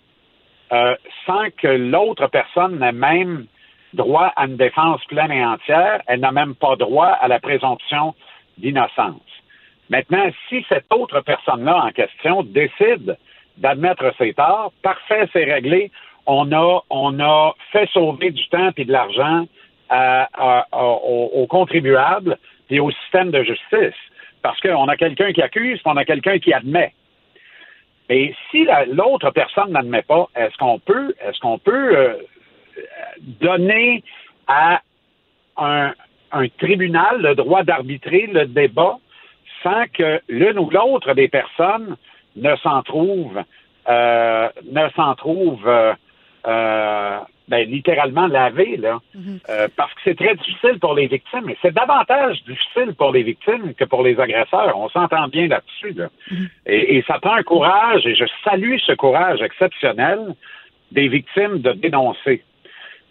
euh, 0.72 0.94
sans 1.26 1.48
que 1.56 1.68
l'autre 1.68 2.26
personne 2.26 2.78
n'ait 2.78 2.92
même 2.92 3.46
droit 3.94 4.32
à 4.36 4.44
une 4.44 4.56
défense 4.56 5.02
pleine 5.06 5.32
et 5.32 5.44
entière, 5.44 6.02
elle 6.06 6.20
n'a 6.20 6.32
même 6.32 6.54
pas 6.54 6.76
droit 6.76 7.06
à 7.06 7.28
la 7.28 7.40
présomption 7.40 8.14
d'innocence. 8.58 9.22
Maintenant, 9.88 10.28
si 10.48 10.64
cette 10.68 10.92
autre 10.92 11.20
personne-là 11.20 11.84
en 11.86 11.90
question 11.90 12.42
décide 12.42 13.16
d'admettre 13.56 14.12
ses 14.18 14.34
torts, 14.34 14.72
parfait, 14.82 15.28
c'est 15.32 15.44
réglé. 15.44 15.90
On 16.26 16.52
a, 16.52 16.82
on 16.90 17.18
a 17.20 17.54
fait 17.72 17.88
sauver 17.90 18.30
du 18.30 18.46
temps 18.48 18.70
et 18.76 18.84
de 18.84 18.92
l'argent 18.92 19.46
aux 20.72 21.46
contribuables 21.48 22.36
et 22.70 22.80
au 22.80 22.90
système 22.90 23.30
de 23.30 23.42
justice. 23.42 23.98
Parce 24.42 24.60
qu'on 24.60 24.86
a 24.88 24.96
quelqu'un 24.96 25.32
qui 25.32 25.42
accuse, 25.42 25.80
on 25.84 25.96
a 25.96 26.04
quelqu'un 26.04 26.38
qui 26.38 26.52
admet. 26.52 26.92
Et 28.08 28.34
si 28.50 28.66
l'autre 28.92 29.30
personne 29.30 29.72
n'admet 29.72 30.02
pas, 30.02 30.28
est-ce 30.34 30.56
qu'on 30.56 30.78
peut, 30.78 31.14
est-ce 31.20 31.38
qu'on 31.40 31.58
peut 31.58 31.96
euh, 31.96 32.14
donner 33.18 34.02
à 34.46 34.80
un, 35.56 35.92
tribunal 36.58 37.20
le 37.20 37.34
droit 37.34 37.62
d'arbitrer 37.64 38.26
le 38.26 38.46
débat 38.46 38.98
sans 39.62 39.86
que 39.92 40.20
l'une 40.28 40.58
ou 40.58 40.70
l'autre 40.70 41.14
des 41.14 41.28
personnes 41.28 41.96
ne 42.36 42.54
s'en 42.56 42.82
trouve, 42.82 43.42
euh, 43.88 44.48
ne 44.70 44.88
s'en 44.90 45.14
trouve 45.14 45.68
euh, 46.46 47.18
ben, 47.48 47.68
littéralement 47.68 48.26
lavé, 48.26 48.76
là, 48.76 49.00
mhm. 49.14 49.40
euh, 49.48 49.68
parce 49.76 49.92
que 49.94 50.00
c'est 50.04 50.16
très 50.16 50.34
difficile 50.34 50.78
pour 50.80 50.94
les 50.94 51.06
victimes. 51.06 51.48
Et 51.48 51.56
c'est 51.62 51.74
davantage 51.74 52.42
difficile 52.44 52.94
pour 52.96 53.10
les 53.12 53.22
victimes 53.22 53.74
que 53.74 53.84
pour 53.84 54.02
les 54.02 54.20
agresseurs. 54.20 54.74
On 54.76 54.88
s'entend 54.90 55.28
bien 55.28 55.48
là-dessus. 55.48 55.92
Là. 55.92 56.08
Mhm. 56.30 56.48
et, 56.66 57.02
ça 57.06 57.18
prend 57.20 57.34
un 57.34 57.42
courage, 57.42 58.06
et 58.06 58.14
je 58.14 58.24
salue 58.44 58.76
ce 58.86 58.92
courage 58.92 59.40
exceptionnel 59.42 60.34
des 60.92 61.08
victimes 61.08 61.58
de 61.58 61.72
dénoncer. 61.72 62.42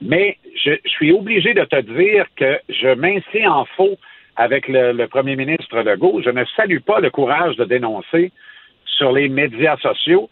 Mais 0.01 0.37
je, 0.63 0.73
suis 0.85 1.11
obligé 1.11 1.53
de 1.53 1.63
te 1.63 1.81
dire 1.81 2.25
que 2.35 2.59
je 2.69 2.93
m'inscris 2.93 3.47
en 3.47 3.65
faux 3.65 3.97
avec 4.35 4.67
le, 4.67 4.91
le 4.91 5.07
premier 5.07 5.35
ministre 5.35 5.81
Legault. 5.81 6.21
Je 6.23 6.29
ne 6.29 6.45
salue 6.55 6.79
pas 6.79 6.99
le 6.99 7.09
courage 7.09 7.55
de 7.55 7.65
dénoncer 7.65 8.31
sur 8.85 9.11
les 9.11 9.29
médias 9.29 9.77
sociaux 9.77 10.29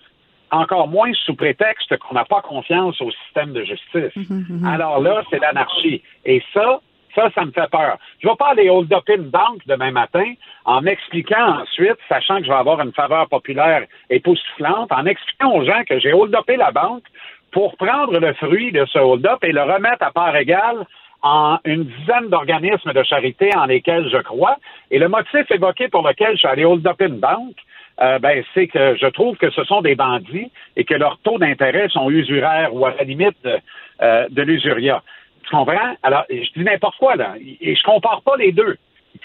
encore 0.52 0.88
moins 0.88 1.12
sous 1.26 1.36
prétexte 1.36 1.98
qu'on 1.98 2.16
n'a 2.16 2.26
pas 2.26 2.42
confiance 2.42 3.00
au 3.02 3.12
système 3.12 3.54
de 3.54 3.64
justice. 3.64 4.16
Mhm, 4.16 4.46
mhm. 4.50 4.66
Alors 4.66 5.00
là, 5.00 5.24
c'est 5.30 5.40
l'anarchie. 5.40 6.02
Et 6.26 6.44
ça, 6.54 6.80
ça, 7.16 7.30
ça 7.34 7.46
me 7.46 7.52
fait 7.52 7.70
peur. 7.72 7.98
Je 8.20 8.28
ne 8.28 8.32
vais 8.32 8.38
pas 8.38 8.50
aller 8.50 8.70
hold-up 8.70 9.04
une 9.10 9.30
banque 9.30 9.66
demain 9.66 9.92
matin 9.92 10.34
en 10.66 10.82
m'expliquant 10.82 11.62
ensuite, 11.62 11.98
sachant 12.10 12.38
que 12.38 12.44
je 12.44 12.50
vais 12.50 12.58
avoir 12.58 12.82
une 12.82 12.94
faveur 12.94 13.28
populaire 13.30 13.86
époustouflante, 14.10 14.92
en 14.92 15.06
expliquant 15.06 15.54
aux 15.54 15.66
gens 15.66 15.84
que 15.88 16.00
j'ai 16.00 16.14
hold-upé 16.14 16.58
la 16.58 16.72
banque 16.72 17.06
pour 17.52 17.78
prendre 17.78 18.20
le 18.20 18.34
fruit 18.34 18.72
de 18.72 18.86
ce 18.86 19.00
hold-up 19.00 19.44
et 19.44 19.54
le 19.54 19.64
remettre 19.64 20.04
à 20.04 20.12
part 20.12 20.36
égale 20.36 20.86
en 21.22 21.58
une 21.64 21.86
dizaine 21.86 22.30
d'organismes 22.30 22.94
de 22.94 23.04
charité 23.04 23.50
en 23.56 23.66
lesquels 23.66 24.10
je 24.12 24.18
crois. 24.18 24.58
Et 24.92 25.00
le 25.00 25.08
motif 25.08 25.50
évoqué 25.50 25.88
pour 25.88 26.08
lequel 26.08 26.34
je 26.34 26.40
suis 26.40 26.48
allé 26.48 26.66
hold-up 26.66 27.02
une 27.02 27.20
banque, 27.20 27.56
euh, 28.02 28.20
ben, 28.20 28.44
c'est 28.54 28.68
que 28.68 28.96
je 28.96 29.08
trouve 29.08 29.38
que 29.38 29.50
ce 29.52 29.64
sont 29.64 29.82
des 29.82 29.96
bandits 29.96 30.52
et 30.76 30.84
que 30.84 30.94
leurs 30.94 31.18
taux 31.20 31.38
d'intérêt 31.38 31.88
sont 31.90 32.10
usuraires 32.10 32.74
ou 32.74 32.86
à 32.86 32.94
la 32.94 33.04
limite 33.04 33.38
de, 33.44 33.58
euh, 34.02 34.28
de 34.30 34.42
l'usuria. 34.42 35.02
Tu 35.44 35.50
comprends? 35.50 35.96
Alors, 36.04 36.26
je 36.30 36.52
dis 36.56 36.64
n'importe 36.64 36.98
quoi, 36.98 37.16
là. 37.16 37.36
Et 37.62 37.76
je 37.76 37.84
compare 37.84 38.22
pas 38.24 38.36
les 38.38 38.52
deux. 38.52 38.78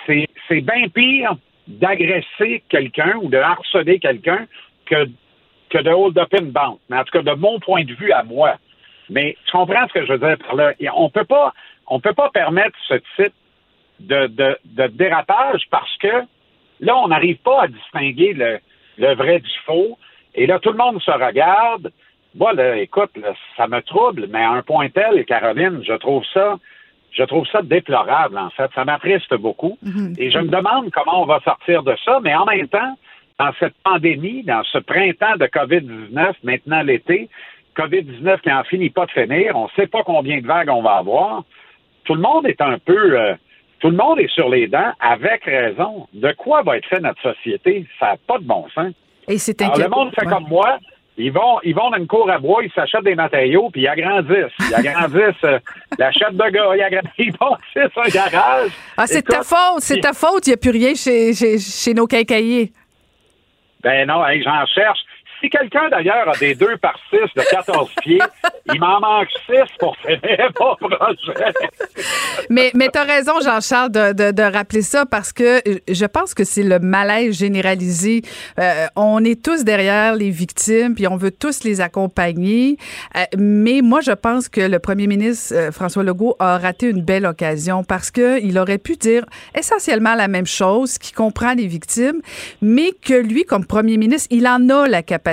C'est 0.06 0.60
bien 0.60 0.88
pire 0.88 1.34
d'agresser 1.66 2.62
quelqu'un 2.68 3.14
ou 3.22 3.28
de 3.28 3.38
harceler 3.38 3.98
quelqu'un 3.98 4.46
que, 4.86 5.06
que 5.70 5.78
de 5.78 5.90
hold 5.90 6.18
up 6.18 6.32
une 6.38 6.50
banque. 6.50 6.80
Mais 6.88 6.98
en 6.98 7.04
tout 7.04 7.12
cas, 7.12 7.22
de 7.22 7.36
mon 7.38 7.58
point 7.58 7.84
de 7.84 7.94
vue 7.94 8.12
à 8.12 8.22
moi. 8.22 8.56
Mais 9.08 9.36
tu 9.46 9.52
comprends 9.52 9.88
ce 9.88 9.94
que 9.94 10.06
je 10.06 10.12
veux 10.12 10.18
dire 10.18 10.36
par 10.38 10.54
là? 10.54 10.72
On 10.94 11.10
peut 11.10 11.24
pas, 11.24 11.52
on 11.88 11.98
peut 12.00 12.14
pas 12.14 12.30
permettre 12.30 12.76
ce 12.86 12.94
type 13.16 13.34
de, 13.98 14.28
de, 14.28 14.58
de 14.64 14.86
dérapage 14.88 15.62
parce 15.70 15.96
que 15.96 16.22
là, 16.80 16.96
on 16.96 17.08
n'arrive 17.08 17.38
pas 17.38 17.62
à 17.62 17.68
distinguer 17.68 18.32
le, 18.32 18.58
le 18.98 19.14
vrai 19.14 19.40
du 19.40 19.50
faux. 19.66 19.98
Et 20.34 20.46
là, 20.46 20.58
tout 20.58 20.70
le 20.70 20.78
monde 20.78 21.00
se 21.02 21.10
regarde. 21.10 21.90
Moi, 22.34 22.52
là, 22.52 22.76
écoute, 22.76 23.10
ça 23.56 23.66
me 23.66 23.80
trouble, 23.80 24.26
mais 24.30 24.42
à 24.42 24.50
un 24.50 24.62
point 24.62 24.88
tel, 24.88 25.24
Caroline, 25.24 25.82
je 25.86 25.94
trouve 25.94 26.24
ça, 26.32 26.58
je 27.10 27.24
trouve 27.24 27.46
ça 27.48 27.62
déplorable, 27.62 28.38
en 28.38 28.50
fait. 28.50 28.70
Ça 28.74 28.84
m'attriste 28.84 29.34
beaucoup. 29.34 29.78
Mhm. 29.82 30.14
Et 30.18 30.30
je 30.30 30.38
me 30.38 30.48
demande 30.48 30.90
comment 30.92 31.22
on 31.22 31.26
va 31.26 31.40
sortir 31.40 31.82
de 31.82 31.96
ça, 32.04 32.20
mais 32.22 32.34
en 32.34 32.44
même 32.44 32.68
temps, 32.68 32.96
dans 33.38 33.52
cette 33.58 33.74
pandémie, 33.82 34.44
dans 34.44 34.62
ce 34.64 34.78
printemps 34.78 35.36
de 35.36 35.46
COVID-19, 35.46 36.34
maintenant 36.44 36.82
l'été, 36.82 37.28
COVID-19 37.76 38.40
qui 38.42 38.48
n'en 38.50 38.64
finit 38.64 38.90
pas 38.90 39.06
de 39.06 39.10
finir, 39.12 39.56
on 39.56 39.64
ne 39.64 39.70
sait 39.76 39.86
pas 39.86 40.02
combien 40.04 40.40
de 40.40 40.46
vagues 40.46 40.68
on 40.70 40.82
va 40.82 40.96
avoir. 40.96 41.44
Tout 42.04 42.14
le 42.14 42.20
monde 42.20 42.46
est 42.46 42.60
un 42.60 42.78
peu, 42.78 43.18
euh, 43.18 43.34
tout 43.80 43.90
le 43.90 43.96
monde 43.96 44.20
est 44.20 44.30
sur 44.32 44.48
les 44.48 44.66
dents, 44.68 44.92
avec 45.00 45.44
raison. 45.44 46.06
De 46.12 46.32
quoi 46.32 46.62
va 46.62 46.76
être 46.76 46.86
fait 46.86 47.00
notre 47.00 47.20
société? 47.22 47.86
Ça 47.98 48.06
n'a 48.12 48.16
pas 48.26 48.38
de 48.38 48.44
bon 48.44 48.66
sens. 48.74 48.92
Et 49.28 49.38
c'est 49.38 49.60
Alors, 49.62 49.78
le 49.78 49.88
monde 49.88 50.10
fait 50.14 50.26
Ouais. 50.26 50.32
comme 50.32 50.48
moi. 50.48 50.78
Ils 51.16 51.32
vont, 51.32 51.58
ils 51.64 51.74
vont 51.74 51.90
dans 51.90 51.98
une 51.98 52.06
cour 52.06 52.30
à 52.30 52.38
bois, 52.38 52.62
ils 52.64 52.72
s'achètent 52.72 53.04
des 53.04 53.14
matériaux, 53.14 53.68
puis 53.70 53.82
ils 53.82 53.88
agrandissent. 53.88 54.54
Ils 54.60 54.74
agrandissent 54.74 55.44
euh, 55.44 55.58
la 55.98 56.10
chatte 56.12 56.34
de 56.34 56.50
gars, 56.50 56.74
ils, 56.74 56.82
agrandissent, 56.82 57.12
ils 57.18 57.32
bâtissent 57.32 57.96
un 57.96 58.08
garage. 58.08 58.70
Ah, 58.96 59.06
c'est 59.06 59.22
ta 59.22 59.42
faute, 59.42 59.80
c'est 59.80 60.00
ta 60.00 60.14
faute. 60.14 60.46
Il 60.46 60.50
n'y 60.50 60.54
a 60.54 60.56
plus 60.56 60.70
rien 60.70 60.94
chez, 60.94 61.34
chez, 61.34 61.58
chez 61.58 61.92
nos 61.92 62.06
quincailliers. 62.06 62.72
Ben 63.82 64.06
non, 64.06 64.26
hey, 64.26 64.42
j'en 64.42 64.64
cherche. 64.66 65.00
Si 65.40 65.48
quelqu'un, 65.48 65.88
d'ailleurs, 65.88 66.28
a 66.28 66.36
des 66.36 66.54
2 66.54 66.76
par 66.76 66.98
6 67.08 67.16
de 67.34 67.42
14 67.50 67.90
pieds, 68.02 68.20
il 68.72 68.78
m'en 68.78 69.00
manque 69.00 69.28
6 69.46 69.56
pour 69.78 69.96
finir 69.96 70.50
mon 70.60 70.76
projet. 70.76 71.52
Mais, 72.50 72.70
mais 72.74 72.88
tu 72.92 72.98
as 72.98 73.04
raison, 73.04 73.40
Jean-Charles, 73.42 73.90
de, 73.90 74.32
de, 74.32 74.42
rappeler 74.42 74.82
ça 74.82 75.06
parce 75.06 75.32
que 75.32 75.66
euh, 75.68 75.78
je 75.88 76.04
pense 76.04 76.34
que 76.34 76.44
c'est 76.44 76.62
le 76.62 76.78
malaise 76.78 77.38
généralisé. 77.38 78.22
Euh, 78.58 78.86
on 78.96 79.24
est 79.24 79.42
tous 79.42 79.64
derrière 79.64 80.14
les 80.14 80.30
victimes, 80.30 80.94
puis 80.94 81.06
on 81.06 81.16
veut 81.16 81.30
tous 81.30 81.64
les 81.64 81.80
accompagner. 81.80 82.76
Euh, 83.16 83.20
mais 83.38 83.80
moi, 83.82 84.00
je 84.00 84.12
pense 84.12 84.48
que 84.48 84.60
le 84.60 84.78
premier 84.78 85.06
ministre 85.06 85.70
François 85.72 86.02
Legault 86.02 86.36
a 86.38 86.58
raté 86.58 86.88
une 86.88 87.02
belle 87.02 87.24
occasion 87.24 87.84
parce 87.84 88.10
que 88.10 88.42
il 88.42 88.58
aurait 88.58 88.78
pu 88.78 88.96
dire 88.96 89.24
essentiellement 89.54 90.14
la 90.14 90.28
même 90.28 90.46
chose, 90.46 90.98
qui 90.98 91.12
comprend 91.12 91.54
les 91.54 91.66
victimes, 91.66 92.20
mais 92.60 92.90
que 92.92 93.14
lui, 93.14 93.44
comme 93.44 93.64
premier 93.64 93.96
ministre, 93.96 94.28
il 94.30 94.46
en 94.46 94.68
a 94.68 94.86
la 94.86 95.02
capacité. 95.02 95.29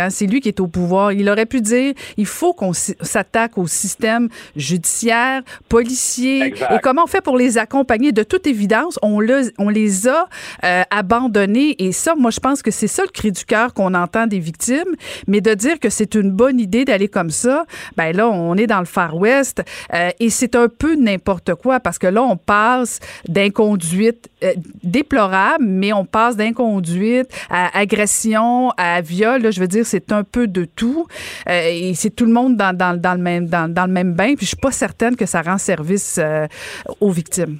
Hein, 0.00 0.10
c'est 0.10 0.26
lui 0.26 0.40
qui 0.40 0.48
est 0.48 0.60
au 0.60 0.66
pouvoir. 0.66 1.12
Il 1.12 1.28
aurait 1.28 1.46
pu 1.46 1.60
dire 1.60 1.94
il 2.16 2.26
faut 2.26 2.52
qu'on 2.52 2.72
s'attaque 2.72 3.58
au 3.58 3.66
système 3.66 4.28
judiciaire, 4.56 5.42
policier, 5.68 6.42
Exact. 6.42 6.72
et 6.72 6.78
comment 6.82 7.04
on 7.04 7.06
fait 7.06 7.20
pour 7.20 7.36
les 7.36 7.58
accompagner? 7.58 8.12
De 8.12 8.22
toute 8.22 8.46
évidence, 8.46 8.98
on, 9.02 9.20
le- 9.20 9.52
on 9.58 9.68
les 9.68 10.08
a 10.08 10.28
euh, 10.64 10.82
abandonnés. 10.90 11.74
Et 11.78 11.92
ça, 11.92 12.14
moi, 12.16 12.30
je 12.30 12.40
pense 12.40 12.62
que 12.62 12.70
c'est 12.70 12.86
ça 12.86 13.02
le 13.02 13.08
cri 13.10 13.32
du 13.32 13.44
cœur 13.44 13.74
qu'on 13.74 13.94
entend 13.94 14.26
des 14.26 14.38
victimes. 14.38 14.94
Mais 15.26 15.40
de 15.40 15.54
dire 15.54 15.78
que 15.80 15.90
c'est 15.90 16.14
une 16.14 16.30
bonne 16.30 16.60
idée 16.60 16.84
d'aller 16.84 17.08
comme 17.08 17.30
ça, 17.30 17.64
ben 17.96 18.14
là, 18.16 18.28
on 18.28 18.56
est 18.56 18.66
dans 18.66 18.80
le 18.80 18.84
Far 18.86 19.16
West. 19.16 19.62
euh, 19.94 20.10
et 20.20 20.30
c'est 20.30 20.54
un 20.56 20.68
peu 20.68 20.94
n'importe 20.94 21.54
quoi 21.54 21.80
parce 21.80 21.98
que 21.98 22.06
là, 22.06 22.22
on 22.22 22.36
passe 22.36 23.00
d'inconduite 23.28 24.28
euh, 24.44 24.52
déplorable, 24.82 25.64
mais 25.64 25.92
on 25.92 26.04
passe 26.04 26.36
d'inconduite 26.36 27.28
à 27.50 27.76
agression, 27.78 28.70
à 28.76 29.00
viol. 29.00 29.39
Là, 29.40 29.50
je 29.50 29.60
veux 29.60 29.68
dire, 29.68 29.84
c'est 29.84 30.12
un 30.12 30.24
peu 30.24 30.46
de 30.46 30.64
tout. 30.64 31.06
Euh, 31.48 31.60
et 31.68 31.94
c'est 31.94 32.14
tout 32.14 32.26
le 32.26 32.32
monde 32.32 32.56
dans, 32.56 32.76
dans, 32.76 32.98
dans 33.00 33.14
le 33.14 33.22
même, 33.22 33.46
dans, 33.46 33.72
dans 33.72 33.86
le 33.86 33.92
même 33.92 34.14
bain. 34.14 34.34
Puis 34.36 34.46
je 34.46 34.50
suis 34.50 34.56
pas 34.56 34.70
certaine 34.70 35.16
que 35.16 35.26
ça 35.26 35.42
rend 35.42 35.58
service 35.58 36.18
euh, 36.18 36.46
aux 37.00 37.10
victimes. 37.10 37.58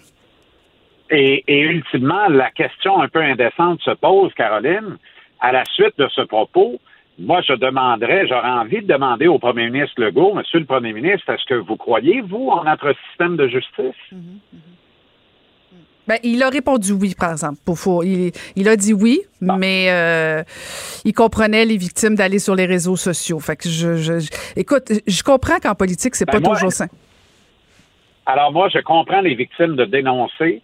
Et, 1.11 1.43
et 1.49 1.61
ultimement, 1.61 2.29
la 2.29 2.51
question 2.51 3.03
un 3.03 3.09
peu 3.09 3.21
indécente 3.21 3.81
se 3.83 3.91
pose, 3.91 4.33
Caroline, 4.35 4.97
à 5.41 5.53
la 5.53 5.65
suite 5.65 5.99
de 5.99 6.07
ce 6.15 6.21
propos. 6.23 6.79
Moi, 7.19 7.43
je 7.47 7.53
demanderais, 7.53 8.27
j'aurais 8.29 8.49
envie 8.49 8.81
de 8.81 8.87
demander 8.87 9.27
au 9.27 9.39
premier 9.39 9.69
ministre 9.69 10.01
Legault, 10.01 10.33
Monsieur 10.35 10.61
le 10.61 10.65
premier 10.65 10.93
ministre, 10.93 11.29
est-ce 11.31 11.45
que 11.45 11.55
vous 11.55 11.77
croyez, 11.77 12.23
vous, 12.23 12.49
en 12.49 12.65
notre 12.65 12.95
système 13.09 13.37
de 13.37 13.47
justice? 13.47 14.01
Ben, 16.11 16.19
il 16.25 16.43
a 16.43 16.49
répondu 16.49 16.91
oui, 16.91 17.15
par 17.17 17.31
exemple. 17.31 17.59
Pour, 17.65 18.03
il, 18.05 18.33
il 18.57 18.69
a 18.69 18.75
dit 18.75 18.93
oui, 18.93 19.21
mais 19.41 19.87
euh, 19.91 20.43
il 21.05 21.13
comprenait 21.13 21.65
les 21.65 21.77
victimes 21.77 22.17
d'aller 22.17 22.41
sur 22.41 22.57
les 22.57 22.67
réseaux 22.67 22.97
sociaux. 22.97 23.39
Fait 23.39 23.55
que 23.55 23.69
je, 23.69 23.95
je- 23.97 24.19
je- 24.19 24.29
écoute, 24.57 24.91
je 25.07 25.23
comprends 25.23 25.59
qu'en 25.61 25.77
politique, 25.77 26.17
c'est 26.17 26.25
Ben, 26.25 26.33
pas 26.33 26.41
moi- 26.41 26.55
toujours 26.57 26.73
sain. 26.73 26.89
Alors 28.27 28.51
moi, 28.53 28.69
je 28.75 28.81
comprends 28.81 29.21
les 29.21 29.37
victimes 29.37 29.77
de 29.77 29.85
dénoncer, 29.85 30.63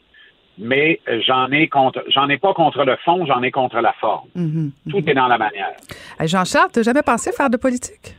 mais 0.59 1.01
j'en 1.27 1.49
ai 1.53 1.69
contre, 1.69 2.03
j'en 2.09 2.29
ai 2.29 2.39
pas 2.39 2.53
contre 2.53 2.85
le 2.85 2.97
fond, 3.05 3.25
j'en 3.27 3.41
ai 3.45 3.53
contre 3.53 3.79
la 3.81 3.93
forme. 4.01 4.29
Mhm. 4.35 4.73
Tout 4.91 5.03
est 5.09 5.15
dans 5.15 5.29
la 5.29 5.39
manière. 5.39 5.73
Hey, 6.19 6.27
Jean-Charles, 6.27 6.71
t'as 6.73 6.83
jamais 6.83 7.03
pensé 7.03 7.31
faire 7.31 7.51
de 7.51 7.57
politique? 7.57 8.17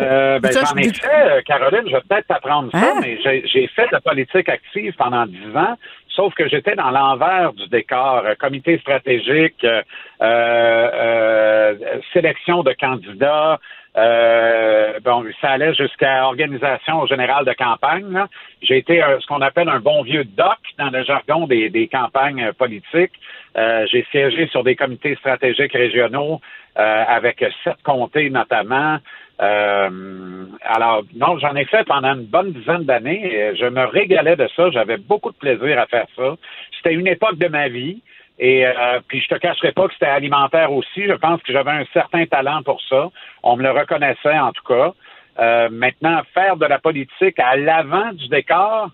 Euh, 0.00 0.38
ben, 0.40 0.52
Ça, 0.52 0.60
j'en 0.64 0.80
je 0.82 0.88
ai 0.88 0.92
fait, 0.92 1.08
euh, 1.08 1.40
Caroline, 1.42 1.82
je 1.86 1.92
vais 1.92 2.02
peut-être 2.08 2.26
t'apprendre 2.26 2.70
ça, 2.72 2.78
Hein? 2.78 3.00
mais 3.00 3.18
j'ai 3.22 3.42
j'ai 3.46 3.66
fait 3.68 3.86
de 3.86 3.92
la 3.92 4.00
politique 4.00 4.48
active 4.48 4.94
pendant 4.98 5.26
dix 5.26 5.56
ans, 5.56 5.76
sauf 6.08 6.34
que 6.34 6.48
j'étais 6.48 6.74
dans 6.76 6.90
l'envers 6.90 7.52
du 7.52 7.66
décor, 7.68 8.22
euh, 8.26 8.34
comité 8.34 8.78
stratégique, 8.78 9.62
euh, 9.64 9.82
euh, 10.22 10.90
euh, 10.92 11.74
sélection 12.12 12.62
de 12.62 12.72
candidats, 12.78 13.58
euh, 13.96 15.00
bon, 15.04 15.24
ça 15.40 15.50
allait 15.50 15.74
jusqu'à 15.74 16.24
organisation 16.26 17.06
générale 17.06 17.44
de 17.44 17.52
campagne. 17.52 18.24
J'ai 18.62 18.78
été 18.78 19.02
ce 19.20 19.26
qu'on 19.26 19.40
appelle 19.40 19.68
un 19.68 19.80
bon 19.80 20.02
vieux 20.02 20.24
doc 20.24 20.58
dans 20.78 20.90
le 20.90 21.02
jargon 21.04 21.46
des, 21.46 21.70
des 21.70 21.88
campagnes 21.88 22.52
politiques. 22.52 23.12
Euh, 23.56 23.86
j'ai 23.90 24.06
siégé 24.10 24.46
sur 24.48 24.62
des 24.62 24.76
comités 24.76 25.16
stratégiques 25.16 25.72
régionaux 25.72 26.40
euh, 26.78 27.04
avec 27.08 27.44
sept 27.64 27.82
comtés 27.82 28.30
notamment. 28.30 28.98
Euh, 29.42 30.44
alors, 30.62 31.02
non, 31.16 31.38
j'en 31.38 31.56
ai 31.56 31.64
fait 31.64 31.84
pendant 31.84 32.14
une 32.14 32.26
bonne 32.26 32.52
dizaine 32.52 32.84
d'années. 32.84 33.54
Je 33.58 33.66
me 33.66 33.86
régalais 33.86 34.36
de 34.36 34.48
ça. 34.54 34.70
J'avais 34.70 34.98
beaucoup 34.98 35.32
de 35.32 35.36
plaisir 35.36 35.80
à 35.80 35.86
faire 35.86 36.06
ça. 36.14 36.36
C'était 36.76 36.94
une 36.94 37.06
époque 37.06 37.38
de 37.38 37.48
ma 37.48 37.68
vie. 37.68 38.02
Et 38.42 38.66
euh, 38.66 39.00
puis 39.06 39.20
je 39.20 39.28
te 39.28 39.34
cacherai 39.38 39.72
pas 39.72 39.86
que 39.86 39.92
c'était 39.92 40.06
alimentaire 40.06 40.72
aussi. 40.72 41.04
Je 41.06 41.12
pense 41.12 41.42
que 41.42 41.52
j'avais 41.52 41.72
un 41.72 41.84
certain 41.92 42.24
talent 42.24 42.62
pour 42.62 42.80
ça. 42.88 43.10
On 43.42 43.56
me 43.56 43.62
le 43.62 43.70
reconnaissait 43.70 44.38
en 44.38 44.50
tout 44.52 44.64
cas. 44.64 44.94
Euh, 45.38 45.68
maintenant, 45.70 46.22
faire 46.32 46.56
de 46.56 46.64
la 46.64 46.78
politique 46.78 47.38
à 47.38 47.56
l'avant 47.56 48.12
du 48.12 48.28
décor, 48.28 48.90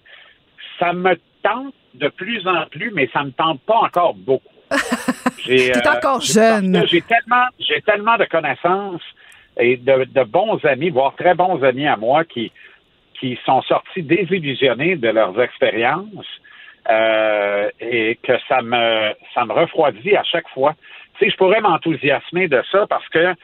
ça 0.80 0.92
me 0.92 1.14
tente 1.44 1.74
de 1.94 2.08
plus 2.08 2.46
en 2.46 2.66
plus, 2.66 2.90
mais 2.92 3.08
ça 3.12 3.22
me 3.22 3.30
tente 3.30 3.60
pas 3.62 3.76
encore 3.76 4.14
beaucoup. 4.14 4.44
J'ai, 5.46 5.70
T'es 5.70 5.88
encore 5.88 6.20
jeune. 6.20 6.84
J'ai 6.88 7.02
tellement, 7.02 7.46
j'ai 7.60 7.80
tellement 7.82 8.16
de 8.16 8.24
connaissances 8.24 9.02
et 9.58 9.76
de, 9.76 10.04
de 10.12 10.24
bons 10.24 10.58
amis, 10.64 10.90
voire 10.90 11.14
très 11.14 11.34
bons 11.34 11.62
amis 11.62 11.86
à 11.86 11.96
moi 11.96 12.24
qui, 12.24 12.50
qui 13.20 13.38
sont 13.46 13.62
sortis 13.62 14.02
désillusionnés 14.02 14.96
de 14.96 15.08
leurs 15.08 15.40
expériences 15.40 16.26
euh, 16.88 17.68
et 17.80 18.18
que 18.22 18.32
ça 18.48 18.62
me, 18.62 19.12
ça 19.34 19.44
me 19.44 19.52
refroidit 19.52 20.16
à 20.16 20.22
chaque 20.24 20.48
fois. 20.48 20.74
Tu 21.18 21.24
sais, 21.24 21.30
je 21.30 21.36
pourrais 21.36 21.60
m'enthousiasmer 21.60 22.48
de 22.48 22.62
ça 22.70 22.86
parce 22.88 23.08
que 23.08 23.34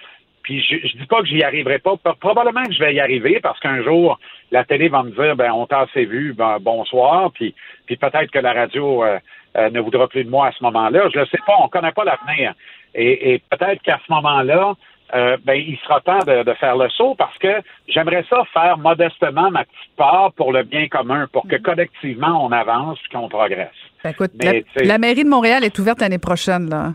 puis 0.43 0.61
je, 0.61 0.87
je 0.89 0.97
dis 0.97 1.07
pas 1.07 1.21
que 1.21 1.27
j'y 1.27 1.43
arriverai 1.45 1.79
pas. 1.79 1.97
Pro- 1.97 2.15
Probablement 2.15 2.65
que 2.65 2.73
je 2.73 2.81
vais 2.81 2.95
y 2.95 3.01
arriver 3.01 3.39
parce 3.41 3.61
qu'un 3.61 3.81
jour, 3.83 4.19
la 4.51 4.65
télé 4.65 4.89
va 4.89 5.05
me 5.05 5.11
dire 5.13 5.37
ben 5.37 5.53
on 5.53 5.67
t'a 5.67 5.81
assez 5.83 6.05
vu, 6.05 6.35
ben, 6.35 6.59
bonsoir, 6.61 7.31
puis, 7.33 7.55
puis 7.87 7.97
peut-être 7.97 8.31
que 8.31 8.41
la 8.41 8.53
radio 8.53 9.05
euh, 9.05 9.19
euh, 9.57 9.71
ne 9.71 9.81
voudra 9.81 10.09
plus 10.09 10.25
de 10.25 10.31
moi 10.31 10.49
à 10.49 10.53
ce 10.53 10.63
moment-là. 10.65 11.09
Je 11.15 11.21
ne 11.21 11.25
sais 11.27 11.39
pas, 11.47 11.55
on 11.61 11.69
connaît 11.69 11.93
pas 11.93 12.05
l'avenir. 12.05 12.55
Et, 12.95 13.35
et 13.35 13.39
peut-être 13.51 13.83
qu'à 13.83 14.01
ce 14.05 14.13
moment-là, 14.13 14.75
euh, 15.15 15.37
ben, 15.45 15.55
il 15.55 15.79
sera 15.85 16.01
temps 16.01 16.25
de, 16.27 16.43
de 16.43 16.55
faire 16.55 16.77
le 16.77 16.89
saut 16.91 17.15
parce 17.17 17.37
que 17.39 17.63
j'aimerais 17.89 18.25
ça 18.31 18.43
faire 18.53 18.79
modestement 18.79 19.51
ma 19.51 19.65
petite 19.65 19.97
part 19.97 20.33
pour 20.33 20.53
le 20.53 20.63
bien 20.63 20.89
commun, 20.89 21.27
pour 21.33 21.47
que 21.47 21.57
collectivement 21.57 22.45
on 22.45 22.53
avance 22.53 22.99
et 23.05 23.15
qu'on 23.15 23.29
progresse. 23.29 23.69
Ben, 24.03 24.11
écoute, 24.11 24.33
Mais, 24.43 24.65
la, 24.77 24.85
la 24.85 24.99
mairie 24.99 25.25
de 25.25 25.29
Montréal 25.29 25.65
est 25.65 25.79
ouverte 25.79 26.01
l'année 26.01 26.19
prochaine, 26.19 26.69
là. 26.71 26.95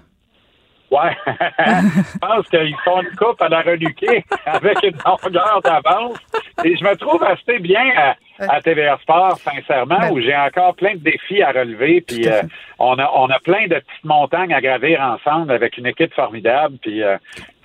Ouais. 0.90 1.12
je 1.26 2.18
pense 2.20 2.48
qu'ils 2.48 2.76
font 2.86 3.02
une 3.02 3.16
coupe 3.18 3.42
à 3.42 3.50
la 3.50 3.62
reluquer 3.62 4.24
avec 4.46 4.78
une 4.84 4.96
longueur 5.06 5.62
d'avance. 5.64 6.18
Et 6.64 6.76
je 6.78 6.84
me 6.84 6.96
trouve 6.96 7.22
assez 7.24 7.60
bien 7.60 7.84
à, 7.98 8.16
à 8.56 8.62
TVA 8.62 8.98
Sport, 9.02 9.38
sincèrement, 9.38 10.10
où 10.12 10.22
j'ai 10.22 10.36
encore 10.36 10.76
plein 10.76 10.94
de 10.94 11.00
défis 11.00 11.42
à 11.42 11.52
relever. 11.52 12.02
Puis 12.02 12.28
euh, 12.28 12.42
on, 12.80 12.98
a, 13.00 13.12
on 13.16 13.28
a 13.30 13.40
plein 13.40 13.64
de 13.68 13.76
petites 13.76 14.04
montagnes 14.06 14.54
à 14.54 14.62
gravir 14.62 15.02
ensemble 15.02 15.52
avec 15.52 15.78
une 15.78 15.88
équipe 15.88 16.14
formidable. 16.14 16.78
Puis, 16.82 17.04
euh, 17.04 17.18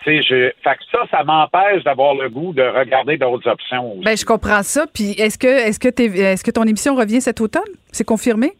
tu 0.05 0.16
sais, 0.20 0.23
je, 0.23 0.51
fait 0.65 0.74
que 0.77 0.82
ça, 0.90 0.99
ça 1.11 1.23
m'empêche 1.23 1.85
d'avoir 1.85 2.15
le 2.15 2.28
goût 2.28 2.53
de 2.53 2.62
regarder 2.62 3.16
d'autres 3.19 3.49
options. 3.49 3.93
aussi. 3.93 4.05
Ben, 4.05 4.16
je 4.16 4.24
comprends 4.24 4.62
ça. 4.65 4.86
Puis 4.93 5.12
est-ce 5.12 5.39
que, 5.39 5.47
est-ce 5.47 5.78
que, 5.78 5.89
t'es- 5.89 6.07
est-ce 6.07 6.43
que 6.43 6.51
ton 6.51 6.65
émission 6.65 6.97
revient 6.97 7.20
cet 7.20 7.40
automne? 7.40 7.62
C'est 7.93 8.05
confirmé? 8.05 8.53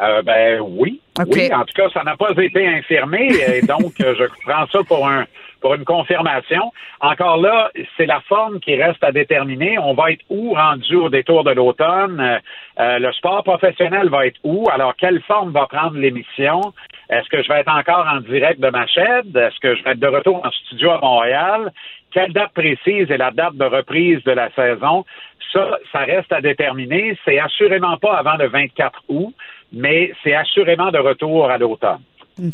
Euh, 0.00 0.22
ben 0.22 0.60
oui. 0.60 1.00
Oui, 1.26 1.52
en 1.52 1.64
tout 1.64 1.74
cas, 1.74 1.90
ça 1.92 2.02
n'a 2.04 2.16
pas 2.16 2.30
été 2.38 2.66
infirmé, 2.66 3.28
et 3.46 3.62
donc 3.66 3.92
euh, 4.00 4.14
je 4.18 4.24
prends 4.44 4.66
ça 4.66 4.78
pour 4.86 5.06
un 5.06 5.26
pour 5.62 5.74
une 5.74 5.84
confirmation. 5.84 6.72
Encore 7.00 7.38
là, 7.38 7.70
c'est 7.96 8.04
la 8.04 8.20
forme 8.22 8.60
qui 8.60 8.74
reste 8.74 9.02
à 9.02 9.12
déterminer. 9.12 9.78
On 9.78 9.94
va 9.94 10.10
être 10.10 10.24
où 10.28 10.54
rendu 10.54 10.96
au 10.96 11.08
détour 11.08 11.44
de 11.44 11.52
l'automne? 11.52 12.40
Euh, 12.80 12.98
le 12.98 13.12
sport 13.12 13.42
professionnel 13.44 14.08
va 14.10 14.26
être 14.26 14.40
où? 14.44 14.68
Alors, 14.70 14.94
quelle 14.96 15.22
forme 15.22 15.52
va 15.52 15.66
prendre 15.66 15.96
l'émission? 15.96 16.60
Est-ce 17.08 17.28
que 17.28 17.42
je 17.42 17.48
vais 17.48 17.60
être 17.60 17.72
encore 17.72 18.06
en 18.12 18.20
direct 18.20 18.60
de 18.60 18.70
ma 18.70 18.86
chaîne? 18.86 19.34
Est-ce 19.34 19.58
que 19.60 19.74
je 19.76 19.84
vais 19.84 19.92
être 19.92 20.00
de 20.00 20.08
retour 20.08 20.44
en 20.44 20.50
studio 20.50 20.90
à 20.90 20.98
Montréal? 21.00 21.72
Quelle 22.10 22.32
date 22.32 22.52
précise 22.52 23.10
est 23.10 23.16
la 23.16 23.30
date 23.30 23.54
de 23.54 23.64
reprise 23.64 24.22
de 24.24 24.32
la 24.32 24.50
saison? 24.50 25.04
Ça, 25.52 25.78
ça 25.92 26.00
reste 26.00 26.32
à 26.32 26.40
déterminer. 26.40 27.16
C'est 27.24 27.38
assurément 27.38 27.96
pas 27.98 28.14
avant 28.14 28.36
le 28.36 28.48
24 28.48 29.00
août 29.08 29.34
mais 29.72 30.12
c'est 30.22 30.34
assurément 30.34 30.90
de 30.90 30.98
retour 30.98 31.50
à 31.50 31.58
l'automne. 31.58 32.00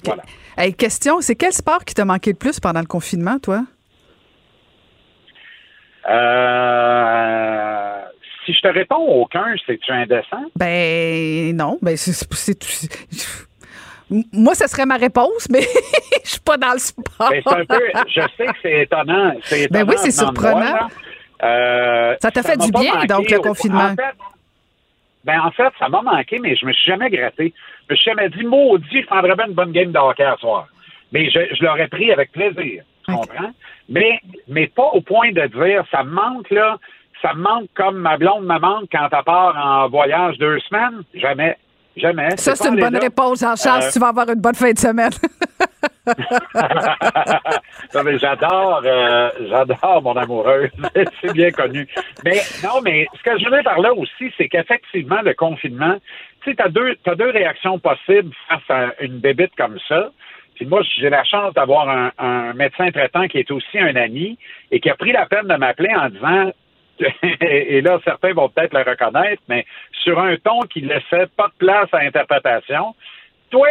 Voilà. 0.05 0.23
question, 0.73 1.21
c'est 1.21 1.37
quel 1.37 1.53
sport 1.53 1.85
qui 1.85 1.95
t'a 1.95 2.05
manqué 2.05 2.31
le 2.31 2.37
plus 2.37 2.59
pendant 2.61 2.81
le 2.81 2.87
confinement, 2.87 3.39
toi? 3.39 3.63
Euh, 6.09 8.01
si 8.45 8.55
je 8.55 8.61
te 8.61 8.69
réponds 8.69 8.97
aucun, 8.97 9.55
c'est-tu 9.67 9.93
indécent? 9.93 10.45
Ben 10.57 11.55
non, 11.55 11.79
ben 11.83 11.97
c'est 11.97 12.13
moi, 14.33 14.55
ce 14.55 14.67
serait 14.67 14.87
ma 14.87 14.97
réponse, 14.97 15.49
mais 15.51 15.61
je 16.25 16.31
suis 16.31 16.41
pas 16.41 16.57
dans 16.57 16.73
le 16.73 16.79
sport. 16.79 17.31
Ben, 17.31 17.43
un 17.45 17.65
peu, 17.67 17.81
je 18.09 18.23
sais 18.37 18.47
que 18.47 18.59
c'est 18.63 18.83
étonnant. 18.83 19.35
Ben 19.71 19.87
oui, 19.87 19.97
c'est 19.99 20.11
surprenant. 20.11 20.89
Euh, 21.43 22.17
ça 22.21 22.31
t'a 22.31 22.43
fait 22.43 22.57
du 22.57 22.71
bien, 22.71 23.05
donc, 23.05 23.31
le 23.31 23.39
confinement. 23.39 23.95
Ben, 25.29 25.43
en 25.43 25.51
fait, 25.51 25.71
ça 25.79 25.91
m'a 25.91 26.01
manqué, 26.01 26.39
mais 26.39 26.57
je 26.57 26.65
me 26.65 26.73
suis 26.73 26.91
jamais 26.91 27.11
gratté. 27.11 27.53
Je 27.87 27.93
me 27.93 27.97
suis 27.99 28.11
jamais 28.11 28.31
dit, 28.31 28.45
maudit, 28.45 29.03
je 29.03 29.07
prendrais 29.07 29.37
bien 29.37 29.49
une 29.49 29.53
bonne 29.53 29.73
game 29.73 29.93
de 29.93 29.99
hockey 29.99 30.25
à 30.25 30.39
soir. 30.39 30.67
Mais 31.13 31.29
je, 31.29 31.55
je 31.55 31.63
l'aurais 31.63 31.89
pris 31.89 32.11
avec 32.11 32.33
plaisir. 32.33 32.83
Tu 33.07 33.15
comprends? 33.15 33.53
Mais, 33.91 34.21
mais 34.49 34.69
pas 34.69 34.89
au 34.95 35.03
point 35.03 35.31
de 35.33 35.47
dire, 35.49 35.85
ça 35.91 36.03
me 36.03 36.13
manque, 36.13 36.49
là. 36.49 36.79
Ça 37.21 37.35
me 37.35 37.43
manque 37.43 37.69
comme 37.75 37.99
ma 37.99 38.17
blonde 38.17 38.47
me 38.47 38.59
manque 38.59 38.89
quand 38.91 39.09
elle 39.13 39.25
part 39.25 39.55
en 39.63 39.91
voyage 39.91 40.39
deux 40.39 40.61
semaines. 40.61 41.03
Jamais. 41.13 41.59
Jamais. 41.99 42.37
Ça, 42.37 42.55
c'est 42.55 42.69
une 42.69 42.77
bonne 42.77 42.97
réponse, 42.97 43.41
Jean-Charles. 43.41 43.85
Euh, 43.85 43.91
tu 43.93 43.99
vas 43.99 44.09
avoir 44.09 44.29
une 44.29 44.41
bonne 44.41 44.55
fin 44.55 44.73
de 44.73 44.79
semaine. 44.79 45.11
j'adore, 48.19 48.83
euh, 48.85 49.31
j'adore 49.49 50.03
mon 50.03 50.17
amoureuse. 50.17 50.71
c'est 51.21 51.33
bien 51.33 51.51
connu. 51.51 51.87
Mais 52.25 52.41
non, 52.63 52.81
mais 52.83 53.07
ce 53.17 53.23
que 53.23 53.39
je 53.39 53.45
voulais 53.45 53.63
par 53.63 53.81
là 53.81 53.93
aussi, 53.93 54.33
c'est 54.37 54.49
qu'effectivement, 54.49 55.21
le 55.23 55.35
confinement, 55.35 55.97
tu 56.43 56.51
sais, 56.51 56.57
t'as 56.57 56.69
deux, 56.69 56.97
as 57.07 57.15
deux 57.15 57.31
réactions 57.31 57.79
possibles 57.79 58.35
face 58.49 58.71
à 58.71 58.93
une 59.01 59.19
bébite 59.19 59.55
comme 59.57 59.79
ça. 59.89 60.11
Puis 60.55 60.67
moi, 60.67 60.83
j'ai 60.99 61.11
la 61.11 61.25
chance 61.25 61.55
d'avoir 61.55 61.89
un, 61.89 62.11
un, 62.19 62.53
médecin 62.55 62.91
traitant 62.91 63.29
qui 63.29 63.39
est 63.39 63.51
aussi 63.51 63.79
un 63.79 63.95
ami 63.95 64.39
et 64.71 64.81
qui 64.81 64.91
a 64.91 64.97
pris 64.97 65.13
la 65.13 65.27
peine 65.27 65.47
de 65.47 65.55
m'appeler 65.55 65.95
en 65.95 66.09
disant 66.09 66.51
et 67.41 67.81
là, 67.81 67.99
certains 68.05 68.33
vont 68.33 68.49
peut-être 68.49 68.75
le 68.75 68.83
reconnaître, 68.83 69.43
mais 69.49 69.65
sur 70.03 70.19
un 70.19 70.37
ton 70.37 70.61
qui 70.63 70.81
laissait 70.81 71.27
pas 71.37 71.49
de 71.49 71.59
place 71.59 71.89
à 71.93 71.99
interprétation. 71.99 72.95
Toi, 73.51 73.69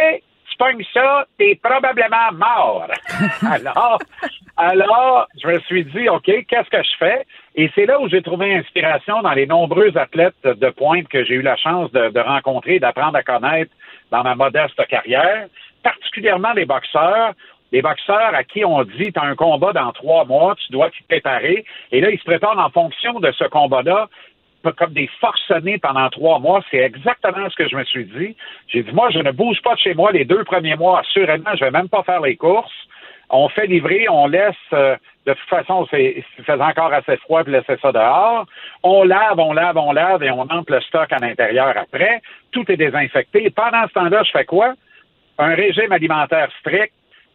pognes 0.58 0.84
ça, 0.92 1.26
t'es 1.38 1.58
probablement 1.62 2.32
mort. 2.32 2.88
alors, 3.50 3.98
alors, 4.56 5.28
je 5.40 5.48
me 5.48 5.58
suis 5.60 5.84
dit, 5.84 6.08
OK, 6.08 6.24
qu'est-ce 6.24 6.68
que 6.68 6.82
je 6.82 6.96
fais? 6.98 7.26
Et 7.54 7.70
c'est 7.74 7.86
là 7.86 8.00
où 8.00 8.08
j'ai 8.08 8.22
trouvé 8.22 8.54
inspiration 8.54 9.22
dans 9.22 9.32
les 9.32 9.46
nombreux 9.46 9.96
athlètes 9.96 10.42
de 10.44 10.70
pointe 10.70 11.08
que 11.08 11.24
j'ai 11.24 11.34
eu 11.34 11.42
la 11.42 11.56
chance 11.56 11.90
de, 11.92 12.10
de 12.10 12.20
rencontrer, 12.20 12.78
d'apprendre 12.78 13.16
à 13.16 13.22
connaître 13.22 13.72
dans 14.10 14.22
ma 14.22 14.34
modeste 14.34 14.84
carrière, 14.88 15.46
particulièrement 15.82 16.52
les 16.52 16.66
boxeurs, 16.66 17.32
les 17.72 17.82
boxeurs 17.82 18.34
à 18.34 18.44
qui 18.44 18.64
on 18.64 18.82
dit, 18.84 19.12
tu 19.12 19.18
as 19.18 19.24
un 19.24 19.34
combat 19.34 19.72
dans 19.72 19.92
trois 19.92 20.24
mois, 20.24 20.54
tu 20.56 20.72
dois 20.72 20.90
t'y 20.90 21.02
préparer. 21.02 21.64
Et 21.92 22.00
là, 22.00 22.10
ils 22.10 22.18
se 22.18 22.24
préparent 22.24 22.58
en 22.58 22.70
fonction 22.70 23.20
de 23.20 23.30
ce 23.32 23.44
combat-là 23.44 24.08
comme 24.76 24.92
des 24.92 25.08
forcenés 25.20 25.78
pendant 25.78 26.08
trois 26.10 26.38
mois. 26.38 26.62
C'est 26.70 26.78
exactement 26.78 27.48
ce 27.48 27.56
que 27.56 27.68
je 27.68 27.76
me 27.76 27.84
suis 27.84 28.04
dit. 28.04 28.36
J'ai 28.68 28.82
dit, 28.82 28.92
moi, 28.92 29.10
je 29.10 29.20
ne 29.20 29.30
bouge 29.30 29.60
pas 29.62 29.74
de 29.74 29.78
chez 29.78 29.94
moi 29.94 30.12
les 30.12 30.24
deux 30.24 30.44
premiers 30.44 30.76
mois. 30.76 31.00
Assurément, 31.00 31.54
je 31.54 31.64
vais 31.64 31.70
même 31.70 31.88
pas 31.88 32.02
faire 32.02 32.20
les 32.20 32.36
courses. 32.36 32.72
On 33.30 33.48
fait 33.48 33.66
livrer, 33.66 34.06
on 34.08 34.26
laisse, 34.26 34.54
euh, 34.72 34.96
de 35.26 35.34
toute 35.34 35.48
façon, 35.48 35.86
c'est 35.90 36.24
faisait 36.46 36.62
encore 36.62 36.92
assez 36.92 37.16
froid 37.18 37.44
puis 37.44 37.52
laisser 37.52 37.76
ça 37.82 37.92
dehors. 37.92 38.46
On 38.82 39.04
lave, 39.04 39.38
on 39.38 39.52
lave, 39.52 39.76
on 39.76 39.92
lave 39.92 40.22
et 40.22 40.30
on 40.30 40.40
entre 40.40 40.72
le 40.72 40.80
stock 40.80 41.12
à 41.12 41.18
l'intérieur 41.18 41.74
après. 41.76 42.22
Tout 42.52 42.70
est 42.72 42.78
désinfecté. 42.78 43.50
Pendant 43.50 43.86
ce 43.86 43.92
temps-là, 43.92 44.22
je 44.24 44.30
fais 44.30 44.46
quoi? 44.46 44.72
Un 45.38 45.54
régime 45.54 45.92
alimentaire 45.92 46.48
strict, 46.60 46.92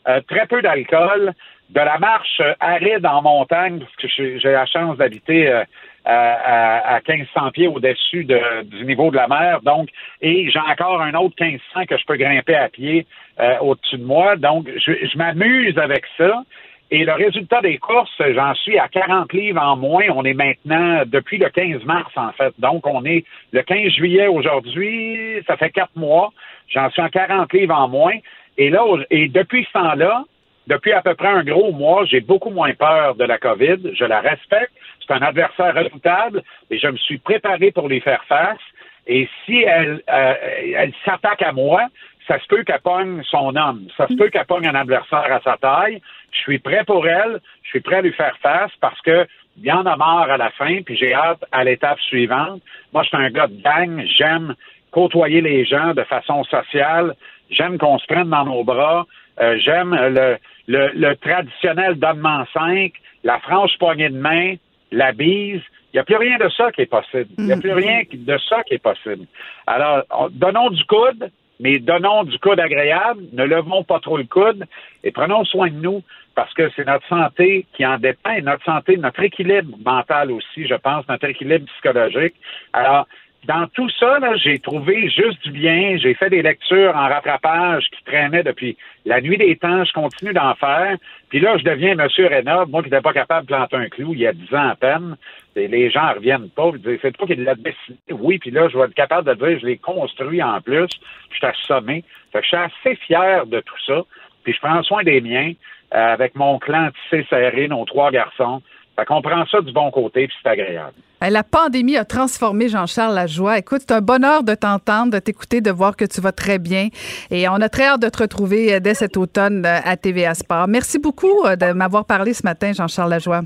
euh, 0.08 0.22
très 0.28 0.46
peu 0.48 0.62
d'alcool, 0.62 1.34
de 1.70 1.80
la 1.80 1.98
marche 1.98 2.42
aride 2.60 3.06
en 3.06 3.22
montagne, 3.22 3.80
parce 3.80 3.96
que 3.96 4.08
j'ai 4.08 4.52
la 4.52 4.66
chance 4.66 4.98
d'habiter 4.98 5.48
euh, 5.50 5.64
à, 6.06 6.96
à, 6.96 7.00
1500 7.08 7.52
pieds 7.52 7.68
au-dessus 7.68 8.26
de, 8.26 8.64
du 8.64 8.86
niveau 8.86 9.12
de 9.12 9.16
la 9.16 9.28
mer. 9.28 9.62
Donc, 9.62 9.90
et 10.22 10.50
j'ai 10.50 10.60
encore 10.60 11.02
un 11.02 11.14
autre 11.14 11.36
1500 11.40 11.86
que 11.86 11.98
je 11.98 12.06
peux 12.06 12.18
grimper 12.18 12.56
à 12.56 12.70
pied 12.70 13.06
euh, 13.40 13.58
au-dessus 13.62 13.98
de 13.98 14.04
moi. 14.04 14.36
Donc, 14.36 14.70
je, 14.76 14.92
je 14.92 15.18
m'amuse 15.18 15.78
avec 15.78 16.06
ça. 16.18 16.44
Et 16.92 17.06
le 17.06 17.14
résultat 17.14 17.62
des 17.62 17.80
courses, 17.80 18.22
j'en 18.36 18.54
suis 18.54 18.78
à 18.78 18.88
40 18.88 19.34
livres 19.34 19.62
en 19.62 19.76
moins. 19.76 20.04
On 20.14 20.24
est 20.26 20.36
maintenant 20.36 21.02
depuis 21.08 21.40
le 21.40 21.50
15 21.50 21.84
mars, 21.86 22.12
en 22.16 22.32
fait. 22.34 22.54
Donc, 22.60 22.86
on 22.86 23.04
est 23.04 23.26
le 23.52 23.64
15 23.64 23.94
juillet 23.94 24.28
aujourd'hui. 24.28 25.42
Ça 25.48 25.58
fait 25.58 25.72
quatre 25.72 25.96
mois. 25.96 26.32
J'en 26.68 26.92
suis 26.92 27.02
à 27.02 27.10
40 27.10 27.52
livres 27.54 27.76
en 27.76 27.88
moins. 27.88 28.14
Et 28.58 28.70
là, 28.70 28.84
et 29.10 29.28
depuis 29.30 29.66
ce 29.66 29.74
temps-là, 29.74 30.24
depuis 30.68 30.94
à 30.94 31.02
peu 31.02 31.14
près 31.16 31.28
un 31.28 31.44
gros 31.44 31.72
mois, 31.72 32.06
j'ai 32.06 32.22
beaucoup 32.22 32.50
moins 32.50 32.74
peur 32.74 33.16
de 33.16 33.26
la 33.26 33.38
COVID. 33.38 33.94
Je 33.94 34.06
la 34.06 34.22
respecte. 34.22 34.72
C'est 35.06 35.14
un 35.14 35.22
adversaire 35.22 35.76
redoutable 35.76 36.42
et 36.70 36.78
je 36.78 36.88
me 36.88 36.98
suis 36.98 37.18
préparé 37.18 37.72
pour 37.72 37.90
lui 37.90 38.00
faire 38.00 38.24
face. 38.26 38.62
Et 39.06 39.28
si 39.46 39.58
elle, 39.64 40.02
euh, 40.10 40.34
elle 40.78 40.94
s'attaque 41.04 41.42
à 41.42 41.52
moi, 41.52 41.88
ça 42.28 42.40
se 42.40 42.48
peut 42.48 42.64
qu'elle 42.64 42.80
pogne 42.80 43.22
son 43.24 43.54
homme. 43.58 43.88
Ça 43.98 44.08
se 44.08 44.14
peut 44.14 44.30
qu'elle 44.30 44.46
pogne 44.46 44.68
un 44.68 44.76
adversaire 44.76 45.30
à 45.30 45.42
sa 45.42 45.58
taille. 45.58 46.02
Je 46.32 46.40
suis 46.40 46.60
prêt 46.60 46.86
pour 46.86 47.06
elle. 47.06 47.42
Je 47.64 47.70
suis 47.70 47.82
prêt 47.82 47.98
à 47.98 48.02
lui 48.02 48.14
faire 48.14 48.38
face 48.42 48.72
parce 48.80 49.00
que 49.02 49.28
il 49.58 49.66
y 49.66 49.72
en 49.72 49.86
a 49.86 49.96
marre 49.96 50.32
à 50.32 50.38
la 50.38 50.50
fin, 50.52 50.82
puis 50.82 50.96
j'ai 50.96 51.14
hâte 51.14 51.44
à 51.52 51.64
l'étape 51.64 52.00
suivante. 52.00 52.62
Moi, 52.92 53.04
je 53.04 53.10
suis 53.10 53.18
un 53.18 53.30
gars 53.30 53.48
de 53.48 53.62
gang. 53.62 54.04
J'aime 54.18 54.56
côtoyer 54.90 55.42
les 55.42 55.66
gens 55.66 55.94
de 55.94 56.04
façon 56.04 56.44
sociale. 56.46 57.16
J'aime 57.54 57.78
qu'on 57.78 57.98
se 58.00 58.06
prenne 58.06 58.30
dans 58.30 58.46
nos 58.46 58.64
bras. 58.64 59.06
Euh, 59.40 59.58
j'aime 59.60 59.96
le, 59.96 60.38
le, 60.68 60.92
le, 60.94 61.16
traditionnel 61.16 61.96
donnement 61.96 62.46
5, 62.54 62.92
la 63.24 63.40
franche 63.40 63.78
poignée 63.80 64.10
de 64.10 64.18
main, 64.18 64.56
la 64.92 65.12
bise. 65.12 65.62
Il 65.94 65.98
n'y 65.98 66.00
a 66.00 66.04
plus 66.04 66.16
rien 66.16 66.38
de 66.38 66.50
ça 66.50 66.72
qui 66.72 66.82
est 66.82 66.88
possible. 66.88 67.30
Il 67.38 67.46
n'y 67.46 67.52
a 67.52 67.58
plus 67.58 67.72
mm. 67.72 67.78
rien 67.78 68.02
de 68.12 68.38
ça 68.50 68.64
qui 68.64 68.76
est 68.76 68.84
possible. 68.84 69.26
Alors, 69.68 70.04
donnons 70.32 70.70
du 70.70 70.84
coude, 70.86 71.30
mais 71.60 71.80
donnons 71.80 72.24
du 72.24 72.38
coude 72.40 72.60
agréable, 72.60 73.22
ne 73.32 73.44
levons 73.44 73.84
pas 73.84 74.00
trop 74.00 74.18
le 74.18 74.26
coude 74.26 74.66
et 75.04 75.12
prenons 75.12 75.46
soin 75.46 75.70
de 75.70 75.76
nous 75.76 76.04
parce 76.36 76.54
que 76.54 76.70
c'est 76.76 76.86
notre 76.86 77.08
santé 77.08 77.68
qui 77.74 77.86
en 77.86 77.98
dépend, 77.98 78.36
notre 78.42 78.66
santé, 78.66 78.98
notre 78.98 79.22
équilibre 79.22 79.78
mental 79.86 80.32
aussi, 80.32 80.68
je 80.68 80.76
pense, 80.76 81.08
notre 81.08 81.26
équilibre 81.26 81.66
psychologique. 81.68 82.34
Alors, 82.74 83.08
dans 83.46 83.68
tout 83.68 83.90
ça, 84.00 84.20
j'ai 84.38 84.60
trouvé 84.60 85.10
juste 85.10 85.44
du 85.44 85.52
bien. 85.52 85.98
J'ai 85.98 86.14
fait 86.14 86.30
des 86.30 86.42
lectures 86.42 86.96
en 86.96 87.08
rattrapage 87.10 87.90
qui 87.90 88.04
traînaient 88.06 88.44
depuis 88.44 88.78
la 89.06 89.20
nuit 89.20 89.38
des 89.38 89.56
temps. 89.58 89.84
Je 89.84 89.92
continue 89.92 90.34
d'en 90.34 90.56
faire. 90.56 90.98
Puis 91.30 91.42
là, 91.42 91.58
je 91.58 91.64
deviens 91.64 91.96
Monsieur 91.96 92.28
Reynaud, 92.28 92.68
moi 92.68 92.82
qui 92.82 92.90
n'étais 92.90 93.02
pas 93.02 93.12
capable 93.12 93.48
de 93.48 93.54
planter 93.54 93.76
un 93.76 93.90
clou 93.90 94.14
il 94.14 94.22
y 94.22 94.28
a 94.28 94.34
dix 94.34 94.54
ans 94.54 94.70
à 94.70 94.76
peine. 94.76 95.18
Les 95.56 95.90
gens 95.90 96.10
ne 96.10 96.16
reviennent 96.16 96.50
pas. 96.50 96.72
Ils 96.74 96.82
disent, 96.82 97.00
c'est 97.02 97.18
toi 97.18 97.28
qui 97.28 97.36
l'as 97.36 97.56
dessiné. 97.56 97.98
Oui, 98.12 98.38
puis 98.38 98.52
là, 98.52 98.70
je 98.70 98.78
vais 98.78 98.86
être 98.86 98.94
capable 98.94 99.28
de 99.28 99.46
dire, 99.46 99.60
je 99.60 99.66
l'ai 99.66 99.78
construit 99.78 100.42
en 100.42 100.62
plus. 100.62 100.88
Je 101.32 101.36
suis 101.36 101.46
assommé. 101.46 102.04
Fait 102.32 102.40
que 102.40 102.46
je 102.46 102.48
suis 102.48 102.58
assez 102.58 102.96
fier 102.96 103.46
de 103.46 103.60
tout 103.60 103.80
ça. 103.86 104.04
Puis 104.44 104.54
je 104.54 104.60
prends 104.60 104.82
soin 104.84 105.04
des 105.04 105.22
miens 105.22 105.54
euh, 105.94 106.14
avec 106.14 106.36
mon 106.36 106.60
clan 106.60 106.90
tissé 107.04 107.26
serré, 107.30 107.68
nos 107.68 107.84
trois 107.86 108.12
garçons. 108.12 108.62
Fait 108.96 109.06
qu'on 109.06 109.22
prend 109.22 109.46
ça 109.48 109.62
du 109.62 109.72
bon 109.72 109.90
côté, 109.90 110.28
puis 110.28 110.38
c'est 110.44 110.50
agréable. 110.50 110.94
La 111.22 111.44
pandémie 111.44 111.96
a 111.96 112.04
transformé 112.04 112.68
Jean-Charles 112.68 113.16
Lajoie. 113.16 113.58
Écoute, 113.58 113.82
c'est 113.88 113.94
un 113.94 114.02
bonheur 114.02 114.44
de 114.44 114.56
t'entendre, 114.56 115.14
de 115.14 115.20
t'écouter, 115.20 115.62
de 115.62 115.72
voir 115.72 115.96
que 115.96 116.06
tu 116.06 116.20
vas 116.20 116.34
très 116.34 116.60
bien. 116.60 116.90
Et 117.32 117.48
on 117.48 117.56
a 117.56 117.70
très 117.70 117.86
hâte 117.86 118.02
de 118.02 118.10
te 118.10 118.22
retrouver 118.22 118.74
euh, 118.74 118.80
dès 118.80 118.94
cet 118.94 119.16
automne 119.16 119.66
euh, 119.66 119.80
à 119.86 119.96
TVA 119.96 120.34
Sport. 120.34 120.68
Merci 120.68 121.00
beaucoup 121.00 121.46
euh, 121.46 121.56
de 121.56 121.72
m'avoir 121.72 122.06
parlé 122.06 122.34
ce 122.34 122.44
matin, 122.44 122.74
Jean-Charles 122.74 123.10
Lajoie. 123.10 123.42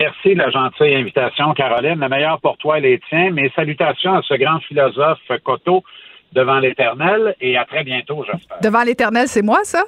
Merci 0.00 0.34
de 0.34 0.38
la 0.38 0.50
gentille 0.50 0.94
invitation, 0.94 1.52
Caroline. 1.52 2.00
La 2.00 2.08
meilleure 2.08 2.40
pour 2.40 2.56
toi 2.56 2.78
et 2.78 2.80
les 2.80 3.00
tiens. 3.08 3.30
Mes 3.30 3.50
salutations 3.50 4.14
à 4.14 4.22
ce 4.22 4.34
grand 4.34 4.60
philosophe 4.60 5.20
Coteau 5.44 5.84
devant 6.32 6.58
l'Éternel 6.58 7.36
et 7.40 7.56
à 7.56 7.66
très 7.66 7.84
bientôt, 7.84 8.24
j'espère. 8.24 8.60
Devant 8.60 8.82
l'Éternel, 8.82 9.28
c'est 9.28 9.42
moi, 9.42 9.60
ça? 9.64 9.84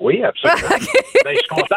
Oui, 0.00 0.22
absolument. 0.22 0.68
ben, 1.24 1.32
je 1.32 1.38
suis 1.38 1.48
content 1.48 1.76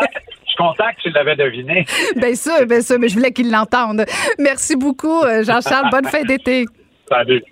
content 0.56 0.86
que 0.98 1.02
tu 1.02 1.10
l'avais 1.12 1.36
deviné. 1.36 1.86
Bien 2.16 2.36
sûr, 2.36 2.66
bien 2.66 2.82
sûr, 2.82 2.98
mais 3.00 3.10
je 3.10 3.16
voulais 3.16 3.32
qu'il 3.32 3.52
l'entende. 3.52 4.06
Merci 4.40 4.76
beaucoup, 4.76 5.22
euh, 5.24 5.44
Jean-Charles. 5.44 5.90
Bonne 5.92 6.06
fin 6.06 6.24
d'été. 6.24 6.66
Salut. 7.10 7.44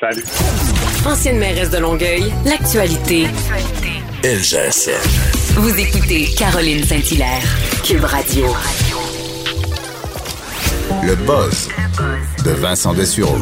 Salut. 0.00 0.22
Ancienne 1.06 1.38
mairesse 1.38 1.70
de 1.70 1.78
Longueuil, 1.78 2.24
l'actualité. 2.44 3.26
Ça. 4.22 4.92
Vous 5.54 5.80
écoutez 5.80 6.26
Caroline 6.36 6.82
Saint-Hilaire, 6.84 7.42
Cube 7.82 8.04
Radio. 8.04 8.46
Le 11.02 11.14
buzz 11.24 11.70
de 12.44 12.50
Vincent 12.50 12.92
Dessureau. 12.92 13.38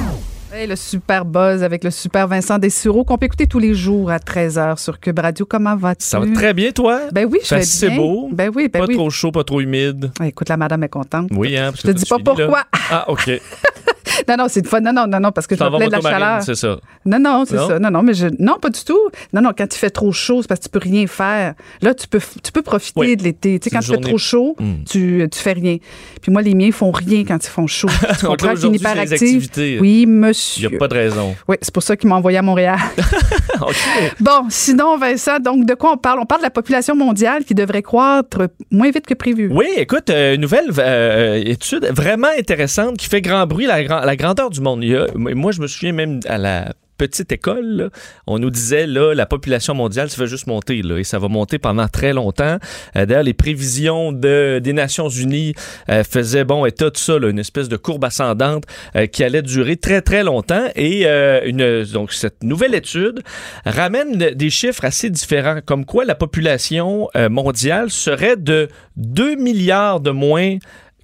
Le 0.66 0.74
super 0.74 1.24
buzz 1.24 1.62
avec 1.62 1.85
le 1.85 1.90
super 1.90 2.26
Vincent 2.26 2.59
Dessureau 2.59 3.05
qu'on 3.05 3.16
peut 3.16 3.26
écouter 3.26 3.47
tous 3.47 3.60
les 3.60 3.74
jours 3.74 4.10
à 4.10 4.18
13h 4.18 4.76
sur 4.78 4.98
Cube 4.98 5.18
Radio. 5.20 5.47
Comment 5.47 5.76
vas-tu? 5.76 6.05
Ça 6.05 6.18
va 6.18 6.26
très 6.35 6.52
bien, 6.52 6.72
toi? 6.72 7.02
Ben 7.12 7.28
oui, 7.30 7.39
je 7.44 7.55
vais 7.55 7.62
C'est 7.62 7.89
bien. 7.90 7.97
beau. 7.98 8.28
Ben 8.32 8.51
oui, 8.52 8.68
ben 8.68 8.80
pas 8.80 8.86
oui. 8.86 8.94
trop 8.97 9.09
chaud, 9.09 9.30
pas 9.30 9.44
trop 9.44 9.60
humide. 9.60 10.10
Ah, 10.18 10.26
Écoute, 10.26 10.48
la 10.48 10.56
madame 10.56 10.82
est 10.82 10.89
contente. 10.89 11.28
Oui, 11.32 11.56
hein? 11.56 11.70
parce 11.70 11.82
Je 11.82 11.86
que 11.86 11.93
te 11.93 11.97
dis 11.98 12.05
pas 12.06 12.16
là. 12.16 12.22
pourquoi. 12.24 12.64
Ah, 12.90 13.05
OK. 13.09 13.30
Non, 14.28 14.36
non, 14.39 14.45
c'est 14.49 14.61
une 14.61 14.66
fois. 14.66 14.81
Non, 14.81 14.93
non, 14.93 15.07
non, 15.07 15.20
non, 15.20 15.32
parce 15.32 15.47
que 15.47 15.55
vas 15.55 15.70
plais 15.70 15.86
de 15.86 15.93
la 15.93 16.01
chaleur. 16.01 16.43
c'est 16.43 16.55
ça. 16.55 16.78
Non, 17.05 17.19
non, 17.19 17.45
c'est 17.47 17.57
Non? 17.57 17.69
ça. 17.69 17.78
Non, 17.78 17.90
non, 17.90 18.03
mais 18.03 18.15
je. 18.15 18.27
Non, 18.39 18.57
pas 18.61 18.70
du 18.70 18.82
tout. 18.85 18.99
Non, 19.32 19.40
non, 19.43 19.51
quand 19.57 19.66
il 19.74 19.78
fait 19.78 19.90
trop 19.90 20.12
chaud, 20.12 20.43
c'est 20.43 20.49
parce 20.49 20.61
que 20.61 20.65
tu 20.65 20.70
peux 20.70 20.78
rien 20.78 21.07
faire. 21.07 21.55
Là, 21.82 21.95
tu 21.95 22.09
peux, 22.09 22.20
tu 22.43 22.53
peux 22.53 22.62
profiter 22.62 23.01
Oui. 23.01 23.16
de 23.16 23.23
l'été. 23.24 23.59
Tu 23.59 23.65
sais, 23.69 23.70
quand 23.77 23.81
il 23.82 23.86
fait 23.95 24.01
trop 24.01 24.19
chaud, 24.19 24.57
Hmm. 24.59 24.85
tu, 24.89 25.27
tu 25.31 25.39
fais 25.39 25.53
rien. 25.53 25.77
Puis 26.23 26.32
moi, 26.32 26.43
les 26.43 26.55
miens 26.55 26.70
font 26.73 26.90
rien 26.90 27.24
quand 27.24 27.45
ils 27.45 27.49
font 27.51 27.66
chaud. 27.66 27.89
Tu 28.19 28.27
comprends 28.27 28.55
hyperactive. 28.55 29.12
activités. 29.12 29.78
Oui, 29.81 30.01
Il 30.03 30.09
monsieur. 30.09 30.69
n'y 30.69 30.77
a 30.77 30.78
pas 30.78 30.89
de 30.89 30.95
raison. 30.95 31.36
Oui, 31.47 31.57
c'est 31.61 31.73
pour 31.73 31.82
ça 31.82 31.97
qu'il 31.97 32.09
m'a 32.09 32.16
envoyé 32.16 32.39
à 32.39 32.43
Montréal. 32.43 32.78
OK. 33.61 33.74
Bon, 34.20 34.47
sinon, 34.51 34.97
Vincent, 34.99 35.39
donc 35.40 35.65
de 35.66 35.74
quoi 35.74 35.93
on 35.93 35.97
parle? 35.97 36.19
On 36.20 36.27
parle 36.27 36.40
de 36.40 36.47
la 36.47 36.51
population 36.51 36.95
mondiale 36.97 37.45
qui 37.45 37.55
devrait 37.55 37.82
croître 37.82 38.49
moins 38.70 38.90
vite 38.90 39.07
que 39.07 39.15
prévu. 39.15 39.49
Oui, 39.53 39.66
écoute, 39.77 40.11
euh, 40.11 40.35
une 40.35 40.40
nouvelle 40.40 40.70
euh, 40.78 41.43
étude 41.45 41.86
vraiment 41.93 42.28
intéressante 42.39 42.97
qui 42.97 43.07
fait 43.09 43.20
grand 43.20 43.47
bruit, 43.47 43.66
la, 43.66 44.07
la 44.09 44.16
grandeur 44.16 44.48
du 44.48 44.62
monde. 44.62 44.82
A- 44.85 45.06
moi, 45.14 45.52
je 45.52 45.60
me 45.60 45.66
souviens 45.66 45.93
même 45.93 46.20
à 46.26 46.39
la 46.39 46.72
petite 46.97 47.30
école, 47.30 47.64
là, 47.76 47.89
on 48.26 48.39
nous 48.39 48.48
disait, 48.51 48.86
là, 48.86 49.14
la 49.14 49.26
population 49.26 49.74
mondiale, 49.74 50.09
ça 50.09 50.16
va 50.16 50.26
juste 50.26 50.47
monter, 50.47 50.80
là, 50.82 50.97
et 50.97 51.05
ça 51.05 51.18
va 51.18 51.28
monter 51.28 51.59
pendant 51.59 51.86
très 51.89 52.12
longtemps. 52.14 52.56
Euh, 52.97 53.05
D'ailleurs, 53.06 53.22
les 53.22 53.35
prévisions 53.35 54.10
de, 54.10 54.60
des 54.60 54.72
Nations 54.72 55.10
Unies 55.10 55.52
euh, 55.90 56.02
faisaient, 56.05 56.44
bon, 56.44 56.64
état 56.64 56.89
de 56.89 56.97
ça, 56.97 57.18
là, 57.18 57.28
une 57.28 57.39
espèce 57.39 57.68
de 57.68 57.76
courbe 57.76 58.05
ascendante 58.05 58.64
euh, 58.97 59.06
qui 59.06 59.22
allait 59.22 59.43
durer 59.43 59.76
très, 59.76 60.01
très 60.01 60.24
longtemps. 60.24 60.68
Et 60.74 61.06
une, 61.06 61.85
donc, 61.85 62.12
cette 62.12 62.43
nouvelle 62.43 62.74
étude 62.74 63.20
ramène 63.66 64.16
des 64.16 64.51
chiffres 64.51 64.85
assez 64.86 65.10
différents, 65.10 65.60
comme 65.64 65.85
quoi 65.85 66.06
la 66.06 66.14
population 66.14 67.09
mondiale 67.30 67.90
serait 67.90 68.36
de 68.36 68.68
2 68.97 69.36
milliards 69.36 70.01
de 70.01 70.10
moins 70.10 70.56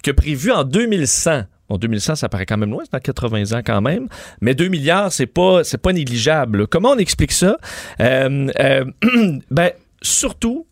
que 0.02 0.10
prévu 0.10 0.50
en 0.50 0.64
2100. 0.64 1.44
En 1.68 1.78
2100, 1.78 2.16
ça 2.16 2.28
paraît 2.28 2.46
quand 2.46 2.58
même 2.58 2.70
loin, 2.70 2.82
c'est 2.84 2.92
dans 2.92 2.98
80 2.98 3.56
ans 3.58 3.62
quand 3.64 3.80
même. 3.80 4.08
Mais 4.40 4.54
2 4.54 4.68
milliards, 4.68 5.10
c'est 5.12 5.26
pas, 5.26 5.64
c'est 5.64 5.78
pas 5.78 5.92
négligeable. 5.92 6.66
Comment 6.66 6.90
on 6.90 6.98
explique 6.98 7.32
ça? 7.32 7.56
Euh, 8.00 8.48
euh, 8.60 8.84
ben, 9.50 9.70
surtout, 10.02 10.66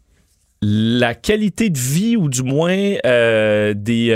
la 0.64 1.14
qualité 1.16 1.70
de 1.70 1.78
vie 1.78 2.16
ou 2.16 2.28
du 2.28 2.42
moins 2.44 2.94
euh, 3.04 3.74
des- 3.74 4.12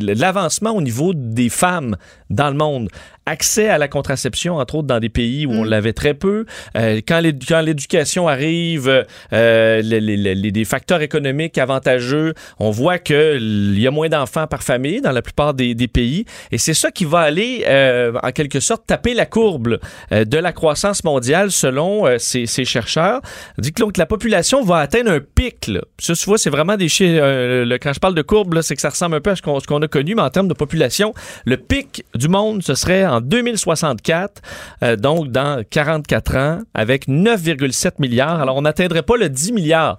l'avancement 0.00 0.70
au 0.70 0.80
niveau 0.80 1.14
des 1.14 1.48
femmes 1.48 1.96
dans 2.30 2.48
le 2.50 2.56
monde. 2.56 2.88
Accès 3.30 3.68
à 3.68 3.76
la 3.76 3.88
contraception, 3.88 4.56
entre 4.56 4.76
autres 4.76 4.86
dans 4.88 5.00
des 5.00 5.10
pays 5.10 5.44
où 5.44 5.50
on 5.52 5.64
l'avait 5.64 5.92
très 5.92 6.14
peu. 6.14 6.46
Euh, 6.76 7.02
quand 7.06 7.20
l'é- 7.20 7.34
quand 7.46 7.60
l'éducation 7.60 8.26
arrive, 8.26 9.04
euh, 9.34 9.82
les, 9.82 10.00
les- 10.00 10.64
facteurs 10.64 11.02
économiques 11.02 11.58
avantageux, 11.58 12.32
on 12.58 12.70
voit 12.70 12.98
qu'il 12.98 13.78
y 13.78 13.86
a 13.86 13.90
moins 13.90 14.08
d'enfants 14.08 14.46
par 14.46 14.62
famille 14.62 15.02
dans 15.02 15.12
la 15.12 15.20
plupart 15.20 15.52
des, 15.52 15.74
des 15.74 15.88
pays. 15.88 16.24
Et 16.52 16.58
c'est 16.58 16.72
ça 16.72 16.90
qui 16.90 17.04
va 17.04 17.18
aller, 17.20 17.64
euh, 17.66 18.12
en 18.22 18.32
quelque 18.32 18.60
sorte, 18.60 18.86
taper 18.86 19.12
la 19.12 19.26
courbe 19.26 19.78
euh, 20.12 20.24
de 20.24 20.38
la 20.38 20.52
croissance 20.52 21.04
mondiale 21.04 21.50
selon 21.50 22.06
ces, 22.18 22.46
ces 22.46 22.64
chercheurs. 22.64 23.20
On 23.58 23.62
dit 23.62 23.72
que 23.72 23.82
donc, 23.82 23.98
la 23.98 24.06
population 24.06 24.62
va 24.64 24.78
atteindre 24.78 25.10
un 25.10 25.20
pic. 25.20 25.66
Là. 25.66 25.80
Ça, 25.98 26.14
tu 26.14 26.24
vois, 26.24 26.38
c'est 26.38 26.50
vraiment 26.50 26.76
des 26.76 26.88
chiffres. 26.88 27.12
le- 27.64 27.76
quand 27.78 27.92
je 27.92 28.00
parle 28.00 28.14
de 28.14 28.22
courbe, 28.22 28.60
c'est 28.62 28.74
que 28.74 28.80
ça 28.80 28.88
ressemble 28.90 29.16
un 29.16 29.20
peu 29.20 29.30
à 29.30 29.36
ce 29.36 29.42
qu'on, 29.42 29.60
ce 29.60 29.66
qu'on 29.66 29.82
a 29.82 29.88
connu, 29.88 30.14
mais 30.14 30.22
en 30.22 30.30
termes 30.30 30.48
de 30.48 30.54
population, 30.54 31.12
le 31.44 31.56
pic 31.58 32.04
du 32.14 32.28
monde, 32.28 32.62
ce 32.62 32.74
serait 32.74 33.04
en 33.06 33.17
2064, 33.20 34.42
euh, 34.82 34.96
donc 34.96 35.28
dans 35.28 35.62
44 35.68 36.36
ans, 36.36 36.60
avec 36.74 37.08
9,7 37.08 37.92
milliards. 37.98 38.40
Alors, 38.40 38.56
on 38.56 38.62
n'atteindrait 38.62 39.02
pas 39.02 39.16
le 39.16 39.28
10 39.28 39.52
milliards. 39.52 39.98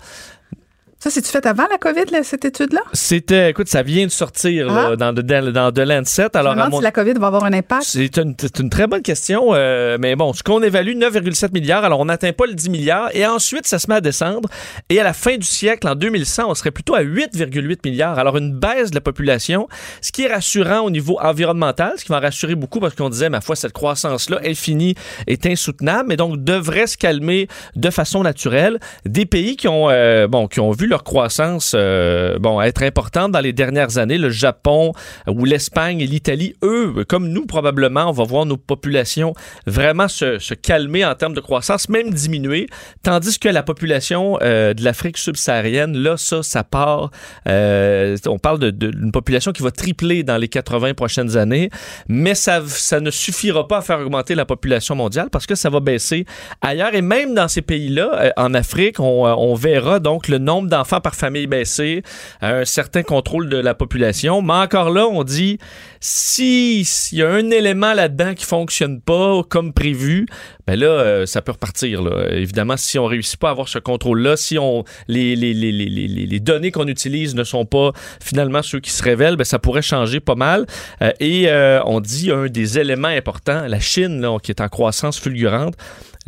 Ça, 1.02 1.10
c'est-tu 1.10 1.30
fait 1.32 1.46
avant 1.46 1.64
la 1.72 1.78
COVID, 1.78 2.12
là, 2.12 2.24
cette 2.24 2.44
étude-là? 2.44 2.82
C'était, 2.92 3.52
écoute, 3.52 3.70
ça 3.70 3.84
vient 3.84 4.06
de 4.06 4.12
sortir 4.12 4.68
là, 4.68 4.90
Ah. 4.92 4.96
dans, 4.98 5.14
de, 5.14 5.22
dans, 5.22 5.50
dans 5.54 5.72
The 5.72 5.80
Lancet. 5.80 6.24
Je 6.34 6.40
me 6.40 6.46
Alors, 6.46 6.70
mon- 6.70 6.78
si 6.80 6.84
la 6.84 6.92
COVID 6.92 7.14
va 7.14 7.28
avoir 7.28 7.46
un 7.46 7.54
impact. 7.54 7.84
c'est 7.84 8.18
une, 8.18 8.36
très 8.70 8.86
bonne 8.86 9.02
question, 9.02 9.54
euh, 9.54 9.98
mais 9.98 10.18
bon, 10.18 10.34
ce 10.34 10.44
qu'on 10.44 10.62
évalue, 10.62 10.98
9,7 10.98 11.54
milliards, 11.54 11.86
alors 11.86 12.02
on 12.02 12.06
n'atteint 12.06 12.34
pas 12.34 12.48
le 12.48 12.54
10 12.54 12.70
milliards, 12.70 13.10
et 13.16 13.26
ensuite 13.26 13.66
ça 13.66 13.80
se 13.80 13.90
met 13.90 13.96
à 13.96 14.02
descendre, 14.02 14.50
et 14.90 15.00
à 15.00 15.06
la 15.06 15.14
fin 15.14 15.38
du 15.38 15.46
siècle, 15.48 15.88
en 15.88 15.96
2100, 15.96 16.44
on 16.50 16.54
serait 16.54 16.72
plutôt 16.72 16.96
à 16.96 17.02
8,8 17.02 17.80
milliards, 17.86 18.20
alors 18.20 18.36
une 18.36 18.52
baisse 18.52 18.90
de 18.90 18.96
la 18.96 19.02
population, 19.02 19.70
ce 20.02 20.12
qui 20.12 20.26
est 20.26 20.34
rassurant 20.34 20.80
au 20.82 20.90
niveau 20.90 21.18
environnemental, 21.22 21.94
ce 21.96 22.04
qui 22.04 22.12
va 22.12 22.20
rassurer 22.20 22.56
beaucoup 22.56 22.82
parce 22.82 22.96
qu'on 22.96 23.10
disait, 23.10 23.30
ma 23.30 23.40
foi, 23.40 23.56
cette 23.56 23.72
croissance-là, 23.72 24.40
elle 24.44 24.56
finit, 24.56 24.96
est 25.28 25.46
insoutenable, 25.46 26.10
mais 26.10 26.18
donc 26.18 26.44
devrait 26.44 26.88
se 26.88 26.98
calmer 26.98 27.48
de 27.78 27.90
façon 27.90 28.22
naturelle. 28.22 28.82
Des 29.06 29.26
pays 29.26 29.56
qui 29.56 29.70
ont, 29.70 29.90
euh, 29.90 30.28
bon, 30.28 30.48
qui 30.50 30.60
ont 30.60 30.72
vu 30.72 30.89
leur 30.90 31.04
croissance 31.04 31.74
euh, 31.76 32.38
bon, 32.40 32.60
être 32.62 32.84
importante 32.84 33.32
dans 33.32 33.40
les 33.40 33.54
dernières 33.54 33.98
années, 33.98 34.18
le 34.18 34.30
Japon 34.30 34.92
ou 35.28 35.46
l'Espagne 35.46 36.02
et 36.02 36.08
l'Italie, 36.08 36.56
eux, 36.64 37.06
comme 37.08 37.30
nous 37.30 37.46
probablement, 37.46 38.06
on 38.10 38.12
va 38.12 38.24
voir 38.24 38.46
nos 38.46 38.58
populations 38.58 39.34
vraiment 39.66 40.08
se, 40.08 40.54
calmer 40.54 41.06
en 41.06 41.16
termes 41.16 41.34
de 41.34 41.40
croissance, 41.42 41.88
même 41.90 42.10
diminuer, 42.14 42.68
tandis 43.04 43.40
que 43.40 43.48
la 43.50 43.64
population 43.64 44.38
euh, 44.42 44.74
de 44.74 44.84
l'Afrique 44.84 45.18
subsaharienne, 45.18 45.96
là, 45.98 46.18
ça, 46.18 46.44
ça 46.44 46.64
part. 46.64 47.12
euh, 47.48 48.18
on 48.28 48.40
parle 48.40 48.60
de- 48.60 48.72
de- 48.72 48.92
d'une 48.92 49.12
population 49.12 49.52
qui 49.52 49.62
va 49.64 49.72
tripler 49.72 50.24
dans 50.24 50.38
les 50.38 50.48
80 50.48 50.94
prochaines 50.96 51.38
années, 51.38 51.70
mais 52.08 52.36
ça, 52.36 52.62
ça 52.66 53.00
ne 53.00 53.12
suffira 53.12 53.68
pas 53.68 53.78
à 53.78 53.82
faire 53.82 54.00
augmenter 54.00 54.36
la 54.36 54.46
population 54.46 54.96
mondiale 54.96 55.30
parce 55.32 55.46
que 55.46 55.56
ça 55.56 55.70
va 55.70 55.80
baisser 55.80 56.26
ailleurs. 56.62 56.94
Et 56.96 57.02
même 57.02 57.34
dans 57.36 57.48
ces 57.48 57.62
pays-là, 57.62 58.10
euh, 58.22 58.30
en 58.38 58.54
Afrique, 58.54 59.00
on, 59.00 59.26
on 59.26 59.54
verra 59.56 60.00
donc 60.00 60.28
le 60.28 60.38
nombre 60.38 60.68
d'enfants 60.70 60.79
par 60.84 61.16
famille 61.16 61.48
baisser, 61.48 62.04
un 62.42 62.66
certain 62.66 63.04
contrôle 63.04 63.50
de 63.50 63.58
la 63.58 63.74
population. 63.74 64.42
Mais 64.42 64.54
encore 64.54 64.90
là, 64.90 65.08
on 65.08 65.24
dit 65.24 65.60
si 66.00 66.84
s'il 66.86 67.18
y 67.18 67.24
a 67.24 67.30
un 67.30 67.50
élément 67.50 67.94
là-dedans 67.94 68.34
qui 68.34 68.46
fonctionne 68.46 69.02
pas 69.02 69.42
comme 69.48 69.74
prévu, 69.74 70.26
ben 70.68 70.80
là, 70.80 70.88
euh, 70.88 71.26
ça 71.26 71.42
peut 71.42 71.52
repartir. 71.52 72.02
Évidemment, 72.32 72.78
si 72.78 73.00
on 73.00 73.06
réussit 73.06 73.40
pas 73.40 73.50
à 73.50 73.52
avoir 73.52 73.68
ce 73.68 73.80
contrôle-là, 73.80 74.38
si 74.38 74.58
on 74.58 74.84
les, 75.08 75.36
les, 75.36 75.54
les, 75.54 75.72
les 75.72 76.40
données 76.40 76.72
qu'on 76.72 76.88
utilise 76.88 77.36
ne 77.36 77.44
sont 77.44 77.66
pas 77.66 77.92
finalement 78.22 78.62
ceux 78.62 78.80
qui 78.80 78.92
se 78.92 79.04
révèlent, 79.04 79.36
ben 79.36 79.44
ça 79.44 79.60
pourrait 79.60 79.82
changer 79.82 80.20
pas 80.20 80.36
mal. 80.36 80.66
Euh, 81.02 81.12
et 81.20 81.50
euh, 81.50 81.82
on 81.86 82.00
dit 82.00 82.32
un 82.32 82.48
des 82.48 82.80
éléments 82.80 83.08
importants, 83.08 83.68
la 83.68 83.80
Chine, 83.80 84.22
là, 84.22 84.38
qui 84.42 84.52
est 84.52 84.62
en 84.62 84.68
croissance 84.68 85.20
fulgurante, 85.20 85.76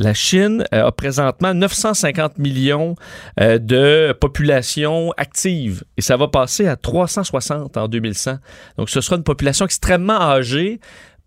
la 0.02 0.14
Chine 0.14 0.65
euh, 0.73 0.88
a 0.88 0.91
présentement 0.91 1.53
950 1.53 2.38
millions 2.38 2.95
euh, 3.40 3.57
de 3.60 4.14
population 4.19 5.14
active 5.18 5.84
et 5.98 6.02
ça 6.02 6.18
va 6.18 6.28
passer 6.28 6.68
à 6.68 6.76
360 6.76 7.78
en 7.78 7.88
2100. 7.88 8.38
Donc 8.78 8.90
ce 8.90 9.02
sera 9.02 9.15
une 9.18 9.23
population 9.23 9.65
extrêmement 9.65 10.19
âgée. 10.19 10.80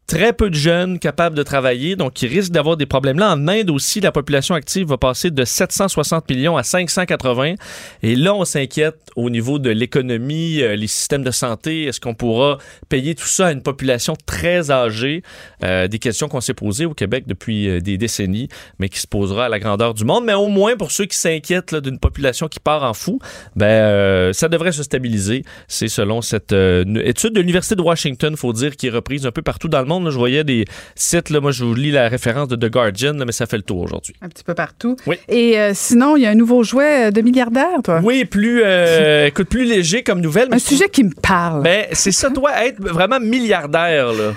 Très 0.06 0.34
peu 0.34 0.50
de 0.50 0.54
jeunes 0.54 0.98
capables 0.98 1.34
de 1.34 1.42
travailler, 1.42 1.96
donc 1.96 2.12
qui 2.12 2.26
risquent 2.26 2.52
d'avoir 2.52 2.76
des 2.76 2.84
problèmes. 2.84 3.18
Là, 3.18 3.32
en 3.32 3.48
Inde 3.48 3.70
aussi, 3.70 4.00
la 4.00 4.12
population 4.12 4.54
active 4.54 4.86
va 4.86 4.98
passer 4.98 5.30
de 5.30 5.44
760 5.46 6.28
millions 6.28 6.58
à 6.58 6.62
580. 6.62 7.54
Et 8.02 8.14
là, 8.14 8.34
on 8.34 8.44
s'inquiète 8.44 8.98
au 9.16 9.30
niveau 9.30 9.58
de 9.58 9.70
l'économie, 9.70 10.60
euh, 10.60 10.76
les 10.76 10.88
systèmes 10.88 11.24
de 11.24 11.30
santé. 11.30 11.84
Est-ce 11.84 12.00
qu'on 12.00 12.12
pourra 12.12 12.58
payer 12.90 13.14
tout 13.14 13.26
ça 13.26 13.46
à 13.46 13.52
une 13.52 13.62
population 13.62 14.14
très 14.26 14.70
âgée? 14.70 15.22
Euh, 15.62 15.88
des 15.88 15.98
questions 15.98 16.28
qu'on 16.28 16.42
s'est 16.42 16.52
posées 16.52 16.84
au 16.84 16.92
Québec 16.92 17.24
depuis 17.26 17.70
euh, 17.70 17.80
des 17.80 17.96
décennies, 17.96 18.48
mais 18.78 18.90
qui 18.90 18.98
se 18.98 19.06
posera 19.06 19.46
à 19.46 19.48
la 19.48 19.58
grandeur 19.58 19.94
du 19.94 20.04
monde. 20.04 20.26
Mais 20.26 20.34
au 20.34 20.48
moins, 20.48 20.76
pour 20.76 20.90
ceux 20.90 21.06
qui 21.06 21.16
s'inquiètent 21.16 21.74
d'une 21.74 21.98
population 21.98 22.48
qui 22.48 22.60
part 22.60 22.82
en 22.82 22.92
fou, 22.92 23.20
ben, 23.56 24.34
ça 24.34 24.50
devrait 24.50 24.72
se 24.72 24.82
stabiliser. 24.82 25.44
C'est 25.66 25.88
selon 25.88 26.20
cette 26.20 26.52
étude 26.52 27.32
de 27.32 27.40
l'Université 27.40 27.74
de 27.74 27.80
Washington, 27.80 28.36
faut 28.36 28.52
dire, 28.52 28.76
qui 28.76 28.88
est 28.88 28.90
reprise 28.90 29.24
un 29.24 29.30
peu 29.30 29.40
partout 29.40 29.68
dans 29.68 29.80
le 29.80 29.86
monde. 29.86 29.93
Là, 30.02 30.10
je 30.10 30.18
voyais 30.18 30.44
des 30.44 30.64
sites, 30.94 31.30
là, 31.30 31.40
moi 31.40 31.50
je 31.52 31.64
vous 31.64 31.74
lis 31.74 31.90
la 31.90 32.08
référence 32.08 32.48
de 32.48 32.56
The 32.56 32.70
Guardian, 32.70 33.14
là, 33.14 33.24
mais 33.24 33.32
ça 33.32 33.46
fait 33.46 33.56
le 33.56 33.62
tour 33.62 33.78
aujourd'hui. 33.82 34.14
Un 34.22 34.28
petit 34.28 34.44
peu 34.44 34.54
partout. 34.54 34.96
Oui. 35.06 35.16
Et 35.28 35.58
euh, 35.60 35.72
sinon, 35.74 36.16
il 36.16 36.22
y 36.22 36.26
a 36.26 36.30
un 36.30 36.34
nouveau 36.34 36.62
jouet 36.64 37.08
euh, 37.08 37.10
de 37.10 37.20
milliardaire, 37.20 37.82
toi? 37.84 38.00
Oui, 38.02 38.24
plus, 38.24 38.62
euh, 38.64 39.26
écoute, 39.28 39.48
plus 39.48 39.64
léger 39.64 40.02
comme 40.02 40.20
nouvelle. 40.20 40.48
mais 40.50 40.56
Un 40.56 40.58
sujet 40.60 40.88
qui 40.88 41.04
me 41.04 41.12
parle. 41.14 41.62
Ben, 41.62 41.86
c'est 41.92 42.12
ça, 42.12 42.30
toi, 42.30 42.50
être 42.66 42.80
vraiment 42.80 43.20
milliardaire, 43.20 44.12
là. 44.12 44.32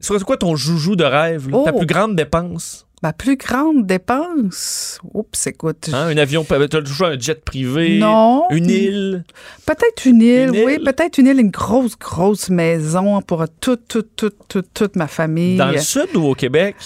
C'est 0.00 0.22
quoi 0.24 0.36
ton 0.38 0.56
joujou 0.56 0.96
de 0.96 1.04
rêve, 1.04 1.50
ta 1.50 1.56
Oh. 1.72 1.76
plus 1.76 1.86
grande 1.86 2.16
dépense? 2.16 2.86
Ma 3.02 3.14
plus 3.14 3.36
grande 3.36 3.86
dépense? 3.86 5.00
Oups, 5.14 5.46
écoute. 5.46 5.88
Hein, 5.90 6.08
un 6.08 6.16
avion, 6.18 6.44
tu 6.44 6.52
as 6.52 6.68
toujours 6.68 7.06
un 7.06 7.18
jet 7.18 7.42
privé? 7.42 7.98
Non. 7.98 8.44
Une 8.50 8.68
île? 8.68 9.24
Peut-être 9.64 10.04
une 10.04 10.20
île, 10.20 10.50
Une 10.54 10.64
oui. 10.64 10.78
Peut-être 10.84 11.16
une 11.16 11.26
île, 11.26 11.40
une 11.40 11.50
grosse, 11.50 11.98
grosse 11.98 12.50
maison 12.50 13.22
pour 13.22 13.46
toute, 13.60 13.88
toute, 13.88 14.14
toute, 14.16 14.36
toute, 14.48 14.74
toute 14.74 14.96
ma 14.96 15.06
famille. 15.06 15.56
Dans 15.56 15.70
le 15.70 15.78
sud 15.78 16.14
ou 16.14 16.26
au 16.26 16.34
Québec? 16.34 16.76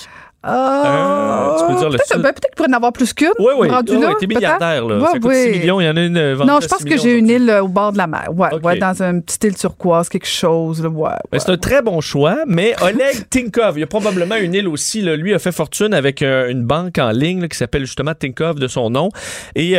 Euh, 0.47 1.57
tu 1.59 1.67
peux 1.67 1.79
dire 1.79 1.89
le 1.91 1.97
peut-être 1.97 2.07
sud. 2.13 2.17
ben, 2.23 2.23
peut-être 2.33 2.41
qu'il 2.47 2.55
pourrait 2.57 2.69
en 2.71 2.73
avoir 2.77 2.93
plus 2.93 3.13
qu'une. 3.13 3.29
Oui, 3.39 3.53
oui. 3.59 3.69
rendu 3.69 3.93
Oui, 3.97 4.01
là, 4.03 4.09
oui, 4.09 4.15
t'es 4.21 4.27
peut-être. 4.27 4.37
milliardaire, 4.41 4.85
là. 4.87 5.07
Ça 5.07 5.13
coûte 5.19 5.25
oui. 5.31 5.53
6 5.55 5.59
millions. 5.61 5.81
Il 5.81 5.85
y 5.87 5.89
en 5.89 5.97
a 5.97 6.01
une 6.03 6.17
euh, 6.17 6.35
vendue 6.35 6.51
Non, 6.51 6.59
je 6.61 6.67
pense 6.69 6.79
6 6.81 6.85
que 6.85 6.99
j'ai 6.99 7.17
une 7.19 7.29
île 7.29 7.49
euh, 7.51 7.63
au 7.63 7.69
bord 7.69 7.93
de 7.93 7.99
la 7.99 8.07
mer. 8.07 8.29
Ouais, 8.35 8.79
dans 8.79 9.03
une 9.03 9.23
petite 9.23 9.45
île 9.45 9.55
turquoise, 9.57 10.09
quelque 10.09 10.27
chose. 10.27 10.83
Là, 10.83 10.89
ouais, 10.91 11.11
Ben, 11.33 11.39
c'est 11.39 11.51
un 11.51 11.57
très 11.57 11.83
bon 11.83 12.01
choix, 12.01 12.39
mais 12.47 12.75
Oleg 12.83 13.29
Tinkov, 13.31 13.77
il 13.79 13.81
y 13.81 13.85
a 13.85 13.87
probablement 13.87 14.37
une 14.37 14.55
île 14.55 14.69
aussi. 14.69 15.01
là. 15.01 15.17
Lui 15.17 15.35
a 15.35 15.39
fait 15.39 15.53
fortune 15.53 15.95
avec 15.95 16.23
euh, 16.23 16.49
une 16.51 16.65
banque 16.65 16.99
en 16.99 17.11
ligne 17.11 17.41
là, 17.41 17.49
qui 17.49 17.57
s'appelle 17.57 17.85
justement 17.87 18.13
Tinkov 18.15 18.57
de 18.59 18.69
son 18.69 18.91
nom. 18.91 19.09
Et 19.55 19.77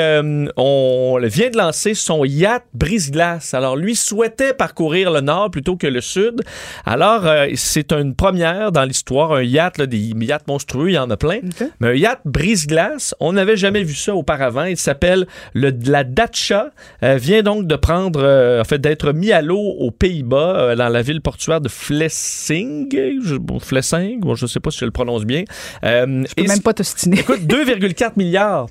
on 0.58 1.20
vient 1.24 1.50
de 1.50 1.58
lancer 1.58 1.94
son 1.94 2.24
yacht 2.26 2.64
brise-glace. 2.74 3.54
Alors 3.54 3.76
lui 3.76 3.96
souhaitait 3.96 4.54
parcourir 4.54 5.12
le 5.12 5.22
nord 5.22 5.52
plutôt 5.52 5.76
que 5.76 5.88
le 5.88 6.02
sud. 6.02 6.42
Alors 6.86 7.24
c'est 7.56 7.92
une 7.92 8.16
première 8.16 8.72
dans 8.72 8.84
l'histoire, 8.84 9.34
un 9.34 9.44
yacht, 9.44 9.78
là, 9.78 9.86
des 9.86 9.98
yachts 9.98 10.48
il 10.88 10.94
y 10.94 10.98
en 10.98 11.10
a 11.10 11.18
plein. 11.18 11.40
Mais 11.80 11.90
un 11.90 11.94
yacht 11.94 12.20
brise-glace, 12.26 13.16
on 13.20 13.34
n'avait 13.34 13.58
jamais 13.58 13.84
vu 13.84 13.94
ça 13.96 14.16
auparavant. 14.16 14.66
Il 14.66 14.78
s'appelle 14.78 15.28
le 15.54 15.72
la 15.86 16.04
Dacia. 16.04 16.72
Euh, 17.04 17.18
vient 17.18 17.44
donc 17.44 17.68
de 17.68 17.76
prendre, 17.76 18.22
euh, 18.24 18.62
en 18.62 18.64
fait, 18.64 18.80
d'être 18.80 19.12
mis 19.12 19.32
à 19.32 19.42
l'eau 19.42 19.60
aux 19.60 19.92
Pays-Bas, 19.92 20.56
euh, 20.58 20.76
dans 20.76 20.90
la 20.90 21.02
ville 21.02 21.22
portuaire 21.22 21.62
de 21.62 21.70
Flessing. 21.70 22.90
Je, 23.24 23.36
bon, 23.36 23.60
Flessing, 23.60 24.20
bon, 24.20 24.36
je 24.36 24.46
ne 24.46 24.50
sais 24.50 24.60
pas 24.60 24.72
si 24.72 24.80
je 24.80 24.86
le 24.86 24.92
prononce 24.92 25.26
bien. 25.26 25.44
Euh, 25.84 26.24
Je 26.28 26.34
peux 26.34 26.48
même 26.48 26.62
pas 26.62 26.74
t'ostiner. 26.74 27.20
Écoute, 27.20 27.42
2,4 27.46 28.12
milliards. 28.18 28.68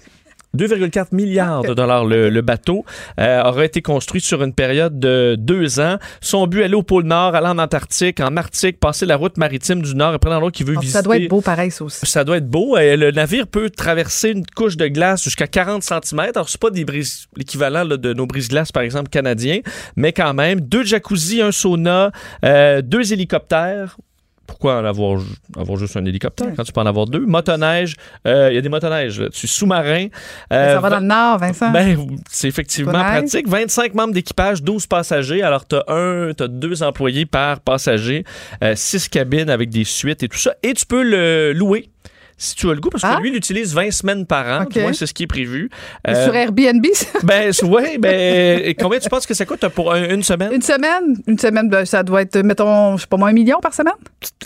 2,4 0.55 1.07
milliards 1.13 1.63
de 1.63 1.75
dollars 1.75 2.05
le, 2.05 2.31
le 2.31 2.41
bateau 2.43 2.85
euh, 3.21 3.43
aura 3.43 3.65
été 3.65 3.83
construit 3.83 4.21
sur 4.21 4.43
une 4.43 4.53
période 4.55 4.99
de 4.99 5.37
deux 5.39 5.81
ans. 5.81 5.99
Son 6.21 6.47
but 6.47 6.63
aller 6.63 6.75
au 6.75 6.83
pôle 6.83 7.05
Nord, 7.05 7.35
aller 7.35 7.49
en 7.49 7.59
Antarctique, 7.59 8.21
en 8.21 8.37
Arctique, 8.37 8.79
passer 8.81 9.07
la 9.07 9.17
route 9.17 9.37
maritime 9.37 9.83
du 9.83 9.95
Nord 9.95 10.15
et 10.15 10.19
prendre 10.19 10.41
l'autre 10.41 10.57
qui 10.57 10.65
veut 10.65 10.75
Ah, 10.77 10.81
visiter. 10.81 10.99
ça 10.99 11.03
doit 11.03 11.17
être 11.17 11.29
beau 11.29 11.41
pareil, 11.41 11.71
ça 11.71 11.85
aussi. 11.85 12.05
Ça 12.07 12.25
doit 12.25 12.37
être 12.39 12.49
beau. 12.49 12.77
Et 12.77 12.97
le 12.97 13.11
navire 13.11 13.47
peut 13.47 13.71
traverser 13.71 14.31
une 14.31 14.45
couche 14.47 14.77
de 14.77 14.87
glace 14.89 15.23
jusqu'à 15.25 15.47
40 15.47 15.83
cm. 15.83 16.21
Alors, 16.35 16.49
c'est 16.49 16.61
pas 16.61 16.71
des 16.71 16.85
brises, 16.85 17.27
l'équivalent 17.37 17.85
de 17.85 18.13
nos 18.13 18.27
brises-glaces, 18.27 18.73
par 18.73 18.83
exemple, 18.83 19.09
canadiens, 19.11 19.61
mais 19.97 20.13
quand 20.13 20.35
même. 20.35 20.61
Deux 20.61 20.85
jacuzzi, 20.85 21.41
un 21.43 21.53
sauna, 21.53 22.11
euh, 22.45 22.83
deux 22.83 23.13
hélicoptères. 23.13 23.97
Pourquoi 24.47 24.79
en 24.79 24.85
avoir, 24.85 25.21
avoir 25.57 25.79
juste 25.79 25.97
un 25.97 26.05
hélicoptère 26.05 26.49
quand 26.57 26.65
tu 26.65 26.73
peux 26.73 26.81
en 26.81 26.87
avoir 26.87 27.07
deux? 27.07 27.25
Motoneige, 27.25 27.97
euh, 28.27 28.49
il 28.51 28.55
y 28.55 28.59
a 28.59 28.61
des 28.61 28.69
motoneiges 28.69 29.21
là-dessus. 29.21 29.47
Sous-marin. 29.47 30.09
euh, 30.53 30.75
ça 30.75 30.81
va 30.81 30.91
dans 30.91 31.01
le 31.01 31.07
nord, 31.07 31.39
Vincent. 31.39 31.71
ben, 31.71 32.07
c'est 32.31 32.49
effectivement 32.49 32.93
pratique. 32.93 33.49
25 33.49 33.95
membres 33.95 34.15
d'équipage, 34.15 34.63
12 34.63 34.87
passagers. 34.87 35.43
Alors, 35.43 35.67
tu 35.67 35.77
as 35.77 35.85
un, 35.89 36.33
t'as 36.35 36.49
deux 36.49 36.83
employés 36.83 37.27
par 37.27 37.61
passager, 37.61 38.25
euh, 38.63 38.75
six 38.77 39.09
cabines 39.09 39.51
avec 39.51 39.71
des 39.71 39.85
suites 39.85 40.23
et 40.23 40.29
tout 40.29 40.39
ça. 40.39 40.55
Et 40.63 40.75
tu 40.75 40.87
peux 40.87 41.03
le 41.03 41.53
louer. 41.53 41.89
Si 42.37 42.55
tu 42.57 42.69
as 42.69 42.75
le 42.75 42.81
goût, 42.81 42.91
parce 42.91 43.03
que 43.03 43.09
Ah. 43.09 43.19
lui, 43.21 43.31
il 43.31 43.37
utilise 43.37 43.75
20 43.75 43.91
semaines 43.93 44.27
par 44.27 44.47
an. 44.47 44.65
OK. 44.65 44.73
Du 44.73 44.81
moins, 44.81 44.93
c'est 44.93 45.07
ce 45.07 45.15
qui 45.15 45.23
est 45.23 45.27
prévu. 45.29 45.71
Euh, 46.09 46.25
Sur 46.25 46.35
Airbnb, 46.35 46.85
ça? 46.93 47.07
ben, 47.23 47.53
oui, 47.63 47.99
ben, 47.99 48.75
combien 48.79 48.99
tu 48.99 49.09
penses 49.09 49.25
que 49.27 49.35
ça 49.35 49.45
coûte 49.47 49.67
pour 49.69 49.93
un- 49.93 50.09
une 50.11 50.23
semaine? 50.23 50.53
Une 50.53 50.63
semaine? 50.63 51.17
Une 51.27 51.39
semaine, 51.39 51.69
ben, 51.69 51.85
ça 51.85 52.03
doit 52.03 52.23
être, 52.23 52.37
mettons, 52.39 52.97
je 52.97 53.03
sais 53.03 53.07
pas 53.07 53.17
moi, 53.17 53.29
un 53.29 53.33
million 53.33 53.61
par 53.61 53.73
semaine? 53.73 53.95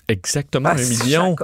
Exactement, 0.08 0.70
Ah, 0.72 0.76
un 0.78 1.04
million. 1.04 1.36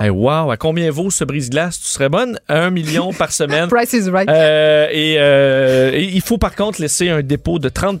Hey, 0.00 0.10
wow, 0.10 0.50
à 0.50 0.56
combien 0.56 0.90
vaut 0.90 1.10
ce 1.10 1.24
brise-glace? 1.24 1.80
Tu 1.80 1.86
serais 1.86 2.08
bonne? 2.08 2.38
Un 2.48 2.70
million 2.70 3.12
par 3.12 3.32
semaine. 3.32 3.68
Price 3.68 3.92
is 3.92 4.08
right. 4.10 4.28
Euh, 4.28 4.88
et, 4.90 5.16
euh, 5.18 5.90
et 5.92 6.04
il 6.04 6.20
faut 6.20 6.38
par 6.38 6.54
contre 6.54 6.80
laisser 6.80 7.08
un 7.08 7.22
dépôt 7.22 7.58
de 7.58 7.68
30 7.68 8.00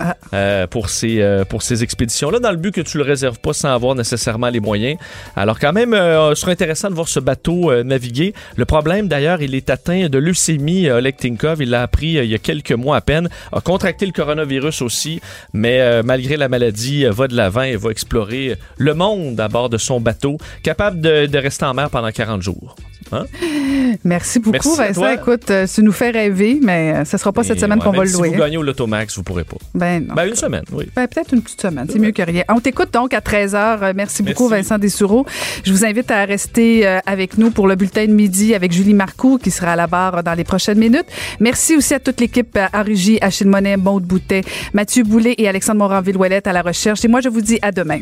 Ah. 0.00 0.16
euh, 0.34 0.66
pour 0.66 0.88
ces, 0.88 1.20
euh, 1.20 1.44
pour 1.44 1.62
ces 1.62 1.82
expéditions-là, 1.82 2.38
dans 2.38 2.50
le 2.50 2.56
but 2.56 2.72
que 2.74 2.80
tu 2.80 2.98
le 2.98 3.04
réserves 3.04 3.38
pas 3.40 3.52
sans 3.52 3.72
avoir 3.72 3.94
nécessairement 3.94 4.48
les 4.48 4.60
moyens. 4.60 4.98
Alors 5.36 5.58
quand 5.58 5.72
même, 5.72 5.94
euh, 5.94 6.34
ce 6.34 6.40
serait 6.40 6.52
intéressant 6.52 6.88
de 6.90 6.94
voir 6.94 7.08
ce 7.08 7.20
bateau 7.32 7.70
euh, 7.70 7.82
naviguer. 7.82 8.34
Le 8.56 8.66
problème 8.66 9.08
d'ailleurs, 9.08 9.40
il 9.40 9.54
est 9.54 9.70
atteint 9.70 10.08
de 10.10 10.18
leucémie, 10.18 10.86
euh, 10.86 10.98
Oleg 10.98 11.16
Tinkov. 11.16 11.62
Il 11.62 11.70
l'a 11.70 11.80
appris 11.82 12.18
euh, 12.18 12.24
il 12.24 12.30
y 12.30 12.34
a 12.34 12.38
quelques 12.38 12.72
mois 12.72 12.96
à 12.96 13.00
peine. 13.00 13.30
A 13.52 13.60
contracté 13.62 14.04
le 14.04 14.12
coronavirus 14.12 14.82
aussi, 14.82 15.20
mais 15.54 16.02
malgré 16.02 16.36
la 16.36 16.48
maladie, 16.48 17.04
va 17.06 17.26
de 17.28 17.34
l'avant 17.34 17.62
et 17.62 17.76
va 17.76 17.90
explorer 17.90 18.56
le 18.76 18.94
monde 18.94 19.40
à 19.40 19.48
bord 19.48 19.70
de 19.70 19.78
son 19.78 20.00
bateau, 20.00 20.36
capable 20.62 21.00
de, 21.00 21.26
de 21.26 21.38
rester 21.38 21.64
en 21.64 21.74
mer 21.74 21.88
pendant 21.88 22.10
40 22.10 22.42
jours. 22.42 22.76
Hein? 23.12 23.24
Merci 24.04 24.38
beaucoup, 24.38 24.76
Merci 24.78 24.94
Vincent. 24.94 25.12
Écoute, 25.12 25.50
euh, 25.50 25.66
tu 25.72 25.82
nous 25.82 25.92
fais 25.92 26.10
rêver, 26.10 26.58
mais 26.62 26.94
euh, 26.94 27.04
ce 27.04 27.16
sera 27.18 27.32
pas 27.32 27.42
cette 27.42 27.58
Et 27.58 27.60
semaine 27.60 27.78
ouais, 27.78 27.84
qu'on 27.84 27.92
va 27.92 28.04
le 28.04 28.08
si 28.08 28.16
louer. 28.16 28.28
vous 28.30 28.38
gagnez 28.38 28.56
au 28.56 28.62
Lotomax, 28.62 29.16
vous 29.16 29.22
pourrez 29.22 29.44
pas. 29.44 29.56
Ben 29.74 30.06
non. 30.06 30.14
Ben, 30.14 30.26
une 30.28 30.34
semaine, 30.34 30.64
oui. 30.72 30.88
Ben, 30.96 31.06
peut-être 31.06 31.32
une 31.34 31.42
petite 31.42 31.60
semaine. 31.60 31.86
C'est 31.90 31.98
mieux 31.98 32.12
que 32.12 32.22
rien. 32.22 32.44
On 32.48 32.60
t'écoute 32.60 32.92
donc 32.92 33.12
à 33.14 33.20
13h. 33.20 33.92
Merci 33.94 34.22
beaucoup, 34.22 34.48
Merci. 34.48 34.68
Vincent 34.68 34.78
Dessoureau. 34.78 35.26
Je 35.64 35.72
vous 35.72 35.84
invite 35.84 36.10
à 36.10 36.24
rester 36.24 36.86
euh, 36.86 36.98
avec 37.06 37.21
nous 37.38 37.50
pour 37.50 37.66
le 37.66 37.74
bulletin 37.74 38.06
de 38.06 38.12
midi 38.12 38.54
avec 38.54 38.72
Julie 38.72 38.94
Marcoux, 38.94 39.38
qui 39.38 39.50
sera 39.50 39.72
à 39.72 39.76
la 39.76 39.86
barre 39.86 40.22
dans 40.22 40.34
les 40.34 40.44
prochaines 40.44 40.78
minutes. 40.78 41.06
Merci 41.40 41.76
aussi 41.76 41.94
à 41.94 42.00
toute 42.00 42.20
l'équipe 42.20 42.56
euh, 42.56 42.66
à 42.72 42.82
Rugy, 42.82 43.18
Achille 43.20 43.46
Monet, 43.46 43.76
Maude 43.76 44.04
Boutet, 44.04 44.42
Mathieu 44.72 45.04
Boulet 45.04 45.34
et 45.38 45.48
Alexandre 45.48 45.78
Moranville-Ouellette 45.78 46.46
à 46.46 46.52
la 46.52 46.62
recherche. 46.62 47.04
Et 47.04 47.08
moi, 47.08 47.20
je 47.20 47.28
vous 47.28 47.40
dis 47.40 47.58
à 47.62 47.72
demain. 47.72 48.00